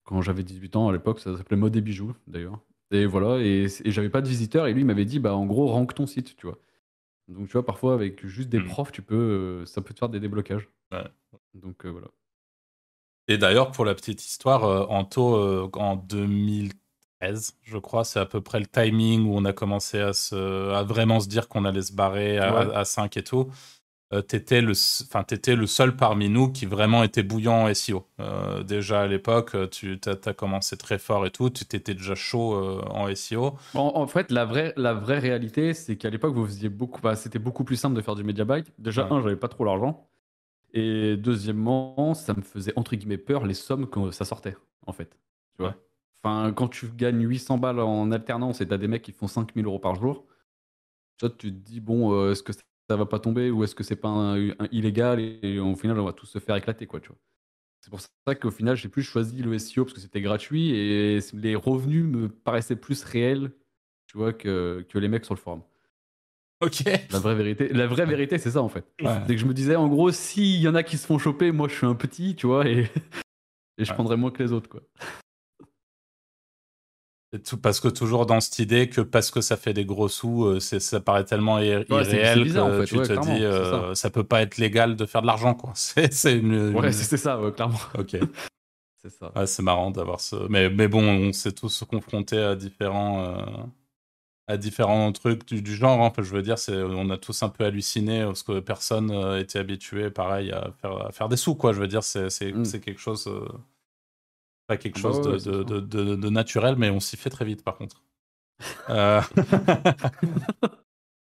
Quand 0.04 0.22
j'avais 0.22 0.44
18 0.44 0.76
ans 0.76 0.90
à 0.90 0.92
l'époque, 0.92 1.20
ça 1.20 1.38
s'appelait 1.38 1.58
Mode 1.58 1.76
et 1.76 1.82
Bijoux 1.82 2.16
d'ailleurs. 2.28 2.60
Et 2.92 3.06
voilà, 3.06 3.38
et, 3.40 3.68
j'avais 3.86 4.10
pas 4.10 4.22
de 4.22 4.28
visiteurs. 4.28 4.68
Et 4.68 4.74
lui, 4.74 4.82
il 4.82 4.86
m'avait 4.86 5.06
dit, 5.06 5.20
bah 5.20 5.36
en 5.36 5.46
gros, 5.46 5.68
rank 5.68 5.94
ton 5.94 6.08
site, 6.08 6.36
tu 6.36 6.48
vois. 6.48 6.58
Donc 7.28 7.48
tu 7.48 7.54
vois, 7.54 7.66
parfois 7.66 7.94
avec 7.94 8.26
juste 8.26 8.50
des 8.50 8.60
hmm. 8.60 8.68
profs, 8.68 8.92
tu 8.92 9.04
peux, 9.04 9.16
euh, 9.16 9.66
ça 9.66 9.82
peut 9.82 9.94
te 9.94 10.00
faire 10.00 10.10
des 10.10 10.20
déblocages. 10.20 10.68
Donc 11.54 11.86
euh, 11.86 11.90
voilà. 11.90 12.08
Et 13.28 13.38
d'ailleurs, 13.38 13.72
pour 13.72 13.86
la 13.86 13.94
petite 13.94 14.26
histoire, 14.26 14.64
euh, 14.64 14.86
Anto, 14.90 15.70
en 15.76 15.96
2013, 15.96 17.60
je 17.62 17.78
crois, 17.78 18.04
c'est 18.04 18.20
à 18.20 18.26
peu 18.26 18.42
près 18.42 18.60
le 18.60 18.66
timing 18.66 19.28
où 19.28 19.36
on 19.38 19.46
a 19.46 19.54
commencé 19.54 20.00
à, 20.00 20.14
se, 20.14 20.72
à 20.72 20.82
vraiment 20.82 21.20
se 21.20 21.28
dire 21.28 21.48
qu'on 21.48 21.66
allait 21.66 21.84
se 21.84 21.94
barrer 21.94 22.40
à, 22.40 22.58
à 22.58 22.86
5 22.86 23.16
et 23.18 23.24
tout. 23.24 23.52
Euh, 24.12 24.24
t'étais 24.24 24.62
le, 24.62 24.72
enfin, 24.72 25.24
étais 25.30 25.56
le 25.56 25.68
seul 25.68 25.96
parmi 25.96 26.30
nous 26.30 26.52
qui 26.52 26.66
vraiment 26.66 27.04
était 27.04 27.22
bouillant 27.22 27.66
en 27.66 27.74
SEO. 27.74 28.08
Euh, 28.20 28.64
déjà 28.64 29.02
à 29.02 29.08
l'époque, 29.08 29.54
euh, 29.54 29.68
tu 29.68 30.00
as, 30.08 30.34
commencé 30.34 30.78
très 30.78 30.98
fort 30.98 31.28
et 31.28 31.32
tout, 31.32 31.52
tu 31.52 31.64
t'étais 31.66 31.94
déjà 31.94 32.16
chaud 32.16 32.56
en 32.90 33.14
SEO. 33.14 33.56
En, 33.76 34.08
fait, 34.08 34.32
la 34.32 34.46
vraie, 34.46 34.74
la 34.78 34.94
vraie 34.94 35.20
réalité, 35.20 35.76
c'est 35.76 35.96
qu'à 35.96 36.10
l'époque, 36.10 36.34
vous 36.34 36.46
faisiez 36.46 36.70
beaucoup, 36.70 37.02
bah, 37.02 37.16
c'était 37.16 37.40
beaucoup 37.40 37.64
plus 37.64 37.76
simple 37.76 37.96
de 37.96 38.02
faire 38.02 38.16
du 38.16 38.24
media 38.24 38.46
buy. 38.46 38.64
Déjà, 38.80 39.08
un, 39.12 39.22
j'avais 39.22 39.36
pas 39.36 39.48
trop 39.48 39.64
l'argent. 39.64 40.10
Et 40.74 41.16
deuxièmement, 41.18 42.14
ça 42.14 42.34
me 42.34 42.42
faisait 42.42 42.74
entre 42.76 42.96
guillemets 42.96 43.18
peur 43.18 43.46
les 43.46 43.54
sommes 43.54 43.88
que 43.90 44.12
ça 44.12 44.26
sortait, 44.26 44.56
en 44.88 44.94
fait. 44.94 45.18
Tu 45.56 45.64
vois? 45.64 45.76
Enfin, 46.24 46.52
quand 46.52 46.68
tu 46.68 46.88
gagnes 46.90 47.28
800 47.28 47.60
balles 47.60 47.80
en 47.80 48.12
alternance 48.12 48.62
et 48.62 48.68
t'as 48.68 48.78
des 48.78 48.88
mecs 48.88 49.04
qui 49.04 49.12
font 49.12 49.28
5000 49.28 49.66
euros 49.66 49.80
par 49.80 49.96
jour, 49.96 50.26
tu 51.18 51.30
te 51.30 51.48
dis, 51.48 51.80
bon, 51.80 52.32
est-ce 52.32 52.44
que 52.44 52.54
ça 52.54 52.62
va 52.96 53.06
pas 53.06 53.20
tomber 53.20 53.52
ou 53.52 53.64
est-ce 53.64 53.76
que 53.76 53.84
c'est 53.84 53.96
pas 53.96 54.10
un, 54.10 54.38
illégal 54.72 55.20
et, 55.20 55.60
au 55.60 55.76
final 55.76 56.00
on 56.00 56.06
va 56.06 56.14
tous 56.14 56.26
se 56.26 56.40
faire 56.40 56.56
éclater 56.56 56.88
quoi 56.88 57.00
tu 57.00 57.10
vois. 57.10 57.18
C'est 57.82 57.90
pour 57.90 58.02
ça 58.02 58.36
qu'au 58.36 58.52
final 58.52 58.76
j'ai 58.76 58.90
plus 58.90 59.04
choisi 59.04 59.42
le 59.42 59.58
SEO 59.58 59.86
parce 59.86 59.94
que 59.94 60.02
c'était 60.02 60.22
gratuit 60.22 60.72
et 60.72 61.20
les 61.34 61.56
revenus 61.56 62.06
me 62.06 62.30
paraissaient 62.30 62.76
plus 62.76 63.04
réels 63.04 63.52
tu 64.08 64.18
vois 64.18 64.34
que, 64.34 64.86
que 64.90 64.98
les 64.98 65.08
mecs 65.08 65.26
sur 65.26 65.36
le 65.36 65.40
forum. 65.40 65.62
Ok. 66.62 66.84
La 67.12 67.20
vraie 67.20 67.36
vérité, 67.36 67.70
la 67.70 67.88
vraie 67.88 68.06
vérité 68.06 68.38
c'est 68.38 68.52
ça 68.52 68.62
en 68.62 68.70
fait. 68.70 68.86
C'est 69.00 69.28
que 69.28 69.38
je 69.38 69.46
me 69.46 69.54
disais 69.54 69.76
en 69.76 69.88
gros 69.88 70.12
s'il 70.12 70.60
y 70.60 70.68
en 70.68 70.76
a 70.76 70.84
qui 70.84 70.98
se 70.98 71.06
font 71.06 71.18
choper, 71.18 71.52
moi 71.52 71.68
je 71.68 71.76
suis 71.76 71.86
un 71.86 71.96
petit 71.96 72.36
tu 72.36 72.48
vois 72.48 72.68
et, 72.68 72.90
et 73.78 73.86
je 73.86 73.94
prendrais 73.94 74.18
moins 74.18 74.32
que 74.32 74.44
les 74.44 74.52
autres 74.52 74.70
quoi. 74.70 74.82
Tout, 77.38 77.58
parce 77.58 77.80
que 77.80 77.88
toujours 77.88 78.26
dans 78.26 78.40
cette 78.40 78.58
idée 78.58 78.90
que 78.90 79.02
parce 79.02 79.30
que 79.30 79.40
ça 79.40 79.56
fait 79.56 79.74
des 79.74 79.86
gros 79.86 80.08
sous, 80.08 80.46
euh, 80.46 80.60
ça 80.60 81.00
paraît 81.00 81.26
tellement 81.26 81.60
irréel 81.60 81.86
que 81.86 82.86
tu 82.86 82.96
te 82.96 83.22
dis 83.22 83.44
euh, 83.46 83.94
ça. 83.94 84.10
peut 84.10 84.24
pas 84.24 84.42
être 84.42 84.58
légal 84.58 84.96
de 84.96 85.06
faire 85.06 85.22
de 85.22 85.28
l'argent 85.28 85.54
quoi. 85.54 85.72
C'est 85.76 86.36
une, 86.36 86.76
Ouais, 86.76 86.92
c'est 86.92 87.18
ça, 87.18 87.40
clairement. 87.56 87.78
Ok. 88.00 88.18
c'est 89.04 89.12
ça. 89.12 89.32
c'est 89.46 89.62
marrant 89.62 89.92
d'avoir 89.92 90.20
ce. 90.20 90.38
Mais, 90.50 90.72
mais 90.72 90.88
bon, 90.88 91.04
on 91.04 91.32
s'est 91.32 91.52
tous 91.52 91.84
confrontés 91.84 92.40
à 92.40 92.56
différents 92.56 93.24
euh, 93.24 93.46
à 94.48 94.58
différents 94.58 95.12
trucs 95.12 95.46
du, 95.46 95.76
genre. 95.76 96.04
Hein. 96.04 96.12
Je 96.18 96.34
veux 96.34 96.42
dire, 96.42 96.58
c'est 96.58 96.82
on 96.82 97.12
a 97.12 97.18
tous 97.20 97.44
un 97.44 97.50
peu 97.50 97.64
halluciné 97.64 98.24
parce 98.24 98.42
que 98.42 98.60
personne 98.60 99.12
était 99.38 99.60
habitué, 99.60 100.10
pareil, 100.10 100.52
à 100.52 100.72
faire, 100.82 101.06
à 101.06 101.12
faire 101.12 101.30
des 101.30 101.38
sous 101.38 101.54
quoi. 101.54 101.74
Je 101.74 101.80
veux 101.80 101.88
dire, 101.88 102.02
c'est 102.04 102.26
mm. 102.42 102.80
quelque 102.80 103.00
chose 103.00 103.30
pas 104.70 104.78
quelque 104.78 105.00
ah 105.00 105.02
chose 105.02 105.20
bah 105.20 105.52
de, 105.52 105.82
de, 105.82 106.16
de, 106.16 106.30
naturel, 106.30 106.76
mais 106.78 106.92
on 106.92 107.00
s'y 107.00 107.18
fait 107.18 107.32
très 107.32 107.44
vite 107.44 107.64
par 107.64 107.76
contre. 107.76 108.04
euh... 108.90 109.22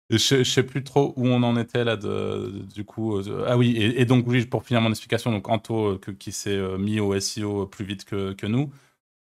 je, 0.10 0.44
sais 0.44 0.64
plus 0.64 0.84
trop 0.84 1.14
où 1.16 1.28
on 1.28 1.42
en 1.44 1.56
était 1.56 1.86
là, 1.86 1.96
de, 1.96 2.62
du 2.76 2.84
coup. 2.84 3.18
Euh, 3.18 3.46
ah 3.48 3.58
oui, 3.58 3.78
et, 3.78 4.06
donc, 4.06 4.28
oui, 4.28 4.46
pour 4.46 4.66
finir 4.66 4.82
mon 4.82 4.90
explication, 4.90 5.32
donc 5.32 5.48
Anto 5.48 5.94
euh, 5.94 6.00
qui 6.20 6.34
s'est 6.34 6.60
mis 6.78 7.00
au 7.00 7.18
SEO 7.20 7.68
plus 7.68 7.86
vite 7.86 8.04
que, 8.04 8.34
que 8.34 8.46
nous. 8.46 8.70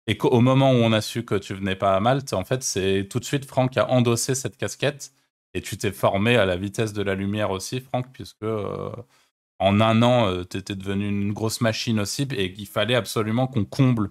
Et 0.09 0.17
qu'au 0.17 0.41
moment 0.41 0.73
où 0.73 0.77
on 0.77 0.93
a 0.93 1.01
su 1.01 1.25
que 1.25 1.37
tu 1.37 1.55
venais 1.55 1.77
pas 1.77 1.95
à 1.95 2.01
Malte, 2.01 2.33
en 2.33 2.45
fait, 2.45 2.65
c'est 2.65 3.07
tout 3.09 3.21
de 3.21 3.25
suite 3.25 3.45
Franck 3.45 3.71
qui 3.71 3.79
a 3.79 3.89
endossé 3.89 4.35
cette 4.35 4.57
casquette. 4.57 5.13
Et 5.55 5.61
tu 5.61 5.77
t'es 5.77 5.93
formé 5.93 6.37
à 6.37 6.45
la 6.45 6.57
vitesse 6.57 6.93
de 6.93 7.03
la 7.03 7.15
lumière 7.15 7.53
aussi, 7.53 7.81
Franck, 7.81 8.07
puisque 8.13 8.47
en 9.63 9.81
un 9.81 10.03
an, 10.03 10.27
euh, 10.27 10.45
tu 10.45 10.57
étais 10.59 10.75
devenu 10.75 11.09
une 11.09 11.33
grosse 11.33 11.61
machine 11.61 12.01
aussi 12.01 12.23
et 12.37 12.53
qu'il 12.53 12.67
fallait 12.67 12.97
absolument 12.97 13.47
qu'on 13.47 13.65
comble 13.65 14.11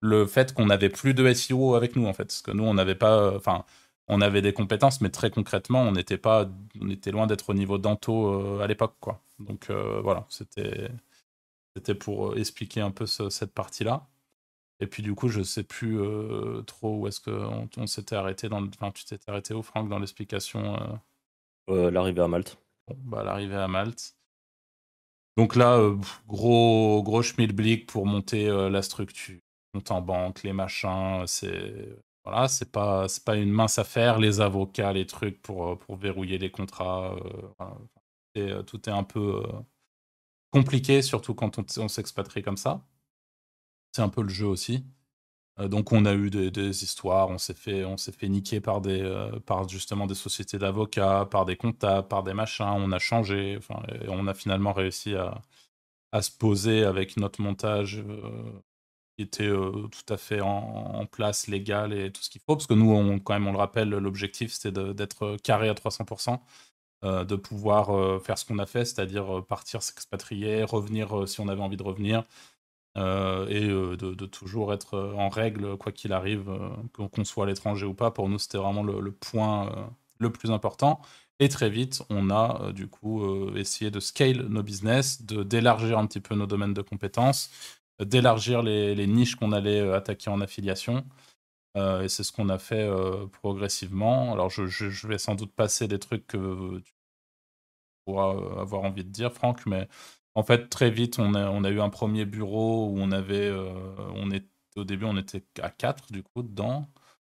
le 0.00 0.26
fait 0.26 0.54
qu'on 0.54 0.66
n'avait 0.66 0.90
plus 0.90 1.14
de 1.14 1.32
SEO 1.32 1.74
avec 1.74 1.96
nous, 1.96 2.06
en 2.06 2.12
fait. 2.12 2.24
Parce 2.24 2.42
que 2.42 2.52
nous, 2.52 2.64
on 2.64 2.74
n'avait 2.74 2.94
pas. 2.94 3.18
Euh, 3.18 3.36
enfin, 3.36 3.64
on 4.08 4.20
avait 4.20 4.42
des 4.42 4.52
compétences, 4.52 5.00
mais 5.00 5.10
très 5.10 5.30
concrètement, 5.30 5.82
on 5.82 5.92
n'était 5.92 6.18
pas. 6.18 6.48
On 6.80 6.88
était 6.90 7.10
loin 7.10 7.26
d'être 7.26 7.50
au 7.50 7.54
niveau 7.54 7.78
d'Anto 7.78 8.58
euh, 8.58 8.60
à 8.60 8.66
l'époque, 8.68 8.94
quoi. 9.00 9.20
Donc 9.40 9.70
voilà, 9.70 10.26
c'était. 10.28 10.90
C'était 11.76 11.94
pour 11.94 12.36
expliquer 12.36 12.82
un 12.82 12.90
peu 12.90 13.06
cette 13.06 13.52
partie-là. 13.54 14.06
Et 14.80 14.86
puis 14.86 15.02
du 15.02 15.14
coup, 15.14 15.28
je 15.28 15.42
sais 15.42 15.62
plus 15.64 15.98
trop 16.66 16.98
où 16.98 17.08
est-ce 17.08 17.20
qu'on 17.20 17.68
on, 17.76 17.86
s'était 17.86 18.16
arrêté 18.16 18.48
dans 18.48 18.62
Enfin, 18.66 18.90
tu 18.92 19.04
t'étais 19.04 19.30
arrêté 19.30 19.54
où, 19.54 19.62
Franck, 19.62 19.88
dans 19.88 19.98
l'explication 19.98 21.00
L'arrivée 21.68 22.22
à 22.22 22.28
Malte. 22.28 22.58
bah, 23.04 23.24
l'arrivée 23.24 23.56
à 23.56 23.68
Malte. 23.68 24.14
Donc 25.36 25.56
là, 25.56 25.78
euh, 25.78 25.96
gros, 26.28 27.02
gros 27.02 27.22
schmilblick 27.22 27.86
pour 27.86 28.06
monter 28.06 28.48
euh, 28.48 28.68
la 28.68 28.82
structure, 28.82 29.40
compte 29.72 29.90
en 29.90 30.02
banque, 30.02 30.42
les 30.42 30.52
machins, 30.52 31.24
c'est 31.26 31.96
voilà, 32.24 32.46
pas 32.72 33.08
c'est 33.08 33.24
pas 33.24 33.36
une 33.36 33.50
mince 33.50 33.78
affaire, 33.78 34.18
les 34.18 34.40
avocats, 34.40 34.92
les 34.92 35.06
trucs 35.06 35.40
pour 35.42 35.68
euh, 35.70 35.76
pour 35.76 35.96
verrouiller 35.96 36.38
les 36.38 36.50
contrats, 36.50 37.16
tout 38.66 38.88
est 38.88 38.92
un 38.92 39.04
peu 39.04 39.42
compliqué, 40.50 41.02
surtout 41.02 41.34
quand 41.34 41.58
on 41.78 41.88
s'expatrie 41.88 42.42
comme 42.42 42.56
ça. 42.56 42.86
C'est 43.92 44.02
un 44.02 44.08
peu 44.08 44.22
le 44.22 44.28
jeu 44.28 44.46
aussi. 44.46 44.84
Euh, 45.60 45.68
donc 45.68 45.92
on 45.92 46.04
a 46.06 46.14
eu 46.14 46.30
des, 46.30 46.84
histoires, 46.84 47.28
on 47.28 47.38
s'est 47.38 47.54
fait, 47.54 47.84
on 47.84 47.96
s'est 47.96 48.12
fait 48.12 48.28
niquer 48.28 48.60
par 48.60 48.80
des, 48.80 49.02
euh, 49.02 49.38
par 49.40 49.68
justement 49.68 50.06
des 50.06 50.14
sociétés 50.14 50.58
d'avocats, 50.58 51.26
par 51.30 51.44
des 51.44 51.56
comptables, 51.56 52.08
par 52.08 52.22
des 52.22 52.34
machins. 52.34 52.66
On 52.66 52.92
a 52.92 52.98
changé, 52.98 53.56
enfin, 53.58 53.82
et 54.02 54.08
on 54.08 54.26
a 54.26 54.34
finalement 54.34 54.72
réussi 54.72 55.14
à, 55.14 55.40
se 56.22 56.30
poser 56.30 56.84
avec 56.84 57.16
notre 57.16 57.40
montage 57.40 57.98
euh, 58.06 58.52
qui 59.16 59.24
était 59.24 59.48
tout 59.48 60.12
à 60.12 60.16
fait 60.16 60.40
en, 60.40 61.06
place, 61.06 61.46
légal 61.48 61.92
et 61.92 62.12
tout 62.12 62.22
ce 62.22 62.30
qu'il 62.30 62.40
faut. 62.40 62.56
Parce 62.56 62.66
que 62.66 62.74
nous, 62.74 63.20
quand 63.20 63.34
même, 63.34 63.46
on 63.46 63.52
le 63.52 63.58
rappelle, 63.58 63.90
l'objectif 63.90 64.52
c'était 64.52 64.72
d'être 64.94 65.36
carré 65.42 65.68
à 65.68 65.74
300%. 65.74 66.40
de 67.02 67.36
pouvoir 67.36 68.22
faire 68.22 68.38
ce 68.38 68.44
qu'on 68.46 68.58
a 68.58 68.66
fait, 68.66 68.84
c'est-à-dire 68.84 69.44
partir 69.46 69.82
s'expatrier, 69.82 70.64
revenir 70.64 71.28
si 71.28 71.40
on 71.40 71.48
avait 71.48 71.62
envie 71.62 71.76
de 71.76 71.82
revenir, 71.82 72.24
euh, 72.98 73.46
et 73.48 73.70
euh, 73.70 73.96
de, 73.96 74.26
toujours 74.26 74.72
être 74.72 74.94
euh, 74.94 75.14
en 75.14 75.30
règle, 75.30 75.76
quoi 75.78 75.92
qu'il 75.92 76.12
arrive, 76.12 76.50
qu'on 76.92 77.24
soit 77.24 77.44
à 77.44 77.46
l'étranger 77.46 77.86
ou 77.86 77.94
pas. 77.94 78.10
Pour 78.10 78.28
nous, 78.28 78.38
c'était 78.38 78.58
vraiment 78.58 78.82
le, 78.82 79.12
point 79.12 79.90
le 80.18 80.30
plus 80.30 80.50
important. 80.50 81.00
Et 81.40 81.48
très 81.48 81.70
vite, 81.70 82.02
on 82.10 82.30
a 82.30 82.72
du 82.72 82.88
coup 82.88 83.50
essayé 83.56 83.90
de 83.90 84.00
scale 84.00 84.42
nos 84.48 84.62
business, 84.62 85.22
de 85.22 85.42
d'élargir 85.42 85.98
un 85.98 86.06
petit 86.06 86.20
peu 86.20 86.34
nos 86.34 86.46
domaines 86.46 86.74
de 86.74 86.82
compétences, 86.82 87.50
d'élargir 88.00 88.62
les, 88.62 89.06
niches 89.06 89.36
qu'on 89.36 89.52
allait 89.52 89.80
attaquer 89.92 90.30
en 90.30 90.40
affiliation. 90.40 91.04
et 91.76 92.08
c'est 92.08 92.24
ce 92.24 92.32
qu'on 92.32 92.48
a 92.48 92.58
fait 92.58 92.88
progressivement. 93.32 94.32
Alors, 94.32 94.50
je, 94.50 94.66
je, 94.66 95.06
vais 95.08 95.18
sans 95.18 95.34
doute 95.34 95.52
passer 95.54 95.88
des 95.88 95.98
trucs 95.98 96.26
que 96.28 96.80
tu 96.80 96.92
pourras 98.04 98.60
avoir 98.60 98.82
envie 98.82 99.04
de 99.04 99.10
dire, 99.10 99.32
Franck, 99.32 99.66
mais 99.66 99.88
en 100.34 100.42
fait, 100.42 100.68
très 100.68 100.90
vite, 100.90 101.18
on 101.18 101.34
a, 101.34 101.50
on 101.50 101.64
a 101.64 101.70
eu 101.70 101.80
un 101.80 101.90
premier 101.90 102.24
bureau 102.24 102.86
où 102.88 102.98
on 102.98 103.12
avait, 103.12 103.48
euh, 103.48 103.70
on 104.14 104.30
est, 104.30 104.44
au 104.76 104.84
début, 104.84 105.04
on 105.04 105.16
était 105.16 105.44
à 105.60 105.70
quatre 105.70 106.10
du 106.10 106.22
coup 106.22 106.42
dedans. 106.42 106.86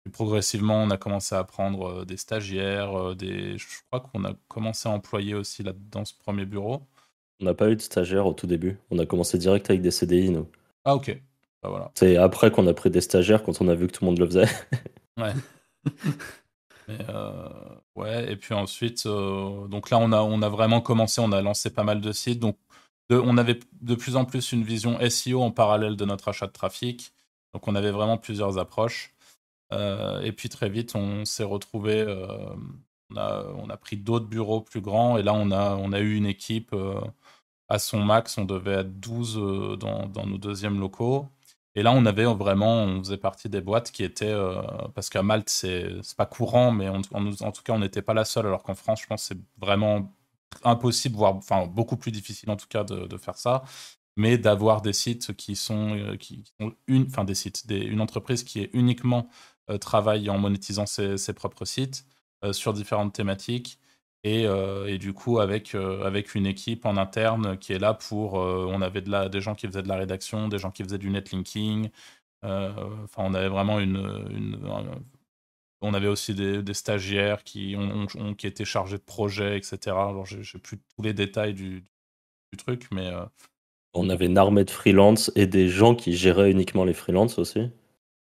Et 0.07 0.11
progressivement, 0.11 0.81
on 0.83 0.89
a 0.91 0.97
commencé 0.97 1.35
à 1.35 1.43
prendre 1.43 2.01
euh, 2.01 2.05
des 2.05 2.17
stagiaires, 2.17 2.95
euh, 2.95 3.15
des, 3.15 3.57
je 3.57 3.65
crois 3.87 3.99
qu'on 3.99 4.23
a 4.23 4.33
commencé 4.47 4.87
à 4.87 4.91
employer 4.91 5.33
aussi 5.33 5.63
là 5.63 5.73
dans 5.91 6.05
ce 6.05 6.13
premier 6.13 6.45
bureau. 6.45 6.83
On 7.41 7.45
n'a 7.45 7.53
pas 7.53 7.69
eu 7.69 7.75
de 7.75 7.81
stagiaires 7.81 8.27
au 8.27 8.33
tout 8.33 8.47
début. 8.47 8.77
On 8.91 8.99
a 8.99 9.05
commencé 9.05 9.37
direct 9.37 9.69
avec 9.69 9.81
des 9.81 9.91
CDI, 9.91 10.29
nous. 10.29 10.47
Ah 10.85 10.95
ok. 10.95 11.19
Bah, 11.61 11.69
voilà. 11.69 11.91
C'est 11.95 12.15
après 12.15 12.49
qu'on 12.49 12.67
a 12.67 12.73
pris 12.73 12.89
des 12.89 13.01
stagiaires 13.01 13.43
quand 13.43 13.59
on 13.61 13.67
a 13.67 13.75
vu 13.75 13.87
que 13.87 13.91
tout 13.91 14.05
le 14.05 14.11
monde 14.11 14.19
le 14.19 14.25
faisait. 14.27 14.47
ouais. 15.17 15.33
ouais, 17.95 18.31
et 18.31 18.35
puis 18.37 18.53
ensuite, 18.53 19.05
donc 19.05 19.89
là, 19.89 19.97
on 19.97 20.13
a, 20.13 20.21
on 20.21 20.41
a 20.41 20.49
vraiment 20.49 20.79
commencé, 20.79 21.19
on 21.19 21.33
a 21.33 21.41
lancé 21.41 21.73
pas 21.73 21.83
mal 21.83 21.99
de 21.99 22.11
sites. 22.13 22.39
Donc, 22.39 22.55
on 23.09 23.37
avait 23.37 23.59
de 23.81 23.95
plus 23.95 24.15
en 24.15 24.25
plus 24.25 24.51
une 24.51 24.63
vision 24.63 24.97
SEO 25.09 25.41
en 25.41 25.51
parallèle 25.51 25.95
de 25.95 26.05
notre 26.05 26.29
achat 26.29 26.47
de 26.47 26.51
trafic. 26.51 27.13
Donc 27.53 27.67
on 27.67 27.75
avait 27.75 27.91
vraiment 27.91 28.17
plusieurs 28.17 28.57
approches. 28.57 29.13
Euh, 29.73 30.21
et 30.21 30.31
puis 30.31 30.49
très 30.49 30.69
vite, 30.69 30.95
on 30.95 31.25
s'est 31.25 31.43
retrouvé, 31.43 32.01
euh, 32.01 32.27
on, 33.11 33.69
a, 33.69 33.77
pris 33.77 33.97
d'autres 33.97 34.27
bureaux 34.27 34.61
plus 34.61 34.81
grands 34.81 35.17
et 35.17 35.23
là 35.23 35.33
on 35.33 35.51
a, 35.51 35.99
eu 35.99 36.15
une 36.15 36.25
équipe. 36.25 36.73
Euh, 36.73 36.99
à 37.69 37.79
son 37.79 37.99
max, 37.99 38.37
on 38.37 38.45
devait 38.45 38.73
être 38.73 38.99
12 38.99 39.79
dans, 39.79 40.25
nos 40.25 40.37
deuxièmes 40.37 40.79
locaux. 40.79 41.27
Et 41.75 41.83
là, 41.83 41.91
on 41.91 42.05
avait 42.05 42.25
vraiment, 42.25 42.83
on 42.83 42.99
faisait 42.99 43.17
partie 43.17 43.49
des 43.49 43.61
boîtes 43.61 43.91
qui 43.91 44.03
étaient, 44.03 44.35
parce 44.93 45.09
qu'à 45.09 45.23
Malte, 45.23 45.49
c'est 45.49 45.89
pas 46.15 46.27
courant, 46.27 46.71
mais 46.71 46.87
en 46.89 47.01
tout 47.01 47.63
cas, 47.63 47.73
on 47.73 47.79
n'était 47.79 48.03
pas 48.03 48.13
la 48.13 48.23
seule, 48.25 48.45
alors 48.45 48.63
qu'en 48.63 48.75
France, 48.75 49.01
je 49.01 49.07
pense 49.07 49.23
c'est 49.23 49.37
vraiment 49.57 50.13
impossible, 50.63 51.15
voire 51.15 51.35
enfin 51.35 51.67
beaucoup 51.67 51.97
plus 51.97 52.11
difficile 52.11 52.49
en 52.49 52.57
tout 52.57 52.67
cas 52.67 52.83
de, 52.83 53.17
faire 53.17 53.37
ça. 53.37 53.63
Mais 54.17 54.37
d'avoir 54.37 54.81
des 54.81 54.93
sites 54.93 55.35
qui 55.35 55.55
sont, 55.55 55.97
euh, 55.97 56.15
qui, 56.17 56.43
une, 56.87 57.03
enfin 57.07 57.25
des 57.25 57.35
sites, 57.35 57.65
une 57.69 58.01
entreprise 58.01 58.43
qui 58.43 58.61
est 58.61 58.69
uniquement 58.73 59.27
euh, 59.69 59.77
travaille 59.77 60.29
en 60.29 60.37
monétisant 60.37 60.85
ses, 60.85 61.33
propres 61.33 61.65
sites 61.65 62.05
euh, 62.45 62.53
sur 62.53 62.73
différentes 62.73 63.13
thématiques 63.13 63.79
et, 64.23 64.45
et, 64.87 64.97
du 64.97 65.13
coup 65.13 65.39
avec, 65.39 65.75
avec 65.75 66.33
une 66.33 66.47
équipe 66.47 66.85
en 66.87 66.97
interne 66.97 67.59
qui 67.59 67.73
est 67.73 67.79
là 67.79 67.93
pour, 67.93 68.33
on 68.33 68.81
avait 68.81 69.01
de 69.01 69.11
la, 69.11 69.29
des 69.29 69.39
gens 69.39 69.53
qui 69.53 69.67
faisaient 69.67 69.83
de 69.83 69.87
la 69.87 69.97
rédaction, 69.97 70.47
des 70.47 70.57
gens 70.57 70.71
qui 70.71 70.83
faisaient 70.83 70.97
du 70.97 71.11
netlinking, 71.11 71.89
enfin 72.41 73.19
on 73.19 73.35
avait 73.35 73.49
vraiment 73.49 73.79
une 73.79 74.57
on 75.81 75.93
avait 75.93 76.07
aussi 76.07 76.33
des, 76.33 76.63
des 76.63 76.73
stagiaires 76.73 77.43
qui, 77.43 77.75
ont, 77.77 78.07
qui 78.35 78.47
étaient 78.47 78.65
chargés 78.65 78.97
de 78.97 79.03
projets, 79.03 79.57
etc. 79.57 79.77
Alors, 79.87 80.25
j'ai 80.25 80.59
plus 80.59 80.77
tous 80.77 81.01
les 81.01 81.13
détails 81.13 81.53
du, 81.53 81.83
du 82.51 82.57
truc, 82.57 82.87
mais 82.91 83.11
on 83.95 84.09
avait 84.09 84.25
une 84.25 84.37
armée 84.37 84.65
de 84.65 84.71
freelance 84.71 85.31
et 85.35 85.47
des 85.47 85.69
gens 85.69 85.95
qui 85.95 86.15
géraient 86.15 86.51
uniquement 86.51 86.83
les 86.83 86.93
freelances 86.93 87.39
aussi. 87.39 87.69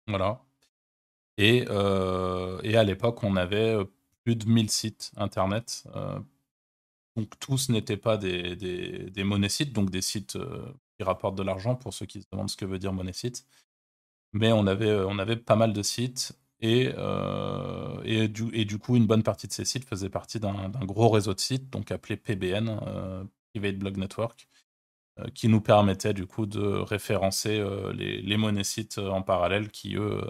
Voilà. 0.07 0.41
Et, 1.37 1.65
euh, 1.69 2.59
et 2.63 2.75
à 2.75 2.83
l'époque, 2.83 3.23
on 3.23 3.35
avait 3.37 3.75
euh, 3.75 3.85
plus 4.25 4.35
de 4.35 4.45
1000 4.45 4.69
sites 4.69 5.11
internet. 5.15 5.85
Euh, 5.95 6.19
donc 7.15 7.39
tous 7.39 7.69
n'étaient 7.69 7.97
pas 7.97 8.17
des, 8.17 8.55
des, 8.55 9.09
des 9.09 9.49
sites, 9.49 9.73
donc 9.73 9.89
des 9.89 10.01
sites 10.01 10.37
qui 10.97 11.03
rapportent 11.03 11.35
de 11.35 11.43
l'argent 11.43 11.75
pour 11.75 11.93
ceux 11.93 12.05
qui 12.05 12.21
se 12.21 12.27
demandent 12.31 12.49
ce 12.49 12.57
que 12.57 12.65
veut 12.65 12.79
dire 12.79 12.93
site. 13.13 13.45
Mais 14.33 14.51
on 14.51 14.67
avait, 14.67 14.93
on 14.93 15.17
avait 15.19 15.35
pas 15.35 15.55
mal 15.55 15.73
de 15.73 15.81
sites 15.81 16.33
et, 16.61 16.91
et, 18.03 18.27
du, 18.27 18.49
et 18.53 18.65
du 18.65 18.77
coup, 18.79 18.95
une 18.95 19.07
bonne 19.07 19.23
partie 19.23 19.47
de 19.47 19.53
ces 19.53 19.65
sites 19.65 19.85
faisait 19.85 20.09
partie 20.09 20.39
d'un 20.39 20.69
gros 20.83 21.09
réseau 21.09 21.33
de 21.33 21.39
sites, 21.39 21.69
donc 21.69 21.91
appelé 21.91 22.17
PBN, 22.17 22.79
Private 23.53 23.77
Blog 23.77 23.97
Network, 23.97 24.47
euh, 25.19 25.27
qui 25.33 25.47
nous 25.47 25.61
permettait 25.61 26.13
du 26.13 26.25
coup 26.25 26.45
de 26.45 26.61
référencer 26.61 27.59
euh, 27.59 27.91
les, 27.93 28.21
les 28.21 28.63
sites 28.63 28.97
euh, 28.99 29.09
en 29.09 29.21
parallèle 29.21 29.69
qui, 29.69 29.95
eux, 29.95 30.21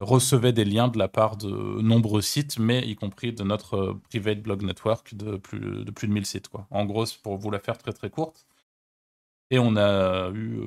recevaient 0.00 0.52
des 0.52 0.64
liens 0.64 0.88
de 0.88 0.98
la 0.98 1.08
part 1.08 1.36
de 1.36 1.48
nombreux 1.48 2.22
sites, 2.22 2.58
mais 2.58 2.86
y 2.86 2.96
compris 2.96 3.32
de 3.32 3.42
notre 3.44 3.98
private 4.10 4.42
blog 4.42 4.62
network 4.62 5.14
de 5.14 5.36
plus 5.36 5.60
de, 5.84 5.90
plus 5.90 6.08
de 6.08 6.12
1000 6.12 6.26
sites. 6.26 6.48
Quoi. 6.48 6.66
En 6.70 6.84
gros, 6.84 7.04
pour 7.22 7.36
vous 7.38 7.50
la 7.50 7.60
faire 7.60 7.78
très 7.78 7.92
très 7.92 8.10
courte. 8.10 8.46
Et 9.50 9.58
on 9.58 9.76
a 9.76 10.30
eu. 10.30 10.60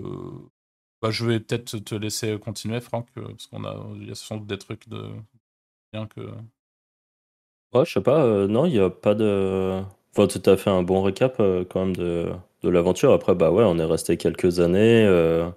Bah, 1.06 1.12
je 1.12 1.24
vais 1.24 1.40
peut-être 1.40 1.78
te 1.78 1.94
laisser 1.94 2.40
continuer, 2.40 2.82
Franck, 2.82 3.08
parce 3.14 3.46
qu'on 3.46 3.64
a, 3.64 3.86
il 3.96 4.08
y 4.08 4.12
a 4.12 4.16
sans 4.16 4.38
doute 4.38 4.48
des 4.48 4.58
trucs 4.58 4.90
de 4.90 5.04
bien 5.94 6.08
que. 6.08 6.22
Ouais, 7.74 7.86
je 7.86 7.92
sais 7.94 8.02
pas. 8.02 8.48
non, 8.48 8.66
il 8.66 8.72
n'y 8.72 8.80
a 8.80 8.90
pas 8.90 9.14
de. 9.14 9.84
Enfin, 10.18 10.28
tu 10.28 10.50
as 10.50 10.58
fait 10.58 10.72
un 10.72 10.82
bon 10.82 11.04
récap 11.04 11.38
quand 11.38 11.86
même 11.86 11.96
de, 11.96 12.32
de 12.64 12.70
l'aventure. 12.70 13.14
Après, 13.14 13.36
bah 13.36 13.52
ouais, 13.52 13.64
on 13.64 13.78
est 13.78 13.86
resté 13.86 14.18
quelques 14.18 14.60
années. 14.60 15.06
Euh, 15.06 15.48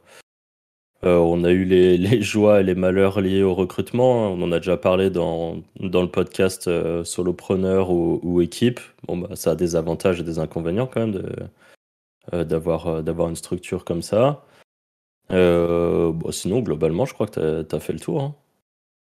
euh, 1.04 1.16
on 1.16 1.44
a 1.44 1.50
eu 1.50 1.64
les, 1.64 2.20
joies 2.22 2.60
et 2.60 2.64
les 2.64 2.74
malheurs 2.74 3.20
liés 3.20 3.42
au 3.42 3.54
recrutement. 3.54 4.32
On 4.32 4.42
en 4.42 4.52
a 4.52 4.58
déjà 4.58 4.76
parlé 4.76 5.10
dans, 5.10 5.62
dans 5.80 6.02
le 6.02 6.10
podcast 6.10 6.68
euh, 6.68 7.04
solopreneur 7.04 7.90
ou, 7.90 8.40
équipe. 8.42 8.80
Bon, 9.06 9.16
bah, 9.16 9.34
ça 9.34 9.52
a 9.52 9.54
des 9.56 9.76
avantages 9.76 10.20
et 10.20 10.24
des 10.24 10.38
inconvénients 10.38 10.86
quand 10.86 11.06
même 11.06 11.22
d'avoir, 12.44 13.02
d'avoir 13.02 13.30
une 13.30 13.36
structure 13.36 13.84
comme 13.84 14.02
ça. 14.02 14.44
Bon, 15.30 16.30
sinon, 16.30 16.60
globalement, 16.60 17.04
je 17.04 17.14
crois 17.14 17.26
que 17.26 17.62
tu 17.62 17.76
as, 17.76 17.80
fait 17.80 17.92
le 17.92 18.00
tour. 18.00 18.22
Hein. 18.22 18.34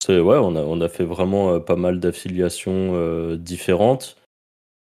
Ouais, 0.09 0.37
on 0.37 0.55
a, 0.55 0.61
on 0.61 0.81
a 0.81 0.89
fait 0.89 1.05
vraiment 1.05 1.59
pas 1.59 1.75
mal 1.75 1.99
d'affiliations 1.99 3.35
différentes. 3.35 4.17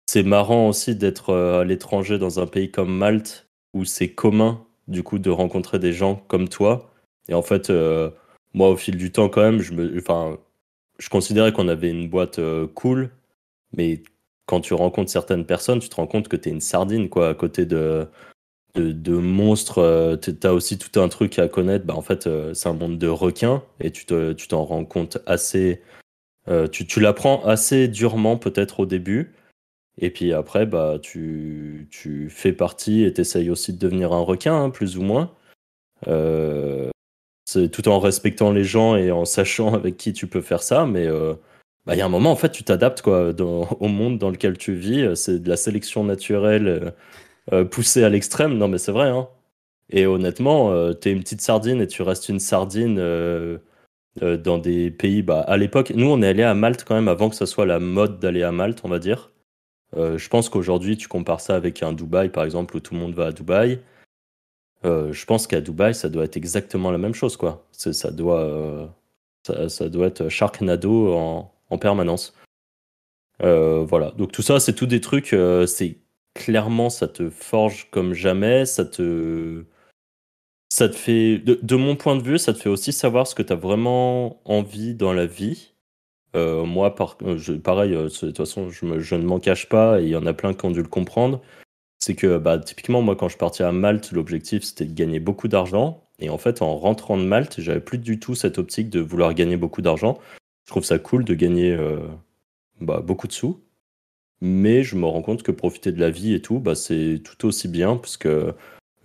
C'est 0.10 0.24
marrant 0.24 0.70
aussi 0.70 0.96
d'être 0.96 1.32
euh, 1.32 1.62
à 1.62 1.64
l'étranger 1.66 2.18
dans 2.18 2.40
un 2.40 2.48
pays 2.48 2.72
comme 2.72 2.96
Malte 2.96 3.48
où 3.74 3.84
c'est 3.84 4.10
commun 4.10 4.66
du 4.88 5.04
coup 5.04 5.20
de 5.20 5.30
rencontrer 5.30 5.80
des 5.80 5.92
gens 5.92 6.16
comme 6.28 6.48
toi. 6.48 6.90
Et 7.28 7.34
en 7.34 7.42
fait, 7.42 7.70
euh, 7.70 8.10
moi 8.54 8.70
au 8.70 8.78
fil 8.78 8.96
du 8.96 9.12
temps 9.12 9.28
quand 9.28 9.42
même, 9.42 9.60
je 9.60 9.74
me, 9.74 10.02
je 10.98 11.10
considérais 11.10 11.52
qu'on 11.52 11.68
avait 11.68 11.90
une 11.90 12.08
boîte 12.10 12.40
euh, 12.40 12.68
cool, 12.68 13.12
mais 13.76 14.02
quand 14.46 14.62
tu 14.62 14.74
rencontres 14.74 15.12
certaines 15.12 15.46
personnes, 15.46 15.80
tu 15.80 15.90
te 15.90 15.96
rends 15.96 16.08
compte 16.08 16.30
que 16.30 16.38
tu 16.38 16.48
es 16.50 16.52
une 16.54 16.62
sardine 16.62 17.10
quoi, 17.10 17.30
à 17.30 17.34
côté 17.34 17.66
de 17.66 18.08
de, 18.76 19.14
monstres. 19.14 20.18
tu 20.22 20.36
as 20.48 20.54
aussi 20.54 20.78
tout 20.78 21.00
un 21.00 21.10
truc 21.10 21.40
à 21.40 21.48
connaître. 21.48 21.86
Bah, 21.86 21.96
en 21.96 22.02
fait, 22.02 22.30
c'est 22.54 22.70
un 22.70 22.74
monde 22.74 22.98
de 22.98 23.08
requins 23.08 23.64
et 23.80 23.92
tu 23.92 24.06
t'en 24.06 24.64
rends 24.66 24.86
compte 24.86 25.18
assez. 25.26 25.82
tu, 26.72 26.86
tu 26.86 27.00
l'apprends 27.00 27.44
assez 27.46 27.88
durement 27.88 28.38
peut-être 28.38 28.82
au 28.82 28.86
début. 28.86 29.34
Et 30.00 30.10
puis 30.12 30.34
après, 30.34 30.66
bah, 30.66 31.00
tu, 31.02 31.88
tu 31.92 32.30
fais 32.30 32.54
partie 32.54 33.04
et 33.04 33.14
tu 33.14 33.50
aussi 33.50 33.74
de 33.74 33.80
devenir 33.80 34.14
un 34.14 34.22
requin, 34.22 34.64
hein, 34.64 34.70
plus 34.70 34.98
ou 34.98 35.02
moins. 35.02 35.34
Euh, 36.08 36.92
tout 37.72 37.88
en 37.88 38.00
respectant 38.00 38.52
les 38.52 38.64
gens 38.64 38.96
et 38.96 39.10
en 39.10 39.26
sachant 39.26 39.74
avec 39.74 39.98
qui 39.98 40.14
tu 40.14 40.28
peux 40.28 40.42
faire 40.42 40.62
ça. 40.62 40.86
Mais 40.86 41.08
euh, 41.08 41.34
bah, 41.86 41.96
il 41.96 41.98
y 41.98 42.02
a 42.02 42.06
un 42.06 42.10
moment, 42.10 42.32
en 42.32 42.36
fait, 42.36 42.52
tu 42.52 42.64
t'adaptes 42.64 43.02
quoi, 43.02 43.30
au 43.40 43.88
monde 43.88 44.20
dans 44.20 44.30
lequel 44.30 44.58
tu 44.58 44.76
vis. 44.76 45.16
C'est 45.16 45.40
de 45.40 45.50
la 45.50 45.58
sélection 45.58 46.04
naturelle 46.04 46.94
euh, 47.54 47.66
poussée 47.66 48.04
à 48.04 48.10
l'extrême. 48.10 48.58
Non, 48.58 48.68
mais 48.68 48.78
c'est 48.78 48.92
vrai. 48.92 49.10
Hein. 49.10 49.28
Et 49.90 50.06
honnêtement, 50.06 50.94
tu 50.96 51.10
es 51.10 51.12
une 51.14 51.22
petite 51.22 51.42
sardine 51.42 51.82
et 51.82 51.88
tu 51.88 52.02
restes 52.02 52.28
une 52.30 52.42
sardine 52.42 52.98
dans 54.22 54.58
des 54.58 54.92
pays. 54.92 55.22
Bah, 55.22 55.42
à 55.42 55.56
l'époque, 55.56 55.94
nous, 55.96 56.08
on 56.08 56.22
est 56.22 56.28
allé 56.28 56.44
à 56.44 56.54
Malte 56.54 56.84
quand 56.84 56.96
même 56.96 57.08
avant 57.08 57.30
que 57.30 57.36
ce 57.36 57.46
soit 57.46 57.66
la 57.66 57.80
mode 57.80 58.20
d'aller 58.20 58.44
à 58.44 58.52
Malte, 58.52 58.82
on 58.84 58.90
va 58.90 59.00
dire. 59.00 59.32
Euh, 59.96 60.18
je 60.18 60.30
pense 60.30 60.50
qu'aujourd'hui, 60.50 60.98
tu 60.98 61.08
compares 61.08 61.42
ça 61.42 61.56
avec 61.56 61.82
un 61.84 61.94
Dubaï, 61.94 62.30
par 62.30 62.44
exemple, 62.44 62.76
où 62.76 62.80
tout 62.80 62.94
le 62.94 63.00
monde 63.00 63.14
va 63.14 63.28
à 63.28 63.32
Dubaï. 63.32 63.80
Euh, 64.86 65.12
je 65.12 65.26
pense 65.26 65.48
qu'à 65.48 65.62
Dubaï, 65.62 65.96
ça 65.96 66.10
doit 66.10 66.26
être 66.26 66.38
exactement 66.38 66.92
la 66.92 66.98
même 66.98 67.14
chose, 67.14 67.38
quoi. 67.38 67.66
Ça 67.72 68.12
doit, 68.12 68.42
euh, 68.42 68.88
ça, 69.70 69.90
doit 69.90 70.08
être 70.08 70.30
Sharknado 70.30 71.14
en, 71.14 71.54
en 71.70 71.78
permanence. 71.78 72.36
voilà. 73.40 74.12
Donc 74.18 74.32
tout 74.32 74.42
ça, 74.42 74.60
c'est 74.60 74.74
tout 74.74 74.88
des 74.88 75.02
trucs. 75.02 75.36
c'est 75.68 75.98
clairement, 76.38 76.90
ça 76.90 77.08
te 77.08 77.30
forge 77.30 77.90
comme 77.92 78.14
jamais. 78.14 78.66
Ça 78.66 78.86
te, 78.86 79.66
ça 80.70 80.90
te 80.90 80.96
fait, 80.96 81.40
de, 81.40 81.76
mon 81.76 81.96
point 81.96 82.16
de 82.16 82.22
vue, 82.24 82.38
ça 82.38 82.54
te 82.54 82.60
fait 82.60 82.70
aussi 82.70 82.94
savoir 82.94 83.28
ce 83.28 83.36
que 83.36 83.44
tu 83.44 83.54
as 83.54 83.56
vraiment 83.56 84.42
envie 84.46 84.94
dans 84.96 85.14
la 85.14 85.26
vie. 85.26 85.74
Euh, 86.36 86.66
moi, 86.66 86.94
euh, 87.24 87.60
pareil, 87.60 87.96
euh, 87.96 88.04
de 88.04 88.10
toute 88.10 88.38
façon, 88.38 88.70
je, 88.70 89.16
ne 89.16 89.26
m'en 89.26 89.40
cache 89.40 89.70
pas, 89.70 90.00
et 90.00 90.04
il 90.04 90.10
y 90.10 90.16
en 90.16 90.26
a 90.26 90.34
plein 90.34 90.54
qui 90.54 90.66
ont 90.66 90.72
dû 90.72 90.82
le 90.82 90.88
comprendre. 90.88 91.42
C'est 92.00 92.16
que, 92.16 92.38
bah, 92.38 92.60
typiquement, 92.60 93.02
moi, 93.02 93.16
quand 93.16 93.30
je 93.30 93.38
partais 93.38 93.64
à 93.64 93.72
Malte, 93.72 94.12
l'objectif, 94.12 94.64
c'était 94.64 94.86
de 94.86 94.94
gagner 94.94 95.20
beaucoup 95.20 95.48
d'argent. 95.48 96.04
Et 96.20 96.30
en 96.30 96.38
fait, 96.38 96.62
en 96.62 96.78
rentrant 96.78 97.18
de 97.18 97.24
Malte, 97.24 97.60
j'avais 97.60 97.82
plus 97.82 97.98
du 97.98 98.20
tout 98.20 98.36
cette 98.36 98.58
optique 98.60 98.90
de 98.90 99.00
vouloir 99.00 99.34
gagner 99.34 99.58
beaucoup 99.58 99.82
d'argent. 99.82 100.20
Je 100.66 100.72
trouve 100.72 100.84
ça 100.84 101.00
cool 101.00 101.26
de 101.26 101.34
gagner 101.34 101.78
bah, 102.82 103.02
beaucoup 103.02 103.28
de 103.28 103.34
sous. 103.34 103.62
Mais 104.42 104.84
je 104.84 104.96
me 104.96 105.06
rends 105.06 105.22
compte 105.22 105.44
que 105.44 105.52
profiter 105.52 105.92
de 105.92 106.00
la 106.00 106.10
vie 106.10 106.34
et 106.34 106.42
tout, 106.42 106.60
bah, 106.60 106.76
c'est 106.76 107.22
tout 107.24 107.48
aussi 107.48 107.68
bien, 107.68 107.98
parce 107.98 108.18
que 108.18 108.54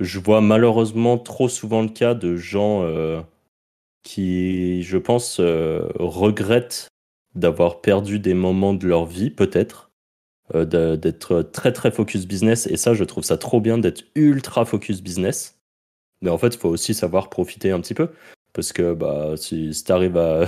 je 0.00 0.18
vois 0.18 0.40
malheureusement 0.40 1.18
trop 1.18 1.48
souvent 1.48 1.82
le 1.82 1.88
cas 1.88 2.14
de 2.14 2.36
gens 2.36 2.84
qui, 4.02 4.82
je 4.82 4.98
pense, 4.98 5.40
regrettent 5.40 6.88
d'avoir 7.34 7.80
perdu 7.80 8.18
des 8.18 8.34
moments 8.34 8.74
de 8.74 8.86
leur 8.86 9.06
vie, 9.06 9.30
peut-être, 9.30 9.90
euh, 10.54 10.96
d'être 10.96 11.42
très 11.42 11.72
très 11.72 11.90
focus 11.90 12.26
business. 12.26 12.66
Et 12.66 12.76
ça, 12.76 12.94
je 12.94 13.04
trouve 13.04 13.24
ça 13.24 13.38
trop 13.38 13.60
bien 13.60 13.78
d'être 13.78 14.04
ultra 14.14 14.64
focus 14.64 15.02
business. 15.02 15.58
Mais 16.20 16.30
en 16.30 16.38
fait, 16.38 16.54
il 16.54 16.58
faut 16.58 16.68
aussi 16.68 16.94
savoir 16.94 17.30
profiter 17.30 17.70
un 17.70 17.80
petit 17.80 17.94
peu. 17.94 18.10
Parce 18.52 18.72
que 18.72 18.92
bah, 18.94 19.34
si, 19.36 19.72
si 19.72 19.84
tu 19.84 19.92
à, 19.92 20.46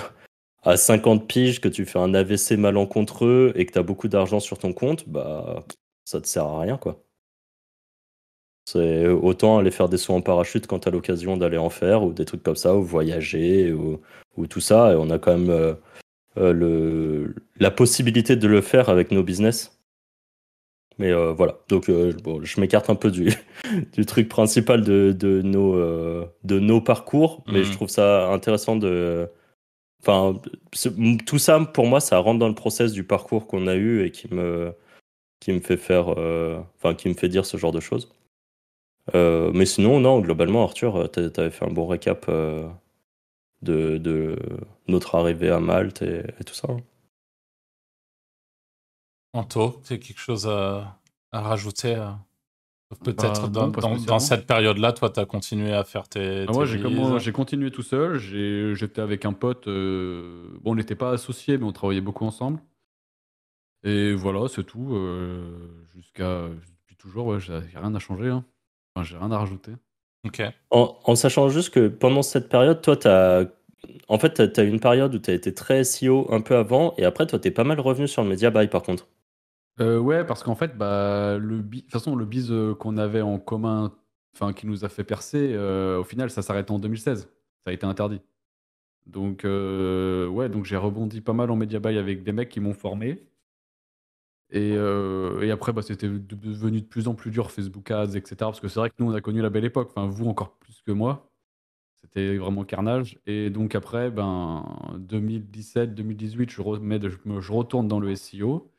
à 0.64 0.76
50 0.76 1.26
piges, 1.28 1.60
que 1.60 1.68
tu 1.68 1.84
fais 1.84 1.98
un 1.98 2.14
AVC 2.14 2.52
malencontreux 2.52 3.52
et 3.54 3.66
que 3.66 3.72
tu 3.72 3.78
as 3.78 3.82
beaucoup 3.82 4.08
d'argent 4.08 4.40
sur 4.40 4.58
ton 4.58 4.72
compte, 4.72 5.08
bah, 5.08 5.64
ça 6.04 6.20
te 6.20 6.26
sert 6.26 6.44
à 6.44 6.60
rien, 6.60 6.76
quoi. 6.76 7.04
C'est 8.66 9.08
autant 9.08 9.58
aller 9.58 9.70
faire 9.70 9.90
des 9.90 9.98
sauts 9.98 10.14
en 10.14 10.22
parachute 10.22 10.66
quand 10.66 10.80
tu 10.80 10.88
as 10.88 10.90
l'occasion 10.90 11.36
d'aller 11.36 11.58
en 11.58 11.68
faire, 11.68 12.02
ou 12.02 12.12
des 12.12 12.24
trucs 12.24 12.42
comme 12.42 12.56
ça, 12.56 12.74
ou 12.74 12.82
voyager, 12.82 13.72
ou, 13.72 14.00
ou 14.36 14.46
tout 14.46 14.60
ça. 14.60 14.92
Et 14.92 14.96
on 14.96 15.10
a 15.10 15.18
quand 15.18 15.36
même 15.36 15.50
euh, 15.50 15.74
euh, 16.38 16.52
le, 16.52 17.34
la 17.60 17.70
possibilité 17.70 18.36
de 18.36 18.48
le 18.48 18.62
faire 18.62 18.88
avec 18.88 19.10
nos 19.10 19.22
business. 19.22 19.78
Mais 20.98 21.12
euh, 21.12 21.32
voilà, 21.32 21.58
donc 21.68 21.90
bon, 22.22 22.42
je 22.42 22.60
m'écarte 22.60 22.88
un 22.88 22.94
peu 22.94 23.10
du, 23.10 23.32
du 23.92 24.06
truc 24.06 24.28
principal 24.28 24.82
de, 24.82 25.12
de 25.12 25.42
nos, 25.42 25.74
de 26.44 26.58
nos 26.58 26.80
parcours, 26.80 27.42
mais 27.48 27.64
je 27.64 27.68
mhm. 27.68 27.74
trouve 27.74 27.88
ça 27.88 28.28
intéressant 28.28 28.76
de... 28.76 29.28
Enfin, 30.06 30.38
tout 31.24 31.38
ça, 31.38 31.60
pour 31.60 31.86
moi, 31.86 32.00
ça 32.00 32.18
rentre 32.18 32.38
dans 32.38 32.48
le 32.48 32.54
process 32.54 32.92
du 32.92 33.04
parcours 33.04 33.46
qu'on 33.46 33.66
a 33.66 33.74
eu 33.74 34.04
et 34.04 34.10
qui 34.10 34.32
me, 34.32 34.74
qui 35.40 35.52
me 35.52 35.60
fait 35.60 35.78
faire, 35.78 36.08
enfin, 36.76 36.94
qui 36.94 37.08
me 37.08 37.14
fait 37.14 37.28
dire 37.28 37.46
ce 37.46 37.56
genre 37.56 37.72
de 37.72 37.80
choses. 37.80 38.12
mais 39.14 39.66
sinon, 39.66 40.00
non, 40.00 40.20
globalement, 40.20 40.62
Arthur, 40.64 41.10
tu 41.10 41.20
avais 41.20 41.50
fait 41.50 41.64
un 41.64 41.72
bon 41.72 41.86
récap 41.86 42.26
de, 42.28 43.98
de, 43.98 44.38
notre 44.88 45.14
arrivée 45.14 45.50
à 45.50 45.60
Malte 45.60 46.02
et, 46.02 46.22
tout 46.44 46.54
ça. 46.54 46.68
Hein. 46.70 46.80
Anto, 49.32 49.80
tu 49.86 49.94
as 49.94 49.98
quelque 49.98 50.20
chose 50.20 50.46
à 50.46 51.00
rajouter 51.32 51.96
Peut-être 53.02 53.48
bah, 53.48 53.70
dans, 54.06 54.18
cette 54.18 54.46
période-là, 54.46 54.92
toi, 54.92 55.10
tu 55.10 55.20
as 55.20 55.24
continué 55.24 55.72
à 55.72 55.84
faire 55.84 56.08
tes. 56.08 56.44
Ah, 56.48 56.52
moi, 56.52 57.18
j'ai 57.18 57.32
continué 57.32 57.70
tout 57.70 57.82
seul. 57.82 58.18
J'étais 58.18 59.00
avec 59.00 59.24
un 59.24 59.32
pote. 59.32 59.68
Euh, 59.68 60.48
bon, 60.62 60.72
on 60.72 60.74
n'était 60.74 60.94
pas 60.94 61.10
associés, 61.10 61.58
mais 61.58 61.64
on 61.64 61.72
travaillait 61.72 62.00
beaucoup 62.00 62.24
ensemble. 62.24 62.60
Et 63.84 64.14
voilà, 64.14 64.48
c'est 64.48 64.64
tout. 64.64 64.94
Euh, 64.94 65.42
jusqu'à. 65.94 66.48
Depuis 66.80 66.96
toujours, 66.96 67.26
ouais, 67.26 67.40
j'ai 67.40 67.58
rien 67.74 67.94
à 67.94 67.98
changer. 67.98 68.28
Hein. 68.28 68.44
Enfin, 68.94 69.04
j'ai 69.04 69.16
rien 69.16 69.30
à 69.30 69.38
rajouter. 69.38 69.72
Ok. 70.26 70.42
En, 70.70 71.14
sachant 71.14 71.48
juste 71.48 71.70
que 71.70 71.88
pendant 71.88 72.22
cette 72.22 72.48
période, 72.48 72.80
toi, 72.80 72.96
tu 72.96 73.08
as. 73.08 73.46
En 74.08 74.18
fait, 74.18 74.52
tu 74.52 74.60
as 74.60 74.64
une 74.64 74.80
période 74.80 75.14
où 75.14 75.18
tu 75.18 75.30
as 75.30 75.34
été 75.34 75.52
très 75.52 75.84
SEO 75.84 76.26
un 76.32 76.40
peu 76.40 76.56
avant, 76.56 76.94
et 76.96 77.04
après, 77.04 77.26
toi, 77.26 77.38
tu 77.38 77.48
es 77.48 77.50
pas 77.50 77.64
mal 77.64 77.78
revenu 77.80 78.08
sur 78.08 78.22
le 78.22 78.30
Media 78.30 78.50
Buy 78.50 78.68
par 78.68 78.82
contre. 78.82 79.06
Euh, 79.80 79.98
ouais, 79.98 80.24
parce 80.24 80.42
qu'en 80.42 80.54
fait, 80.54 80.76
bah, 80.76 81.36
le 81.38 81.62
de 81.62 81.80
toute 81.80 81.90
façon, 81.90 82.14
le 82.16 82.24
bise 82.24 82.50
euh, 82.52 82.74
qu'on 82.74 82.96
avait 82.96 83.22
en 83.22 83.38
commun, 83.38 83.92
enfin, 84.34 84.52
qui 84.52 84.66
nous 84.66 84.84
a 84.84 84.88
fait 84.88 85.04
percer, 85.04 85.52
euh, 85.54 85.98
au 86.00 86.04
final, 86.04 86.30
ça 86.30 86.42
s'arrête 86.42 86.70
en 86.70 86.78
2016. 86.78 87.22
Ça 87.64 87.70
a 87.70 87.72
été 87.72 87.86
interdit. 87.86 88.20
Donc, 89.06 89.42
ouais, 89.44 90.48
donc 90.48 90.64
j'ai 90.66 90.76
rebondi 90.76 91.20
pas 91.20 91.32
mal 91.34 91.50
en 91.50 91.56
media 91.56 91.80
buy 91.80 91.98
avec 91.98 92.24
des 92.24 92.32
mecs 92.32 92.48
qui 92.50 92.60
m'ont 92.60 92.74
formé. 92.74 93.26
Et, 94.50 94.76
après, 95.50 95.72
bah, 95.72 95.82
c'était 95.82 96.08
devenu 96.08 96.80
de 96.80 96.86
plus 96.86 97.08
en 97.08 97.14
plus 97.14 97.30
dur, 97.30 97.50
Facebook 97.50 97.90
Ads, 97.90 98.16
etc. 98.16 98.36
Parce 98.40 98.60
que 98.60 98.68
c'est 98.68 98.80
vrai 98.80 98.90
que 98.90 98.96
nous, 98.98 99.10
on 99.10 99.14
a 99.14 99.20
connu 99.20 99.42
la 99.42 99.50
belle 99.50 99.64
époque. 99.64 99.90
Enfin, 99.94 100.06
vous 100.06 100.26
encore 100.26 100.56
plus 100.58 100.82
que 100.82 100.92
moi. 100.92 101.30
C'était 102.02 102.36
vraiment 102.36 102.64
carnage. 102.64 103.18
Et 103.26 103.50
donc 103.50 103.74
après, 103.74 104.10
ben, 104.10 104.64
2017, 104.98 105.94
2018, 105.94 106.50
je, 106.50 106.62
je 107.40 107.52
retourne 107.52 107.88
dans 107.88 108.00
le 108.00 108.14
SEO 108.14 108.73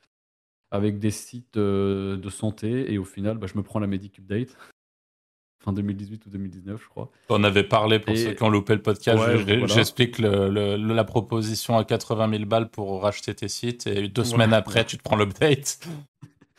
avec 0.76 1.00
des 1.00 1.12
sites 1.12 1.58
euh, 1.58 2.18
de 2.18 2.30
santé 2.30 2.92
et 2.94 2.98
au 2.98 3.06
final, 3.06 3.38
bah, 3.38 3.48
je 3.52 3.58
me 3.58 3.64
prends 3.64 3.80
la 3.80 3.88
Medic 3.88 4.20
Update. 4.20 4.56
Fin 5.64 5.74
2018 5.74 6.28
ou 6.28 6.30
2019, 6.30 6.80
je 6.80 6.88
crois. 6.90 7.10
On 7.30 7.44
avait 7.44 7.64
parlé 7.64 7.98
pour 7.98 8.16
ceux 8.16 8.34
qui 8.34 8.44
ont 8.44 8.50
loupé 8.50 8.76
le 8.76 8.84
podcast. 8.84 9.24
J'explique 9.66 10.20
la 10.20 11.04
proposition 11.04 11.78
à 11.78 11.84
80 11.84 12.30
000 12.30 12.46
balles 12.46 12.70
pour 12.70 13.02
racheter 13.02 13.34
tes 13.34 13.48
sites 13.48 13.88
et 13.88 14.08
deux 14.08 14.24
semaines 14.24 14.54
après, 14.54 14.86
tu 14.86 14.98
te 14.98 15.02
prends 15.02 15.16
l'update. 15.16 15.80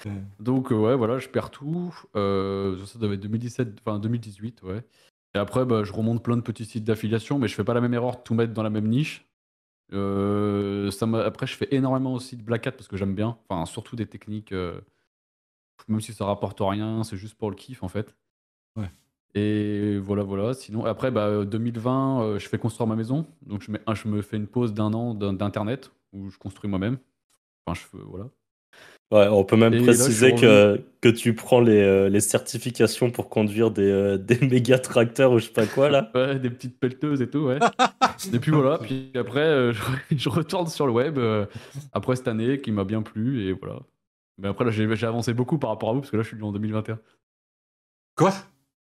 Donc, 0.41 0.73
euh, 0.73 0.75
ouais, 0.75 0.97
voilà, 0.97 1.19
je 1.19 1.29
perds 1.29 1.51
tout. 1.51 1.95
Euh, 2.17 2.85
ça 2.87 2.99
devait 2.99 3.15
être 3.15 3.21
2017, 3.21 3.81
enfin 3.85 3.99
2018, 3.99 4.63
ouais. 4.63 4.83
Et 5.35 5.39
après, 5.39 5.65
bah, 5.65 5.85
je 5.85 5.93
remonte 5.93 6.23
plein 6.23 6.37
de 6.37 6.43
petits 6.43 6.65
sites 6.65 6.85
d'affiliation, 6.85 7.39
mais 7.39 7.49
je 7.49 7.55
fais 7.55 7.65
pas 7.65 7.75
la 7.75 7.81
même 7.81 7.95
erreur 7.95 8.17
de 8.17 8.23
tout 8.23 8.35
mettre 8.35 8.53
dans 8.53 8.63
la 8.63 8.71
même 8.71 8.89
niche. 8.89 9.26
Euh, 9.93 10.91
ça 10.91 11.07
après, 11.25 11.47
je 11.47 11.57
fais 11.57 11.69
énormément 11.71 12.15
aussi 12.15 12.37
de 12.37 12.43
Black 12.43 12.67
Hat 12.67 12.73
parce 12.73 12.89
que 12.89 12.97
j'aime 12.97 13.15
bien. 13.15 13.39
Enfin, 13.49 13.67
surtout 13.67 13.97
des 13.97 14.07
techniques. 14.07 14.53
Euh, 14.53 14.81
même 15.89 16.01
si 16.01 16.13
ça 16.13 16.25
rapporte 16.25 16.59
rien, 16.61 17.05
c'est 17.05 17.17
juste 17.17 17.37
pour 17.37 17.51
le 17.51 17.57
kiff 17.57 17.83
en 17.83 17.89
fait. 17.89 18.15
Ouais. 18.77 18.91
Et 19.35 19.99
voilà, 19.99 20.23
voilà. 20.23 20.55
Sinon, 20.55 20.85
après, 20.87 21.11
bah, 21.11 21.45
2020, 21.45 22.23
euh, 22.23 22.39
je 22.39 22.49
fais 22.49 22.59
construire 22.59 22.87
ma 22.87 22.97
maison. 22.97 23.27
Donc, 23.43 23.63
je, 23.63 23.71
mets, 23.71 23.81
je 23.93 24.09
me 24.09 24.23
fais 24.23 24.37
une 24.37 24.47
pause 24.47 24.73
d'un 24.73 24.93
an 24.95 25.15
d'internet 25.15 25.93
où 26.13 26.31
je 26.31 26.39
construis 26.39 26.71
moi-même. 26.71 26.99
Enfin, 27.67 27.79
je 27.81 27.87
fais, 27.87 28.03
voilà. 28.03 28.31
Ouais, 29.13 29.29
on 29.29 29.45
peut 29.45 29.57
même 29.57 29.85
préciser 29.85 30.35
que, 30.35 30.85
que 31.01 31.09
tu 31.09 31.33
prends 31.35 31.61
les, 31.61 31.81
euh, 31.81 32.09
les 32.09 32.19
certifications 32.19 33.13
pour 33.13 33.29
conduire 33.29 33.71
des, 33.71 33.89
euh, 33.89 34.19
des 34.19 34.39
méga 34.41 34.81
tracteurs 34.81 35.31
ou 35.31 35.39
je 35.39 35.45
sais 35.45 35.53
pas 35.53 35.67
quoi 35.67 35.89
là. 35.89 36.11
ouais, 36.13 36.41
des 36.41 36.51
petites 36.51 36.81
pelleteuses 36.81 37.23
et 37.23 37.31
tout, 37.31 37.47
ouais. 37.47 37.59
et 38.33 38.39
puis 38.41 38.51
voilà, 38.51 38.79
puis 38.79 39.13
après 39.15 39.41
euh, 39.41 39.73
je, 40.11 40.29
retourne 40.29 40.67
sur 40.67 40.89
le 40.89 40.93
web 40.93 41.21
après 41.93 42.17
cette 42.17 42.27
année 42.27 42.61
qui 42.61 42.73
m'a 42.73 42.83
bien 42.83 43.03
plu 43.03 43.49
et 43.49 43.53
voilà. 43.53 43.79
Mais 44.39 44.49
après 44.49 44.65
là 44.65 44.73
j'ai 44.73 45.07
avancé 45.07 45.33
beaucoup 45.35 45.59
par 45.59 45.71
rapport 45.71 45.91
à 45.91 45.93
vous 45.93 46.01
parce 46.01 46.11
que 46.11 46.17
là 46.17 46.25
je 46.25 46.29
suis 46.35 46.43
en 46.43 46.51
2021. 46.51 46.99
Quoi? 48.17 48.33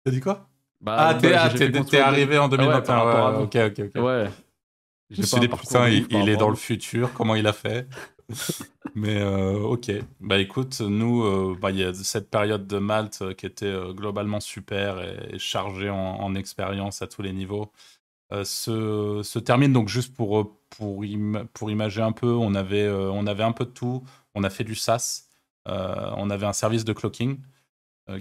T'as 0.06 0.12
dit 0.12 0.22
quoi? 0.22 0.48
Bah, 0.80 0.96
Ah, 1.00 1.14
t'es 1.16 1.34
ah, 1.34 2.08
arrivé 2.08 2.38
en 2.38 2.48
2021. 2.48 2.96
Ah 2.96 3.32
ouais, 3.32 3.44
ok, 3.44 3.56
ok, 3.56 3.92
ok. 3.94 4.04
Ouais. 4.04 4.30
Je 5.10 5.22
me 5.22 5.26
suis 5.26 5.40
dit, 5.40 5.48
putain, 5.48 5.90
il, 5.90 6.08
il 6.10 6.30
est 6.30 6.38
dans 6.38 6.50
le 6.50 6.56
futur, 6.56 7.14
comment 7.14 7.36
il 7.36 7.46
a 7.46 7.54
fait? 7.54 7.88
Mais 8.96 9.22
euh, 9.22 9.60
ok. 9.60 9.92
Bah 10.20 10.38
écoute, 10.38 10.82
nous, 10.82 11.24
euh, 11.24 11.58
bah, 11.60 11.72
il 11.72 11.78
y 11.78 11.84
a 11.84 11.94
cette 11.94 12.30
période 12.30 12.68
de 12.68 12.78
Malte 12.78 13.22
euh, 13.22 13.34
qui 13.34 13.46
était 13.46 13.74
globalement 13.94 14.40
super 14.40 15.02
et, 15.02 15.40
chargée 15.40 15.90
en, 15.90 16.36
expérience 16.36 17.02
à 17.02 17.08
tous 17.08 17.22
les 17.22 17.34
niveaux. 17.34 17.72
Se, 18.44 19.40
termine 19.40 19.74
donc 19.74 19.90
juste 19.90 20.16
pour, 20.16 20.58
pour, 20.70 21.04
pour 21.54 21.72
imager 21.72 22.02
un 22.02 22.12
peu, 22.12 22.32
on 22.32 22.56
avait, 22.56 22.90
on 22.90 23.28
avait 23.28 23.44
un 23.44 23.52
peu 23.52 23.66
de 23.66 23.70
tout. 23.72 24.04
On 24.36 24.44
a 24.44 24.50
fait 24.50 24.64
du 24.64 24.76
SaaS. 24.76 25.28
on 25.66 26.30
avait 26.30 26.48
un 26.48 26.54
service 26.54 26.84
de 26.84 26.94
clocking 26.94 27.40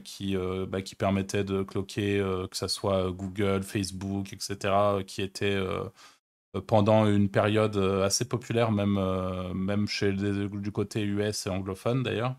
qui, 0.04 0.36
bah, 0.68 0.82
qui 0.82 0.94
permettait 0.96 1.44
de 1.44 1.62
cloquer 1.62 2.18
que 2.50 2.56
ce 2.56 2.68
soit 2.68 3.10
Google, 3.10 3.62
Facebook, 3.62 4.32
etc., 4.34 4.74
qui 5.06 5.22
était 5.22 5.58
pendant 6.60 7.06
une 7.06 7.30
période 7.30 7.76
euh, 7.76 8.04
assez 8.04 8.26
populaire, 8.26 8.72
même, 8.72 8.98
euh, 8.98 9.54
même 9.54 9.88
chez 9.88 10.12
du 10.12 10.72
côté 10.72 11.02
US 11.02 11.46
et 11.46 11.50
anglophone 11.50 12.02
d'ailleurs. 12.02 12.36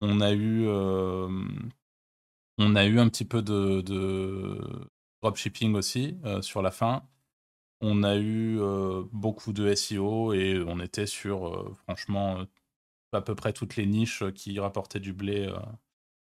On 0.00 0.20
a 0.20 0.32
eu, 0.32 0.66
on 2.56 2.74
a 2.74 2.86
eu 2.86 2.98
un 2.98 3.08
petit 3.10 3.26
peu 3.26 3.42
de, 3.42 3.82
de 3.82 4.58
dropshipping 5.20 5.74
aussi 5.74 6.16
sur 6.40 6.62
la 6.62 6.70
fin. 6.70 7.02
On 7.82 8.02
a 8.02 8.16
eu 8.16 8.58
beaucoup 9.12 9.52
de 9.52 9.74
SEO 9.74 10.32
et 10.32 10.64
on 10.66 10.80
était 10.80 11.04
sur, 11.04 11.76
franchement, 11.82 12.46
à 13.12 13.20
peu 13.20 13.34
près 13.34 13.52
toutes 13.52 13.76
les 13.76 13.84
niches 13.84 14.24
qui 14.32 14.58
rapportaient 14.58 15.00
du 15.00 15.12
blé 15.12 15.52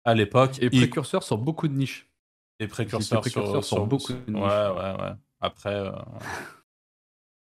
à 0.04 0.16
l'époque. 0.16 0.62
Et 0.62 0.70
précurseurs 0.70 1.24
sur 1.24 1.38
beaucoup 1.38 1.70
de 1.70 1.74
niches. 1.74 2.12
Et 2.60 2.68
précurseurs, 2.68 3.26
sur, 3.64 3.88
beaucoup 3.88 4.12
de 4.12 4.32
niches. 4.32 4.42
Ouais, 4.42 4.70
ouais, 4.70 5.02
ouais. 5.02 5.14
Après. 5.40 5.82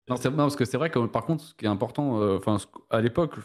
Non, 0.10 0.18
parce 0.18 0.56
que 0.56 0.66
c'est 0.66 0.78
vrai 0.78 0.89
que 0.89 1.06
par 1.06 1.26
contre, 1.26 1.43
ce 1.43 1.54
qui 1.54 1.66
est 1.66 1.70
important, 1.70 2.20
euh, 2.22 2.38
enfin, 2.38 2.58
à 2.89 2.99
l'époque, 2.99 3.36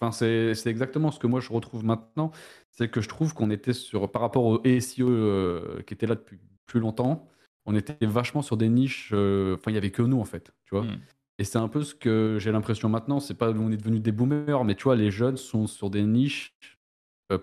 enfin, 0.00 0.12
c'est 0.12 0.66
exactement 0.66 1.10
ce 1.10 1.18
que 1.18 1.26
moi 1.26 1.40
je 1.40 1.52
retrouve 1.52 1.84
maintenant, 1.84 2.30
c'est 2.70 2.90
que 2.90 3.00
je 3.00 3.08
trouve 3.08 3.34
qu'on 3.34 3.50
était 3.50 3.74
sur, 3.74 4.10
par 4.10 4.22
rapport 4.22 4.44
au 4.44 4.62
SEO 4.64 5.10
euh, 5.10 5.82
qui 5.86 5.94
était 5.94 6.06
là 6.06 6.14
depuis 6.14 6.38
plus 6.66 6.80
longtemps, 6.80 7.28
on 7.66 7.74
était 7.74 8.06
vachement 8.06 8.40
sur 8.40 8.56
des 8.56 8.70
niches, 8.70 9.10
euh, 9.12 9.56
enfin, 9.56 9.70
il 9.70 9.74
y 9.74 9.78
avait 9.78 9.90
que 9.90 10.02
nous 10.02 10.18
en 10.18 10.24
fait, 10.24 10.52
tu 10.64 10.74
vois. 10.74 10.84
Hmm. 10.84 11.00
Et 11.38 11.44
c'est 11.44 11.58
un 11.58 11.68
peu 11.68 11.82
ce 11.82 11.94
que 11.94 12.38
j'ai 12.38 12.52
l'impression 12.52 12.88
maintenant, 12.88 13.20
c'est 13.20 13.34
pas 13.34 13.50
on 13.50 13.70
est 13.70 13.76
devenu 13.76 14.00
des 14.00 14.12
boomers, 14.12 14.64
mais 14.64 14.74
tu 14.74 14.84
vois, 14.84 14.96
les 14.96 15.10
jeunes 15.10 15.36
sont 15.36 15.66
sur 15.66 15.90
des 15.90 16.02
niches, 16.02 16.54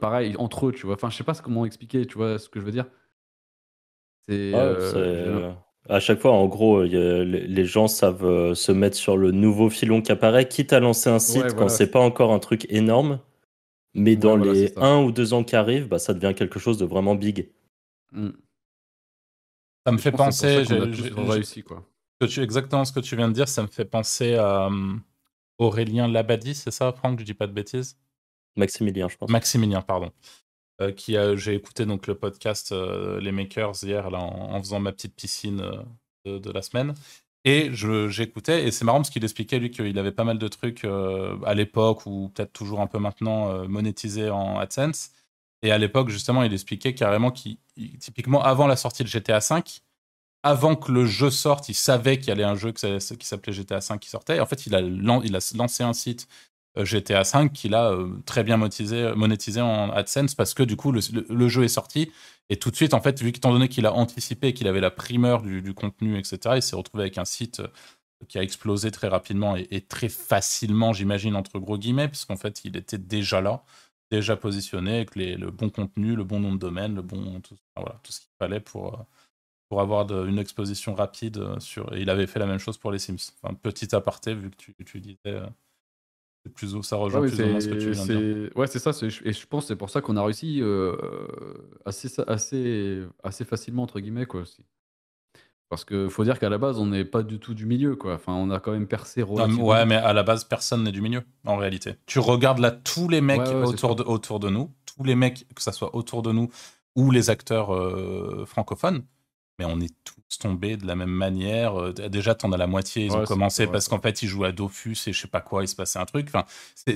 pareil, 0.02 0.36
entre 0.38 0.68
eux, 0.68 0.72
tu 0.72 0.86
vois. 0.86 0.96
Enfin, 0.96 1.10
je 1.10 1.18
sais 1.18 1.24
pas 1.24 1.36
comment 1.36 1.66
expliquer, 1.66 2.06
tu 2.06 2.16
vois 2.18 2.40
ce 2.40 2.50
que 2.50 2.60
je 2.60 2.66
veux 2.66 2.72
dire. 2.72 2.86
C'est 4.28 4.52
à 5.90 6.00
chaque 6.00 6.20
fois, 6.20 6.32
en 6.32 6.48
gros, 6.48 6.84
les 6.84 7.66
gens 7.66 7.88
savent 7.88 8.26
euh, 8.26 8.56
se 8.56 8.72
mettre 8.72 8.98
sur 8.98 9.18
le 9.18 9.32
nouveau 9.32 9.70
filon 9.70 10.02
qui 10.02 10.12
apparaît, 10.12 10.48
quitte 10.48 10.74
à 10.74 10.80
lancer 10.80 11.10
un 11.10 11.20
site 11.20 11.56
quand 11.56 11.70
c'est 11.70 11.92
pas 11.92 12.00
encore 12.00 12.34
un 12.34 12.40
truc 12.40 12.66
énorme. 12.70 13.20
Mais 13.94 14.16
dans 14.16 14.36
les 14.36 14.78
un 14.78 15.02
ou 15.02 15.12
deux 15.12 15.34
ans 15.34 15.44
qui 15.44 15.56
arrivent, 15.56 15.88
bah, 15.88 15.98
ça 15.98 16.14
devient 16.14 16.36
quelque 16.36 16.60
chose 16.60 16.78
de 16.78 16.86
vraiment 16.86 17.16
big. 17.16 17.50
Mm. 18.12 18.30
Ça 19.86 19.92
me 19.92 19.98
fait 19.98 20.12
penser. 20.12 20.66
J'ai 20.66 20.80
réussi 21.16 21.64
quoi. 21.64 21.84
exactement 22.22 22.86
ce 22.86 22.92
que 22.92 23.00
tu 23.00 23.16
viens 23.16 23.30
de 23.30 23.34
dire, 23.34 23.48
ça 23.48 23.64
me 23.64 23.68
fait 23.68 23.86
penser 23.86 24.36
à 24.36 24.68
hum, 24.68 25.02
Aurélien 25.58 26.08
Labadie, 26.08 26.56
c'est 26.56 26.72
ça, 26.72 26.92
Franck? 26.92 27.20
Je 27.20 27.26
dis 27.26 27.34
pas 27.34 27.48
de 27.48 27.54
bêtises. 27.54 27.98
Maximilien, 28.56 29.08
je 29.08 29.18
pense. 29.18 29.30
Maximilien, 29.30 29.82
pardon. 29.82 30.12
Euh, 30.80 30.92
qui 30.92 31.18
a, 31.18 31.36
j'ai 31.36 31.56
écouté 31.56 31.88
donc 31.88 32.06
le 32.06 32.14
podcast 32.14 32.72
euh, 32.72 33.20
Les 33.20 33.32
Makers 33.32 33.84
hier 33.84 34.12
là, 34.12 34.20
en, 34.20 34.60
faisant 34.62 34.80
ma 34.80 34.92
petite 34.92 35.16
piscine 35.16 35.62
euh, 36.28 36.40
de, 36.40 36.52
la 36.52 36.62
semaine. 36.62 36.94
Et 37.46 37.72
j'écoutais, 37.74 38.68
et 38.68 38.72
c'est 38.72 38.86
marrant 38.86 39.00
parce 39.00 39.10
qu'il 39.10 39.24
expliquait 39.24 39.58
lui 39.58 39.72
qu'il 39.72 39.98
avait 39.98 40.12
pas 40.12 40.26
mal 40.26 40.38
de 40.38 40.48
trucs 40.50 40.84
à 40.84 41.54
l'époque 41.54 42.06
ou 42.06 42.30
peut-être 42.36 42.52
toujours 42.52 42.82
un 42.82 42.88
peu 42.88 43.00
maintenant 43.00 43.66
monétisés 43.70 44.30
en 44.30 44.60
AdSense. 44.60 45.12
Et 45.62 45.72
à 45.72 45.78
l'époque, 45.78 46.10
justement, 46.10 46.44
il 46.44 46.52
expliquait 46.52 46.94
carrément 46.94 47.32
qu'il, 47.32 47.58
typiquement 48.00 48.44
avant 48.44 48.68
la 48.68 48.76
sortie 48.76 49.04
de 49.04 49.08
GTA 49.08 49.40
V, 49.40 49.64
avant 50.44 50.76
que 50.76 50.92
le 50.92 51.06
jeu 51.06 51.30
sorte, 51.30 51.70
il 51.70 51.74
savait 51.74 52.18
qu'il 52.20 52.28
y 52.30 52.32
avait 52.32 52.44
un 52.44 52.56
jeu 52.56 52.74
qui 52.74 53.00
s'appelait 53.00 53.54
GTA 53.54 53.80
V 53.80 54.00
qui 54.00 54.10
sortait. 54.10 54.42
en 54.42 54.46
fait, 54.46 54.66
il 54.68 54.76
a, 54.76 54.82
il 54.82 55.36
a 55.36 55.54
lancé 55.56 55.84
un 55.84 55.94
site 55.94 56.28
GTA 56.84 57.24
5 57.24 57.54
qu'il 57.54 57.74
a 57.74 57.92
euh, 57.92 58.10
très 58.26 58.44
bien 58.44 58.58
monétisé, 58.58 59.62
en 59.62 59.90
AdSense 59.92 60.36
parce 60.36 60.54
que 60.54 60.64
du 60.64 60.76
coup 60.76 60.92
le, 60.92 61.48
jeu 61.48 61.64
est 61.64 61.68
sorti 61.70 62.12
et 62.50 62.58
tout 62.58 62.72
de 62.72 62.76
suite 62.76 62.94
en 62.94 63.02
fait 63.02 63.22
vu 63.22 63.32
qu'étant 63.32 63.52
donné 63.52 63.68
qu'il 63.68 63.86
a 63.86 63.94
anticipé 63.94 64.54
qu'il 64.54 64.68
avait 64.68 64.82
la 64.82 64.92
primeur 64.92 65.42
du, 65.42 65.74
contenu 65.74 66.18
etc 66.18 66.56
il 66.58 66.62
s'est 66.62 66.76
retrouvé 66.76 67.04
avec 67.04 67.18
un 67.18 67.26
site 67.26 67.60
euh, 67.60 67.68
qui 68.28 68.40
a 68.40 68.44
explosé 68.44 68.92
très 68.92 69.08
rapidement 69.08 69.56
et, 69.56 69.82
très 69.82 70.10
facilement 70.10 70.94
j'imagine 70.94 71.36
entre 71.36 71.60
gros 71.60 71.78
guillemets 71.78 72.08
puisqu'en 72.08 72.38
fait 72.38 72.64
il 72.66 72.76
était 72.78 72.98
déjà 72.98 73.42
là 73.42 73.64
déjà 74.10 74.38
positionné 74.38 74.96
avec 74.96 75.16
le 75.16 75.52
bon 75.52 75.70
contenu, 75.70 76.16
le 76.16 76.24
bon 76.24 76.40
nom 76.40 76.54
de 76.54 76.60
domaine, 76.60 76.96
le 76.96 77.02
bon 77.02 77.42
tout, 77.42 77.58
voilà, 77.76 78.00
tout 78.04 78.14
ce 78.14 78.22
qu'il 78.22 78.30
fallait 78.40 78.62
pour, 78.62 79.06
pour 79.68 79.82
avoir 79.82 80.10
une 80.26 80.40
exposition 80.40 80.96
rapide 80.96 81.60
sur. 81.60 81.94
Et 81.94 82.02
il 82.02 82.10
avait 82.10 82.26
fait 82.26 82.40
la 82.40 82.46
même 82.46 82.58
chose 82.58 82.78
pour 82.78 82.92
les 82.92 83.00
Sims. 83.00 83.34
Enfin, 83.42 83.54
petit 83.54 83.94
aparté 83.94 84.34
vu 84.34 84.50
que 84.50 84.84
tu 84.84 85.02
disais. 85.02 85.42
C'est 86.48 86.54
plus 86.54 86.82
ça 86.82 86.96
rejoint 86.96 87.22
plus 87.22 87.42
ou 87.42 87.46
moins 87.46 87.60
ce 87.60 87.68
que 87.68 87.76
tu 87.76 87.92
viens 87.92 88.06
de 88.06 88.44
dire. 88.46 88.58
Ouais, 88.58 88.68
c'est 88.68 88.80
ça. 88.80 88.92
Et 89.04 89.34
je 89.34 89.48
pense 89.48 89.66
que 89.66 89.68
c'est 89.68 89.76
pour 89.76 89.90
ça 89.90 90.02
qu'on 90.02 90.18
a 90.18 90.24
réussi 90.24 90.62
assez, 91.86 92.10
assez, 92.28 93.04
assez 93.24 93.46
facilement 93.46 93.84
entre 93.84 94.00
guillemets 94.00 94.26
quoi 94.26 94.42
aussi. 94.42 94.64
Parce 95.70 95.84
qu'il 95.84 96.10
faut 96.10 96.24
dire 96.24 96.40
qu'à 96.40 96.48
la 96.48 96.58
base, 96.58 96.80
on 96.80 96.86
n'est 96.86 97.04
pas 97.04 97.24
du 97.24 97.40
tout 97.40 97.54
du 97.54 97.66
milieu, 97.66 97.98
quoi. 97.98 98.14
Enfin, 98.14 98.34
on 98.34 98.50
a 98.52 98.60
quand 98.60 98.72
même 98.72 98.88
percé 98.88 99.22
relativement. 99.22 99.68
ouais, 99.68 99.86
mais 99.86 99.96
à 99.96 100.14
la 100.14 100.24
base, 100.24 100.46
personne 100.46 100.84
n'est 100.84 100.94
du 100.94 101.02
milieu, 101.02 101.24
en 101.46 101.58
réalité. 101.58 101.96
Tu 102.06 102.20
regardes 102.20 102.60
là 102.60 102.72
tous 102.72 103.10
les 103.10 103.20
mecs 103.20 103.42
autour, 103.42 103.98
de, 103.98 104.04
autour 104.04 104.40
de 104.40 104.50
nous, 104.50 104.72
tous 104.86 105.04
les 105.04 105.16
mecs, 105.16 105.46
que 105.54 105.62
ce 105.62 105.72
soit 105.72 105.94
autour 105.94 106.22
de 106.22 106.32
nous 106.32 106.50
ou 106.96 107.12
les 107.12 107.30
acteurs 107.30 107.76
euh, 107.76 108.46
francophones, 108.46 109.04
mais 109.60 109.66
on 109.66 109.80
est 109.80 109.94
tous 110.04 110.38
tombés 110.40 110.78
de 110.78 110.86
la 110.86 110.96
même 110.96 111.10
manière. 111.10 111.80
Euh, 111.80 111.94
déjà, 111.94 112.36
t'en 112.36 112.52
as 112.52 112.58
la 112.58 112.68
moitié, 112.68 113.06
ils 113.06 113.14
ont 113.14 113.24
commencé 113.26 113.68
parce 113.68 113.88
qu'en 113.88 114.00
fait, 114.00 114.22
ils 114.22 114.28
jouaient 114.28 114.50
à 114.50 114.52
Dofus 114.52 114.98
et 115.08 115.14
je 115.14 115.22
sais 115.22 115.28
pas 115.28 115.42
quoi, 115.42 115.64
il 115.64 115.68
se 115.68 115.76
passait 115.76 116.00
un 116.00 116.06
truc. 116.06 116.28
Enfin, 116.28 116.46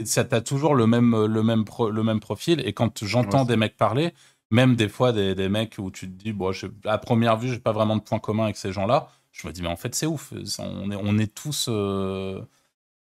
ça 0.05 0.23
t'as 0.23 0.41
toujours 0.41 0.75
le 0.75 0.87
même, 0.87 1.25
le, 1.25 1.43
même 1.43 1.65
le 1.91 2.03
même 2.03 2.19
profil. 2.19 2.61
Et 2.65 2.73
quand 2.73 3.03
j'entends 3.03 3.45
des 3.45 3.57
mecs 3.57 3.77
parler, 3.77 4.13
même 4.51 4.75
des 4.75 4.89
fois 4.89 5.13
des, 5.13 5.33
des, 5.33 5.49
mecs 5.49 5.75
où 5.79 5.89
tu 5.91 6.07
te 6.07 6.23
dis, 6.23 6.33
bon, 6.33 6.51
à 6.85 6.97
première 6.97 7.37
vue, 7.37 7.49
j'ai 7.49 7.59
pas 7.59 7.71
vraiment 7.71 7.95
de 7.95 8.01
point 8.01 8.19
commun 8.19 8.43
avec 8.43 8.57
ces 8.57 8.71
gens-là. 8.71 9.07
Je 9.31 9.47
me 9.47 9.53
dis, 9.53 9.61
mais 9.61 9.69
en 9.69 9.77
fait, 9.77 9.95
c'est 9.95 10.05
ouf. 10.05 10.33
On 10.59 10.91
est, 10.91 10.95
on 10.95 11.17
est 11.17 11.33
tous. 11.33 11.67
Euh, 11.69 12.41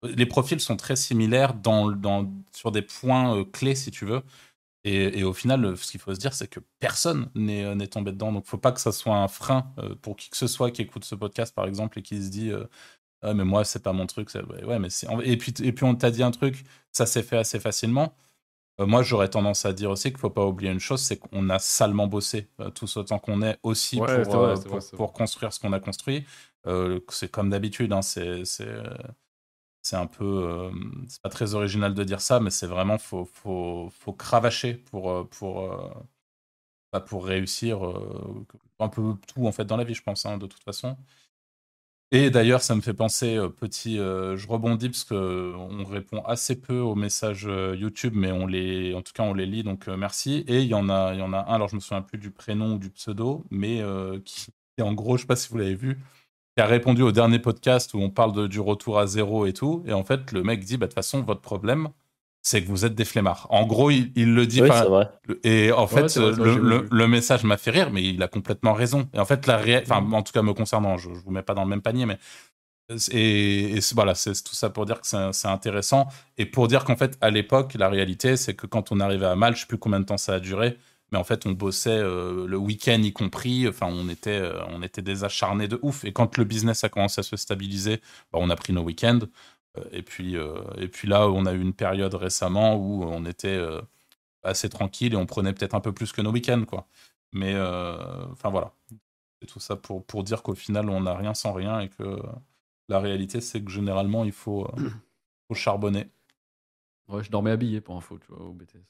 les 0.03 0.27
profils 0.27 0.61
sont 0.61 0.77
très 0.77 0.95
similaires 0.95 1.55
dans, 1.55 1.91
dans, 1.91 2.31
sur 2.53 2.71
des 2.71 2.83
points 2.83 3.37
euh, 3.37 3.45
clés, 3.45 3.75
si 3.75 3.91
tu 3.91 4.05
veux. 4.05 4.23
Et, 4.85 5.19
et 5.19 5.25
au 5.25 5.33
final, 5.33 5.77
ce 5.77 5.91
qu'il 5.91 6.01
faut 6.01 6.15
se 6.15 6.21
dire, 6.21 6.33
c'est 6.33 6.49
que 6.49 6.61
personne 6.79 7.31
n'est 7.35 7.89
tombé 7.89 8.13
dedans. 8.13 8.33
Donc, 8.33 8.47
faut 8.47 8.59
pas 8.59 8.73
que 8.73 8.81
ça 8.81 8.93
soit 8.93 9.17
un 9.17 9.29
frein 9.29 9.73
euh, 9.79 9.95
pour 9.97 10.17
qui 10.17 10.31
que 10.31 10.37
ce 10.37 10.47
soit 10.47 10.71
qui 10.71 10.83
écoute 10.83 11.05
ce 11.05 11.15
podcast, 11.15 11.55
par 11.55 11.67
exemple, 11.67 11.99
et 11.99 12.03
qui 12.03 12.23
se 12.23 12.29
dit. 12.31 12.53
ah, 13.23 13.35
mais 13.35 13.45
moi, 13.45 13.65
c'est 13.65 13.83
pas 13.83 13.93
mon 13.93 14.07
truc. 14.07 14.31
Ouais, 14.65 14.79
mais 14.79 14.89
et 15.25 15.37
puis, 15.37 15.53
et 15.63 15.73
puis, 15.73 15.85
on 15.85 15.95
t'a 15.95 16.11
dit 16.11 16.23
un 16.23 16.31
truc, 16.31 16.65
ça 16.93 17.07
s'est 17.07 17.23
fait 17.23 17.39
assez 17.39 17.61
facilement. 17.61 18.15
Euh, 18.81 18.87
moi, 18.87 19.03
j'aurais 19.03 19.29
tendance 19.29 19.65
à 19.65 19.73
dire 19.73 19.91
aussi 19.91 20.09
qu'il 20.09 20.17
ne 20.17 20.21
faut 20.21 20.31
pas 20.31 20.47
oublier 20.47 20.71
une 20.71 20.81
chose, 20.81 21.01
c'est 21.01 21.17
qu'on 21.17 21.51
a 21.51 21.59
salement 21.59 22.07
bossé, 22.07 22.49
euh, 22.61 22.71
tous 22.71 22.97
autant 22.97 23.19
qu'on 23.19 23.43
est, 23.43 23.59
aussi 23.63 23.97
pour, 23.97 24.09
euh, 24.09 24.55
pour, 24.97 25.13
construire 25.13 25.53
ce 25.53 25.59
qu'on 25.59 25.73
a 25.73 25.81
construit. 25.81 26.25
c'est 27.09 27.31
comme 27.31 27.51
d'habitude, 27.51 27.93
hein, 27.93 28.03
c'est 28.03 28.45
c'est 29.89 29.97
un 29.97 30.07
peu 30.07 30.71
c'est 31.09 31.23
pas 31.23 31.29
très 31.31 31.55
original 31.55 31.95
de 31.95 32.05
dire 32.05 32.21
ça 32.21 32.41
mais 32.41 32.51
c'est 32.51 32.67
vraiment 32.67 32.99
faut 32.99 33.25
faut 33.25 33.91
faut 33.91 34.13
cravacher 34.13 34.75
pour 34.75 35.29
pour 35.31 35.71
bah, 36.93 37.01
pour 37.01 37.27
réussir 37.27 37.81
un 38.79 38.89
peu 38.89 39.15
tout 39.27 39.47
en 39.47 39.53
fait 39.53 39.65
dans 39.65 39.77
la 39.77 39.85
vie 39.85 39.95
je 39.95 40.03
pense 40.03 40.27
hein, 40.27 40.39
de 40.39 40.47
toute 40.47 40.63
façon 40.63 40.97
et 42.11 42.31
d'ailleurs, 42.31 42.63
ça 42.63 42.75
me 42.75 42.81
fait 42.81 42.95
penser, 42.95 43.37
euh, 43.37 43.51
petit, 43.51 43.99
euh, 43.99 44.35
je 44.37 44.49
rebondis 44.49 44.89
parce 44.89 45.05
que 45.05 45.55
on 45.55 45.85
répond 45.85 46.23
assez 46.25 46.59
peu 46.59 46.79
aux 46.79 46.95
messages 46.95 47.47
euh, 47.47 47.77
YouTube, 47.77 48.15
mais 48.17 48.33
on 48.33 48.47
les, 48.47 48.95
en 48.95 49.03
tout 49.03 49.13
cas, 49.13 49.25
on 49.25 49.35
les 49.35 49.45
lit, 49.45 49.63
donc 49.63 49.89
merci. 49.89 50.43
Et 50.49 50.63
il 50.63 50.69
y 50.69 50.75
en 50.75 50.89
a, 50.89 51.13
il 51.13 51.19
y 51.19 51.23
en 51.23 51.35
a 51.35 51.39
un. 51.41 51.55
Alors, 51.55 51.69
je 51.69 51.75
me 51.77 51.81
souviens 51.81 52.01
plus 52.01 52.17
du 52.17 52.31
prénom 52.31 52.75
ou 52.75 52.79
du 52.79 52.89
pseudo, 52.91 53.45
mais 53.51 53.83
qui, 54.25 54.47
en 54.81 54.95
gros, 54.95 55.17
je 55.19 55.23
sais 55.23 55.27
pas 55.27 55.37
si 55.37 55.51
vous 55.51 55.59
l'avez 55.59 55.75
vu, 55.75 55.99
qui 56.59 56.63
a 56.63 56.67
répondu 56.67 57.03
au 57.03 57.13
dernier 57.13 57.39
podcast 57.39 57.95
où 57.95 58.01
on 58.01 58.11
parle 58.11 58.49
du 58.49 58.59
retour 58.59 58.99
à 58.99 59.07
zéro 59.07 59.47
et 59.47 59.53
tout. 59.53 59.85
Et 59.87 59.93
en 59.93 60.03
fait, 60.03 60.33
le 60.33 60.43
mec 60.43 60.65
dit, 60.65 60.77
bah 60.77 60.87
de 60.87 60.91
toute 60.91 60.97
façon, 60.97 61.23
votre 61.23 61.41
problème, 61.41 61.91
c'est 62.43 62.65
que 62.65 62.69
vous 62.69 62.85
êtes 62.85 62.97
des 62.97 63.05
flemmards. 63.05 63.47
En 63.51 63.65
gros, 63.65 63.93
il, 63.93 64.35
le 64.35 64.45
dit 64.45 64.61
oui, 64.61 64.69
Vrai. 64.69 65.09
Et 65.45 65.71
en 65.71 65.87
fait, 65.87 66.17
le, 66.17 67.07
message 67.07 67.45
m'a 67.45 67.59
fait 67.59 67.71
rire, 67.71 67.93
mais 67.93 68.03
il 68.03 68.21
a 68.25 68.27
complètement 68.27 68.73
raison. 68.73 69.09
Et 69.15 69.21
en 69.21 69.25
fait, 69.25 69.47
la 69.47 69.61
enfin, 69.83 70.05
en 70.11 70.23
tout 70.25 70.33
cas 70.33 70.43
me 70.43 70.53
concernant, 70.53 70.97
je, 70.97 71.11
ne 71.11 71.15
vous 71.15 71.31
mets 71.31 71.43
pas 71.43 71.55
dans 71.55 71.63
le 71.63 71.71
même 71.71 71.81
panier, 71.81 72.07
mais 72.07 72.19
et, 73.13 73.79
voilà, 73.95 74.17
c'est 74.17 74.33
tout 74.43 74.57
ça 74.57 74.69
pour 74.69 74.85
dire 74.85 75.01
que 75.01 75.07
c'est 75.07 75.47
intéressant 75.49 76.09
et 76.39 76.45
pour 76.45 76.67
dire 76.67 76.83
qu'en 76.83 76.97
fait, 76.97 77.17
à 77.21 77.31
l'époque, 77.31 77.75
la 77.79 77.89
réalité, 77.89 78.37
c'est 78.37 78.55
que 78.55 78.67
quand 78.67 78.91
on 78.91 78.99
arrivait 78.99 79.27
à 79.27 79.37
Mal, 79.37 79.55
je 79.55 79.61
sais 79.61 79.67
plus 79.69 79.79
combien 79.79 80.01
de 80.01 80.07
temps 80.07 80.19
ça 80.19 80.35
a 80.35 80.41
duré, 80.41 80.77
mais 81.13 81.19
en 81.19 81.25
fait, 81.25 81.47
on 81.47 81.53
bossait 81.53 81.91
euh, 81.91 82.47
le 82.47 82.57
week-end 82.57 83.01
y 83.03 83.13
compris. 83.13 83.67
Enfin, 83.69 83.87
on 83.91 84.09
était, 84.09 84.39
euh, 84.39 84.63
on 84.69 84.83
était 84.83 85.03
des 85.03 85.25
acharnés 85.25 85.69
de 85.69 85.79
ouf. 85.83 86.05
Et 86.05 86.13
quand 86.13 86.37
le 86.37 86.45
business 86.45 86.85
a 86.85 86.89
commencé 86.89 87.21
à 87.21 87.23
se 87.23 87.37
stabiliser, 87.37 87.99
bah, 88.33 88.39
on 88.41 88.51
a 88.51 88.57
pris 88.57 88.73
nos 88.73 88.83
week-ends. 88.83 89.21
Et 89.93 90.03
puis, 90.03 90.37
euh, 90.37 90.63
et 90.77 90.89
puis 90.89 91.09
là, 91.09 91.29
on 91.29 91.47
a 91.47 91.53
eu 91.53 91.61
une 91.61 91.75
période 91.75 92.15
récemment 92.15 92.77
où 92.77 93.05
on 93.05 93.25
était 93.25 93.49
euh, 93.57 93.81
assez 94.43 94.69
tranquille 94.69 95.15
et 95.15 95.17
on 95.17 95.27
prenait 95.27 95.53
peut-être 95.53 95.75
un 95.75 95.81
peu 95.81 95.93
plus 95.93 96.13
que 96.13 96.23
nos 96.23 96.33
week-ends, 96.33 96.65
quoi. 96.67 96.87
Mais 97.33 97.55
euh, 97.55 98.27
enfin 98.33 98.51
voilà, 98.51 98.73
c'est 99.41 99.47
tout 99.47 99.61
ça 99.61 99.77
pour, 99.77 100.05
pour 100.05 100.25
dire 100.25 100.43
qu'au 100.43 100.55
final, 100.55 100.89
on 100.91 101.03
n'a 101.03 101.15
rien 101.15 101.35
sans 101.35 101.53
rien 101.53 101.81
et 101.81 101.89
que 101.89 102.21
la 102.89 103.01
réalité, 103.01 103.41
c'est 103.41 103.63
que 103.63 103.71
généralement, 103.71 104.25
il 104.25 104.33
faut, 104.33 104.69
faut 105.49 105.55
charbonner. 105.55 106.09
Ouais, 107.09 107.23
je 107.23 107.31
dormais 107.31 107.51
habillé 107.51 107.81
pour 107.81 107.97
info, 107.97 108.19
tu 108.19 108.33
vois, 108.33 108.45
au 108.45 108.53
BTS. 108.53 108.85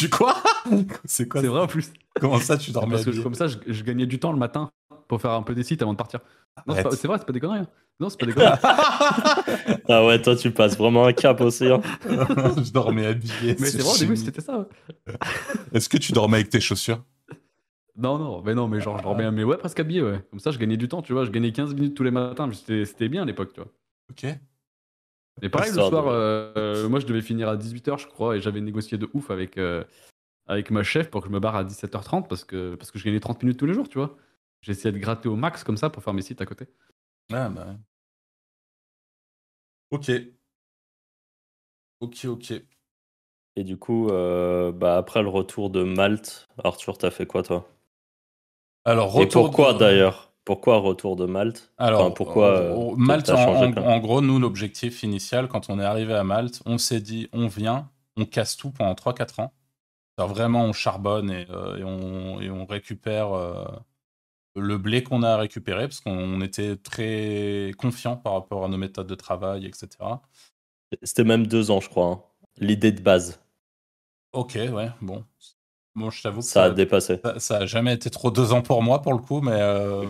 Tu 0.00 0.08
quoi 0.08 0.34
C'est 1.04 1.28
quoi 1.28 1.42
C'est 1.42 1.46
vrai 1.46 1.60
en 1.60 1.66
plus. 1.66 1.92
Comment 2.18 2.38
ça, 2.38 2.56
tu 2.56 2.70
dormais 2.70 2.92
Parce 2.92 3.04
que 3.04 3.22
comme 3.22 3.34
ça, 3.34 3.48
je, 3.48 3.58
je, 3.66 3.84
gagnais 3.84 4.06
du 4.06 4.18
temps 4.18 4.32
le 4.32 4.38
matin 4.38 4.70
pour 5.08 5.20
faire 5.20 5.32
un 5.32 5.42
peu 5.42 5.54
des 5.54 5.62
sites 5.62 5.82
avant 5.82 5.92
de 5.92 5.98
partir. 5.98 6.20
c'est 6.66 7.04
vrai, 7.04 7.18
c'est 7.18 7.26
pas 7.26 7.32
des 7.32 7.40
conneries. 7.40 7.60
Hein. 7.60 7.68
Non, 7.98 8.08
c'est 8.08 8.18
pas 8.18 8.24
des 8.24 8.32
conneries. 8.34 8.58
ah 9.88 10.06
ouais, 10.06 10.22
toi, 10.22 10.36
tu 10.36 10.50
passes 10.52 10.78
vraiment 10.78 11.04
un 11.04 11.12
cap 11.12 11.38
aussi. 11.42 11.66
Hein. 11.66 11.82
je 12.08 12.72
dormais 12.72 13.06
habillé. 13.06 13.56
Mais 13.58 13.66
c'est 13.66 13.82
vrai, 13.82 13.94
au 13.94 13.98
début, 13.98 14.16
c'était 14.16 14.40
ça. 14.40 14.66
Est-ce 15.72 15.90
que 15.90 15.98
tu 15.98 16.12
dormais 16.12 16.38
avec 16.38 16.48
tes 16.48 16.60
chaussures? 16.60 17.04
Non, 17.98 18.16
non, 18.16 18.42
mais 18.42 18.54
non, 18.54 18.68
mais 18.68 18.80
genre, 18.80 18.96
je 18.96 19.02
dormais 19.02 19.30
mais 19.30 19.44
ouais, 19.44 19.58
presque 19.58 19.80
habillé, 19.80 20.00
ouais. 20.00 20.24
Comme 20.30 20.40
ça, 20.40 20.50
je 20.50 20.58
gagnais 20.58 20.78
du 20.78 20.88
temps, 20.88 21.02
tu 21.02 21.12
vois. 21.12 21.26
Je 21.26 21.30
gagnais 21.30 21.52
15 21.52 21.74
minutes 21.74 21.94
tous 21.94 22.04
les 22.04 22.10
matins, 22.10 22.48
c'était 22.52 23.10
bien 23.10 23.22
à 23.22 23.26
l'époque, 23.26 23.52
tu 23.52 23.60
vois. 23.60 23.70
Ok. 24.10 24.26
Et 25.42 25.48
pareil, 25.48 25.72
le 25.72 25.80
soir, 25.80 26.04
euh, 26.08 26.88
moi, 26.88 27.00
je 27.00 27.06
devais 27.06 27.22
finir 27.22 27.48
à 27.48 27.56
18h, 27.56 27.98
je 27.98 28.06
crois, 28.06 28.36
et 28.36 28.40
j'avais 28.40 28.60
négocié 28.60 28.98
de 28.98 29.08
ouf 29.14 29.30
avec, 29.30 29.58
euh, 29.58 29.84
avec 30.46 30.70
ma 30.70 30.82
chef 30.82 31.10
pour 31.10 31.22
que 31.22 31.28
je 31.28 31.32
me 31.32 31.40
barre 31.40 31.56
à 31.56 31.64
17h30 31.64 32.28
parce 32.28 32.44
que, 32.44 32.74
parce 32.74 32.90
que 32.90 32.98
je 32.98 33.04
gagnais 33.04 33.20
30 33.20 33.42
minutes 33.42 33.58
tous 33.58 33.66
les 33.66 33.74
jours, 33.74 33.88
tu 33.88 33.98
vois. 33.98 34.16
J'essayais 34.62 34.92
de 34.92 34.98
gratter 34.98 35.28
au 35.28 35.36
max 35.36 35.64
comme 35.64 35.76
ça 35.76 35.88
pour 35.88 36.02
faire 36.02 36.12
mes 36.12 36.22
sites 36.22 36.40
à 36.40 36.46
côté. 36.46 36.66
Ah, 37.32 37.48
bah. 37.48 37.76
Ok. 39.90 40.10
Ok, 42.00 42.24
ok. 42.26 42.52
Et 43.56 43.64
du 43.64 43.76
coup, 43.76 44.08
euh, 44.08 44.72
bah, 44.72 44.96
après 44.96 45.22
le 45.22 45.28
retour 45.28 45.70
de 45.70 45.82
Malte, 45.82 46.46
Arthur, 46.62 46.98
t'as 46.98 47.10
fait 47.10 47.26
quoi 47.26 47.42
toi? 47.42 47.68
Alors, 48.84 49.20
Et 49.20 49.26
pourquoi 49.26 49.74
d'ailleurs? 49.74 50.29
Pourquoi 50.50 50.78
retour 50.78 51.14
de 51.14 51.26
Malte? 51.26 51.70
Alors, 51.78 52.12
pourquoi 52.12 52.58
euh, 52.58 52.94
Malte, 52.96 53.30
en, 53.30 54.00
gros, 54.00 54.20
nous, 54.20 54.40
l'objectif 54.40 55.04
initial, 55.04 55.46
quand 55.46 55.70
on 55.70 55.78
est 55.78 55.84
arrivé 55.84 56.12
à 56.12 56.24
Malte, 56.24 56.60
on 56.66 56.76
s'est 56.76 57.00
dit, 57.00 57.28
on 57.32 57.46
vient, 57.46 57.88
on 58.16 58.24
casse 58.24 58.56
tout 58.56 58.72
pendant 58.72 58.94
3-4 58.94 59.42
ans. 59.42 59.52
Alors, 60.18 60.28
vraiment, 60.28 60.64
on 60.64 60.72
charbonne 60.72 61.30
et, 61.30 61.46
euh, 61.50 61.84
on, 61.84 62.40
et 62.40 62.50
on, 62.50 62.66
récupère 62.66 63.28
le 64.56 64.76
blé 64.76 65.04
qu'on 65.04 65.22
a 65.22 65.36
récupéré, 65.36 65.86
parce 65.86 66.00
qu'on 66.00 66.40
était 66.40 66.74
très 66.74 67.70
confiant 67.78 68.16
par 68.16 68.32
rapport 68.32 68.64
à 68.64 68.68
nos 68.68 68.76
méthodes 68.76 69.06
de 69.06 69.14
travail, 69.14 69.66
etc. 69.66 69.88
C'était 71.04 71.22
même 71.22 71.46
deux 71.46 71.70
ans, 71.70 71.78
je 71.78 71.88
crois, 71.88 72.06
hein. 72.06 72.22
l'idée 72.58 72.90
de 72.90 73.00
base. 73.00 73.40
Ok, 74.32 74.54
ouais, 74.56 74.90
bon. 75.00 75.24
Bon, 76.00 76.10
je 76.10 76.22
t'avoue 76.22 76.40
que 76.40 76.46
ça, 76.46 76.64
a 76.64 76.70
dépassé. 76.70 77.20
Ça, 77.36 77.58
a 77.58 77.66
jamais 77.66 77.92
été 77.92 78.08
trop 78.08 78.30
deux 78.30 78.54
ans 78.54 78.62
pour 78.62 78.82
moi, 78.82 79.02
pour 79.02 79.12
le 79.12 79.18
coup, 79.18 79.42
mais, 79.42 79.52
euh, 79.52 80.06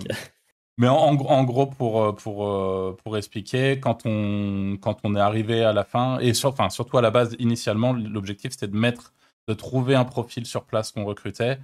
mais 0.79 0.87
en, 0.87 1.15
gros, 1.15 1.67
pour, 1.67 2.03
euh, 2.03 2.13
pour, 2.13 2.47
euh, 2.47 2.97
pour 3.03 3.19
expliquer, 3.19 3.81
quand 3.81 4.07
on, 4.07 4.77
quand 4.81 4.99
on 5.03 5.17
est 5.17 5.21
arrivé 5.21 5.65
à 5.65 5.73
la 5.73 5.83
fin, 5.83 6.21
et 6.21 6.33
sur, 6.33 6.51
enfin, 6.51 6.71
surtout 6.71 6.97
à 6.97 7.03
la 7.03 7.11
base, 7.11 7.35
initialement, 7.41 7.93
l'objectif 7.93 8.53
c'était 8.53 8.69
de 8.69 8.77
mettre, 8.77 9.13
de 9.49 9.55
trouver 9.55 9.97
un 9.97 10.05
profil 10.05 10.47
sur 10.47 10.65
place 10.65 10.93
qu'on 10.93 11.05
recrutait 11.05 11.59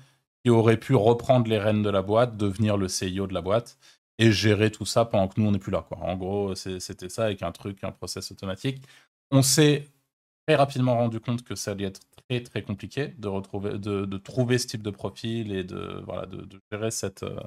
qui 0.44 0.50
aurait 0.50 0.76
pu 0.76 0.96
reprendre 0.96 1.48
les 1.48 1.58
rênes 1.58 1.82
de 1.82 1.90
la 1.90 2.02
boîte, 2.02 2.36
devenir 2.36 2.76
le 2.76 2.88
CIO 2.88 3.28
de 3.28 3.34
la 3.34 3.42
boîte 3.42 3.78
et 4.18 4.32
gérer 4.32 4.70
tout 4.72 4.86
ça 4.86 5.04
pendant 5.04 5.28
que 5.28 5.40
nous, 5.40 5.46
on 5.46 5.52
n'est 5.52 5.58
plus 5.58 5.72
là. 5.72 5.84
Quoi. 5.86 5.98
En 5.98 6.16
gros, 6.16 6.54
c'était 6.54 7.08
ça 7.08 7.26
avec 7.26 7.42
un 7.42 7.52
truc, 7.52 7.82
un 7.84 7.92
process 7.92 8.32
automatique. 8.32 8.82
On 9.30 9.42
s'est 9.42 9.88
très 10.46 10.56
rapidement 10.56 10.94
rendu 10.96 11.20
compte 11.20 11.42
que 11.42 11.54
ça 11.54 11.72
allait 11.72 11.86
être 11.86 12.00
très, 12.28 12.42
très 12.42 12.62
compliqué 12.62 13.08
de, 13.18 13.28
retrouver, 13.28 13.78
de, 13.78 14.16
trouver 14.18 14.58
ce 14.58 14.68
type 14.68 14.82
de 14.82 14.90
profil 14.90 15.52
et 15.52 15.64
de, 15.64 16.02
voilà, 16.04 16.26
de, 16.26 16.60
gérer 16.70 16.90
cette, 16.90 17.22
euh, 17.24 17.40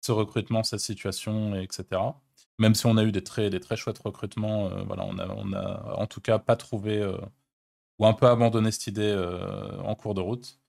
ce 0.00 0.12
recrutement, 0.12 0.62
cette 0.62 0.80
situation, 0.80 1.54
etc. 1.56 2.00
Même 2.58 2.74
si 2.74 2.86
on 2.86 2.96
a 2.96 3.04
eu 3.04 3.12
des 3.12 3.24
très, 3.24 3.50
des 3.50 3.60
très 3.60 3.76
chouettes 3.76 3.98
recrutements, 3.98 4.68
euh, 4.70 4.82
voilà, 4.84 5.04
on 5.06 5.18
a, 5.18 5.28
on 5.28 5.52
a 5.52 5.94
en 5.96 6.06
tout 6.06 6.20
cas 6.20 6.38
pas 6.38 6.56
trouvé 6.56 6.98
euh, 6.98 7.18
ou 7.98 8.06
un 8.06 8.14
peu 8.14 8.26
abandonné 8.26 8.70
cette 8.72 8.86
idée 8.88 9.14
en 9.84 9.94
cours 9.94 10.14
de 10.14 10.20
route. 10.20 10.60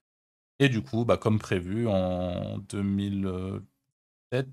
Et 0.59 0.70
du 0.70 0.82
coup, 0.84 1.05
bah, 1.05 1.18
comme 1.18 1.39
prévu, 1.39 1.88
en 1.88 2.57
2017, 2.59 4.47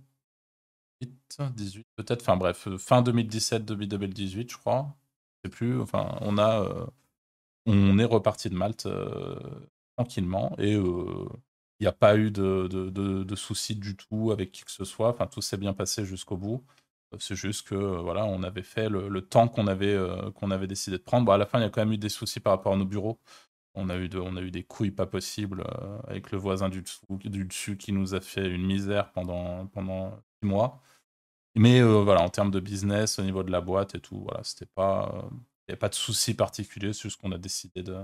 18 1.55 1.87
peut-être, 1.97 2.23
enfin 2.23 2.37
bref, 2.37 2.69
fin 2.79 3.03
2017, 3.03 3.65
2018, 3.65 4.51
je 4.53 4.57
crois. 4.59 4.97
Je 5.45 5.49
sais 5.49 5.57
plus. 5.57 5.81
Enfin, 5.81 6.19
on 6.23 6.39
a, 6.39 6.89
on 7.69 7.99
est 7.99 8.05
reparti 8.05 8.51
de 8.51 8.55
Malte 8.55 8.89
tranquillement 9.97 10.55
et 10.59 10.77
il 11.81 11.85
n'y 11.85 11.87
a 11.87 11.93
pas 11.93 12.17
eu 12.17 12.31
de, 12.31 13.35
soucis 13.37 13.77
du 13.77 13.97
tout 13.97 14.33
avec 14.33 14.53
qui 14.53 14.65
que 14.65 14.71
ce 14.71 14.85
soit. 14.85 15.11
Enfin, 15.11 15.27
tout 15.27 15.41
s'est 15.41 15.57
bien 15.57 15.75
passé 15.75 16.05
jusqu'au 16.05 16.37
bout. 16.37 16.65
C'est 17.19 17.37
juste 17.37 17.69
que 17.69 17.75
voilà, 17.75 18.27
on 18.27 18.43
avait 18.43 18.63
fait 18.63 18.89
le, 18.89 19.21
temps 19.23 19.49
qu'on 19.49 19.67
avait, 19.69 20.67
décidé 20.67 20.99
de 20.99 21.03
prendre. 21.03 21.31
À 21.33 21.39
la 21.39 21.47
fin, 21.47 21.59
il 21.59 21.63
y 21.63 21.65
a 21.65 21.71
quand 21.71 21.81
même 21.81 21.93
eu 21.93 21.99
des 21.99 22.09
soucis 22.09 22.41
par 22.41 22.53
rapport 22.55 22.73
à 22.73 22.77
nos 22.77 22.85
bureaux. 22.85 23.19
On 23.75 23.89
a 23.91 23.97
eu, 23.97 24.09
des 24.09 24.65
couilles 24.65 24.91
pas 24.91 25.07
possibles 25.07 25.65
avec 26.09 26.33
le 26.33 26.39
voisin 26.39 26.69
du, 26.69 26.83
dessus 27.11 27.77
qui 27.77 27.93
nous 27.93 28.15
a 28.15 28.21
fait 28.21 28.49
une 28.49 28.67
misère 28.67 29.13
pendant, 29.13 29.67
pendant 29.69 30.11
six 30.43 30.49
mois. 30.49 30.81
Mais 31.55 31.83
voilà, 31.83 32.23
en 32.23 32.29
termes 32.29 32.51
de 32.51 32.61
business, 32.61 33.19
au 33.19 33.23
niveau 33.23 33.43
de 33.45 33.53
la 33.53 33.61
boîte 33.61 33.95
et 33.95 34.01
tout, 34.01 34.21
voilà, 34.21 34.43
c'était 34.43 34.67
pas, 34.67 35.29
il 35.69 35.73
n'y 35.73 35.75
avait 35.75 35.79
pas 35.79 35.89
de 35.91 35.95
soucis 35.95 36.35
particuliers. 36.35 36.93
C'est 36.93 37.03
juste 37.03 37.21
qu'on 37.21 37.33
a 37.33 37.39
décidé 37.39 37.83
de, 37.83 37.99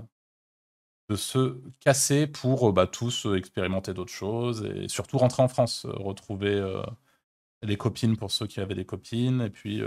se 1.15 1.59
casser 1.79 2.27
pour 2.27 2.73
bah, 2.73 2.87
tous 2.87 3.27
expérimenter 3.35 3.93
d'autres 3.93 4.13
choses 4.13 4.63
et 4.63 4.87
surtout 4.87 5.17
rentrer 5.17 5.43
en 5.43 5.47
France, 5.47 5.85
retrouver 5.85 6.63
les 7.63 7.77
copines 7.77 8.17
pour 8.17 8.31
ceux 8.31 8.47
qui 8.47 8.59
avaient 8.59 8.75
des 8.75 8.85
copines. 8.85 9.41
Et 9.41 9.49
puis, 9.49 9.81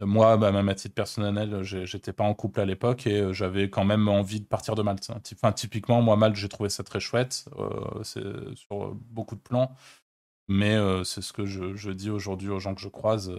moi, 0.00 0.36
bah, 0.36 0.52
même 0.52 0.68
à 0.68 0.74
titre 0.74 0.94
personnel, 0.94 1.62
j'étais 1.62 2.12
pas 2.12 2.24
en 2.24 2.34
couple 2.34 2.60
à 2.60 2.64
l'époque 2.64 3.06
et 3.06 3.32
j'avais 3.34 3.70
quand 3.70 3.84
même 3.84 4.08
envie 4.08 4.40
de 4.40 4.46
partir 4.46 4.74
de 4.76 4.82
Malte. 4.82 5.10
Enfin, 5.34 5.52
typiquement, 5.52 6.02
moi, 6.02 6.16
Malte, 6.16 6.36
j'ai 6.36 6.48
trouvé 6.48 6.68
ça 6.68 6.84
très 6.84 7.00
chouette 7.00 7.48
c'est 8.04 8.54
sur 8.54 8.94
beaucoup 8.94 9.34
de 9.34 9.40
plans. 9.40 9.74
Mais 10.48 10.76
c'est 11.04 11.22
ce 11.22 11.32
que 11.32 11.46
je, 11.46 11.90
dis 11.90 12.10
aujourd'hui 12.10 12.48
aux 12.48 12.60
gens 12.60 12.74
que 12.74 12.80
je 12.80 12.88
croise. 12.88 13.32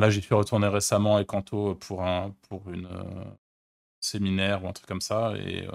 Là, 0.00 0.10
j'y 0.10 0.22
suis 0.22 0.34
retourné 0.34 0.68
récemment 0.68 1.16
avec 1.16 1.32
Anto 1.32 1.74
pour, 1.76 2.02
un, 2.02 2.34
pour 2.48 2.68
une, 2.70 2.88
séminaire 4.06 4.64
ou 4.64 4.68
un 4.68 4.72
truc 4.72 4.86
comme 4.86 5.00
ça. 5.00 5.34
Et 5.36 5.66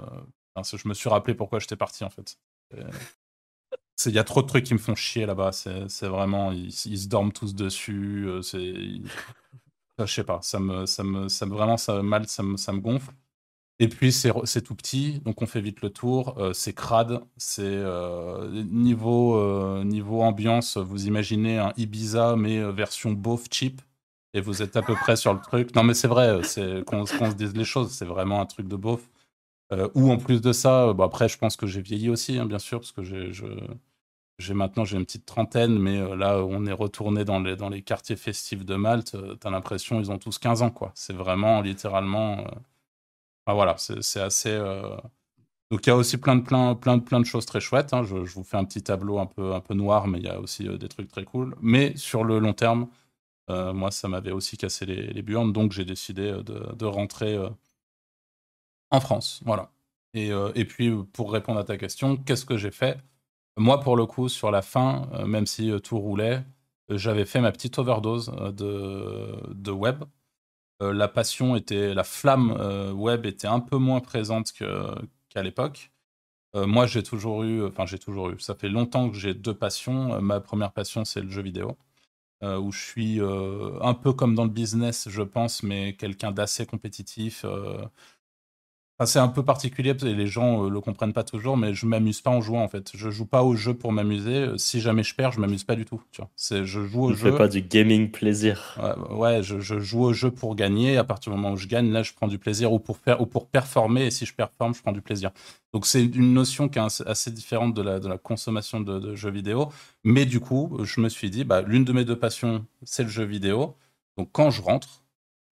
je 0.62 0.88
me 0.88 0.94
suis 0.94 1.08
rappelé 1.08 1.34
pourquoi 1.34 1.58
j'étais 1.58 1.76
parti 1.76 2.04
en 2.04 2.10
fait. 2.10 2.38
Il 4.06 4.12
y 4.12 4.18
a 4.18 4.24
trop 4.24 4.42
de 4.42 4.48
trucs 4.48 4.64
qui 4.64 4.74
me 4.74 4.78
font 4.78 4.94
chier 4.94 5.26
là-bas. 5.26 5.52
C'est 5.52 6.08
vraiment, 6.08 6.52
ils, 6.52 6.72
se 6.72 7.08
dorment 7.08 7.32
tous 7.32 7.54
dessus. 7.54 8.28
C'est, 8.42 8.74
je 9.98 10.06
sais 10.06 10.24
pas, 10.24 10.40
ça 10.42 10.58
me, 10.58 10.86
ça 10.86 11.04
me, 11.04 11.28
ça 11.28 11.46
me 11.46 11.52
vraiment, 11.52 11.76
ça 11.76 12.02
mal, 12.02 12.26
ça 12.26 12.42
me, 12.42 12.56
ça 12.56 12.72
me 12.72 12.80
gonfle. 12.80 13.12
Et 13.78 13.88
puis 13.88 14.12
c'est 14.12 14.62
tout 14.62 14.74
petit, 14.76 15.20
donc 15.20 15.42
on 15.42 15.46
fait 15.46 15.60
vite 15.60 15.80
le 15.82 15.90
tour. 15.90 16.38
c'est 16.54 16.72
crade, 16.72 17.20
c'est 17.36 17.82
niveau 18.50 19.82
niveau 19.84 20.22
ambiance. 20.22 20.76
Vous 20.76 21.06
imaginez 21.06 21.58
un 21.58 21.72
Ibiza 21.76 22.36
mais 22.36 22.62
version 22.72 23.12
beauf 23.12 23.46
cheap 23.50 23.82
et 24.34 24.40
vous 24.40 24.62
êtes 24.62 24.76
à 24.76 24.82
peu 24.82 24.94
près 24.94 25.16
sur 25.16 25.34
le 25.34 25.40
truc. 25.40 25.74
Non, 25.74 25.82
mais 25.82 25.94
c'est 25.94 26.08
vrai, 26.08 26.42
c'est 26.42 26.84
qu'on 26.84 27.06
se 27.06 27.34
dise 27.34 27.54
les 27.54 27.64
choses, 27.64 27.90
c'est 27.92 28.04
vraiment 28.04 28.40
un 28.40 28.46
truc 28.46 28.68
de 28.68 28.76
beauf. 28.76 29.08
Euh, 29.72 29.88
ou 29.94 30.10
en 30.10 30.18
plus 30.18 30.40
de 30.40 30.52
ça, 30.52 30.92
bon 30.92 31.04
après, 31.04 31.28
je 31.28 31.38
pense 31.38 31.56
que 31.56 31.66
j'ai 31.66 31.80
vieilli 31.80 32.10
aussi, 32.10 32.38
hein, 32.38 32.46
bien 32.46 32.58
sûr, 32.58 32.80
parce 32.80 32.92
que 32.92 33.02
j'ai, 33.02 34.54
maintenant 34.54 34.84
j'ai 34.84 34.98
une 34.98 35.04
petite 35.04 35.24
trentaine, 35.24 35.78
mais 35.78 35.98
euh, 35.98 36.16
là, 36.16 36.44
on 36.44 36.66
est 36.66 36.72
retourné 36.72 37.24
dans 37.24 37.40
les, 37.40 37.56
dans 37.56 37.70
les 37.70 37.82
quartiers 37.82 38.16
festifs 38.16 38.64
de 38.64 38.74
Malte. 38.76 39.14
Euh, 39.14 39.34
t'as 39.36 39.50
l'impression 39.50 40.00
ils 40.00 40.10
ont 40.10 40.18
tous 40.18 40.38
15 40.38 40.62
ans, 40.62 40.70
quoi. 40.70 40.92
C'est 40.94 41.14
vraiment 41.14 41.60
littéralement. 41.62 42.44
Voilà, 43.46 43.76
c'est, 43.78 44.20
assez. 44.20 44.56
Donc 45.70 45.86
il 45.86 45.90
y 45.90 45.92
a 45.92 45.96
aussi 45.96 46.18
plein 46.18 46.36
de, 46.36 46.42
plein, 46.42 46.74
plein, 46.74 46.98
plein 46.98 47.20
de 47.20 47.24
choses 47.26 47.46
très 47.46 47.60
chouettes. 47.60 47.92
Hein. 47.94 48.04
Je, 48.04 48.24
je, 48.24 48.34
vous 48.34 48.44
fais 48.44 48.56
un 48.56 48.64
petit 48.64 48.82
tableau 48.82 49.18
un 49.18 49.26
peu, 49.26 49.54
un 49.54 49.60
peu 49.60 49.74
noir, 49.74 50.06
mais 50.06 50.18
il 50.18 50.24
y 50.24 50.28
a 50.28 50.38
aussi 50.40 50.68
des 50.78 50.88
trucs 50.88 51.08
très 51.08 51.24
cool. 51.24 51.56
Mais 51.60 51.96
sur 51.96 52.24
le 52.24 52.38
long 52.38 52.52
terme, 52.52 52.88
euh, 53.50 53.72
moi, 53.72 53.90
ça 53.90 54.08
m'avait 54.08 54.30
aussi 54.32 54.56
cassé 54.56 54.86
les, 54.86 55.08
les 55.08 55.22
burnes, 55.22 55.52
donc 55.52 55.72
j'ai 55.72 55.84
décidé 55.84 56.22
euh, 56.30 56.42
de, 56.42 56.84
rentrer 56.86 57.34
euh, 57.34 57.50
en 58.90 59.00
France. 59.00 59.40
Voilà. 59.44 59.70
Et, 60.14 60.64
puis, 60.66 60.92
pour 61.14 61.32
répondre 61.32 61.58
à 61.58 61.64
ta 61.64 61.78
question, 61.78 62.18
qu'est-ce 62.18 62.44
que 62.44 62.58
j'ai 62.58 62.70
fait? 62.70 62.98
Moi, 63.56 63.80
pour 63.80 63.96
le 63.96 64.04
coup, 64.06 64.28
sur 64.28 64.50
la 64.50 64.60
fin, 64.60 65.08
même 65.26 65.46
si 65.46 65.72
tout 65.82 65.98
roulait, 65.98 66.44
j'avais 66.90 67.24
fait 67.24 67.40
ma 67.40 67.50
petite 67.50 67.78
overdose 67.78 68.26
de, 68.26 69.54
de 69.54 69.70
web. 69.70 70.04
la 70.80 71.08
passion 71.08 71.56
était, 71.56 71.94
la 71.94 72.04
flamme 72.04 72.92
web 72.94 73.24
était 73.24 73.46
un 73.46 73.60
peu 73.60 73.78
moins 73.78 74.00
présente 74.00 74.52
qu'à 74.52 75.42
l'époque. 75.42 75.90
moi, 76.54 76.86
j'ai 76.86 77.02
toujours 77.02 77.42
eu, 77.44 77.64
enfin, 77.64 77.86
j'ai 77.86 77.98
toujours 77.98 78.30
eu, 78.30 78.38
ça 78.38 78.54
fait 78.54 78.68
longtemps 78.68 79.08
que 79.08 79.16
j'ai 79.16 79.32
deux 79.32 79.54
passions. 79.54 80.20
ma 80.20 80.40
première 80.40 80.72
passion, 80.72 81.06
c'est 81.06 81.22
le 81.22 81.30
jeu 81.30 81.40
vidéo. 81.42 81.78
Euh, 82.42 82.58
où 82.58 82.72
je 82.72 82.80
suis 82.80 83.20
euh, 83.20 83.78
un 83.82 83.94
peu 83.94 84.12
comme 84.12 84.34
dans 84.34 84.42
le 84.42 84.50
business, 84.50 85.08
je 85.08 85.22
pense, 85.22 85.62
mais 85.62 85.94
quelqu'un 85.94 86.32
d'assez 86.32 86.66
compétitif. 86.66 87.44
Euh. 87.44 87.84
C'est 89.06 89.18
un 89.18 89.28
peu 89.28 89.44
particulier 89.44 89.94
et 90.02 90.14
les 90.14 90.26
gens 90.26 90.68
le 90.68 90.80
comprennent 90.80 91.12
pas 91.12 91.24
toujours, 91.24 91.56
mais 91.56 91.74
je 91.74 91.86
m'amuse 91.86 92.20
pas 92.20 92.30
en 92.30 92.40
jouant 92.40 92.62
en 92.62 92.68
fait. 92.68 92.90
Je 92.94 93.10
joue 93.10 93.26
pas 93.26 93.42
au 93.42 93.54
jeu 93.54 93.74
pour 93.74 93.92
m'amuser. 93.92 94.48
Si 94.56 94.80
jamais 94.80 95.02
je 95.02 95.14
perds, 95.14 95.32
je 95.32 95.40
m'amuse 95.40 95.64
pas 95.64 95.76
du 95.76 95.84
tout. 95.84 96.02
Tu 96.10 96.20
vois. 96.20 96.30
C'est, 96.36 96.64
je 96.64 96.84
joue 96.84 97.04
au 97.04 97.14
jeu. 97.14 97.30
fais 97.30 97.36
pas 97.36 97.48
du 97.48 97.62
gaming 97.62 98.10
plaisir. 98.10 98.78
Ouais, 99.10 99.42
je, 99.42 99.60
je, 99.60 99.78
joue 99.78 100.02
au 100.02 100.12
jeu 100.12 100.30
pour 100.30 100.54
gagner. 100.54 100.96
À 100.96 101.04
partir 101.04 101.32
du 101.32 101.36
moment 101.36 101.52
où 101.52 101.56
je 101.56 101.66
gagne, 101.66 101.90
là, 101.90 102.02
je 102.02 102.12
prends 102.12 102.28
du 102.28 102.38
plaisir 102.38 102.72
ou 102.72 102.78
pour 102.78 102.98
faire 102.98 103.20
ou 103.20 103.26
pour 103.26 103.48
performer. 103.48 104.06
Et 104.06 104.10
si 104.10 104.26
je 104.26 104.34
performe, 104.34 104.74
je 104.74 104.82
prends 104.82 104.92
du 104.92 105.02
plaisir. 105.02 105.30
Donc 105.72 105.86
c'est 105.86 106.04
une 106.04 106.34
notion 106.34 106.68
qui 106.68 106.78
est 106.78 107.02
assez 107.06 107.30
différente 107.30 107.74
de 107.74 107.82
la, 107.82 107.98
de 107.98 108.08
la 108.08 108.18
consommation 108.18 108.80
de, 108.80 109.14
jeux 109.14 109.30
vidéo. 109.30 109.70
Mais 110.04 110.26
du 110.26 110.40
coup, 110.40 110.78
je 110.82 111.00
me 111.00 111.08
suis 111.08 111.30
dit, 111.30 111.44
bah, 111.44 111.62
l'une 111.62 111.84
de 111.84 111.92
mes 111.92 112.04
deux 112.04 112.18
passions, 112.18 112.64
c'est 112.82 113.04
le 113.04 113.08
jeu 113.08 113.24
vidéo. 113.24 113.74
Donc 114.18 114.28
quand 114.32 114.50
je 114.50 114.60
rentre, 114.60 115.01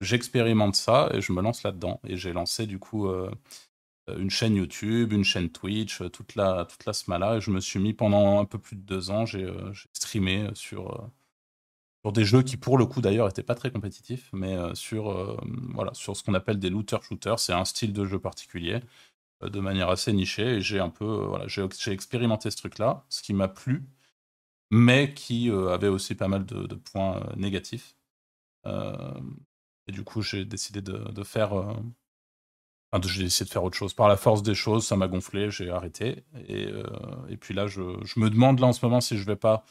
j'expérimente 0.01 0.75
ça 0.75 1.09
et 1.13 1.21
je 1.21 1.31
me 1.33 1.41
lance 1.41 1.63
là-dedans. 1.63 1.99
Et 2.05 2.17
j'ai 2.17 2.33
lancé 2.33 2.67
du 2.67 2.79
coup 2.79 3.07
euh, 3.07 3.31
une 4.17 4.29
chaîne 4.29 4.55
YouTube, 4.55 5.13
une 5.13 5.23
chaîne 5.23 5.49
Twitch, 5.49 6.01
toute 6.11 6.35
la, 6.35 6.65
toute 6.65 6.85
la 6.85 6.93
smala. 6.93 7.37
Et 7.37 7.41
je 7.41 7.51
me 7.51 7.59
suis 7.61 7.79
mis 7.79 7.93
pendant 7.93 8.39
un 8.39 8.45
peu 8.45 8.59
plus 8.59 8.75
de 8.75 8.81
deux 8.81 9.11
ans, 9.11 9.25
j'ai 9.25 9.43
euh, 9.43 9.71
streamé 9.93 10.49
sur, 10.53 10.91
euh, 10.91 11.07
sur 12.03 12.11
des 12.13 12.25
jeux 12.25 12.43
qui 12.43 12.57
pour 12.57 12.77
le 12.77 12.85
coup 12.85 13.01
d'ailleurs 13.01 13.27
n'étaient 13.27 13.43
pas 13.43 13.55
très 13.55 13.71
compétitifs, 13.71 14.29
mais 14.33 14.57
sur, 14.73 15.37
voilà, 15.73 15.93
sur 15.93 16.17
ce 16.17 16.23
qu'on 16.23 16.33
appelle 16.33 16.59
des 16.59 16.69
looter-shooters. 16.69 17.39
C'est 17.39 17.53
un 17.53 17.65
style 17.65 17.93
de 17.93 18.05
jeu 18.05 18.19
particulier 18.19 18.81
de 19.49 19.59
manière 19.59 19.89
assez 19.89 20.13
nichée. 20.13 20.57
Et 20.57 20.61
j'ai 20.61 20.79
un 20.79 20.89
peu, 20.89 21.05
euh, 21.05 21.25
voilà, 21.27 21.47
j'ai 21.47 21.91
expérimenté 21.91 22.51
ce 22.51 22.57
truc-là, 22.57 23.05
ce 23.09 23.21
qui 23.21 23.33
m'a 23.33 23.47
plu, 23.47 23.83
mais 24.71 25.13
qui 25.13 25.49
euh, 25.51 25.69
avait 25.73 25.87
aussi 25.87 26.15
pas 26.15 26.27
mal 26.27 26.45
de, 26.45 26.75
points 26.75 27.17
euh, 27.17 27.35
négatifs. 27.35 27.95
Et 29.87 29.91
du 29.91 30.03
coup, 30.03 30.21
j'ai 30.21 30.45
décidé 30.45 30.81
de, 30.81 31.23
faire. 31.23 31.53
Enfin, 31.53 33.07
j'ai 33.07 33.23
essayé 33.25 33.45
de 33.45 33.51
faire 33.51 33.63
autre 33.63 33.77
chose. 33.77 33.93
Par 33.93 34.07
la 34.07 34.17
force 34.17 34.43
des 34.43 34.55
choses, 34.55 34.85
ça 34.85 34.95
m'a 34.95 35.07
gonflé, 35.07 35.49
j'ai 35.51 35.69
arrêté. 35.69 36.23
Et, 36.47 36.69
et, 37.29 37.37
puis 37.37 37.53
là, 37.53 37.67
je, 37.67 37.81
je, 38.03 38.19
me 38.19 38.29
demande 38.29 38.59
là 38.59 38.67
en 38.67 38.73
ce 38.73 38.85
moment 38.85 39.01
si 39.01 39.17
je 39.17 39.25
vais 39.25 39.35
pas 39.35 39.63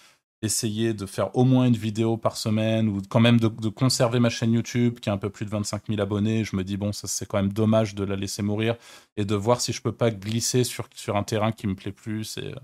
essayer 0.43 0.95
de 0.95 1.07
faire 1.07 1.37
au 1.37 1.45
moins 1.45 1.67
une 1.67 1.77
vidéo 1.77 2.17
par 2.17 2.37
semaine 2.37 2.89
ou 2.89 3.03
quand 3.09 3.21
même 3.21 3.39
de, 3.39 3.69
conserver 3.69 4.21
ma 4.21 4.31
chaîne 4.31 4.53
YouTube 4.53 4.99
qui 5.01 5.11
a 5.11 5.13
un 5.13 5.19
peu 5.19 5.31
plus 5.31 5.45
de 5.45 5.51
25 5.51 5.89
000 5.89 6.01
abonnés. 6.01 6.45
Je 6.45 6.57
me 6.57 6.65
dis, 6.65 6.77
bon, 6.77 6.93
ça 6.93 7.09
c'est 7.09 7.27
quand 7.27 7.37
même 7.39 7.53
dommage 7.53 7.95
de 7.95 8.05
la 8.05 8.17
laisser 8.17 8.43
mourir 8.43 8.77
et 9.17 9.25
de 9.25 9.35
voir 9.35 9.61
si 9.61 9.73
je 9.73 9.83
peux 9.83 9.93
pas 9.93 10.11
glisser 10.11 10.65
sur, 10.65 10.89
sur 10.95 11.17
un 11.17 11.25
terrain 11.25 11.53
qui 11.53 11.67
me 11.67 11.75
plaît 11.75 11.93
plus 11.93 12.39
et, 12.39 12.55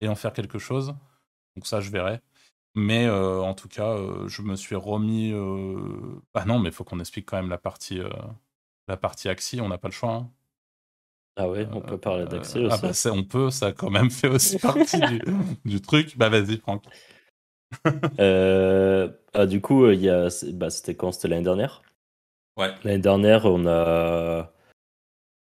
et 0.00 0.08
en 0.08 0.14
faire 0.14 0.32
quelque 0.32 0.58
chose. 0.58 0.94
Donc 1.56 1.66
ça, 1.66 1.80
je 1.80 1.90
verrai. 1.90 2.20
Mais 2.78 3.06
euh, 3.06 3.40
en 3.40 3.54
tout 3.54 3.68
cas, 3.68 3.90
euh, 3.90 4.28
je 4.28 4.40
me 4.42 4.54
suis 4.54 4.76
remis. 4.76 5.32
Euh... 5.32 6.20
Ah 6.34 6.44
non, 6.44 6.60
mais 6.60 6.68
il 6.68 6.74
faut 6.74 6.84
qu'on 6.84 7.00
explique 7.00 7.26
quand 7.26 7.36
même 7.36 7.50
la 7.50 7.58
partie, 7.58 7.98
euh, 7.98 8.08
la 8.86 8.96
partie 8.96 9.28
Axi, 9.28 9.60
on 9.60 9.68
n'a 9.68 9.78
pas 9.78 9.88
le 9.88 9.92
choix. 9.92 10.14
Hein. 10.14 10.30
Ah 11.36 11.48
ouais, 11.48 11.66
on 11.72 11.80
peut 11.80 11.98
parler 11.98 12.26
d'Axi 12.26 12.58
aussi. 12.60 12.68
Ah 12.72 12.78
bah 12.80 13.16
on 13.16 13.24
peut, 13.24 13.50
ça 13.50 13.66
a 13.66 13.72
quand 13.72 13.90
même 13.90 14.10
fait 14.10 14.28
aussi 14.28 14.58
partie 14.60 15.00
du, 15.00 15.20
du, 15.64 15.80
truc. 15.80 16.16
Bah 16.16 16.28
vas-y, 16.28 16.58
Franck. 16.58 16.84
Euh, 18.18 19.10
ah, 19.34 19.44
du 19.44 19.60
coup, 19.60 19.90
il 19.90 20.00
y 20.00 20.08
a, 20.08 20.28
bah, 20.54 20.70
c'était 20.70 20.94
quand? 20.94 21.12
C'était 21.12 21.28
l'année 21.28 21.44
dernière? 21.44 21.82
Ouais. 22.56 22.72
L'année 22.82 22.98
dernière, 22.98 23.44
on 23.44 23.66
a. 23.66 24.52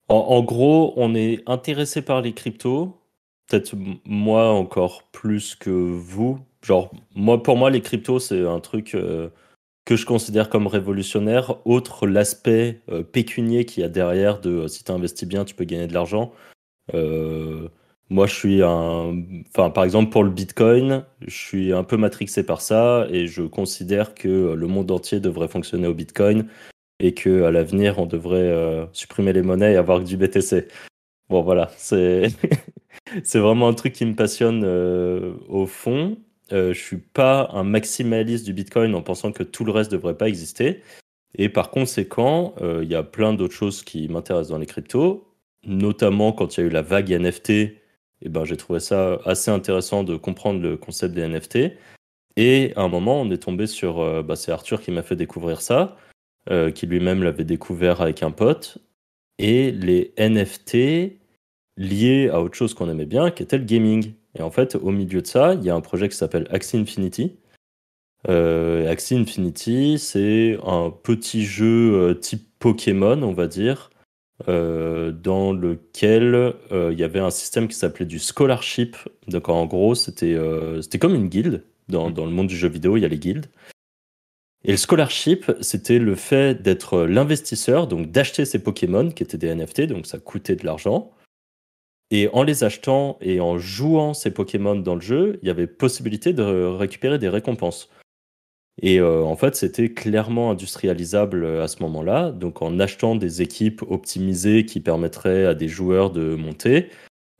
En, 0.07 0.41
gros, 0.41 0.93
on 0.97 1.13
est 1.13 1.47
intéressé 1.47 2.01
par 2.01 2.21
les 2.21 2.33
cryptos. 2.33 2.99
Peut-être 3.45 3.75
moi 4.05 4.49
encore 4.49 5.03
plus 5.11 5.53
que 5.53 5.69
vous. 5.69 6.39
Genre, 6.63 6.91
moi, 7.15 7.41
pour 7.41 7.57
moi, 7.57 7.69
les 7.69 7.81
cryptos, 7.81 8.19
c'est 8.19 8.45
un 8.45 8.59
truc 8.59 8.95
euh, 8.95 9.29
que 9.85 9.95
je 9.95 10.05
considère 10.05 10.49
comme 10.49 10.67
révolutionnaire. 10.67 11.65
Autre 11.65 12.07
l'aspect 12.07 12.81
euh, 12.91 13.03
pécunier 13.03 13.65
qu'il 13.65 13.81
y 13.81 13.85
a 13.85 13.89
derrière 13.89 14.39
de 14.39 14.67
si 14.67 14.83
tu 14.83 14.91
investis 14.91 15.27
bien, 15.27 15.45
tu 15.45 15.55
peux 15.55 15.65
gagner 15.65 15.87
de 15.87 15.93
l'argent. 15.93 16.33
Euh, 16.93 17.69
moi, 18.09 18.25
je 18.27 18.33
suis 18.33 18.63
un. 18.63 19.23
Enfin, 19.49 19.69
par 19.69 19.83
exemple, 19.83 20.11
pour 20.11 20.23
le 20.23 20.31
Bitcoin, 20.31 21.05
je 21.21 21.35
suis 21.35 21.73
un 21.73 21.83
peu 21.83 21.97
matrixé 21.97 22.43
par 22.43 22.61
ça 22.61 23.07
et 23.11 23.27
je 23.27 23.43
considère 23.43 24.15
que 24.15 24.53
le 24.53 24.67
monde 24.67 24.89
entier 24.91 25.19
devrait 25.19 25.47
fonctionner 25.47 25.87
au 25.87 25.93
Bitcoin 25.93 26.47
et 26.99 27.13
que 27.13 27.43
à 27.43 27.51
l'avenir, 27.51 27.99
on 27.99 28.05
devrait 28.05 28.37
euh, 28.37 28.85
supprimer 28.93 29.33
les 29.33 29.41
monnaies 29.41 29.73
et 29.73 29.77
avoir 29.77 30.01
du 30.03 30.17
BTC. 30.17 30.67
Bon, 31.29 31.41
voilà, 31.41 31.71
c'est 31.77 32.29
c'est 33.23 33.39
vraiment 33.39 33.67
un 33.67 33.73
truc 33.73 33.93
qui 33.93 34.05
me 34.05 34.15
passionne 34.15 34.63
euh, 34.65 35.35
au 35.47 35.65
fond. 35.67 36.17
Euh, 36.51 36.73
je 36.73 36.79
suis 36.79 36.97
pas 36.97 37.49
un 37.53 37.63
maximaliste 37.63 38.45
du 38.45 38.53
Bitcoin 38.53 38.95
en 38.95 39.01
pensant 39.01 39.31
que 39.31 39.43
tout 39.43 39.65
le 39.65 39.71
reste 39.71 39.91
devrait 39.91 40.17
pas 40.17 40.27
exister. 40.27 40.81
Et 41.35 41.49
par 41.49 41.69
conséquent, 41.69 42.55
il 42.59 42.87
y 42.89 42.95
a 42.95 43.03
plein 43.03 43.33
d'autres 43.35 43.53
choses 43.53 43.83
qui 43.83 44.07
m'intéressent 44.07 44.49
dans 44.49 44.57
les 44.57 44.65
cryptos, 44.65 45.31
notamment 45.63 46.31
quand 46.31 46.57
il 46.57 46.61
y 46.61 46.63
a 46.63 46.67
eu 46.67 46.71
la 46.71 46.81
vague 46.81 47.11
NFT. 47.11 47.49
Eh 47.51 47.75
ben, 48.23 48.45
j'ai 48.45 48.57
trouvé 48.57 48.79
ça 48.79 49.19
assez 49.25 49.51
intéressant 49.51 50.03
de 50.03 50.17
comprendre 50.17 50.59
le 50.59 50.75
concept 50.75 51.13
des 51.13 51.27
NFT. 51.27 51.77
Et 52.35 52.73
à 52.75 52.81
un 52.81 52.87
moment, 52.87 53.21
on 53.21 53.29
est 53.29 53.37
tombé 53.37 53.67
sur. 53.67 54.23
Bah, 54.23 54.35
c'est 54.35 54.51
Arthur 54.51 54.81
qui 54.81 54.89
m'a 54.89 55.03
fait 55.03 55.15
découvrir 55.15 55.61
ça, 55.61 55.97
qui 56.73 56.87
lui-même 56.87 57.21
l'avait 57.21 57.43
découvert 57.43 58.01
avec 58.01 58.23
un 58.23 58.31
pote. 58.31 58.79
Et 59.37 59.71
les 59.71 60.13
NFT 60.17 61.19
liés 61.79 62.29
à 62.29 62.41
autre 62.41 62.55
chose 62.55 62.73
qu'on 62.73 62.89
aimait 62.89 63.05
bien, 63.05 63.31
qui 63.31 63.41
était 63.41 63.57
le 63.57 63.63
gaming. 63.63 64.13
Et 64.37 64.41
en 64.41 64.51
fait, 64.51 64.75
au 64.75 64.91
milieu 64.91 65.21
de 65.21 65.27
ça, 65.27 65.55
il 65.55 65.63
y 65.63 65.69
a 65.69 65.75
un 65.75 65.81
projet 65.81 66.09
qui 66.09 66.15
s'appelle 66.15 66.47
Axie 66.51 66.77
Infinity. 66.77 67.37
Euh, 68.27 68.89
Axie 68.89 69.15
Infinity, 69.15 69.97
c'est 69.97 70.57
un 70.65 70.91
petit 70.91 71.45
jeu 71.45 71.93
euh, 71.93 72.13
type 72.13 72.47
Pokémon, 72.59 73.21
on 73.23 73.33
va 73.33 73.47
dire, 73.47 73.89
euh, 74.47 75.11
dans 75.11 75.53
lequel 75.53 76.53
il 76.71 76.99
y 76.99 77.03
avait 77.03 77.19
un 77.19 77.29
système 77.29 77.67
qui 77.67 77.75
s'appelait 77.75 78.05
du 78.05 78.19
scholarship. 78.19 78.97
Donc 79.27 79.49
en 79.49 79.65
gros, 79.65 79.95
c'était 79.95 80.37
c'était 80.81 80.99
comme 80.99 81.15
une 81.15 81.29
guilde. 81.29 81.63
Dans, 81.87 82.11
dans, 82.11 82.25
le 82.25 82.31
monde 82.31 82.45
du 82.45 82.55
jeu 82.55 82.67
vidéo, 82.67 82.97
il 82.97 83.01
y 83.01 83.05
a 83.05 83.07
les 83.07 83.17
guildes. 83.17 83.47
Et 84.63 84.71
le 84.71 84.77
scholarship, 84.77 85.51
c'était 85.61 85.97
le 85.97 86.13
fait 86.13 86.61
d'être 86.61 87.05
l'investisseur, 87.05 87.87
donc 87.87 88.11
d'acheter 88.11 88.45
ces 88.45 88.59
Pokémon 88.59 89.09
qui 89.09 89.23
étaient 89.23 89.39
des 89.39 89.55
NFT, 89.55 89.83
donc 89.83 90.05
ça 90.05 90.19
coûtait 90.19 90.55
de 90.55 90.65
l'argent. 90.65 91.11
Et 92.11 92.27
en 92.33 92.43
les 92.43 92.63
achetant 92.63 93.17
et 93.21 93.39
en 93.39 93.59
jouant 93.59 94.13
ces 94.13 94.31
Pokémon 94.31 94.75
dans 94.75 94.95
le 94.95 95.01
jeu, 95.01 95.39
il 95.41 95.47
y 95.47 95.51
avait 95.51 95.67
possibilité 95.67 96.33
de 96.33 96.43
récupérer 96.43 97.19
des 97.19 97.29
récompenses. 97.29 97.89
Et 98.81 98.99
euh, 98.99 99.23
en 99.23 99.35
fait, 99.35 99.55
c'était 99.55 99.89
clairement 99.89 100.51
industrialisable 100.51 101.43
euh, 101.43 101.63
à 101.63 101.67
ce 101.67 101.83
moment-là. 101.83 102.31
Donc 102.31 102.61
en 102.61 102.79
achetant 102.79 103.15
des 103.15 103.41
équipes 103.41 103.83
optimisées 103.89 104.65
qui 104.65 104.79
permettraient 104.79 105.45
à 105.45 105.53
des 105.53 105.67
joueurs 105.67 106.11
de 106.11 106.35
monter 106.35 106.89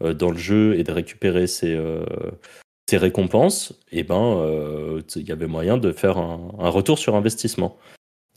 euh, 0.03 0.13
dans 0.13 0.31
le 0.31 0.37
jeu 0.37 0.77
et 0.77 0.83
de 0.83 0.91
récupérer 0.91 1.47
ces, 1.47 1.79
ces 2.89 2.97
récompenses, 2.97 3.73
eh 3.91 4.03
ben, 4.03 5.01
il 5.15 5.27
y 5.27 5.31
avait 5.31 5.47
moyen 5.47 5.77
de 5.77 5.91
faire 5.91 6.17
un 6.17 6.69
retour 6.69 6.99
sur 6.99 7.15
investissement. 7.15 7.77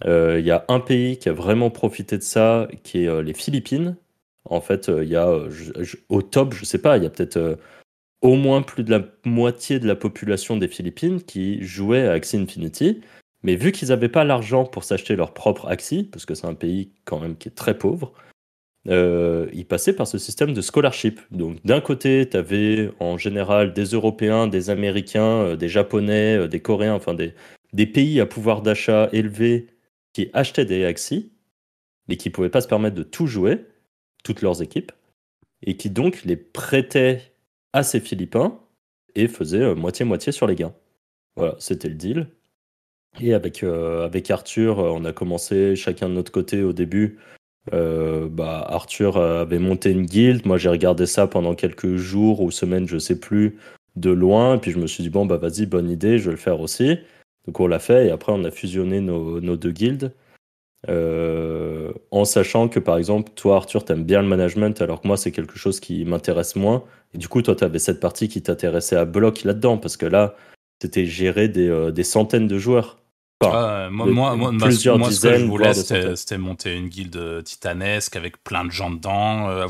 Il 0.05 0.45
y 0.45 0.51
a 0.51 0.65
un 0.69 0.81
pays 0.81 1.19
qui 1.19 1.29
a 1.29 1.33
vraiment 1.33 1.71
profité 1.71 2.19
de 2.19 2.23
ça, 2.23 2.69
qui 2.83 3.05
est 3.05 3.23
les 3.23 3.35
Philippines, 3.35 3.97
en 4.45 4.61
fait, 4.61 4.89
euh, 4.89 5.05
il 5.05 5.11
y 5.11 5.17
a 5.17 5.29
euh, 5.29 5.51
au 6.09 6.23
top, 6.23 6.55
je 6.55 6.65
sais 6.65 6.79
pas, 6.79 6.97
il 6.97 7.05
y 7.05 7.07
a 7.07 7.11
peut-être 7.11 7.37
euh, 7.37 7.57
au 8.23 8.37
moins 8.37 8.63
plus 8.63 8.85
de 8.85 8.91
la 8.91 9.05
moitié 9.25 9.79
de 9.79 9.87
la 9.87 9.97
population 9.97 10.57
des 10.57 10.69
Philippines 10.69 11.23
qui 11.23 11.63
jouait 11.63 12.07
à 12.07 12.13
Axie 12.13 12.37
Infinity. 12.37 13.01
Mais 13.43 13.57
vu 13.57 13.73
qu'ils 13.73 13.89
n'avaient 13.89 14.09
pas 14.09 14.25
l'argent 14.25 14.65
pour 14.65 14.85
s'acheter 14.85 15.17
leur 15.17 15.35
propre 15.35 15.67
Axie, 15.69 16.05
parce 16.05 16.27
que 16.27 16.35
c'est 16.35 16.47
un 16.47 16.55
pays 16.55 16.93
quand 17.05 17.19
même 17.19 17.37
qui 17.37 17.49
est 17.49 17.53
très 17.53 17.77
pauvre, 17.77 18.13
ils 18.87 19.67
passaient 19.69 19.95
par 19.95 20.07
ce 20.07 20.19
système 20.19 20.53
de 20.53 20.61
scholarship. 20.61 21.21
Donc 21.33 21.59
d'un 21.65 21.81
côté, 21.81 22.29
tu 22.29 22.37
avais 22.37 22.93
en 23.01 23.19
général 23.19 23.73
des 23.73 23.87
Européens, 23.87 24.47
des 24.47 24.71
Américains, 24.71 25.57
des 25.57 25.69
Japonais, 25.69 26.47
des 26.47 26.61
Coréens, 26.61 26.95
enfin 26.95 27.15
des, 27.15 27.35
des 27.73 27.87
pays 27.87 28.21
à 28.21 28.27
pouvoir 28.27 28.63
d'achat 28.63 29.09
élevé 29.13 29.67
qui 30.13 30.31
achetaient 30.33 30.65
des 30.65 30.85
Axie, 30.85 31.33
mais 32.09 32.17
qui 32.17 32.29
ne 32.29 32.35
pouvaient 32.35 32.49
pas 32.49 32.61
se 32.61 32.69
permettre 32.69 32.95
de 32.95 33.03
tout 33.03 33.27
jouer 33.27 33.67
toutes 34.23 34.43
leurs 34.43 34.63
équipes, 34.63 34.93
et 35.63 35.77
qui 35.77 35.91
donc 35.91 36.25
les 36.25 36.37
prêtaient 36.37 37.33
à 37.73 37.83
ces 37.83 38.01
Philippins 38.01 38.59
et 39.15 39.29
faisaient 39.29 39.63
euh, 39.63 39.75
moitié-moitié 39.75 40.33
sur 40.33 40.47
les 40.47 40.55
gains. 40.55 40.75
Voilà, 41.37 41.55
c'était 41.59 41.89
le 41.89 41.95
deal. 41.95 42.27
Et 43.21 43.35
avec, 43.35 43.63
euh, 43.63 44.05
avec 44.05 44.31
Arthur, 44.31 44.81
euh, 44.81 44.91
on 44.91 45.05
a 45.05 45.13
commencé 45.13 45.77
chacun 45.77 46.09
de 46.09 46.15
notre 46.15 46.33
côté 46.33 46.63
au 46.63 46.73
début. 46.73 47.19
bah, 47.71 48.65
Arthur 48.69 49.17
avait 49.19 49.59
monté 49.59 49.91
une 49.91 50.07
guilde. 50.07 50.47
Moi, 50.47 50.59
j'ai 50.59 50.69
regardé 50.69 51.07
ça 51.07 51.27
pendant 51.27 51.55
quelques 51.55 51.97
jours 51.97 52.41
ou 52.41 52.51
semaines, 52.51 52.89
je 52.89 52.99
sais 52.99 53.21
plus, 53.21 53.59
de 53.97 54.11
loin. 54.11 54.57
Et 54.57 54.59
puis 54.59 54.73
je 54.73 54.79
me 54.79 54.87
suis 54.87 55.05
dit, 55.05 55.11
bon, 55.11 55.27
bah 55.27 55.37
vas-y, 55.37 55.67
bonne 55.67 55.91
idée, 55.91 56.19
je 56.19 56.27
vais 56.27 56.33
le 56.33 56.37
faire 56.37 56.61
aussi. 56.61 56.99
Donc 57.47 57.61
on 57.61 57.67
l'a 57.67 57.79
fait 57.79 58.07
et 58.07 58.11
après 58.11 58.33
on 58.33 58.45
a 58.45 58.51
fusionné 58.51 59.01
nos, 59.01 59.41
nos 59.41 59.57
deux 59.57 59.73
guildes. 59.73 60.13
Euh, 60.89 61.93
en 62.11 62.25
sachant 62.25 62.69
que 62.69 62.81
par 62.81 62.99
exemple, 62.99 63.31
toi 63.37 63.57
Arthur, 63.57 63.85
t'aimes 63.85 64.05
bien 64.05 64.21
le 64.23 64.29
management, 64.29 64.81
alors 64.83 65.01
que 65.01 65.07
moi 65.07 65.17
c'est 65.17 65.31
quelque 65.31 65.57
chose 65.57 65.81
qui 65.81 66.05
m'intéresse 66.05 66.57
moins. 66.57 66.85
Et 67.15 67.19
du 67.19 67.29
coup, 67.29 67.43
toi, 67.43 67.55
tu 67.55 67.65
avais 67.65 67.79
cette 67.79 68.01
partie 68.01 68.29
qui 68.29 68.43
t'intéressait 68.43 68.97
à 68.97 69.05
bloc 69.05 69.45
là-dedans, 69.45 69.79
parce 69.79 69.97
que 69.97 70.07
là, 70.07 70.35
c'était 70.81 71.07
gérer 71.07 71.49
des, 71.49 71.69
euh, 71.69 71.91
des 71.91 72.05
centaines 72.05 72.49
de 72.49 72.59
joueurs. 72.59 72.99
Ah, 73.45 73.89
moi, 73.91 74.07
moi, 74.07 74.37
moi, 74.37 74.53
plusieurs 74.59 74.99
moi, 74.99 75.11
ce 75.11 75.21
que 75.21 75.39
je 75.39 75.45
voulais, 75.45 75.75
c'était 75.75 76.39
monter 76.39 76.75
une 76.75 76.89
guilde 76.89 77.17
euh, 77.17 77.43
titanesque 77.43 78.17
avec 78.17 78.43
plein 78.45 78.65
de 78.65 78.71
gens 78.71 78.91
dedans, 78.91 79.49
euh, 79.49 79.67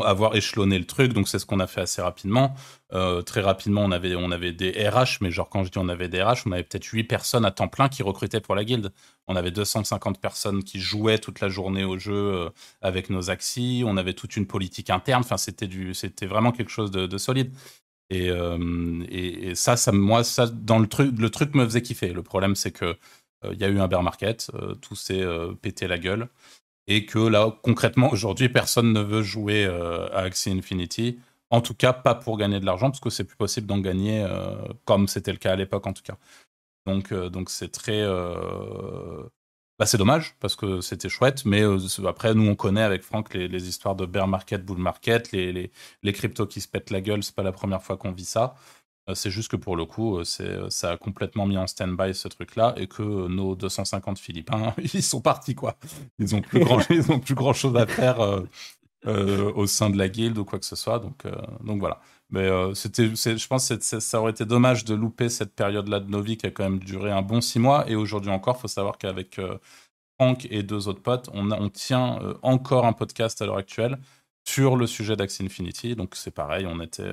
avoir, 0.00 0.34
échelonné 0.34 0.78
le 0.78 0.86
truc. 0.86 1.12
Donc, 1.12 1.28
c'est 1.28 1.38
ce 1.38 1.46
qu'on 1.46 1.60
a 1.60 1.66
fait 1.66 1.82
assez 1.82 2.00
rapidement. 2.02 2.54
Euh, 2.92 3.22
très 3.22 3.40
rapidement, 3.40 3.82
on 3.82 3.90
avait, 3.90 4.14
on 4.14 4.30
avait 4.30 4.52
des 4.52 4.70
RH, 4.70 5.18
mais 5.20 5.30
genre, 5.30 5.48
quand 5.48 5.64
je 5.64 5.70
dis 5.70 5.78
on 5.78 5.88
avait 5.88 6.08
des 6.08 6.22
RH, 6.22 6.46
on 6.46 6.52
avait 6.52 6.62
peut-être 6.62 6.86
8 6.86 7.04
personnes 7.04 7.44
à 7.44 7.50
temps 7.50 7.68
plein 7.68 7.88
qui 7.88 8.02
recrutaient 8.02 8.40
pour 8.40 8.54
la 8.54 8.64
guilde. 8.64 8.92
On 9.28 9.36
avait 9.36 9.50
250 9.50 10.20
personnes 10.20 10.64
qui 10.64 10.80
jouaient 10.80 11.18
toute 11.18 11.40
la 11.40 11.48
journée 11.48 11.84
au 11.84 11.98
jeu 11.98 12.50
avec 12.80 13.10
nos 13.10 13.30
axis. 13.30 13.84
On 13.86 13.96
avait 13.96 14.14
toute 14.14 14.36
une 14.36 14.46
politique 14.46 14.90
interne. 14.90 15.22
Enfin, 15.24 15.36
c'était 15.36 16.26
vraiment 16.26 16.52
quelque 16.52 16.70
chose 16.70 16.90
de, 16.90 17.06
de 17.06 17.18
solide. 17.18 17.52
Euh, 18.12 19.04
et, 19.08 19.50
et, 19.50 19.54
ça, 19.54 19.76
ça, 19.76 19.92
moi, 19.92 20.24
ça, 20.24 20.46
dans 20.46 20.78
le 20.78 20.86
truc, 20.86 21.18
le 21.18 21.30
truc 21.30 21.54
me 21.54 21.64
faisait 21.64 21.82
kiffer. 21.82 22.12
Le 22.12 22.22
problème, 22.22 22.54
c'est 22.54 22.72
que 22.72 22.96
euh, 23.44 23.52
il 23.52 23.58
y 23.58 23.64
a 23.64 23.68
eu 23.68 23.78
un 23.80 23.88
bear 23.88 24.02
market, 24.02 24.50
euh, 24.54 24.74
tout 24.74 24.94
s'est 24.96 25.24
pété 25.62 25.86
la 25.88 25.98
gueule, 25.98 26.28
et 26.86 27.06
que 27.06 27.18
là, 27.18 27.56
concrètement, 27.62 28.10
aujourd'hui, 28.12 28.48
personne 28.48 28.92
ne 28.92 29.00
veut 29.00 29.22
jouer 29.22 29.66
à 29.66 30.18
Axie 30.18 30.50
Infinity. 30.50 31.18
En 31.50 31.60
tout 31.60 31.74
cas, 31.74 31.92
pas 31.92 32.14
pour 32.14 32.38
gagner 32.38 32.60
de 32.60 32.66
l'argent, 32.66 32.90
parce 32.90 33.00
que 33.00 33.10
c'est 33.10 33.24
plus 33.24 33.36
possible 33.36 33.66
d'en 33.66 33.78
gagner, 33.78 34.26
comme 34.84 35.08
c'était 35.08 35.32
le 35.32 35.38
cas 35.38 35.52
à 35.52 35.56
l'époque, 35.56 35.86
en 35.86 35.92
tout 35.92 36.02
cas. 36.02 36.16
Donc, 36.86 37.12
donc 37.12 37.50
c'est 37.50 37.68
très 37.68 38.02
bah, 39.82 39.86
c'est 39.86 39.98
dommage 39.98 40.36
parce 40.38 40.54
que 40.54 40.80
c'était 40.80 41.08
chouette, 41.08 41.44
mais 41.44 41.62
euh, 41.62 41.78
après 42.06 42.34
nous 42.34 42.46
on 42.48 42.54
connaît 42.54 42.82
avec 42.82 43.02
Franck 43.02 43.34
les, 43.34 43.68
histoires 43.68 43.96
de 43.96 44.06
bear 44.06 44.28
market, 44.28 44.64
bull 44.64 44.78
market, 44.78 45.32
les, 45.32 45.72
les, 46.02 46.12
cryptos 46.12 46.46
qui 46.46 46.60
se 46.60 46.68
pètent 46.68 46.90
la 46.90 47.00
gueule, 47.00 47.24
c'est 47.24 47.34
pas 47.34 47.42
la 47.42 47.50
première 47.50 47.82
fois 47.82 47.96
qu'on 47.96 48.12
vit 48.12 48.24
ça. 48.24 48.54
Euh, 49.08 49.14
c'est 49.14 49.30
juste 49.30 49.50
que 49.50 49.56
pour 49.56 49.76
le 49.76 49.84
coup, 49.84 50.18
euh, 50.18 50.24
c'est 50.24 50.70
ça 50.70 50.92
a 50.92 50.96
complètement 50.96 51.46
mis 51.46 51.56
en 51.56 51.66
stand-by 51.66 52.14
ce 52.14 52.28
truc-là 52.28 52.74
et 52.76 52.86
que 52.86 53.02
nos 53.02 53.54
250 53.56 54.18
Philippins, 54.18 54.74
ils 54.94 55.02
sont 55.02 55.20
partis 55.20 55.54
quoi. 55.54 55.76
Ils 56.18 56.34
ont 56.34 56.40
plus 56.42 56.60
grand, 56.60 56.78
ils 56.90 57.10
ont 57.12 57.18
plus 57.20 57.34
grand 57.34 57.52
chose 57.52 57.76
à 57.76 57.86
faire 57.86 58.18
au 59.04 59.66
sein 59.66 59.90
de 59.90 59.98
la 59.98 60.08
guilde 60.08 60.38
ou 60.38 60.44
quoi 60.44 60.58
que 60.58 60.64
ce 60.64 60.76
soit. 60.76 61.00
Donc, 61.00 61.26
donc 61.64 61.80
voilà. 61.80 62.00
Mais 62.32 62.48
euh, 62.48 62.74
c'était, 62.74 63.14
je 63.14 63.46
pense 63.46 63.68
que 63.68 64.00
ça 64.00 64.20
aurait 64.20 64.30
été 64.32 64.46
dommage 64.46 64.84
de 64.86 64.94
louper 64.94 65.28
cette 65.28 65.54
période-là 65.54 66.00
de 66.00 66.10
Novi 66.10 66.38
qui 66.38 66.46
a 66.46 66.50
quand 66.50 66.64
même 66.64 66.78
duré 66.80 67.10
un 67.10 67.20
bon 67.22 67.42
six 67.42 67.58
mois. 67.58 67.88
Et 67.90 67.94
aujourd'hui 67.94 68.30
encore, 68.30 68.56
il 68.56 68.62
faut 68.62 68.68
savoir 68.68 68.96
qu'avec 68.96 69.38
euh, 69.38 69.58
Franck 70.18 70.46
et 70.50 70.62
deux 70.62 70.88
autres 70.88 71.02
potes, 71.02 71.28
on, 71.34 71.50
on 71.52 71.68
tient 71.68 72.18
euh, 72.22 72.34
encore 72.42 72.86
un 72.86 72.94
podcast 72.94 73.42
à 73.42 73.46
l'heure 73.46 73.58
actuelle 73.58 73.98
sur 74.48 74.76
le 74.76 74.86
sujet 74.86 75.14
d'Axie 75.14 75.44
Infinity. 75.44 75.94
Donc 75.94 76.16
c'est 76.16 76.30
pareil, 76.30 76.66
on 76.66 76.80
était 76.80 77.12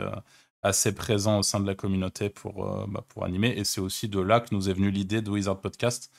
assez 0.63 0.93
présent 0.93 1.39
au 1.39 1.43
sein 1.43 1.59
de 1.59 1.67
la 1.67 1.75
communauté 1.75 2.29
pour, 2.29 2.87
bah, 2.87 3.03
pour 3.07 3.23
animer. 3.23 3.49
Et 3.49 3.63
c'est 3.63 3.81
aussi 3.81 4.07
de 4.09 4.19
là 4.19 4.39
que 4.39 4.53
nous 4.53 4.69
est 4.69 4.73
venue 4.73 4.91
l'idée 4.91 5.21
de 5.21 5.29
Wizard 5.29 5.59
Podcast, 5.61 6.11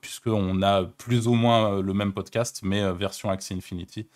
puisqu'on 0.00 0.62
a 0.62 0.84
plus 0.84 1.26
ou 1.26 1.34
moins 1.34 1.80
le 1.80 1.92
même 1.94 2.12
podcast, 2.12 2.60
mais 2.62 2.92
version 2.92 3.30
Axie 3.30 3.54
Infinity. 3.54 4.08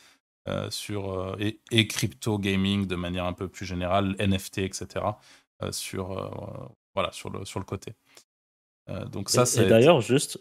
Euh, 0.48 0.70
sur, 0.70 1.12
euh, 1.12 1.36
et, 1.70 1.86
crypto 1.86 2.38
gaming 2.38 2.86
de 2.86 2.96
manière 2.96 3.26
un 3.26 3.34
peu 3.34 3.46
plus 3.46 3.66
générale, 3.66 4.16
NFT, 4.18 4.58
etc. 4.58 4.86
Euh, 5.62 5.70
sur, 5.70 6.08
voilà, 6.94 7.12
sur, 7.12 7.28
le, 7.28 7.44
sur 7.44 7.60
le 7.60 7.66
côté. 7.66 7.92
donc 9.12 9.28
ça, 9.28 9.44
c'est... 9.44 9.66
d'ailleurs, 9.66 10.00
juste, 10.00 10.40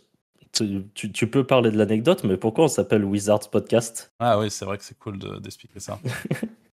tu, 0.54 0.90
tu, 0.94 1.30
peux 1.30 1.46
parler 1.46 1.70
de 1.70 1.78
l'anecdote, 1.78 2.24
mais 2.24 2.38
pourquoi 2.38 2.66
on 2.66 2.70
s'appelle 2.70 3.04
Wizards 3.04 3.50
Podcast? 3.52 4.14
Ah 4.20 4.40
oui, 4.40 4.50
c'est 4.50 4.64
vrai 4.64 4.78
que 4.78 4.86
c'est 4.86 4.98
cool 4.98 5.20
d'expliquer 5.42 5.82
ça. 5.82 6.00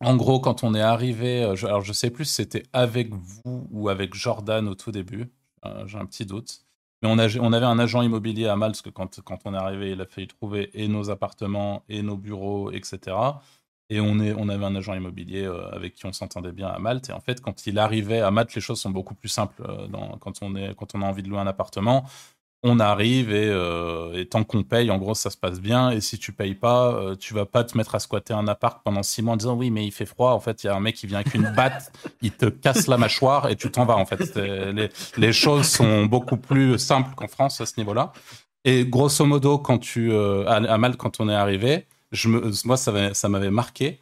en 0.00 0.16
gros, 0.16 0.40
quand 0.40 0.64
on 0.64 0.74
est 0.74 0.80
arrivé, 0.80 1.52
je, 1.54 1.66
alors 1.66 1.82
je 1.82 1.92
sais 1.92 2.10
plus 2.10 2.24
si 2.24 2.34
c'était 2.34 2.62
avec 2.72 3.12
vous 3.14 3.68
ou 3.70 3.88
avec 3.88 4.14
Jordan 4.14 4.68
au 4.68 4.74
tout 4.74 4.92
début, 4.92 5.30
j'ai 5.86 5.98
un 5.98 6.06
petit 6.06 6.26
doute. 6.26 6.64
Mais 7.02 7.08
on, 7.08 7.18
avait 7.52 7.66
un 7.66 7.78
agent 7.78 8.02
immobilier 8.02 8.46
à 8.46 8.56
Malte, 8.56 8.74
parce 8.74 8.82
que 8.82 8.90
quand, 8.90 9.40
on 9.46 9.54
est 9.54 9.56
arrivé, 9.56 9.92
il 9.92 10.00
a 10.02 10.06
fallu 10.06 10.26
trouver 10.26 10.70
et 10.74 10.86
nos 10.86 11.08
appartements, 11.10 11.82
et 11.88 12.02
nos 12.02 12.18
bureaux, 12.18 12.70
etc. 12.72 13.16
Et 13.88 14.00
on, 14.00 14.18
avait 14.20 14.64
un 14.64 14.76
agent 14.76 14.94
immobilier 14.94 15.44
euh, 15.44 15.68
avec 15.74 15.94
qui 15.94 16.04
on 16.06 16.12
s'entendait 16.12 16.52
bien 16.52 16.68
à 16.68 16.78
Malte. 16.78 17.08
Et 17.08 17.12
en 17.12 17.20
fait, 17.20 17.40
quand 17.40 17.66
il 17.66 17.78
arrivait 17.78 18.20
à 18.20 18.30
Malte, 18.30 18.54
les 18.54 18.60
choses 18.60 18.80
sont 18.80 18.90
beaucoup 18.90 19.14
plus 19.14 19.30
simples. 19.30 19.62
Euh, 19.66 19.88
quand, 20.20 20.42
on 20.42 20.54
est, 20.54 20.74
quand 20.76 20.94
on 20.94 21.00
a 21.02 21.06
envie 21.06 21.22
de 21.22 21.28
louer 21.28 21.40
un 21.40 21.46
appartement, 21.46 22.04
on 22.62 22.78
arrive 22.78 23.30
euh, 23.32 24.12
et, 24.12 24.26
tant 24.26 24.44
qu'on 24.44 24.62
paye, 24.62 24.90
en 24.90 24.98
gros, 24.98 25.14
ça 25.14 25.30
se 25.30 25.36
passe 25.36 25.60
bien. 25.60 25.90
Et 25.90 26.00
si 26.00 26.18
tu 26.18 26.32
payes 26.32 26.54
pas, 26.54 26.92
euh, 26.92 27.16
tu 27.16 27.32
vas 27.32 27.46
pas 27.46 27.64
te 27.64 27.76
mettre 27.76 27.94
à 27.94 28.00
squatter 28.00 28.34
un 28.34 28.46
appart 28.48 28.82
pendant 28.84 29.02
six 29.02 29.22
mois 29.22 29.34
en 29.34 29.36
disant 29.36 29.54
oui, 29.54 29.70
mais 29.70 29.86
il 29.86 29.92
fait 29.92 30.06
froid. 30.06 30.32
En 30.32 30.40
fait, 30.40 30.62
il 30.62 30.66
y 30.66 30.70
a 30.70 30.76
un 30.76 30.80
mec 30.80 30.96
qui 30.96 31.06
vient 31.06 31.20
avec 31.20 31.34
une 31.34 31.50
batte, 31.56 31.92
il 32.22 32.32
te 32.32 32.46
casse 32.46 32.86
la 32.86 32.98
mâchoire 32.98 33.48
et 33.48 33.56
tu 33.56 33.70
t'en 33.70 33.86
vas. 33.86 33.96
En 33.96 34.06
fait, 34.06 34.36
les, 35.16 35.32
choses 35.32 35.68
sont 35.68 36.04
beaucoup 36.04 36.36
plus 36.36 36.78
simples 36.78 37.14
qu'en 37.14 37.28
France 37.28 37.60
à 37.60 37.66
ce 37.66 37.74
niveau-là. 37.78 38.12
Et 38.64 38.84
grosso 38.84 39.24
modo, 39.24 39.58
quand 39.58 39.78
tu, 39.78 40.14
à, 40.14 40.76
Malte, 40.76 40.96
quand 40.96 41.20
on 41.20 41.30
est 41.30 41.34
arrivé, 41.34 41.86
je 42.12 42.28
me, 42.28 42.52
moi, 42.66 42.76
ça 42.76 43.28
m'avait 43.28 43.50
marqué. 43.50 44.00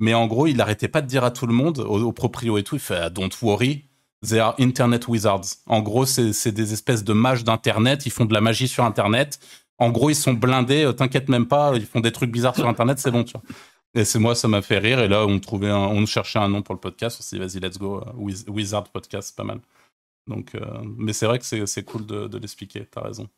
Mais 0.00 0.14
en 0.14 0.26
gros, 0.26 0.46
il 0.46 0.56
n'arrêtait 0.56 0.88
pas 0.88 1.02
de 1.02 1.06
dire 1.06 1.24
à 1.24 1.30
tout 1.30 1.46
le 1.46 1.52
monde, 1.52 1.78
aux, 1.78 2.12
proprios 2.12 2.56
et 2.56 2.64
tout, 2.64 2.76
il 2.76 2.80
fait 2.80 2.96
ah, 2.96 3.10
Don't 3.10 3.30
worry, 3.42 3.84
they 4.26 4.38
are 4.38 4.54
internet 4.58 5.08
wizards. 5.08 5.56
En 5.66 5.80
gros, 5.80 6.06
c'est 6.06 6.52
des 6.52 6.72
espèces 6.72 7.04
de 7.04 7.12
mages 7.12 7.44
d'internet, 7.44 8.06
ils 8.06 8.12
font 8.12 8.24
de 8.24 8.34
la 8.34 8.40
magie 8.40 8.68
sur 8.68 8.84
internet. 8.84 9.38
En 9.78 9.90
gros, 9.90 10.10
ils 10.10 10.16
sont 10.16 10.34
blindés, 10.34 10.84
euh, 10.84 10.92
t'inquiète 10.92 11.28
même 11.28 11.46
pas, 11.46 11.72
ils 11.74 11.86
font 11.86 12.00
des 12.00 12.12
trucs 12.12 12.30
bizarres 12.30 12.54
sur 12.54 12.68
internet, 12.68 12.98
c'est 12.98 13.10
bon, 13.10 13.24
tu 13.24 13.32
vois. 13.32 13.42
Et 13.94 14.04
c'est 14.04 14.18
moi, 14.18 14.34
ça 14.34 14.46
m'a 14.46 14.62
fait 14.62 14.78
rire. 14.78 15.00
Et 15.00 15.08
là, 15.08 15.26
on 15.26 15.40
trouvait, 15.40 15.72
on 15.72 16.04
cherchait 16.06 16.38
un 16.38 16.48
nom 16.48 16.62
pour 16.62 16.74
le 16.74 16.80
podcast. 16.80 17.16
On 17.18 17.22
s'est 17.22 17.36
dit, 17.36 17.40
vas-y, 17.40 17.60
let's 17.60 17.78
go, 17.78 18.00
euh, 18.06 18.50
Wizard 18.50 18.84
Podcast, 18.90 19.34
pas 19.36 19.42
mal. 19.42 19.60
Donc, 20.26 20.54
euh, 20.54 20.60
mais 20.96 21.12
c'est 21.12 21.26
vrai 21.26 21.38
que 21.38 21.44
c'est 21.44 21.82
cool 21.84 22.06
de, 22.06 22.28
de 22.28 22.38
l'expliquer. 22.38 22.86
T'as 22.88 23.00
raison. 23.00 23.28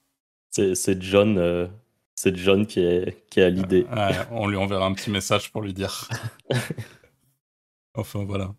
C'est 0.51 1.01
John, 1.01 1.71
c'est 2.15 2.37
John 2.37 2.67
qui 2.67 2.81
est, 2.81 3.25
qui 3.31 3.41
a 3.41 3.49
l'idée. 3.49 3.87
on 4.31 4.47
lui 4.47 4.57
enverra 4.57 4.85
un 4.85 4.93
petit 4.93 5.11
message 5.11 5.51
pour 5.53 5.63
lui 5.63 5.73
dire. 5.73 6.09
enfin, 7.95 8.25
voilà. 8.25 8.53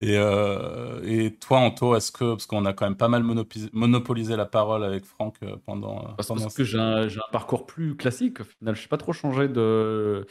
Et, 0.00 0.16
euh, 0.16 1.00
et 1.02 1.34
toi, 1.34 1.58
Anto, 1.58 1.96
est-ce 1.96 2.12
que, 2.12 2.32
parce 2.32 2.46
qu'on 2.46 2.64
a 2.66 2.72
quand 2.72 2.86
même 2.86 2.96
pas 2.96 3.08
mal 3.08 3.24
monopolisé, 3.72 4.36
la 4.36 4.46
parole 4.46 4.84
avec 4.84 5.04
Franck 5.04 5.36
euh, 5.42 5.56
pendant. 5.66 6.04
Euh, 6.04 6.10
parce, 6.16 6.54
que 6.54 6.62
j'ai 6.62 6.78
un, 6.78 7.08
parcours 7.32 7.66
plus 7.66 7.96
classique, 7.96 8.40
au 8.40 8.44
final. 8.44 8.76
Je 8.76 8.82
n'ai 8.82 8.88
pas 8.88 8.96
trop 8.96 9.12
changé 9.12 9.48
de. 9.48 10.26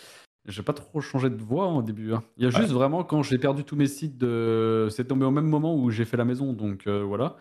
J'ai 0.46 0.64
pas 0.64 0.72
trop 0.72 1.02
changé 1.02 1.30
de 1.30 1.42
voix 1.42 1.68
au 1.68 1.82
début. 1.82 2.14
Hein. 2.14 2.24
Il 2.38 2.46
y 2.46 2.48
a 2.48 2.50
juste 2.50 2.72
vraiment 2.72 3.04
quand 3.04 3.22
j'ai 3.22 3.38
perdu 3.38 3.66
tous 3.66 3.76
mes 3.76 3.88
sites, 3.88 4.18
de... 4.18 4.88
c'est 4.90 5.06
tombé 5.06 5.26
au 5.26 5.32
même 5.32 5.48
moment 5.48 5.76
où 5.76 5.90
j'ai 5.90 6.06
fait 6.06 6.16
la 6.16 6.24
maison, 6.24 6.54
donc 6.54 6.88
voilà. 6.88 7.36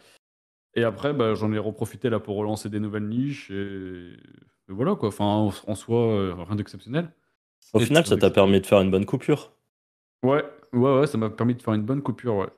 Et 0.74 0.82
après, 0.82 1.12
bah, 1.12 1.34
j'en 1.34 1.52
ai 1.52 1.58
reprofité 1.58 2.10
là 2.10 2.18
pour 2.18 2.36
relancer 2.36 2.68
des 2.68 2.80
nouvelles 2.80 3.06
niches 3.06 3.52
et, 3.52 4.16
voilà 4.66 4.96
quoi. 4.96 5.10
Enfin, 5.10 5.24
en, 5.68 5.74
soi, 5.76 6.34
rien 6.44 6.56
d'exceptionnel. 6.56 7.12
Au 7.74 7.78
final, 7.78 8.04
ça 8.04 8.16
t'a 8.16 8.30
permis 8.30 8.60
de 8.60 8.66
faire 8.66 8.80
une 8.80 8.90
bonne 8.90 9.06
coupure. 9.06 9.52
Ouais, 10.24 10.44
ouais, 10.76 11.00
ouais, 11.00 11.06
ça 11.06 11.18
m'a 11.18 11.30
permis 11.30 11.54
de 11.54 11.62
faire 11.62 11.74
une 11.74 11.82
bonne 11.82 12.02
coupure, 12.02 12.36
ouais. 12.36 12.48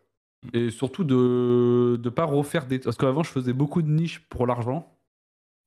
Et 0.52 0.70
surtout 0.70 1.04
de 1.04 2.00
ne 2.02 2.08
pas 2.10 2.24
refaire 2.24 2.66
des. 2.66 2.78
Parce 2.78 2.96
qu'avant, 2.96 3.22
je 3.22 3.30
faisais 3.30 3.52
beaucoup 3.52 3.82
de 3.82 3.88
niches 3.88 4.20
pour 4.28 4.46
l'argent. 4.46 4.96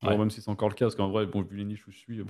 même 0.02 0.30
si 0.30 0.40
c'est 0.40 0.50
encore 0.50 0.68
le 0.68 0.74
cas, 0.74 0.86
parce 0.86 0.94
qu'en 0.94 1.10
vrai, 1.10 1.26
bon, 1.26 1.42
vu 1.42 1.56
les 1.56 1.64
niches 1.64 1.86
où 1.86 1.90
je 1.90 1.98
suis. 1.98 2.22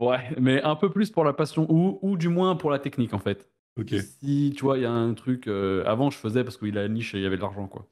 ouais, 0.00 0.30
mais 0.38 0.62
un 0.62 0.76
peu 0.76 0.90
plus 0.90 1.10
pour 1.10 1.24
la 1.24 1.32
passion, 1.32 1.66
ou, 1.70 1.98
ou 2.02 2.16
du 2.16 2.28
moins 2.28 2.56
pour 2.56 2.70
la 2.70 2.78
technique, 2.78 3.14
en 3.14 3.18
fait. 3.18 3.48
Si, 3.98 4.52
tu 4.56 4.62
vois, 4.62 4.78
il 4.78 4.82
y 4.82 4.86
a 4.86 4.92
un 4.92 5.14
truc. 5.14 5.48
Euh, 5.48 5.82
avant, 5.86 6.10
je 6.10 6.18
faisais 6.18 6.44
parce 6.44 6.56
qu'il 6.56 6.78
a 6.78 6.82
la 6.82 6.88
niche 6.88 7.14
et 7.14 7.18
il 7.18 7.22
y 7.22 7.26
avait 7.26 7.36
de 7.36 7.42
l'argent, 7.42 7.66
quoi. 7.66 7.88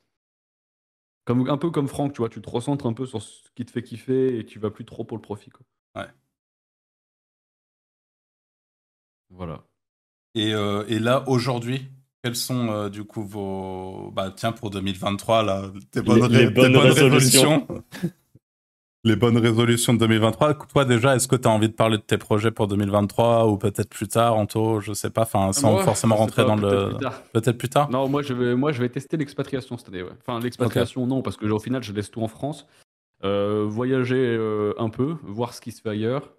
Comme, 1.25 1.49
un 1.49 1.57
peu 1.57 1.71
comme 1.71 1.89
Franck, 1.89 2.13
tu 2.13 2.19
vois, 2.19 2.29
tu 2.29 2.41
te 2.41 2.51
recentres 2.51 2.87
un 2.87 2.93
peu 2.93 3.07
sur 3.07 3.23
ce 3.23 3.49
qui 3.55 3.65
te 3.65 3.71
fait 3.71 3.83
kiffer 3.83 4.39
et 4.39 4.45
tu 4.45 4.59
vas 4.59 4.71
plus 4.71 4.85
trop 4.85 5.05
pour 5.05 5.17
le 5.17 5.23
profit, 5.23 5.51
quoi. 5.51 5.65
Ouais. 5.97 6.09
Voilà. 9.33 9.61
Et, 10.35 10.55
euh, 10.55 10.85
et 10.89 10.99
là, 10.99 11.25
aujourd'hui, 11.27 11.89
quelles 12.23 12.37
sont 12.37 12.69
euh, 12.69 12.89
du 12.89 13.05
coup 13.05 13.23
vos. 13.23 14.11
Bah, 14.15 14.33
tiens, 14.35 14.53
pour 14.53 14.71
2023, 14.71 15.43
là, 15.43 15.63
tes 15.91 16.01
bonnes, 16.01 16.33
les, 16.33 16.49
bonnes, 16.51 16.77
résolutions. 16.77 17.67
les 19.05 19.17
bonnes 19.17 19.39
résolutions 19.39 19.93
de 19.93 19.99
2023. 19.99 20.55
Toi, 20.55 20.85
déjà, 20.85 21.17
est-ce 21.17 21.29
que 21.29 21.37
tu 21.37 21.49
as 21.49 21.51
envie 21.51 21.69
de 21.69 21.75
parler 21.75 21.99
de 21.99 22.03
tes 22.03 22.19
projets 22.19 22.51
pour 22.51 22.69
2023 22.69 23.49
ou 23.49 23.59
peut-être 23.59 23.91
plus 23.91 24.09
tard, 24.09 24.37
Anto 24.37 24.81
Je 24.81 24.93
sais 24.93 25.11
pas, 25.11 25.23
enfin, 25.23 25.53
sans 25.53 25.79
forcément 25.79 26.17
rentrer 26.17 26.45
dans 26.45 26.57
le. 26.57 26.97
Peut-être 27.33 27.59
plus 27.59 27.69
tard 27.69 27.91
Non, 27.91 28.09
moi 28.09 28.23
je, 28.23 28.33
vais, 28.33 28.55
moi, 28.55 28.73
je 28.73 28.81
vais 28.81 28.89
tester 28.89 29.17
l'expatriation 29.17 29.77
cette 29.77 29.89
année. 29.89 30.03
Ouais. 30.03 30.13
Enfin, 30.27 30.41
l'expatriation, 30.41 31.07
non, 31.07 31.23
parce 31.23 31.37
que 31.37 31.47
au 31.47 31.59
final, 31.59 31.83
je 31.83 31.93
laisse 31.93 32.11
tout 32.11 32.23
en 32.23 32.29
France. 32.29 32.67
Euh, 33.25 33.65
voyager 33.69 34.37
un 34.79 34.89
peu, 34.89 35.17
voir 35.23 35.53
ce 35.53 35.61
qui 35.61 35.73
se 35.73 35.83
fait 35.83 35.91
ailleurs. 35.91 36.33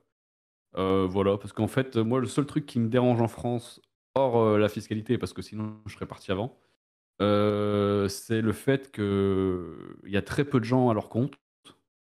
Euh, 0.78 1.08
voilà, 1.08 1.38
parce 1.38 1.54
qu'en 1.54 1.68
fait, 1.68 1.98
moi, 1.98 2.20
le 2.20 2.28
seul 2.28 2.46
truc 2.46 2.66
qui 2.66 2.80
me 2.80 2.88
dérange 2.90 3.22
en 3.22 3.28
France, 3.28 3.82
hors 4.16 4.38
euh, 4.38 4.58
la 4.58 4.70
fiscalité, 4.70 5.18
parce 5.18 5.34
que 5.34 5.42
sinon 5.42 5.80
je 5.86 5.94
serais 5.94 6.06
parti 6.06 6.32
avant, 6.32 6.58
euh, 7.22 8.08
c'est 8.08 8.42
le 8.42 8.54
fait 8.54 8.92
qu'il 8.92 10.12
y 10.12 10.18
a 10.18 10.22
très 10.22 10.46
peu 10.46 10.60
de 10.60 10.66
gens 10.66 10.90
à 10.90 10.94
leur 10.94 11.10
compte. 11.10 11.36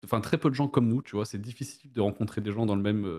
Enfin, 0.03 0.21
très 0.21 0.37
peu 0.37 0.49
de 0.49 0.55
gens 0.55 0.67
comme 0.67 0.87
nous, 0.87 1.01
tu 1.01 1.15
vois. 1.15 1.25
C'est 1.25 1.41
difficile 1.41 1.91
de 1.91 2.01
rencontrer 2.01 2.41
des 2.41 2.51
gens 2.51 2.65
dans 2.65 2.75
le 2.75 2.81
même, 2.81 3.09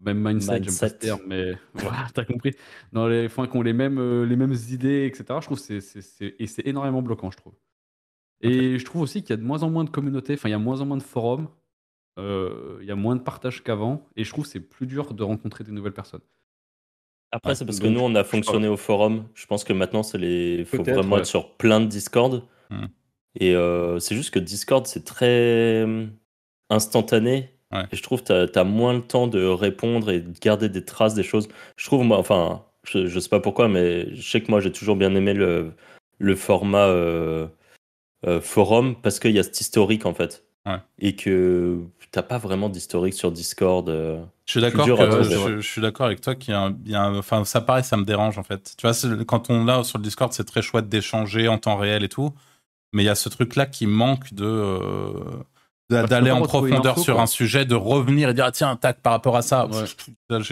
même 0.00 0.22
mindset, 0.22 0.62
j'aime 0.62 0.78
pas 0.78 0.88
ce 0.88 0.94
terme, 0.94 1.22
mais 1.26 1.54
voilà, 1.74 2.06
t'as 2.14 2.24
compris. 2.24 2.54
Dans 2.92 3.08
les, 3.08 3.26
enfin, 3.26 3.46
qui 3.46 3.56
ont 3.56 3.62
les 3.62 3.72
mêmes, 3.72 4.24
les 4.24 4.36
mêmes 4.36 4.54
idées, 4.70 5.06
etc. 5.06 5.38
Je 5.40 5.46
trouve 5.46 5.66
que 5.66 5.80
c'est, 5.80 6.34
et 6.38 6.46
c'est 6.46 6.66
énormément 6.66 7.02
bloquant, 7.02 7.30
je 7.30 7.38
trouve. 7.38 7.54
Et 8.42 8.78
je 8.78 8.84
trouve 8.84 9.02
aussi 9.02 9.22
qu'il 9.22 9.30
y 9.30 9.34
a 9.34 9.36
de 9.36 9.44
moins 9.44 9.62
en 9.62 9.70
moins 9.70 9.84
de 9.84 9.90
communautés, 9.90 10.34
enfin, 10.34 10.48
il 10.48 10.52
y 10.52 10.54
a 10.54 10.58
moins 10.58 10.80
en 10.80 10.86
moins 10.86 10.96
de 10.96 11.02
forums. 11.02 11.48
Euh, 12.18 12.78
il 12.80 12.86
y 12.86 12.90
a 12.90 12.96
moins 12.96 13.16
de 13.16 13.22
partage 13.22 13.62
qu'avant, 13.62 14.06
et 14.16 14.24
je 14.24 14.30
trouve 14.30 14.44
que 14.44 14.50
c'est 14.50 14.60
plus 14.60 14.86
dur 14.86 15.14
de 15.14 15.22
rencontrer 15.22 15.64
des 15.64 15.72
nouvelles 15.72 15.94
personnes. 15.94 16.20
Après, 17.30 17.54
c'est 17.54 17.64
parce 17.64 17.80
que 17.80 17.86
nous, 17.86 18.00
on 18.00 18.14
a 18.14 18.24
fonctionné 18.24 18.68
au 18.68 18.76
forum. 18.76 19.24
Je 19.34 19.46
pense 19.46 19.64
que 19.64 19.72
maintenant, 19.72 20.02
c'est 20.02 20.18
les. 20.18 20.66
faut 20.66 20.82
vraiment 20.82 21.16
être 21.16 21.26
sur 21.26 21.56
plein 21.56 21.80
de 21.80 21.86
Discord. 21.86 22.44
Hmm. 22.68 22.86
Et 23.40 23.54
euh, 23.56 23.98
c'est 23.98 24.14
juste 24.14 24.32
que 24.32 24.38
Discord, 24.38 24.86
c'est 24.86 25.04
très 25.04 25.82
hum, 25.84 26.12
instantané. 26.68 27.48
Et 27.90 27.96
je 27.96 28.02
trouve 28.02 28.22
que 28.22 28.44
tu 28.44 28.58
as, 28.58 28.64
moins 28.64 28.92
le 28.92 29.00
temps 29.00 29.28
de 29.28 29.46
répondre 29.46 30.10
et 30.10 30.20
de 30.20 30.38
garder 30.38 30.68
des 30.68 30.84
traces 30.84 31.14
des 31.14 31.22
choses. 31.22 31.48
Je 31.76 31.86
trouve, 31.86 32.04
moi, 32.04 32.18
enfin, 32.18 32.66
je, 32.86 33.06
je 33.06 33.18
sais 33.18 33.30
pas 33.30 33.40
pourquoi, 33.40 33.66
mais 33.66 34.14
je 34.14 34.30
sais 34.30 34.42
que 34.42 34.50
moi, 34.50 34.60
j'ai 34.60 34.70
toujours 34.70 34.94
bien 34.94 35.14
aimé 35.14 35.32
le, 35.32 35.72
le 36.18 36.36
format 36.36 36.88
euh, 36.88 37.48
forum 38.42 38.94
parce 39.00 39.18
qu'il 39.20 39.32
y 39.32 39.38
a 39.38 39.42
cet 39.42 39.58
historique, 39.58 40.04
en 40.04 40.12
fait. 40.12 40.44
Et 40.98 41.16
que 41.16 41.80
t'as 42.12 42.22
pas 42.22 42.38
vraiment 42.38 42.68
d'historique 42.68 43.14
sur 43.14 43.32
Discord. 43.32 43.88
Euh, 43.88 44.22
je 44.46 44.52
suis 44.52 44.60
d'accord. 44.60 44.86
Je, 44.86 45.60
suis 45.60 45.80
d'accord 45.80 46.06
avec 46.06 46.20
toi 46.20 46.34
qu'il 46.34 46.54
y 46.86 46.94
a, 46.94 47.10
enfin, 47.10 47.44
ça 47.44 47.60
paraît, 47.60 47.82
ça 47.82 47.96
me 47.96 48.04
dérange 48.04 48.38
en 48.38 48.44
fait. 48.44 48.74
Tu 48.76 48.86
vois, 48.86 49.24
quand 49.26 49.50
on 49.50 49.64
l'a 49.64 49.82
sur 49.82 49.98
le 49.98 50.04
Discord, 50.04 50.32
c'est 50.32 50.44
très 50.44 50.62
chouette 50.62 50.88
d'échanger 50.88 51.48
en 51.48 51.58
temps 51.58 51.76
réel 51.76 52.04
et 52.04 52.08
tout, 52.08 52.32
mais 52.92 53.02
il 53.02 53.06
y 53.06 53.10
a 53.10 53.14
ce 53.14 53.28
truc-là 53.28 53.66
qui 53.66 53.86
manque 53.86 54.34
de 54.34 54.44
euh, 54.44 55.12
bah, 55.90 56.04
d'aller 56.04 56.30
en 56.30 56.42
profondeur 56.42 56.98
sur 56.98 57.20
un 57.20 57.26
sujet, 57.26 57.64
de 57.64 57.74
revenir 57.74 58.28
et 58.28 58.34
dire 58.34 58.44
ah, 58.44 58.52
tiens, 58.52 58.76
tac 58.76 59.00
par 59.00 59.14
rapport 59.14 59.36
à 59.36 59.42
ça. 59.42 59.66
Ouais. 59.66 60.48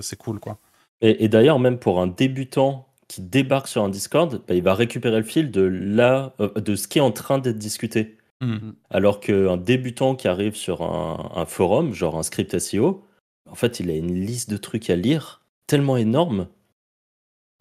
c'est 0.00 0.16
cool 0.16 0.40
quoi. 0.40 0.58
Et, 1.02 1.28
d'ailleurs, 1.28 1.58
même 1.58 1.78
pour 1.78 2.00
un 2.00 2.06
débutant 2.06 2.88
qui 3.06 3.20
débarque 3.20 3.68
sur 3.68 3.84
un 3.84 3.90
Discord, 3.90 4.40
bah, 4.48 4.54
il 4.54 4.62
va 4.62 4.74
récupérer 4.74 5.18
le 5.18 5.24
fil 5.24 5.50
de 5.50 5.60
là, 5.60 6.32
euh, 6.40 6.48
de 6.54 6.74
ce 6.74 6.88
qui 6.88 6.98
est 6.98 7.02
en 7.02 7.12
train 7.12 7.38
d'être 7.38 7.58
discuté. 7.58 8.15
Mmh. 8.40 8.52
Mmh. 8.52 8.76
Alors 8.90 9.20
qu'un 9.20 9.56
débutant 9.56 10.14
qui 10.14 10.28
arrive 10.28 10.56
sur 10.56 10.82
un, 10.82 11.46
forum, 11.46 11.92
genre 11.94 12.18
un 12.18 12.22
script 12.22 12.58
SEO, 12.58 13.04
en 13.46 13.54
fait, 13.54 13.80
il 13.80 13.90
a 13.90 13.94
une 13.94 14.14
liste 14.14 14.50
de 14.50 14.56
trucs 14.56 14.90
à 14.90 14.96
lire 14.96 15.42
tellement 15.66 15.96
énorme 15.96 16.48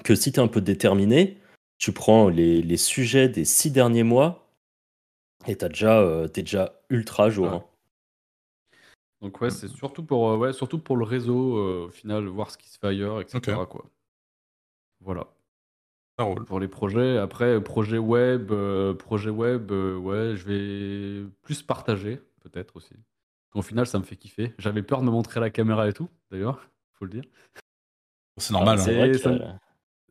que 0.03 0.15
si 0.15 0.31
tu 0.31 0.39
es 0.39 0.43
un 0.43 0.47
peu 0.47 0.61
déterminé, 0.61 1.37
tu 1.77 1.91
prends 1.91 2.29
les, 2.29 2.77
sujets 2.77 3.29
des 3.29 3.45
six 3.45 3.71
derniers 3.71 4.03
mois 4.03 4.47
et 5.47 5.57
tu 5.57 5.67
déjà, 5.67 5.99
euh, 5.99 6.27
es 6.27 6.41
déjà 6.41 6.81
ultra 6.89 7.29
jour. 7.29 7.47
Hein. 7.47 7.63
Donc 9.21 9.39
ouais, 9.41 9.49
c'est 9.49 9.67
surtout 9.67 10.03
pour, 10.03 10.29
euh, 10.29 10.37
ouais, 10.37 10.53
surtout 10.53 10.79
pour 10.79 10.97
le 10.97 11.05
réseau, 11.05 11.57
euh, 11.57 11.85
au 11.87 11.89
final, 11.89 12.25
voir 12.25 12.51
ce 12.51 12.57
qui 12.57 12.69
se 12.69 12.77
fait 12.77 12.87
ailleurs, 12.87 13.21
etc. 13.21 13.39
Quoi. 13.69 13.85
Voilà. 15.01 15.27
Pour 16.17 16.59
les 16.59 16.67
projets. 16.67 17.17
Après, 17.17 17.61
projet 17.61 17.97
web, 17.97 18.51
euh, 18.51 18.93
projet 18.93 19.29
web, 19.29 19.71
euh, 19.71 19.97
ouais, 19.97 20.35
je 20.37 20.45
vais 20.45 21.29
plus 21.41 21.61
partager, 21.61 22.21
peut-être 22.41 22.75
aussi. 22.77 22.93
Au 23.53 23.61
final, 23.61 23.85
ça 23.85 23.99
me 23.99 24.03
fait 24.03 24.15
kiffer. 24.15 24.53
J'avais 24.57 24.83
peur 24.83 25.01
de 25.01 25.05
me 25.05 25.11
montrer 25.11 25.39
la 25.39 25.49
caméra 25.49 25.87
et 25.89 25.93
tout, 25.93 26.09
d'ailleurs, 26.31 26.69
faut 26.93 27.05
le 27.05 27.11
dire. 27.11 27.23
C'est 28.37 28.53
normal. 28.53 28.79
hein. 29.41 29.59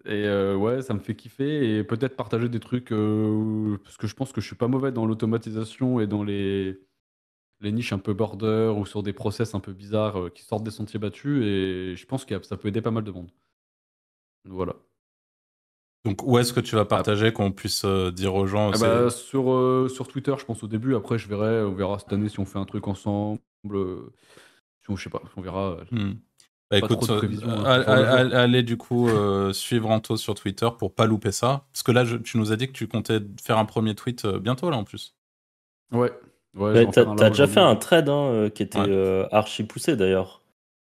Et 0.07 0.27
euh, 0.27 0.55
ouais, 0.57 0.83
ça 0.83 0.93
me 0.93 0.99
fait 0.99 1.15
kiffer 1.15 1.79
et 1.79 1.85
peut-être 1.85 2.17
partager 2.17 2.51
des 2.51 2.61
trucs 2.61 2.91
parce 2.91 3.97
que 3.97 4.07
je 4.07 4.15
pense 4.15 4.33
que 4.33 4.43
je 4.43 4.47
suis 4.47 4.57
pas 4.57 4.69
mauvais 4.69 4.93
dans 4.93 5.07
l'automatisation 5.07 6.01
et 6.01 6.07
dans 6.07 6.23
les 6.23 6.79
les 7.61 7.73
niches 7.73 7.95
un 7.95 7.99
peu 7.99 8.13
border 8.13 8.75
ou 8.77 8.85
sur 8.85 9.03
des 9.03 9.15
process 9.15 9.55
un 9.55 9.61
peu 9.61 9.73
bizarres 9.73 10.31
qui 10.35 10.43
sortent 10.43 10.65
des 10.65 10.71
sentiers 10.71 10.99
battus 10.99 11.43
et 11.43 11.95
je 11.97 12.07
pense 12.07 12.27
que 12.27 12.43
ça 12.43 12.59
peut 12.59 12.69
aider 12.69 12.83
pas 12.83 12.91
mal 12.91 13.05
de 13.05 13.11
monde. 13.11 13.31
Voilà. 14.45 14.75
Donc 16.05 16.23
où 16.23 16.39
est-ce 16.39 16.53
que 16.53 16.61
tu 16.61 16.77
vas 16.77 16.85
partager 16.85 17.33
qu'on 17.33 17.51
puisse 17.51 17.85
euh, 17.85 18.11
dire 18.11 18.35
aux 18.35 18.47
gens 18.47 18.71
ah 18.75 18.79
bah, 18.79 19.11
sur, 19.11 19.51
euh, 19.51 19.89
sur 19.89 20.07
Twitter, 20.07 20.35
je 20.39 20.45
pense 20.45 20.63
au 20.63 20.67
début. 20.67 20.95
Après, 20.95 21.19
je 21.19 21.29
verrai, 21.29 21.63
on 21.63 21.73
verra 21.73 21.99
cette 21.99 22.13
année 22.13 22.29
si 22.29 22.41
on 22.41 22.45
fait 22.45 22.59
un 22.59 22.67
truc 22.67 22.87
ensemble. 22.89 23.41
Euh, 23.73 24.13
si 24.83 24.91
on, 24.91 24.97
je 24.97 25.05
sais 25.05 25.11
pas, 25.11 25.23
on 25.37 25.41
verra. 25.41 25.79
Hmm. 25.91 26.13
Bah, 26.71 26.79
écoute, 26.79 27.11
hein, 27.11 27.65
allez 27.65 28.63
du 28.63 28.77
coup 28.77 29.09
suivre 29.53 29.91
Anto 29.91 30.17
sur 30.17 30.35
Twitter 30.35 30.69
pour 30.79 30.95
pas 30.95 31.07
louper 31.07 31.33
ça. 31.33 31.67
Parce 31.73 31.83
que 31.83 31.93
là, 31.93 32.05
tu 32.23 32.37
nous 32.37 32.53
as 32.53 32.57
dit 32.57 32.67
que 32.67 32.73
tu 32.73 32.87
comptais 32.87 33.21
faire 33.43 33.59
un 33.59 33.65
premier 33.65 33.95
tweet 33.95 34.27
bientôt 34.27 34.69
là 34.69 34.77
en 34.77 34.85
plus. 34.85 35.15
Ouais. 35.91 36.13
ouais 36.55 36.87
T'as 36.91 37.31
déjà 37.31 37.47
fait 37.47 37.61
un 37.61 37.77
trade 37.77 38.11
hein, 38.11 38.51
qui 38.55 38.63
était 38.63 39.27
archi 39.33 39.65
poussé 39.65 39.97
d'ailleurs. 39.97 40.43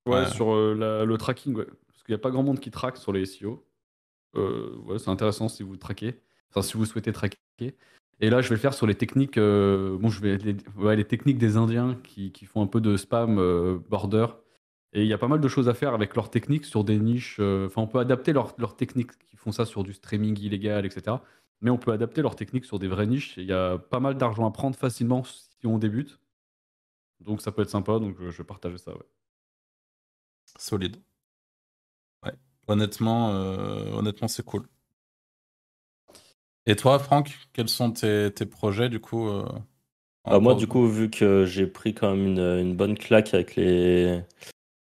Ouais, 0.06 0.26
sur 0.28 0.54
le 0.54 1.16
tracking, 1.16 1.56
ouais. 1.56 1.66
Parce 1.66 2.04
qu'il 2.04 2.14
n'y 2.14 2.20
a 2.20 2.22
pas 2.22 2.30
grand 2.30 2.44
monde 2.44 2.60
qui 2.60 2.70
traque 2.70 2.96
sur 2.96 3.12
les 3.12 3.26
SEO. 3.26 3.64
Euh, 4.36 4.98
c'est 4.98 5.10
intéressant 5.10 5.48
si 5.48 5.62
vous 5.62 5.76
traquez, 5.76 6.20
si 6.60 6.76
vous 6.76 6.84
souhaitez 6.84 7.12
traquer. 7.12 7.38
Et 8.22 8.30
là, 8.30 8.42
je 8.42 8.48
vais 8.48 8.54
le 8.54 8.60
faire 8.60 8.74
sur 8.74 8.86
les 8.86 8.94
techniques, 8.94 9.38
bon, 9.38 10.08
je 10.08 10.20
vais 10.20 10.36
les, 10.38 11.04
techniques 11.04 11.38
des 11.38 11.56
Indiens 11.56 11.98
qui, 12.04 12.32
font 12.46 12.62
un 12.62 12.66
peu 12.66 12.80
de 12.80 12.96
spam 12.96 13.36
border. 13.88 14.26
Et 14.92 15.02
il 15.02 15.08
y 15.08 15.12
a 15.12 15.18
pas 15.18 15.28
mal 15.28 15.40
de 15.40 15.48
choses 15.48 15.68
à 15.68 15.74
faire 15.74 15.94
avec 15.94 16.16
leurs 16.16 16.30
techniques 16.30 16.64
sur 16.64 16.84
des 16.84 16.98
niches. 16.98 17.38
Enfin, 17.40 17.82
on 17.82 17.86
peut 17.86 17.98
adapter 17.98 18.32
leurs 18.32 18.54
leur 18.58 18.76
techniques 18.76 19.16
qui 19.18 19.36
font 19.36 19.52
ça 19.52 19.64
sur 19.64 19.84
du 19.84 19.92
streaming 19.92 20.38
illégal, 20.38 20.84
etc. 20.84 21.16
Mais 21.60 21.70
on 21.70 21.78
peut 21.78 21.92
adapter 21.92 22.22
leurs 22.22 22.36
techniques 22.36 22.64
sur 22.64 22.78
des 22.78 22.88
vraies 22.88 23.06
niches. 23.06 23.36
Il 23.36 23.44
y 23.44 23.52
a 23.52 23.78
pas 23.78 24.00
mal 24.00 24.16
d'argent 24.16 24.46
à 24.46 24.50
prendre 24.50 24.76
facilement 24.76 25.24
si 25.24 25.66
on 25.66 25.78
débute. 25.78 26.18
Donc 27.20 27.42
ça 27.42 27.52
peut 27.52 27.62
être 27.62 27.70
sympa. 27.70 27.98
Donc 27.98 28.16
je 28.18 28.36
vais 28.38 28.44
partager 28.44 28.78
ça. 28.78 28.92
Solide. 30.58 30.96
Honnêtement, 32.70 33.30
honnêtement, 33.96 34.28
c'est 34.28 34.44
cool. 34.44 34.66
Et 36.66 36.76
toi, 36.76 36.98
Franck, 36.98 37.36
quels 37.52 37.68
sont 37.68 37.90
tes, 37.90 38.30
projets 38.46 38.88
du 38.88 39.00
coup 39.00 39.28
euh, 39.28 39.44
ah, 40.24 40.38
Moi, 40.38 40.54
du 40.54 40.66
coup, 40.66 40.86
vu 40.86 41.10
que 41.10 41.44
j'ai 41.44 41.66
pris 41.66 41.94
quand 41.94 42.14
même 42.14 42.38
une, 42.38 42.76
bonne 42.76 42.96
claque 42.96 43.34
avec 43.34 43.56
les, 43.56 44.20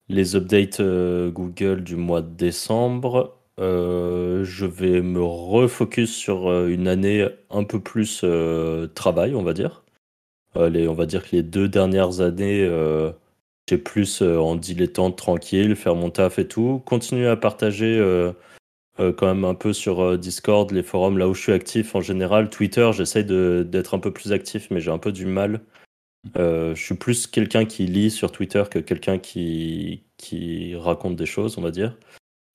les 0.09 0.35
updates 0.35 0.79
euh, 0.79 1.31
Google 1.31 1.83
du 1.83 1.95
mois 1.95 2.21
de 2.21 2.29
décembre, 2.35 3.37
euh, 3.59 4.43
je 4.43 4.65
vais 4.65 5.01
me 5.01 5.21
refocus 5.21 6.13
sur 6.13 6.51
une 6.65 6.87
année 6.87 7.27
un 7.49 7.63
peu 7.63 7.79
plus 7.79 8.25
travail, 8.95 9.35
on 9.35 9.43
va 9.43 9.53
dire. 9.53 9.83
Les, 10.55 10.89
on 10.89 10.93
va 10.93 11.05
dire 11.05 11.23
que 11.23 11.37
les 11.37 11.43
deux 11.43 11.69
dernières 11.69 12.19
années, 12.19 12.67
j'ai 13.69 13.77
plus 13.77 14.21
en 14.21 14.55
dilettante 14.55 15.17
tranquille, 15.17 15.75
faire 15.75 15.95
mon 15.95 16.09
taf 16.09 16.39
et 16.39 16.47
tout. 16.47 16.81
Continuer 16.85 17.27
à 17.27 17.37
partager 17.37 17.99
euh, 18.99 19.13
quand 19.13 19.27
même 19.27 19.45
un 19.45 19.55
peu 19.55 19.73
sur 19.73 20.01
euh, 20.01 20.17
Discord, 20.17 20.71
les 20.71 20.83
forums, 20.83 21.17
là 21.17 21.27
où 21.27 21.33
je 21.33 21.41
suis 21.41 21.53
actif 21.53 21.95
en 21.95 22.01
général. 22.01 22.49
Twitter, 22.49 22.91
j'essaye 22.93 23.25
d'être 23.25 23.93
un 23.93 23.99
peu 23.99 24.11
plus 24.11 24.31
actif, 24.33 24.69
mais 24.69 24.81
j'ai 24.81 24.91
un 24.91 24.97
peu 24.97 25.11
du 25.11 25.25
mal. 25.25 25.61
Euh, 26.37 26.75
je 26.75 26.83
suis 26.83 26.95
plus 26.95 27.25
quelqu'un 27.25 27.65
qui 27.65 27.87
lit 27.87 28.11
sur 28.11 28.31
Twitter 28.31 28.63
que 28.69 28.79
quelqu'un 28.79 29.17
qui, 29.17 30.03
raconte 30.75 31.15
des 31.15 31.25
choses, 31.25 31.57
on 31.57 31.61
va 31.61 31.71
dire. 31.71 31.97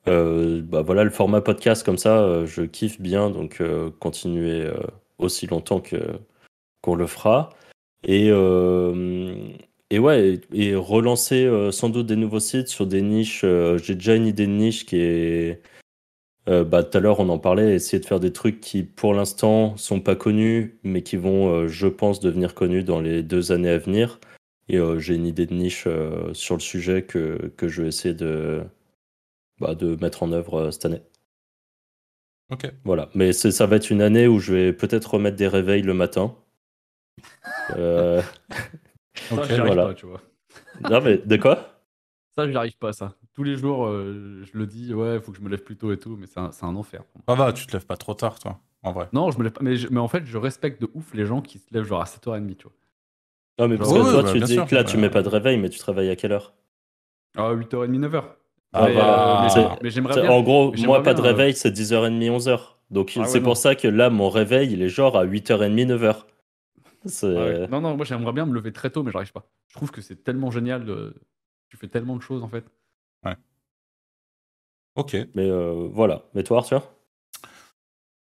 bah 0.06 0.82
voilà, 0.82 1.04
le 1.04 1.10
format 1.10 1.40
podcast 1.40 1.84
comme 1.84 1.98
ça, 1.98 2.44
je 2.46 2.62
kiffe 2.62 3.00
bien, 3.00 3.30
donc 3.30 3.62
continuer 3.98 4.70
aussi 5.18 5.46
longtemps 5.46 5.82
qu'on 6.82 6.94
le 6.94 7.06
fera. 7.06 7.50
Et, 8.04 8.30
et 9.90 9.98
ouais, 9.98 10.40
et, 10.52 10.74
relancer 10.74 11.48
sans 11.72 11.88
doute 11.88 12.06
des 12.06 12.16
nouveaux 12.16 12.40
sites 12.40 12.68
sur 12.68 12.86
des 12.86 13.02
niches. 13.02 13.44
J'ai 13.82 13.94
déjà 13.94 14.14
une 14.14 14.26
idée 14.26 14.46
de 14.46 14.52
niche 14.52 14.86
qui 14.86 14.96
est 14.96 15.62
euh, 16.48 16.64
bah, 16.64 16.84
tout 16.84 16.96
à 16.96 17.00
l'heure, 17.00 17.18
on 17.20 17.28
en 17.28 17.38
parlait, 17.38 17.74
essayer 17.74 17.98
de 17.98 18.06
faire 18.06 18.20
des 18.20 18.32
trucs 18.32 18.60
qui, 18.60 18.84
pour 18.84 19.14
l'instant, 19.14 19.76
sont 19.76 20.00
pas 20.00 20.14
connus, 20.14 20.78
mais 20.84 21.02
qui 21.02 21.16
vont, 21.16 21.48
euh, 21.48 21.68
je 21.68 21.88
pense, 21.88 22.20
devenir 22.20 22.54
connus 22.54 22.84
dans 22.84 23.00
les 23.00 23.22
deux 23.22 23.50
années 23.50 23.70
à 23.70 23.78
venir. 23.78 24.20
Et 24.68 24.78
euh, 24.78 24.98
j'ai 24.98 25.14
une 25.16 25.26
idée 25.26 25.46
de 25.46 25.54
niche 25.54 25.88
sur 26.32 26.54
le 26.54 26.60
sujet 26.60 27.02
que, 27.02 27.52
que 27.56 27.68
je 27.68 27.82
vais 27.82 27.88
essayer 27.88 28.14
de, 28.14 28.62
bah, 29.60 29.74
de 29.74 29.96
mettre 30.00 30.22
en 30.22 30.32
œuvre 30.32 30.70
cette 30.70 30.86
année. 30.86 31.02
Ok. 32.50 32.70
Voilà. 32.84 33.10
Mais 33.14 33.32
ça 33.32 33.66
va 33.66 33.76
être 33.76 33.90
une 33.90 34.02
année 34.02 34.28
où 34.28 34.38
je 34.38 34.54
vais 34.54 34.72
peut-être 34.72 35.14
remettre 35.14 35.36
des 35.36 35.48
réveils 35.48 35.82
le 35.82 35.94
matin. 35.94 36.36
euh... 37.76 38.22
voilà. 39.30 39.86
pas, 39.86 39.94
tu 39.94 40.06
vois. 40.06 40.20
Non, 40.90 41.00
mais 41.00 41.18
de 41.18 41.36
quoi? 41.36 41.82
Ça, 42.34 42.46
je 42.46 42.52
n'arrive 42.52 42.76
pas, 42.78 42.92
ça 42.92 43.14
tous 43.36 43.42
les 43.42 43.56
jours, 43.56 43.86
euh, 43.86 44.42
je 44.50 44.58
le 44.58 44.66
dis, 44.66 44.94
ouais, 44.94 45.16
il 45.16 45.20
faut 45.20 45.30
que 45.30 45.36
je 45.36 45.42
me 45.42 45.50
lève 45.50 45.62
plus 45.62 45.76
tôt 45.76 45.92
et 45.92 45.98
tout, 45.98 46.16
mais 46.18 46.26
c'est 46.26 46.64
un, 46.64 46.74
enfer. 46.74 47.02
Ça 47.28 47.34
va, 47.34 47.52
tu 47.52 47.66
te 47.66 47.72
lèves 47.74 47.84
pas 47.84 47.98
trop 47.98 48.14
tard, 48.14 48.38
toi, 48.38 48.58
en 48.82 48.92
vrai. 48.92 49.08
Non, 49.12 49.30
je 49.30 49.38
me 49.38 49.44
lève 49.44 49.52
pas, 49.52 49.62
mais, 49.62 49.74
mais 49.90 50.00
en 50.00 50.08
fait, 50.08 50.24
je 50.24 50.38
respecte 50.38 50.80
de 50.80 50.88
ouf 50.94 51.12
les 51.12 51.26
gens 51.26 51.42
qui 51.42 51.58
se 51.58 51.66
lèvent 51.70 51.84
genre 51.84 52.00
à 52.00 52.06
7h30, 52.06 52.56
tu 52.56 52.64
vois. 52.64 52.72
Non, 53.58 53.68
mais 53.68 53.76
parce 53.76 53.92
que 53.92 53.98
toi, 53.98 54.32
tu 54.32 54.40
dis 54.40 54.56
que 54.64 54.74
là, 54.74 54.84
tu 54.84 54.96
mets 54.96 55.10
pas 55.10 55.22
de 55.22 55.28
réveil, 55.28 55.58
mais 55.58 55.68
tu 55.68 55.78
travailles 55.78 56.08
à 56.08 56.16
quelle 56.16 56.32
heure? 56.32 56.54
À 57.36 57.52
8h30, 57.54 58.00
9h. 58.00 58.24
Ah, 58.72 58.88
bah, 58.88 59.78
mais, 59.82 59.90
j'aimerais 59.90 60.22
bien. 60.22 60.30
En 60.30 60.42
gros, 60.42 60.72
moi, 60.78 61.02
pas 61.02 61.12
de 61.12 61.20
euh, 61.20 61.24
réveil, 61.24 61.54
c'est 61.54 61.70
10h30, 61.70 62.38
11h. 62.38 62.60
Donc, 62.90 63.12
ah 63.16 63.24
c'est 63.26 63.42
pour 63.42 63.58
ça 63.58 63.74
que 63.74 63.88
là, 63.88 64.08
mon 64.08 64.30
réveil, 64.30 64.72
il 64.72 64.80
est 64.80 64.88
genre 64.88 65.18
à 65.18 65.26
8h30, 65.26 65.88
9h. 65.88 66.24
Ah 67.22 67.66
non, 67.68 67.80
non, 67.80 67.96
moi, 67.96 68.04
j'aimerais 68.04 68.32
bien 68.32 68.46
me 68.46 68.54
lever 68.54 68.72
très 68.72 68.90
tôt, 68.90 69.02
mais 69.02 69.12
j'arrive 69.12 69.32
pas. 69.32 69.50
Je 69.68 69.74
trouve 69.74 69.90
que 69.90 70.00
c'est 70.00 70.24
tellement 70.24 70.50
génial. 70.50 70.84
De... 70.84 71.14
Tu 71.68 71.76
fais 71.76 71.88
tellement 71.88 72.16
de 72.16 72.22
choses, 72.22 72.42
en 72.42 72.48
fait. 72.48 72.64
Ok. 74.96 75.14
Mais 75.34 75.48
euh, 75.48 75.88
voilà. 75.92 76.22
Mais 76.34 76.42
toi, 76.42 76.58
Arthur? 76.58 76.90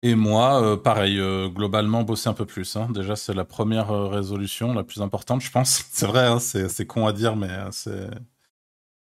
Et 0.03 0.14
moi, 0.14 0.62
euh, 0.62 0.76
pareil, 0.76 1.18
euh, 1.18 1.49
globalement, 1.49 2.05
bosser 2.05 2.29
un 2.29 2.35
peu 2.35 2.47
plus. 2.47 2.76
Hein. 2.76 2.89
Déjà, 2.91 3.16
c'est 3.16 3.35
la 3.35 3.45
première 3.45 3.89
résolution, 4.11 4.72
la 4.74 4.85
plus 4.85 5.01
importante, 5.03 5.41
je 5.41 5.51
pense. 5.51 5.85
c'est 5.91 6.07
vrai, 6.07 6.26
hein, 6.26 6.39
c'est 6.39 6.87
con 6.87 7.07
à 7.07 7.12
dire, 7.12 7.37
mais 7.37 7.49
c'est 7.72 8.11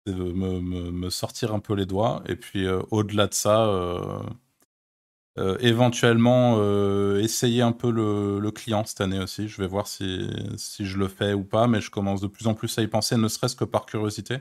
de 0.06 0.14
me, 0.14 0.60
me, 0.60 1.10
sortir 1.10 1.52
un 1.52 1.60
peu 1.60 1.74
les 1.74 1.84
doigts. 1.84 2.22
Et 2.26 2.36
puis, 2.36 2.66
au-delà 2.90 3.26
de 3.26 3.34
ça, 3.34 4.22
éventuellement, 5.60 6.58
essayer 7.18 7.62
un 7.62 7.72
peu 7.72 7.90
le, 7.90 8.50
client 8.50 8.84
cette 8.84 9.00
année 9.00 9.18
aussi. 9.20 9.48
Je 9.48 9.60
vais 9.60 9.68
voir 9.68 9.86
si, 9.86 10.28
si 10.56 10.86
je 10.86 10.98
le 10.98 11.08
fais 11.08 11.32
ou 11.32 11.44
pas, 11.44 11.66
mais 11.66 11.80
je 11.80 11.90
commence 11.90 12.20
de 12.20 12.26
plus 12.26 12.46
en 12.46 12.54
plus 12.54 12.76
à 12.78 12.82
y 12.82 12.88
penser, 12.88 13.16
ne 13.16 13.28
serait-ce 13.28 13.56
que 13.56 13.64
par 13.64 13.86
curiosité. 13.86 14.38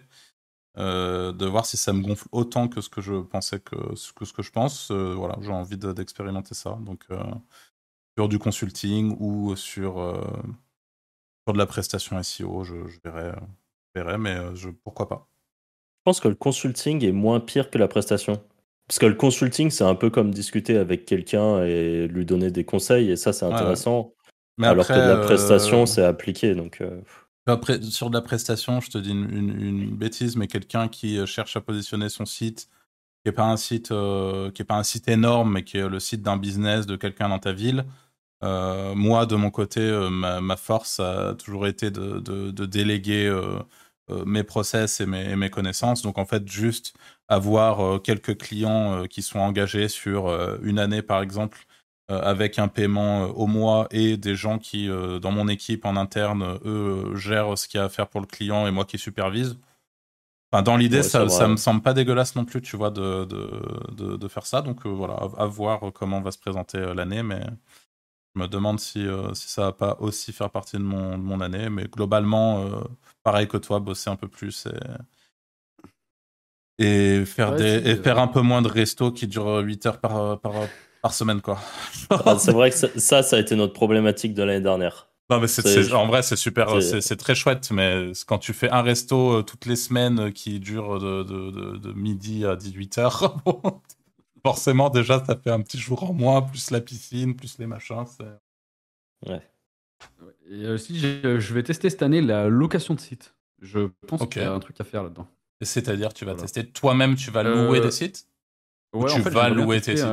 Euh, 0.78 1.32
de 1.32 1.48
voir 1.48 1.66
si 1.66 1.76
ça 1.76 1.92
me 1.92 2.04
gonfle 2.04 2.28
autant 2.32 2.68
que 2.68 2.82
ce 2.82 2.90
que 2.90 3.02
je 3.02 3.16
pensais 3.16 3.60
que, 3.60 3.96
ce 3.96 4.14
que 4.14 4.44
je 4.44 4.52
pense. 4.52 4.92
Euh, 4.92 5.16
voilà, 5.16 5.36
j'ai 5.42 5.52
envie 5.52 5.78
d'expérimenter 5.78 6.54
ça. 6.54 6.78
Donc, 6.82 7.04
euh, 7.10 7.20
sur 8.16 8.30
du 8.30 8.38
consulting 8.38 9.18
ou 9.20 9.56
sur, 9.56 9.96
sur 11.46 11.54
de 11.54 11.58
la 11.58 11.66
prestation 11.66 12.22
SEO, 12.22 12.64
je, 12.64 12.76
verrai, 13.04 13.32
verrai, 13.96 14.18
mais 14.18 14.38
pourquoi 14.84 15.08
pas. 15.08 15.28
Je 16.00 16.04
pense 16.04 16.20
que 16.20 16.28
le 16.28 16.36
consulting 16.36 17.04
est 17.04 17.12
moins 17.12 17.40
pire 17.40 17.70
que 17.72 17.78
la 17.78 17.88
prestation. 17.88 18.42
Parce 18.88 19.00
que 19.00 19.06
le 19.06 19.16
consulting, 19.16 19.70
c'est 19.70 19.84
un 19.84 19.96
peu 19.96 20.10
comme 20.10 20.32
discuter 20.32 20.78
avec 20.78 21.06
quelqu'un 21.06 21.64
et 21.64 22.08
lui 22.08 22.26
donner 22.26 22.52
des 22.52 22.64
conseils, 22.64 23.12
et 23.12 23.18
ça, 23.18 23.34
c'est 23.34 23.46
intéressant. 23.46 24.14
Mais 24.58 24.68
alors 24.68 24.88
que 24.88 24.94
de 24.94 25.00
la 25.00 25.18
prestation, 25.18 25.86
c'est 25.86 26.04
appliqué. 26.04 26.56
Donc, 26.56 26.82
après, 27.48 27.82
sur 27.82 28.10
de 28.10 28.16
la 28.16 28.22
prestation, 28.22 28.82
je 28.82 28.90
te 28.90 28.98
dis 28.98 29.12
une, 29.12 29.96
bêtise, 29.96 30.36
mais 30.36 30.48
quelqu'un 30.48 30.90
qui 30.90 31.18
euh, 31.18 31.26
cherche 31.26 31.56
à 31.56 31.62
positionner 31.62 32.10
son 32.10 32.26
site, 32.26 32.68
qui 33.24 33.28
n'est 33.28 33.32
pas 33.32 33.46
un 33.46 33.58
site, 33.58 33.92
euh, 33.92 34.52
qui 34.52 34.62
est 34.62 34.66
pas 34.66 34.76
un 34.76 34.84
site 34.84 35.08
énorme, 35.08 35.54
mais 35.54 35.64
qui 35.64 35.78
est 35.78 35.88
le 35.88 36.00
site 36.00 36.22
d'un 36.22 36.38
business 36.38 36.86
de 36.86 36.98
quelqu'un 36.98 37.30
dans 37.30 37.40
ta 37.40 37.54
ville. 37.54 37.86
Euh, 38.44 38.94
moi, 38.96 39.26
de 39.26 39.36
mon 39.36 39.50
côté, 39.50 39.82
ma, 40.12 40.58
force 40.58 41.00
a 41.00 41.36
toujours 41.36 41.68
été 41.68 41.90
de, 41.90 42.20
de, 42.20 42.66
déléguer 42.66 43.34
mes 44.26 44.44
process 44.44 45.02
et 45.02 45.06
mes, 45.06 45.32
et 45.32 45.36
mes, 45.36 45.50
connaissances. 45.50 46.02
Donc, 46.02 46.18
en 46.18 46.26
fait, 46.26 46.48
juste 46.48 46.94
avoir 47.28 48.02
quelques 48.02 48.38
clients 48.38 49.04
qui 49.10 49.22
sont 49.22 49.40
engagés 49.40 49.88
sur 49.90 50.30
une 50.64 50.80
année, 50.80 51.02
par 51.02 51.22
exemple, 51.22 51.68
euh, 52.10 52.22
avec 52.22 52.58
un 52.58 52.70
paiement 52.70 53.24
euh, 53.26 53.28
au 53.34 53.48
mois 53.48 53.88
et 53.92 54.16
des 54.16 54.34
gens 54.34 54.60
qui, 54.60 54.90
euh, 54.90 55.20
dans 55.20 55.32
mon 55.32 55.50
équipe 55.50 55.84
en 55.86 55.98
interne, 55.98 56.58
eux, 56.64 57.14
gèrent 57.16 57.58
ce 57.58 57.68
qu'il 57.68 57.80
y 57.80 57.82
a 57.82 57.86
à 57.86 57.90
faire 57.90 58.08
pour 58.08 58.22
le 58.22 58.28
client 58.28 58.66
et 58.66 58.72
moi 58.72 58.86
qui 58.86 58.98
supervise. 58.98 59.58
Enfin, 60.50 60.64
dans 60.64 60.78
l'idée, 60.78 61.04
ça, 61.04 61.28
ça 61.28 61.50
me 61.50 61.58
semble 61.58 61.82
pas 61.82 61.94
dégueulasse 61.94 62.34
non 62.38 62.46
plus, 62.46 62.62
tu 62.62 62.78
vois, 62.78 62.92
de, 62.92 63.26
de, 63.26 64.16
de, 64.16 64.28
faire 64.30 64.46
ça. 64.46 64.62
Donc 64.62 64.86
voilà, 64.86 65.16
à, 65.38 65.46
voir 65.48 65.92
comment 65.94 66.22
va 66.22 66.32
se 66.32 66.38
présenter 66.38 66.80
l'année, 66.96 67.24
mais 67.24 67.42
je 68.34 68.42
me 68.42 68.48
demande 68.48 68.80
si, 68.80 69.06
si 69.34 69.50
ça 69.50 69.64
va 69.64 69.72
pas 69.74 69.98
aussi 70.00 70.32
faire 70.32 70.50
partie 70.50 70.78
de 70.78 70.84
mon, 70.84 71.18
mon 71.18 71.42
année. 71.42 71.70
Mais 71.70 71.88
globalement, 71.90 72.70
pareil 73.24 73.50
que 73.50 73.58
toi, 73.58 73.82
bosser 73.82 74.10
un 74.10 74.16
peu 74.16 74.30
plus 74.30 74.68
et, 74.68 74.80
et 76.80 77.26
faire, 77.26 77.56
des, 77.56 77.90
et 77.90 77.96
faire 77.96 78.20
un 78.20 78.28
peu 78.28 78.42
moins 78.42 78.62
de 78.62 78.68
resto 78.68 79.12
qui 79.12 79.28
dure 79.28 79.60
8 79.60 79.86
heures 79.86 80.00
par, 80.00 80.40
par, 80.40 80.54
par 81.02 81.14
semaine, 81.14 81.42
quoi. 81.42 81.60
Ah, 82.10 82.38
c'est 82.38 82.52
vrai 82.52 82.70
que 82.70 82.76
ça, 82.76 83.24
ça 83.24 83.36
a 83.36 83.40
été 83.40 83.56
notre 83.56 83.74
problématique 83.74 84.34
de 84.34 84.44
l'année 84.44 84.62
dernière. 84.62 85.08
Non, 85.30 85.42
mais 85.42 85.94
en 85.94 86.08
vrai, 86.08 86.22
c'est 86.22 86.38
super, 86.38 86.82
c'est, 86.82 87.18
très 87.18 87.36
chouette, 87.36 87.70
mais 87.72 88.14
quand 88.28 88.38
tu 88.38 88.54
fais 88.54 88.70
un 88.70 88.82
resto 88.82 89.40
euh, 89.40 89.44
toutes 89.44 89.66
les 89.66 89.76
semaines 89.76 90.20
euh, 90.20 90.32
qui 90.32 90.62
dure 90.62 91.00
de, 91.00 91.24
de, 91.24 91.78
de, 91.78 91.92
midi 91.92 92.46
à 92.46 92.56
18h, 92.56 93.36
forcément, 94.46 94.90
déjà, 94.90 95.24
ça 95.26 95.36
fait 95.36 95.52
un 95.52 95.60
petit 95.60 95.80
jour 95.80 96.10
en 96.10 96.14
moins, 96.14 96.42
plus 96.42 96.72
la 96.72 96.80
piscine, 96.80 97.36
plus 97.36 97.58
les 97.60 97.68
machins. 97.68 98.06
Ouais. 99.26 99.42
Et 100.50 100.68
aussi, 100.68 100.98
je 100.98 101.54
vais 101.54 101.64
tester 101.64 101.90
cette 101.90 102.04
année 102.04 102.22
la 102.22 102.48
location 102.48 102.94
de 102.94 103.02
site. 103.02 103.36
Je 103.62 103.90
pense 104.08 104.26
qu'il 104.28 104.42
y 104.42 104.46
a 104.46 104.54
un 104.54 104.60
truc 104.60 104.80
à 104.80 104.86
faire 104.86 105.04
là-dedans. 105.04 105.28
C'est-à-dire, 105.62 106.14
tu 106.14 106.26
vas 106.26 106.36
tester 106.36 106.66
toi-même, 106.66 107.16
tu 107.16 107.32
vas 107.32 107.44
louer 107.44 107.80
euh, 107.80 107.84
des 107.84 107.92
sites 107.92 108.28
ouais, 108.94 109.12
tu 109.12 109.22
vas 109.22 109.50
louer 109.50 109.82
tes 109.82 109.98
sites? 109.98 110.06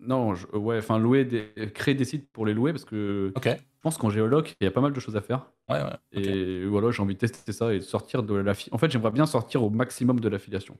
non, 0.00 0.34
ouais, 0.54 0.78
enfin 0.78 0.98
louer 0.98 1.24
des, 1.24 1.52
créer 1.74 1.94
des 1.94 2.04
sites 2.04 2.30
pour 2.32 2.46
les 2.46 2.54
louer 2.54 2.72
parce 2.72 2.84
que 2.84 3.32
je 3.44 3.82
pense 3.82 3.96
qu'en 3.96 4.10
géologue, 4.10 4.52
il 4.60 4.64
y 4.64 4.66
a 4.66 4.70
pas 4.70 4.80
mal 4.80 4.92
de 4.92 5.00
choses 5.00 5.16
à 5.16 5.20
faire. 5.20 5.46
Ouais, 5.68 5.82
ouais. 5.82 5.96
Et 6.12 6.64
voilà, 6.64 6.90
j'ai 6.90 7.02
envie 7.02 7.14
de 7.14 7.20
tester 7.20 7.52
ça 7.52 7.72
et 7.72 7.80
sortir 7.80 8.22
de 8.22 8.34
la. 8.34 8.52
En 8.72 8.78
fait, 8.78 8.90
j'aimerais 8.90 9.10
bien 9.10 9.26
sortir 9.26 9.62
au 9.62 9.70
maximum 9.70 10.20
de 10.20 10.28
l'affiliation. 10.28 10.76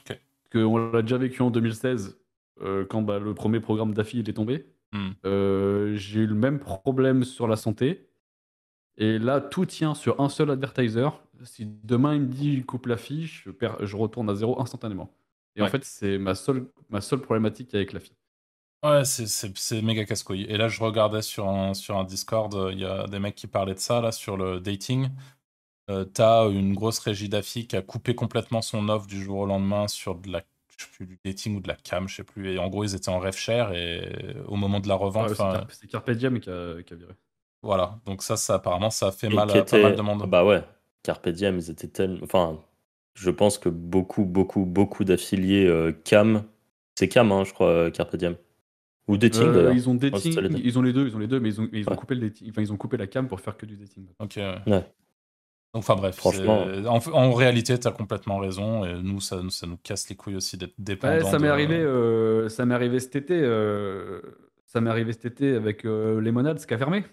Ok. 0.00 0.18
on 0.54 0.78
l'a 0.92 1.02
déjà 1.02 1.18
vécu 1.18 1.42
en 1.42 1.50
2016 1.50 2.18
euh, 2.62 2.84
quand 2.84 3.02
bah, 3.02 3.18
le 3.18 3.34
premier 3.34 3.60
programme 3.60 3.94
d'affi 3.94 4.20
est 4.20 4.32
tombé. 4.32 4.66
Hmm. 4.92 5.10
j'ai 5.96 6.20
eu 6.20 6.26
le 6.26 6.36
même 6.36 6.60
problème 6.60 7.24
sur 7.24 7.48
la 7.48 7.56
santé. 7.56 8.06
Et 8.96 9.18
là, 9.18 9.40
tout 9.40 9.66
tient 9.66 9.94
sur 9.94 10.20
un 10.20 10.28
seul 10.28 10.50
advertiser. 10.50 11.08
Si 11.42 11.66
demain 11.66 12.14
il 12.14 12.22
me 12.22 12.26
dit 12.26 12.52
il 12.52 12.64
coupe 12.64 12.86
la 12.86 12.96
fiche, 12.96 13.46
je, 13.46 13.86
je 13.86 13.96
retourne 13.96 14.30
à 14.30 14.34
zéro 14.34 14.60
instantanément. 14.60 15.10
Et 15.56 15.62
en 15.62 15.68
fait, 15.68 15.84
c'est 15.84 16.18
ma 16.18 16.34
seule, 16.34 16.66
ma 16.90 17.00
seule 17.00 17.20
problématique 17.20 17.74
avec 17.74 17.92
la 17.92 18.00
fille. 18.00 18.16
Ouais, 18.84 19.02
c'est 19.04 19.82
méga 19.82 20.04
casse-couille. 20.04 20.42
Et 20.42 20.58
là, 20.58 20.68
je 20.68 20.82
regardais 20.82 21.22
sur 21.22 21.48
un, 21.48 21.72
sur 21.74 21.96
un 21.96 22.04
Discord, 22.04 22.70
il 22.72 22.80
y 22.80 22.84
a 22.84 23.06
des 23.06 23.18
mecs 23.18 23.34
qui 23.34 23.46
parlaient 23.46 23.74
de 23.74 23.78
ça, 23.78 24.00
là, 24.00 24.12
sur 24.12 24.36
le 24.36 24.60
dating. 24.60 25.08
Euh, 25.90 26.04
T'as 26.04 26.48
une 26.50 26.74
grosse 26.74 26.98
régie 26.98 27.28
d'affi 27.28 27.66
qui 27.66 27.76
a 27.76 27.82
coupé 27.82 28.14
complètement 28.14 28.62
son 28.62 28.88
offre 28.88 29.06
du 29.06 29.22
jour 29.22 29.38
au 29.38 29.46
lendemain 29.46 29.88
sur 29.88 30.14
de 30.16 30.30
la, 30.30 30.42
je 30.76 30.84
sais 30.84 30.90
plus, 30.90 31.06
du 31.06 31.18
dating 31.24 31.56
ou 31.56 31.60
de 31.60 31.68
la 31.68 31.76
cam, 31.76 32.08
je 32.08 32.16
sais 32.16 32.24
plus. 32.24 32.52
Et 32.52 32.58
en 32.58 32.68
gros, 32.68 32.84
ils 32.84 32.94
étaient 32.94 33.08
en 33.10 33.18
rêve 33.18 33.36
cher 33.36 33.72
et 33.72 34.36
au 34.46 34.56
moment 34.56 34.80
de 34.80 34.88
la 34.88 34.96
revente. 34.96 35.30
c'est 35.70 35.86
Carpe 35.86 36.10
Diem 36.10 36.40
qui 36.40 36.50
a, 36.50 36.82
qui 36.82 36.92
a 36.92 36.96
viré. 36.96 37.12
Voilà, 37.62 37.98
donc 38.04 38.22
ça, 38.22 38.36
ça 38.36 38.56
apparemment, 38.56 38.90
ça 38.90 39.06
a 39.06 39.12
fait 39.12 39.30
mal 39.30 39.50
à 39.50 39.62
pas 39.62 39.80
mal 39.80 39.96
de 39.96 40.02
monde. 40.02 40.28
Bah 40.28 40.44
ouais, 40.44 40.62
Carpe 41.04 41.28
Diem, 41.28 41.58
ils 41.58 41.70
étaient 41.70 41.86
tellement. 41.86 42.18
Enfin, 42.22 42.58
je 43.14 43.30
pense 43.30 43.58
que 43.58 43.68
beaucoup, 43.68 44.24
beaucoup, 44.24 44.64
beaucoup 44.64 45.04
d'affiliés 45.04 45.66
euh, 45.66 45.92
Cam, 45.92 46.42
c'est 46.96 47.08
Cam, 47.08 47.30
hein, 47.30 47.44
je 47.44 47.52
crois, 47.52 47.68
euh, 47.68 47.90
Carpe 47.90 48.16
Diem. 48.16 48.34
Ou 49.06 49.18
dating 49.18 49.42
euh, 49.42 49.72
Ils 49.74 49.88
ont 49.88 49.94
dating, 49.94 50.60
ils 50.64 50.78
ont 50.78 50.82
les 50.82 50.94
deux, 50.94 51.06
ils 51.06 51.14
ont 51.14 51.18
les 51.18 51.26
deux, 51.26 51.38
mais 51.38 51.50
ils 51.50 51.60
ont, 51.60 51.68
ils 51.72 51.88
ont 51.88 51.94
coupé 51.94 52.14
le 52.14 52.32
enfin, 52.48 52.62
ils 52.62 52.72
ont 52.72 52.78
coupé 52.78 52.96
la 52.96 53.06
cam 53.06 53.28
pour 53.28 53.38
faire 53.38 53.56
que 53.56 53.66
du 53.66 53.76
dating. 53.76 54.06
Ok. 54.18 54.36
Ouais. 54.36 54.84
Enfin 55.74 55.94
bref, 55.94 56.16
franchement, 56.16 56.64
en, 56.86 57.00
en, 57.12 57.32
réalité, 57.32 57.78
tu 57.78 57.86
as 57.86 57.90
complètement 57.90 58.38
raison, 58.38 58.84
et 58.84 58.94
nous, 59.02 59.20
ça, 59.20 59.42
ça, 59.50 59.66
nous 59.66 59.76
casse 59.76 60.08
les 60.08 60.16
couilles 60.16 60.36
aussi 60.36 60.56
d'être 60.56 60.74
dépendants. 60.78 61.28
ça 61.28 61.38
m'est 61.38 61.48
arrivé, 61.48 61.84
ça 62.48 62.64
m'est 62.64 62.74
arrivé 62.74 62.98
cet 62.98 63.16
été, 63.16 63.40
ça 64.66 64.80
m'est 64.80 64.90
arrivé 64.90 65.12
cet 65.12 65.26
été 65.26 65.54
avec 65.54 65.82
Lemonade, 65.82 66.64
qui 66.64 66.72
a 66.72 66.78
fermé. 66.78 67.04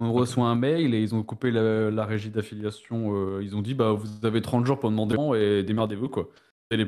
On 0.00 0.12
reçoit 0.12 0.46
un 0.46 0.54
mail 0.54 0.94
et 0.94 1.02
ils 1.02 1.14
ont 1.14 1.24
coupé 1.24 1.50
la, 1.50 2.04
régie 2.04 2.30
d'affiliation. 2.30 3.14
Euh, 3.16 3.42
ils 3.42 3.56
ont 3.56 3.62
dit 3.62 3.74
bah 3.74 3.92
vous 3.92 4.24
avez 4.24 4.40
30 4.40 4.64
jours 4.64 4.78
pour 4.78 4.90
demander 4.90 5.16
et 5.36 5.64
démerdez-vous 5.64 6.08
quoi. 6.08 6.28
Et, 6.70 6.86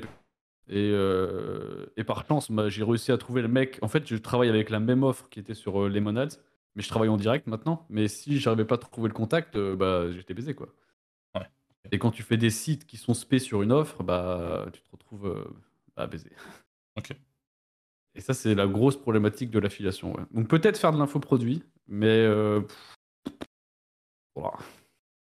euh, 0.73 1.87
et, 1.97 2.05
par 2.05 2.25
chance, 2.27 2.51
bah, 2.53 2.69
j'ai 2.69 2.85
réussi 2.85 3.11
à 3.11 3.19
trouver 3.19 3.43
le 3.43 3.49
mec. 3.49 3.79
En 3.83 3.89
fait, 3.89 4.07
je 4.07 4.15
travaille 4.17 4.49
avec 4.49 4.71
la 4.71 4.79
même 4.79 5.03
offre 5.03 5.29
qui 5.29 5.41
était 5.41 5.55
sur 5.55 5.83
euh, 5.83 5.89
Lemonade, 5.89 6.35
mais 6.77 6.83
je 6.83 6.89
travaille 6.89 7.09
en 7.09 7.17
direct 7.17 7.49
maintenant. 7.49 7.85
Mais 7.89 8.07
si 8.07 8.39
j'arrivais 8.39 8.65
pas 8.65 8.77
à 8.77 8.79
trouver 8.79 9.09
le 9.09 9.15
contact, 9.15 9.59
bah 9.59 10.13
j'étais 10.13 10.35
baisé 10.35 10.55
quoi. 10.55 10.69
Et 11.93 11.99
quand 11.99 12.11
tu 12.13 12.23
fais 12.23 12.37
des 12.37 12.51
sites 12.51 12.87
qui 12.87 12.99
sont 12.99 13.15
spé 13.15 13.41
sur 13.41 13.63
une 13.63 13.73
offre, 13.73 14.05
bah 14.05 14.67
tu 14.73 14.81
te 14.83 14.91
retrouves 14.93 15.45
bah, 15.97 16.07
baisé. 16.07 16.31
Ok. 16.97 17.17
Et 18.15 18.21
ça, 18.21 18.35
c'est 18.35 18.55
la 18.55 18.69
grosse 18.69 18.97
problématique 18.97 19.51
de 19.51 19.59
l'affiliation. 19.59 20.15
Donc 20.31 20.47
peut-être 20.47 20.79
faire 20.79 20.93
de 20.93 20.99
l'infoproduit, 20.99 21.65
mais 21.89 22.29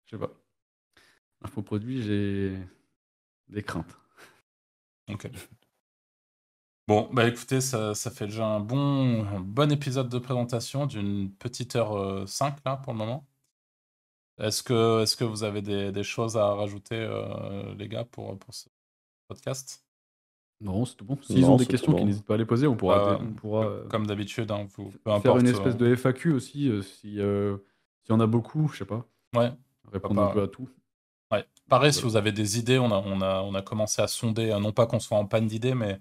je 0.09 0.15
sais 0.15 0.19
pas. 0.19 0.31
Infoproduit, 1.41 2.01
j'ai 2.01 2.57
des 3.47 3.63
craintes. 3.63 3.97
Ok. 5.09 5.29
Bon, 6.87 7.07
bah 7.13 7.27
écoutez, 7.27 7.61
ça, 7.61 7.93
ça, 7.93 8.09
fait 8.09 8.25
déjà 8.25 8.47
un 8.47 8.59
bon, 8.59 9.39
bon 9.39 9.71
épisode 9.71 10.09
de 10.09 10.17
présentation 10.17 10.87
d'une 10.87 11.31
petite 11.31 11.75
heure 11.75 12.27
5 12.27 12.57
là 12.65 12.77
pour 12.77 12.93
le 12.93 12.99
moment. 12.99 13.29
Est-ce 14.39 14.63
que, 14.63 15.03
est 15.03 15.15
que 15.17 15.25
vous 15.25 15.43
avez 15.43 15.61
des, 15.61 15.91
des 15.91 16.03
choses 16.03 16.37
à 16.37 16.53
rajouter, 16.53 16.95
euh, 16.95 17.75
les 17.75 17.89
gars, 17.89 18.05
pour, 18.05 18.37
pour 18.39 18.53
ce 18.53 18.69
podcast? 19.27 19.85
Non, 20.61 20.85
c'est 20.85 20.95
tout 20.95 21.05
bon. 21.05 21.17
S'ils 21.21 21.45
ont 21.45 21.57
des 21.57 21.65
questions, 21.65 21.93
qu'ils 21.93 22.05
n'hésitent 22.05 22.25
pas 22.25 22.35
à 22.35 22.37
les 22.37 22.45
poser, 22.45 22.65
on 22.65 22.75
pourra. 22.75 23.19
on 23.21 23.33
pourra 23.33 23.65
euh, 23.65 23.87
comme 23.87 24.07
d'habitude, 24.07 24.49
hein, 24.51 24.65
vous, 24.75 24.91
faire 25.21 25.37
une 25.37 25.47
espèce 25.47 25.77
de 25.77 25.93
FAQ 25.93 26.31
aussi, 26.31 26.69
euh, 26.69 26.81
si 26.81 27.15
y 27.15 28.13
en 28.13 28.19
a 28.19 28.27
beaucoup, 28.27 28.69
je 28.69 28.79
sais 28.79 28.85
pas. 28.85 29.05
Ouais. 29.35 29.51
Répondre 29.91 30.21
un 30.21 30.31
peu 30.31 30.43
à 30.43 30.47
tout. 30.47 30.69
Ouais. 31.31 31.45
Pareil, 31.67 31.93
si 31.93 32.01
vous 32.01 32.15
avez 32.15 32.31
des 32.31 32.57
idées, 32.57 32.79
on 32.79 32.91
a, 32.91 32.97
on 32.97 33.21
a, 33.21 33.41
on 33.41 33.53
a 33.53 33.61
commencé 33.61 34.01
à 34.01 34.07
sonder, 34.07 34.51
euh, 34.51 34.59
non 34.59 34.71
pas 34.71 34.87
qu'on 34.87 34.99
soit 34.99 35.17
en 35.17 35.25
panne 35.25 35.47
d'idées, 35.47 35.75
mais 35.75 35.99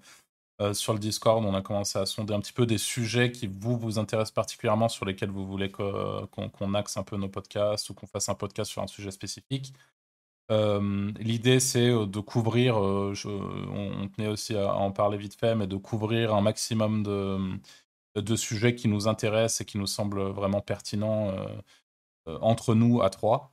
euh, 0.61 0.73
sur 0.73 0.93
le 0.93 0.99
Discord, 0.99 1.43
on 1.45 1.53
a 1.53 1.61
commencé 1.61 1.99
à 1.99 2.05
sonder 2.05 2.33
un 2.33 2.39
petit 2.39 2.53
peu 2.53 2.65
des 2.65 2.77
sujets 2.77 3.31
qui 3.31 3.47
vous, 3.47 3.77
vous 3.77 3.99
intéressent 3.99 4.33
particulièrement, 4.33 4.89
sur 4.89 5.05
lesquels 5.05 5.29
vous 5.29 5.45
voulez 5.45 5.71
qu'on 5.71 6.73
axe 6.73 6.97
un 6.97 7.03
peu 7.03 7.17
nos 7.17 7.29
podcasts 7.29 7.89
ou 7.89 7.93
qu'on 7.93 8.07
fasse 8.07 8.29
un 8.29 8.35
podcast 8.35 8.71
sur 8.71 8.81
un 8.81 8.87
sujet 8.87 9.11
spécifique. 9.11 9.73
Euh, 10.51 11.11
l'idée, 11.19 11.59
c'est 11.59 11.89
de 11.89 12.19
couvrir, 12.19 12.73
je, 13.13 13.29
on, 13.29 14.07
tenait 14.07 14.29
aussi 14.29 14.55
à, 14.55 14.73
en 14.73 14.91
parler 14.91 15.17
vite 15.17 15.35
fait, 15.35 15.53
mais 15.53 15.67
de 15.67 15.77
couvrir 15.77 16.33
un 16.33 16.41
maximum 16.41 17.03
de, 17.03 17.37
de 18.15 18.35
sujets 18.35 18.73
qui 18.73 18.87
nous 18.87 19.07
intéressent 19.07 19.61
et 19.61 19.65
qui 19.65 19.77
nous 19.77 19.87
semblent 19.87 20.29
vraiment 20.31 20.61
pertinents 20.61 21.31
euh, 22.27 22.37
entre 22.41 22.75
nous 22.75 23.01
à 23.01 23.09
trois. 23.09 23.51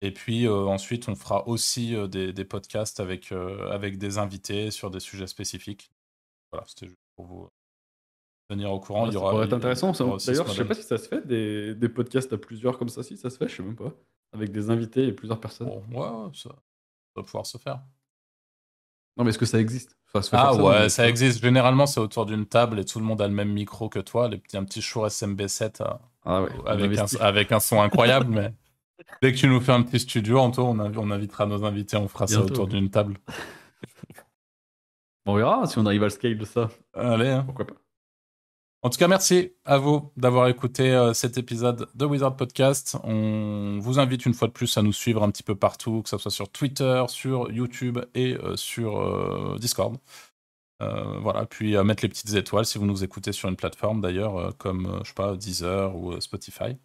Et 0.00 0.12
puis 0.12 0.46
euh, 0.46 0.66
ensuite, 0.66 1.08
on 1.08 1.14
fera 1.14 1.46
aussi 1.48 1.94
euh, 1.94 2.06
des, 2.06 2.32
des, 2.32 2.44
podcasts 2.44 3.00
avec, 3.00 3.32
avec 3.32 3.98
des 3.98 4.18
invités 4.18 4.70
sur 4.70 4.90
des 4.90 5.00
sujets 5.00 5.26
spécifiques. 5.26 5.90
Voilà, 6.52 6.66
c'était 6.68 6.86
juste 6.86 7.00
pour 7.16 7.26
vous 7.26 7.48
tenir 8.48 8.72
au 8.72 8.80
courant. 8.80 9.06
il 9.06 9.12
y 9.12 9.16
aura, 9.16 9.26
ça 9.26 9.32
pourrait 9.32 9.46
être 9.46 9.52
intéressant. 9.52 9.92
D'ailleurs, 9.92 10.48
je 10.48 10.52
sais 10.52 10.64
pas 10.64 10.74
si 10.74 10.82
ça 10.82 10.98
se 10.98 11.08
fait, 11.08 11.26
des, 11.26 11.74
des, 11.74 11.88
podcasts 11.88 12.32
à 12.32 12.38
plusieurs 12.38 12.78
comme 12.78 12.88
ça. 12.88 13.02
Si 13.02 13.16
ça 13.16 13.28
se 13.28 13.36
fait, 13.36 13.48
je 13.48 13.56
sais 13.56 13.62
même 13.62 13.76
pas. 13.76 13.92
Avec 14.32 14.52
des 14.52 14.70
invités 14.70 15.06
et 15.06 15.12
plusieurs 15.12 15.40
personnes. 15.40 15.68
ouais, 15.68 16.08
ça, 16.34 16.50
va 17.16 17.22
pouvoir 17.22 17.46
se 17.46 17.58
faire. 17.58 17.80
Non, 19.16 19.24
mais 19.24 19.30
est-ce 19.30 19.38
que 19.38 19.46
ça 19.46 19.58
existe? 19.58 19.96
Ah 20.32 20.54
ouais, 20.54 20.88
ça 20.88 21.08
existe. 21.08 21.42
Généralement, 21.42 21.86
c'est 21.86 22.00
autour 22.00 22.24
d'une 22.24 22.46
table 22.46 22.78
et 22.78 22.84
tout 22.84 22.98
le 22.98 23.04
monde 23.04 23.20
a 23.20 23.28
le 23.28 23.34
même 23.34 23.52
micro 23.52 23.88
que 23.88 23.98
toi. 23.98 24.28
Les 24.28 24.38
petits, 24.38 24.56
un 24.56 24.64
petit 24.64 24.80
Shure 24.80 25.06
SMB7 25.06 25.82
ah 26.24 26.44
avec, 26.66 26.98
un, 26.98 27.06
avec, 27.20 27.52
un, 27.52 27.60
son 27.60 27.80
incroyable, 27.80 28.32
mais 28.32 28.54
dès 29.22 29.32
que 29.32 29.38
tu 29.38 29.48
nous 29.48 29.60
fais 29.60 29.72
un 29.72 29.82
petit 29.82 30.00
studio, 30.00 30.38
Anto, 30.38 30.62
on, 30.62 30.78
on 30.78 31.10
invitera 31.10 31.46
nos 31.46 31.64
invités, 31.64 31.96
on 31.96 32.08
fera 32.08 32.26
ça 32.26 32.40
autour 32.40 32.66
d'une 32.66 32.90
table. 32.90 33.18
on 35.26 35.34
verra 35.34 35.66
si 35.66 35.78
on 35.78 35.86
arrive 35.86 36.02
à 36.02 36.06
le 36.06 36.10
scale 36.10 36.38
de 36.38 36.44
ça. 36.44 36.68
Allez, 36.94 37.28
hein. 37.28 37.44
pourquoi 37.44 37.66
pas. 37.66 37.74
En 38.82 38.90
tout 38.90 38.98
cas, 38.98 39.08
merci 39.08 39.54
à 39.64 39.76
vous 39.76 40.12
d'avoir 40.16 40.46
écouté 40.46 40.92
euh, 40.92 41.12
cet 41.12 41.36
épisode 41.36 41.88
de 41.96 42.04
Wizard 42.04 42.36
Podcast. 42.36 42.96
On 43.02 43.80
vous 43.80 43.98
invite 43.98 44.24
une 44.24 44.34
fois 44.34 44.46
de 44.46 44.52
plus 44.52 44.78
à 44.78 44.82
nous 44.82 44.92
suivre 44.92 45.24
un 45.24 45.30
petit 45.32 45.42
peu 45.42 45.56
partout, 45.56 46.02
que 46.02 46.08
ce 46.08 46.16
soit 46.16 46.30
sur 46.30 46.48
Twitter, 46.48 47.04
sur 47.08 47.50
YouTube 47.50 47.98
et 48.14 48.34
euh, 48.36 48.54
sur 48.56 49.00
euh, 49.00 49.56
Discord. 49.58 49.96
Voilà, 50.80 51.44
puis 51.44 51.76
à 51.76 51.82
mettre 51.82 52.04
les 52.04 52.08
petites 52.08 52.34
étoiles 52.34 52.64
si 52.64 52.78
vous 52.78 52.86
nous 52.86 53.02
écoutez 53.02 53.32
sur 53.32 53.48
une 53.48 53.56
plateforme 53.56 54.00
d'ailleurs, 54.00 54.56
comme 54.58 55.00
je 55.02 55.08
sais 55.08 55.14
pas, 55.14 55.36
Deezer 55.36 55.96
ou 55.96 56.20
Spotify. 56.20 56.76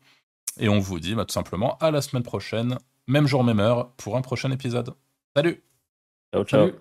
Et 0.60 0.70
on 0.70 0.80
vous 0.80 1.00
dit 1.00 1.16
bah, 1.16 1.26
tout 1.26 1.34
simplement 1.34 1.78
à 1.80 1.92
la 1.92 2.02
semaine 2.02 2.24
prochaine, 2.24 2.78
même 3.08 3.28
jour, 3.28 3.44
même 3.44 3.60
heure, 3.60 3.92
pour 3.94 4.18
un 4.18 4.22
prochain 4.22 4.52
épisode. 4.52 4.94
Salut! 5.36 5.64
Ciao, 6.34 6.44
ciao 6.44 6.72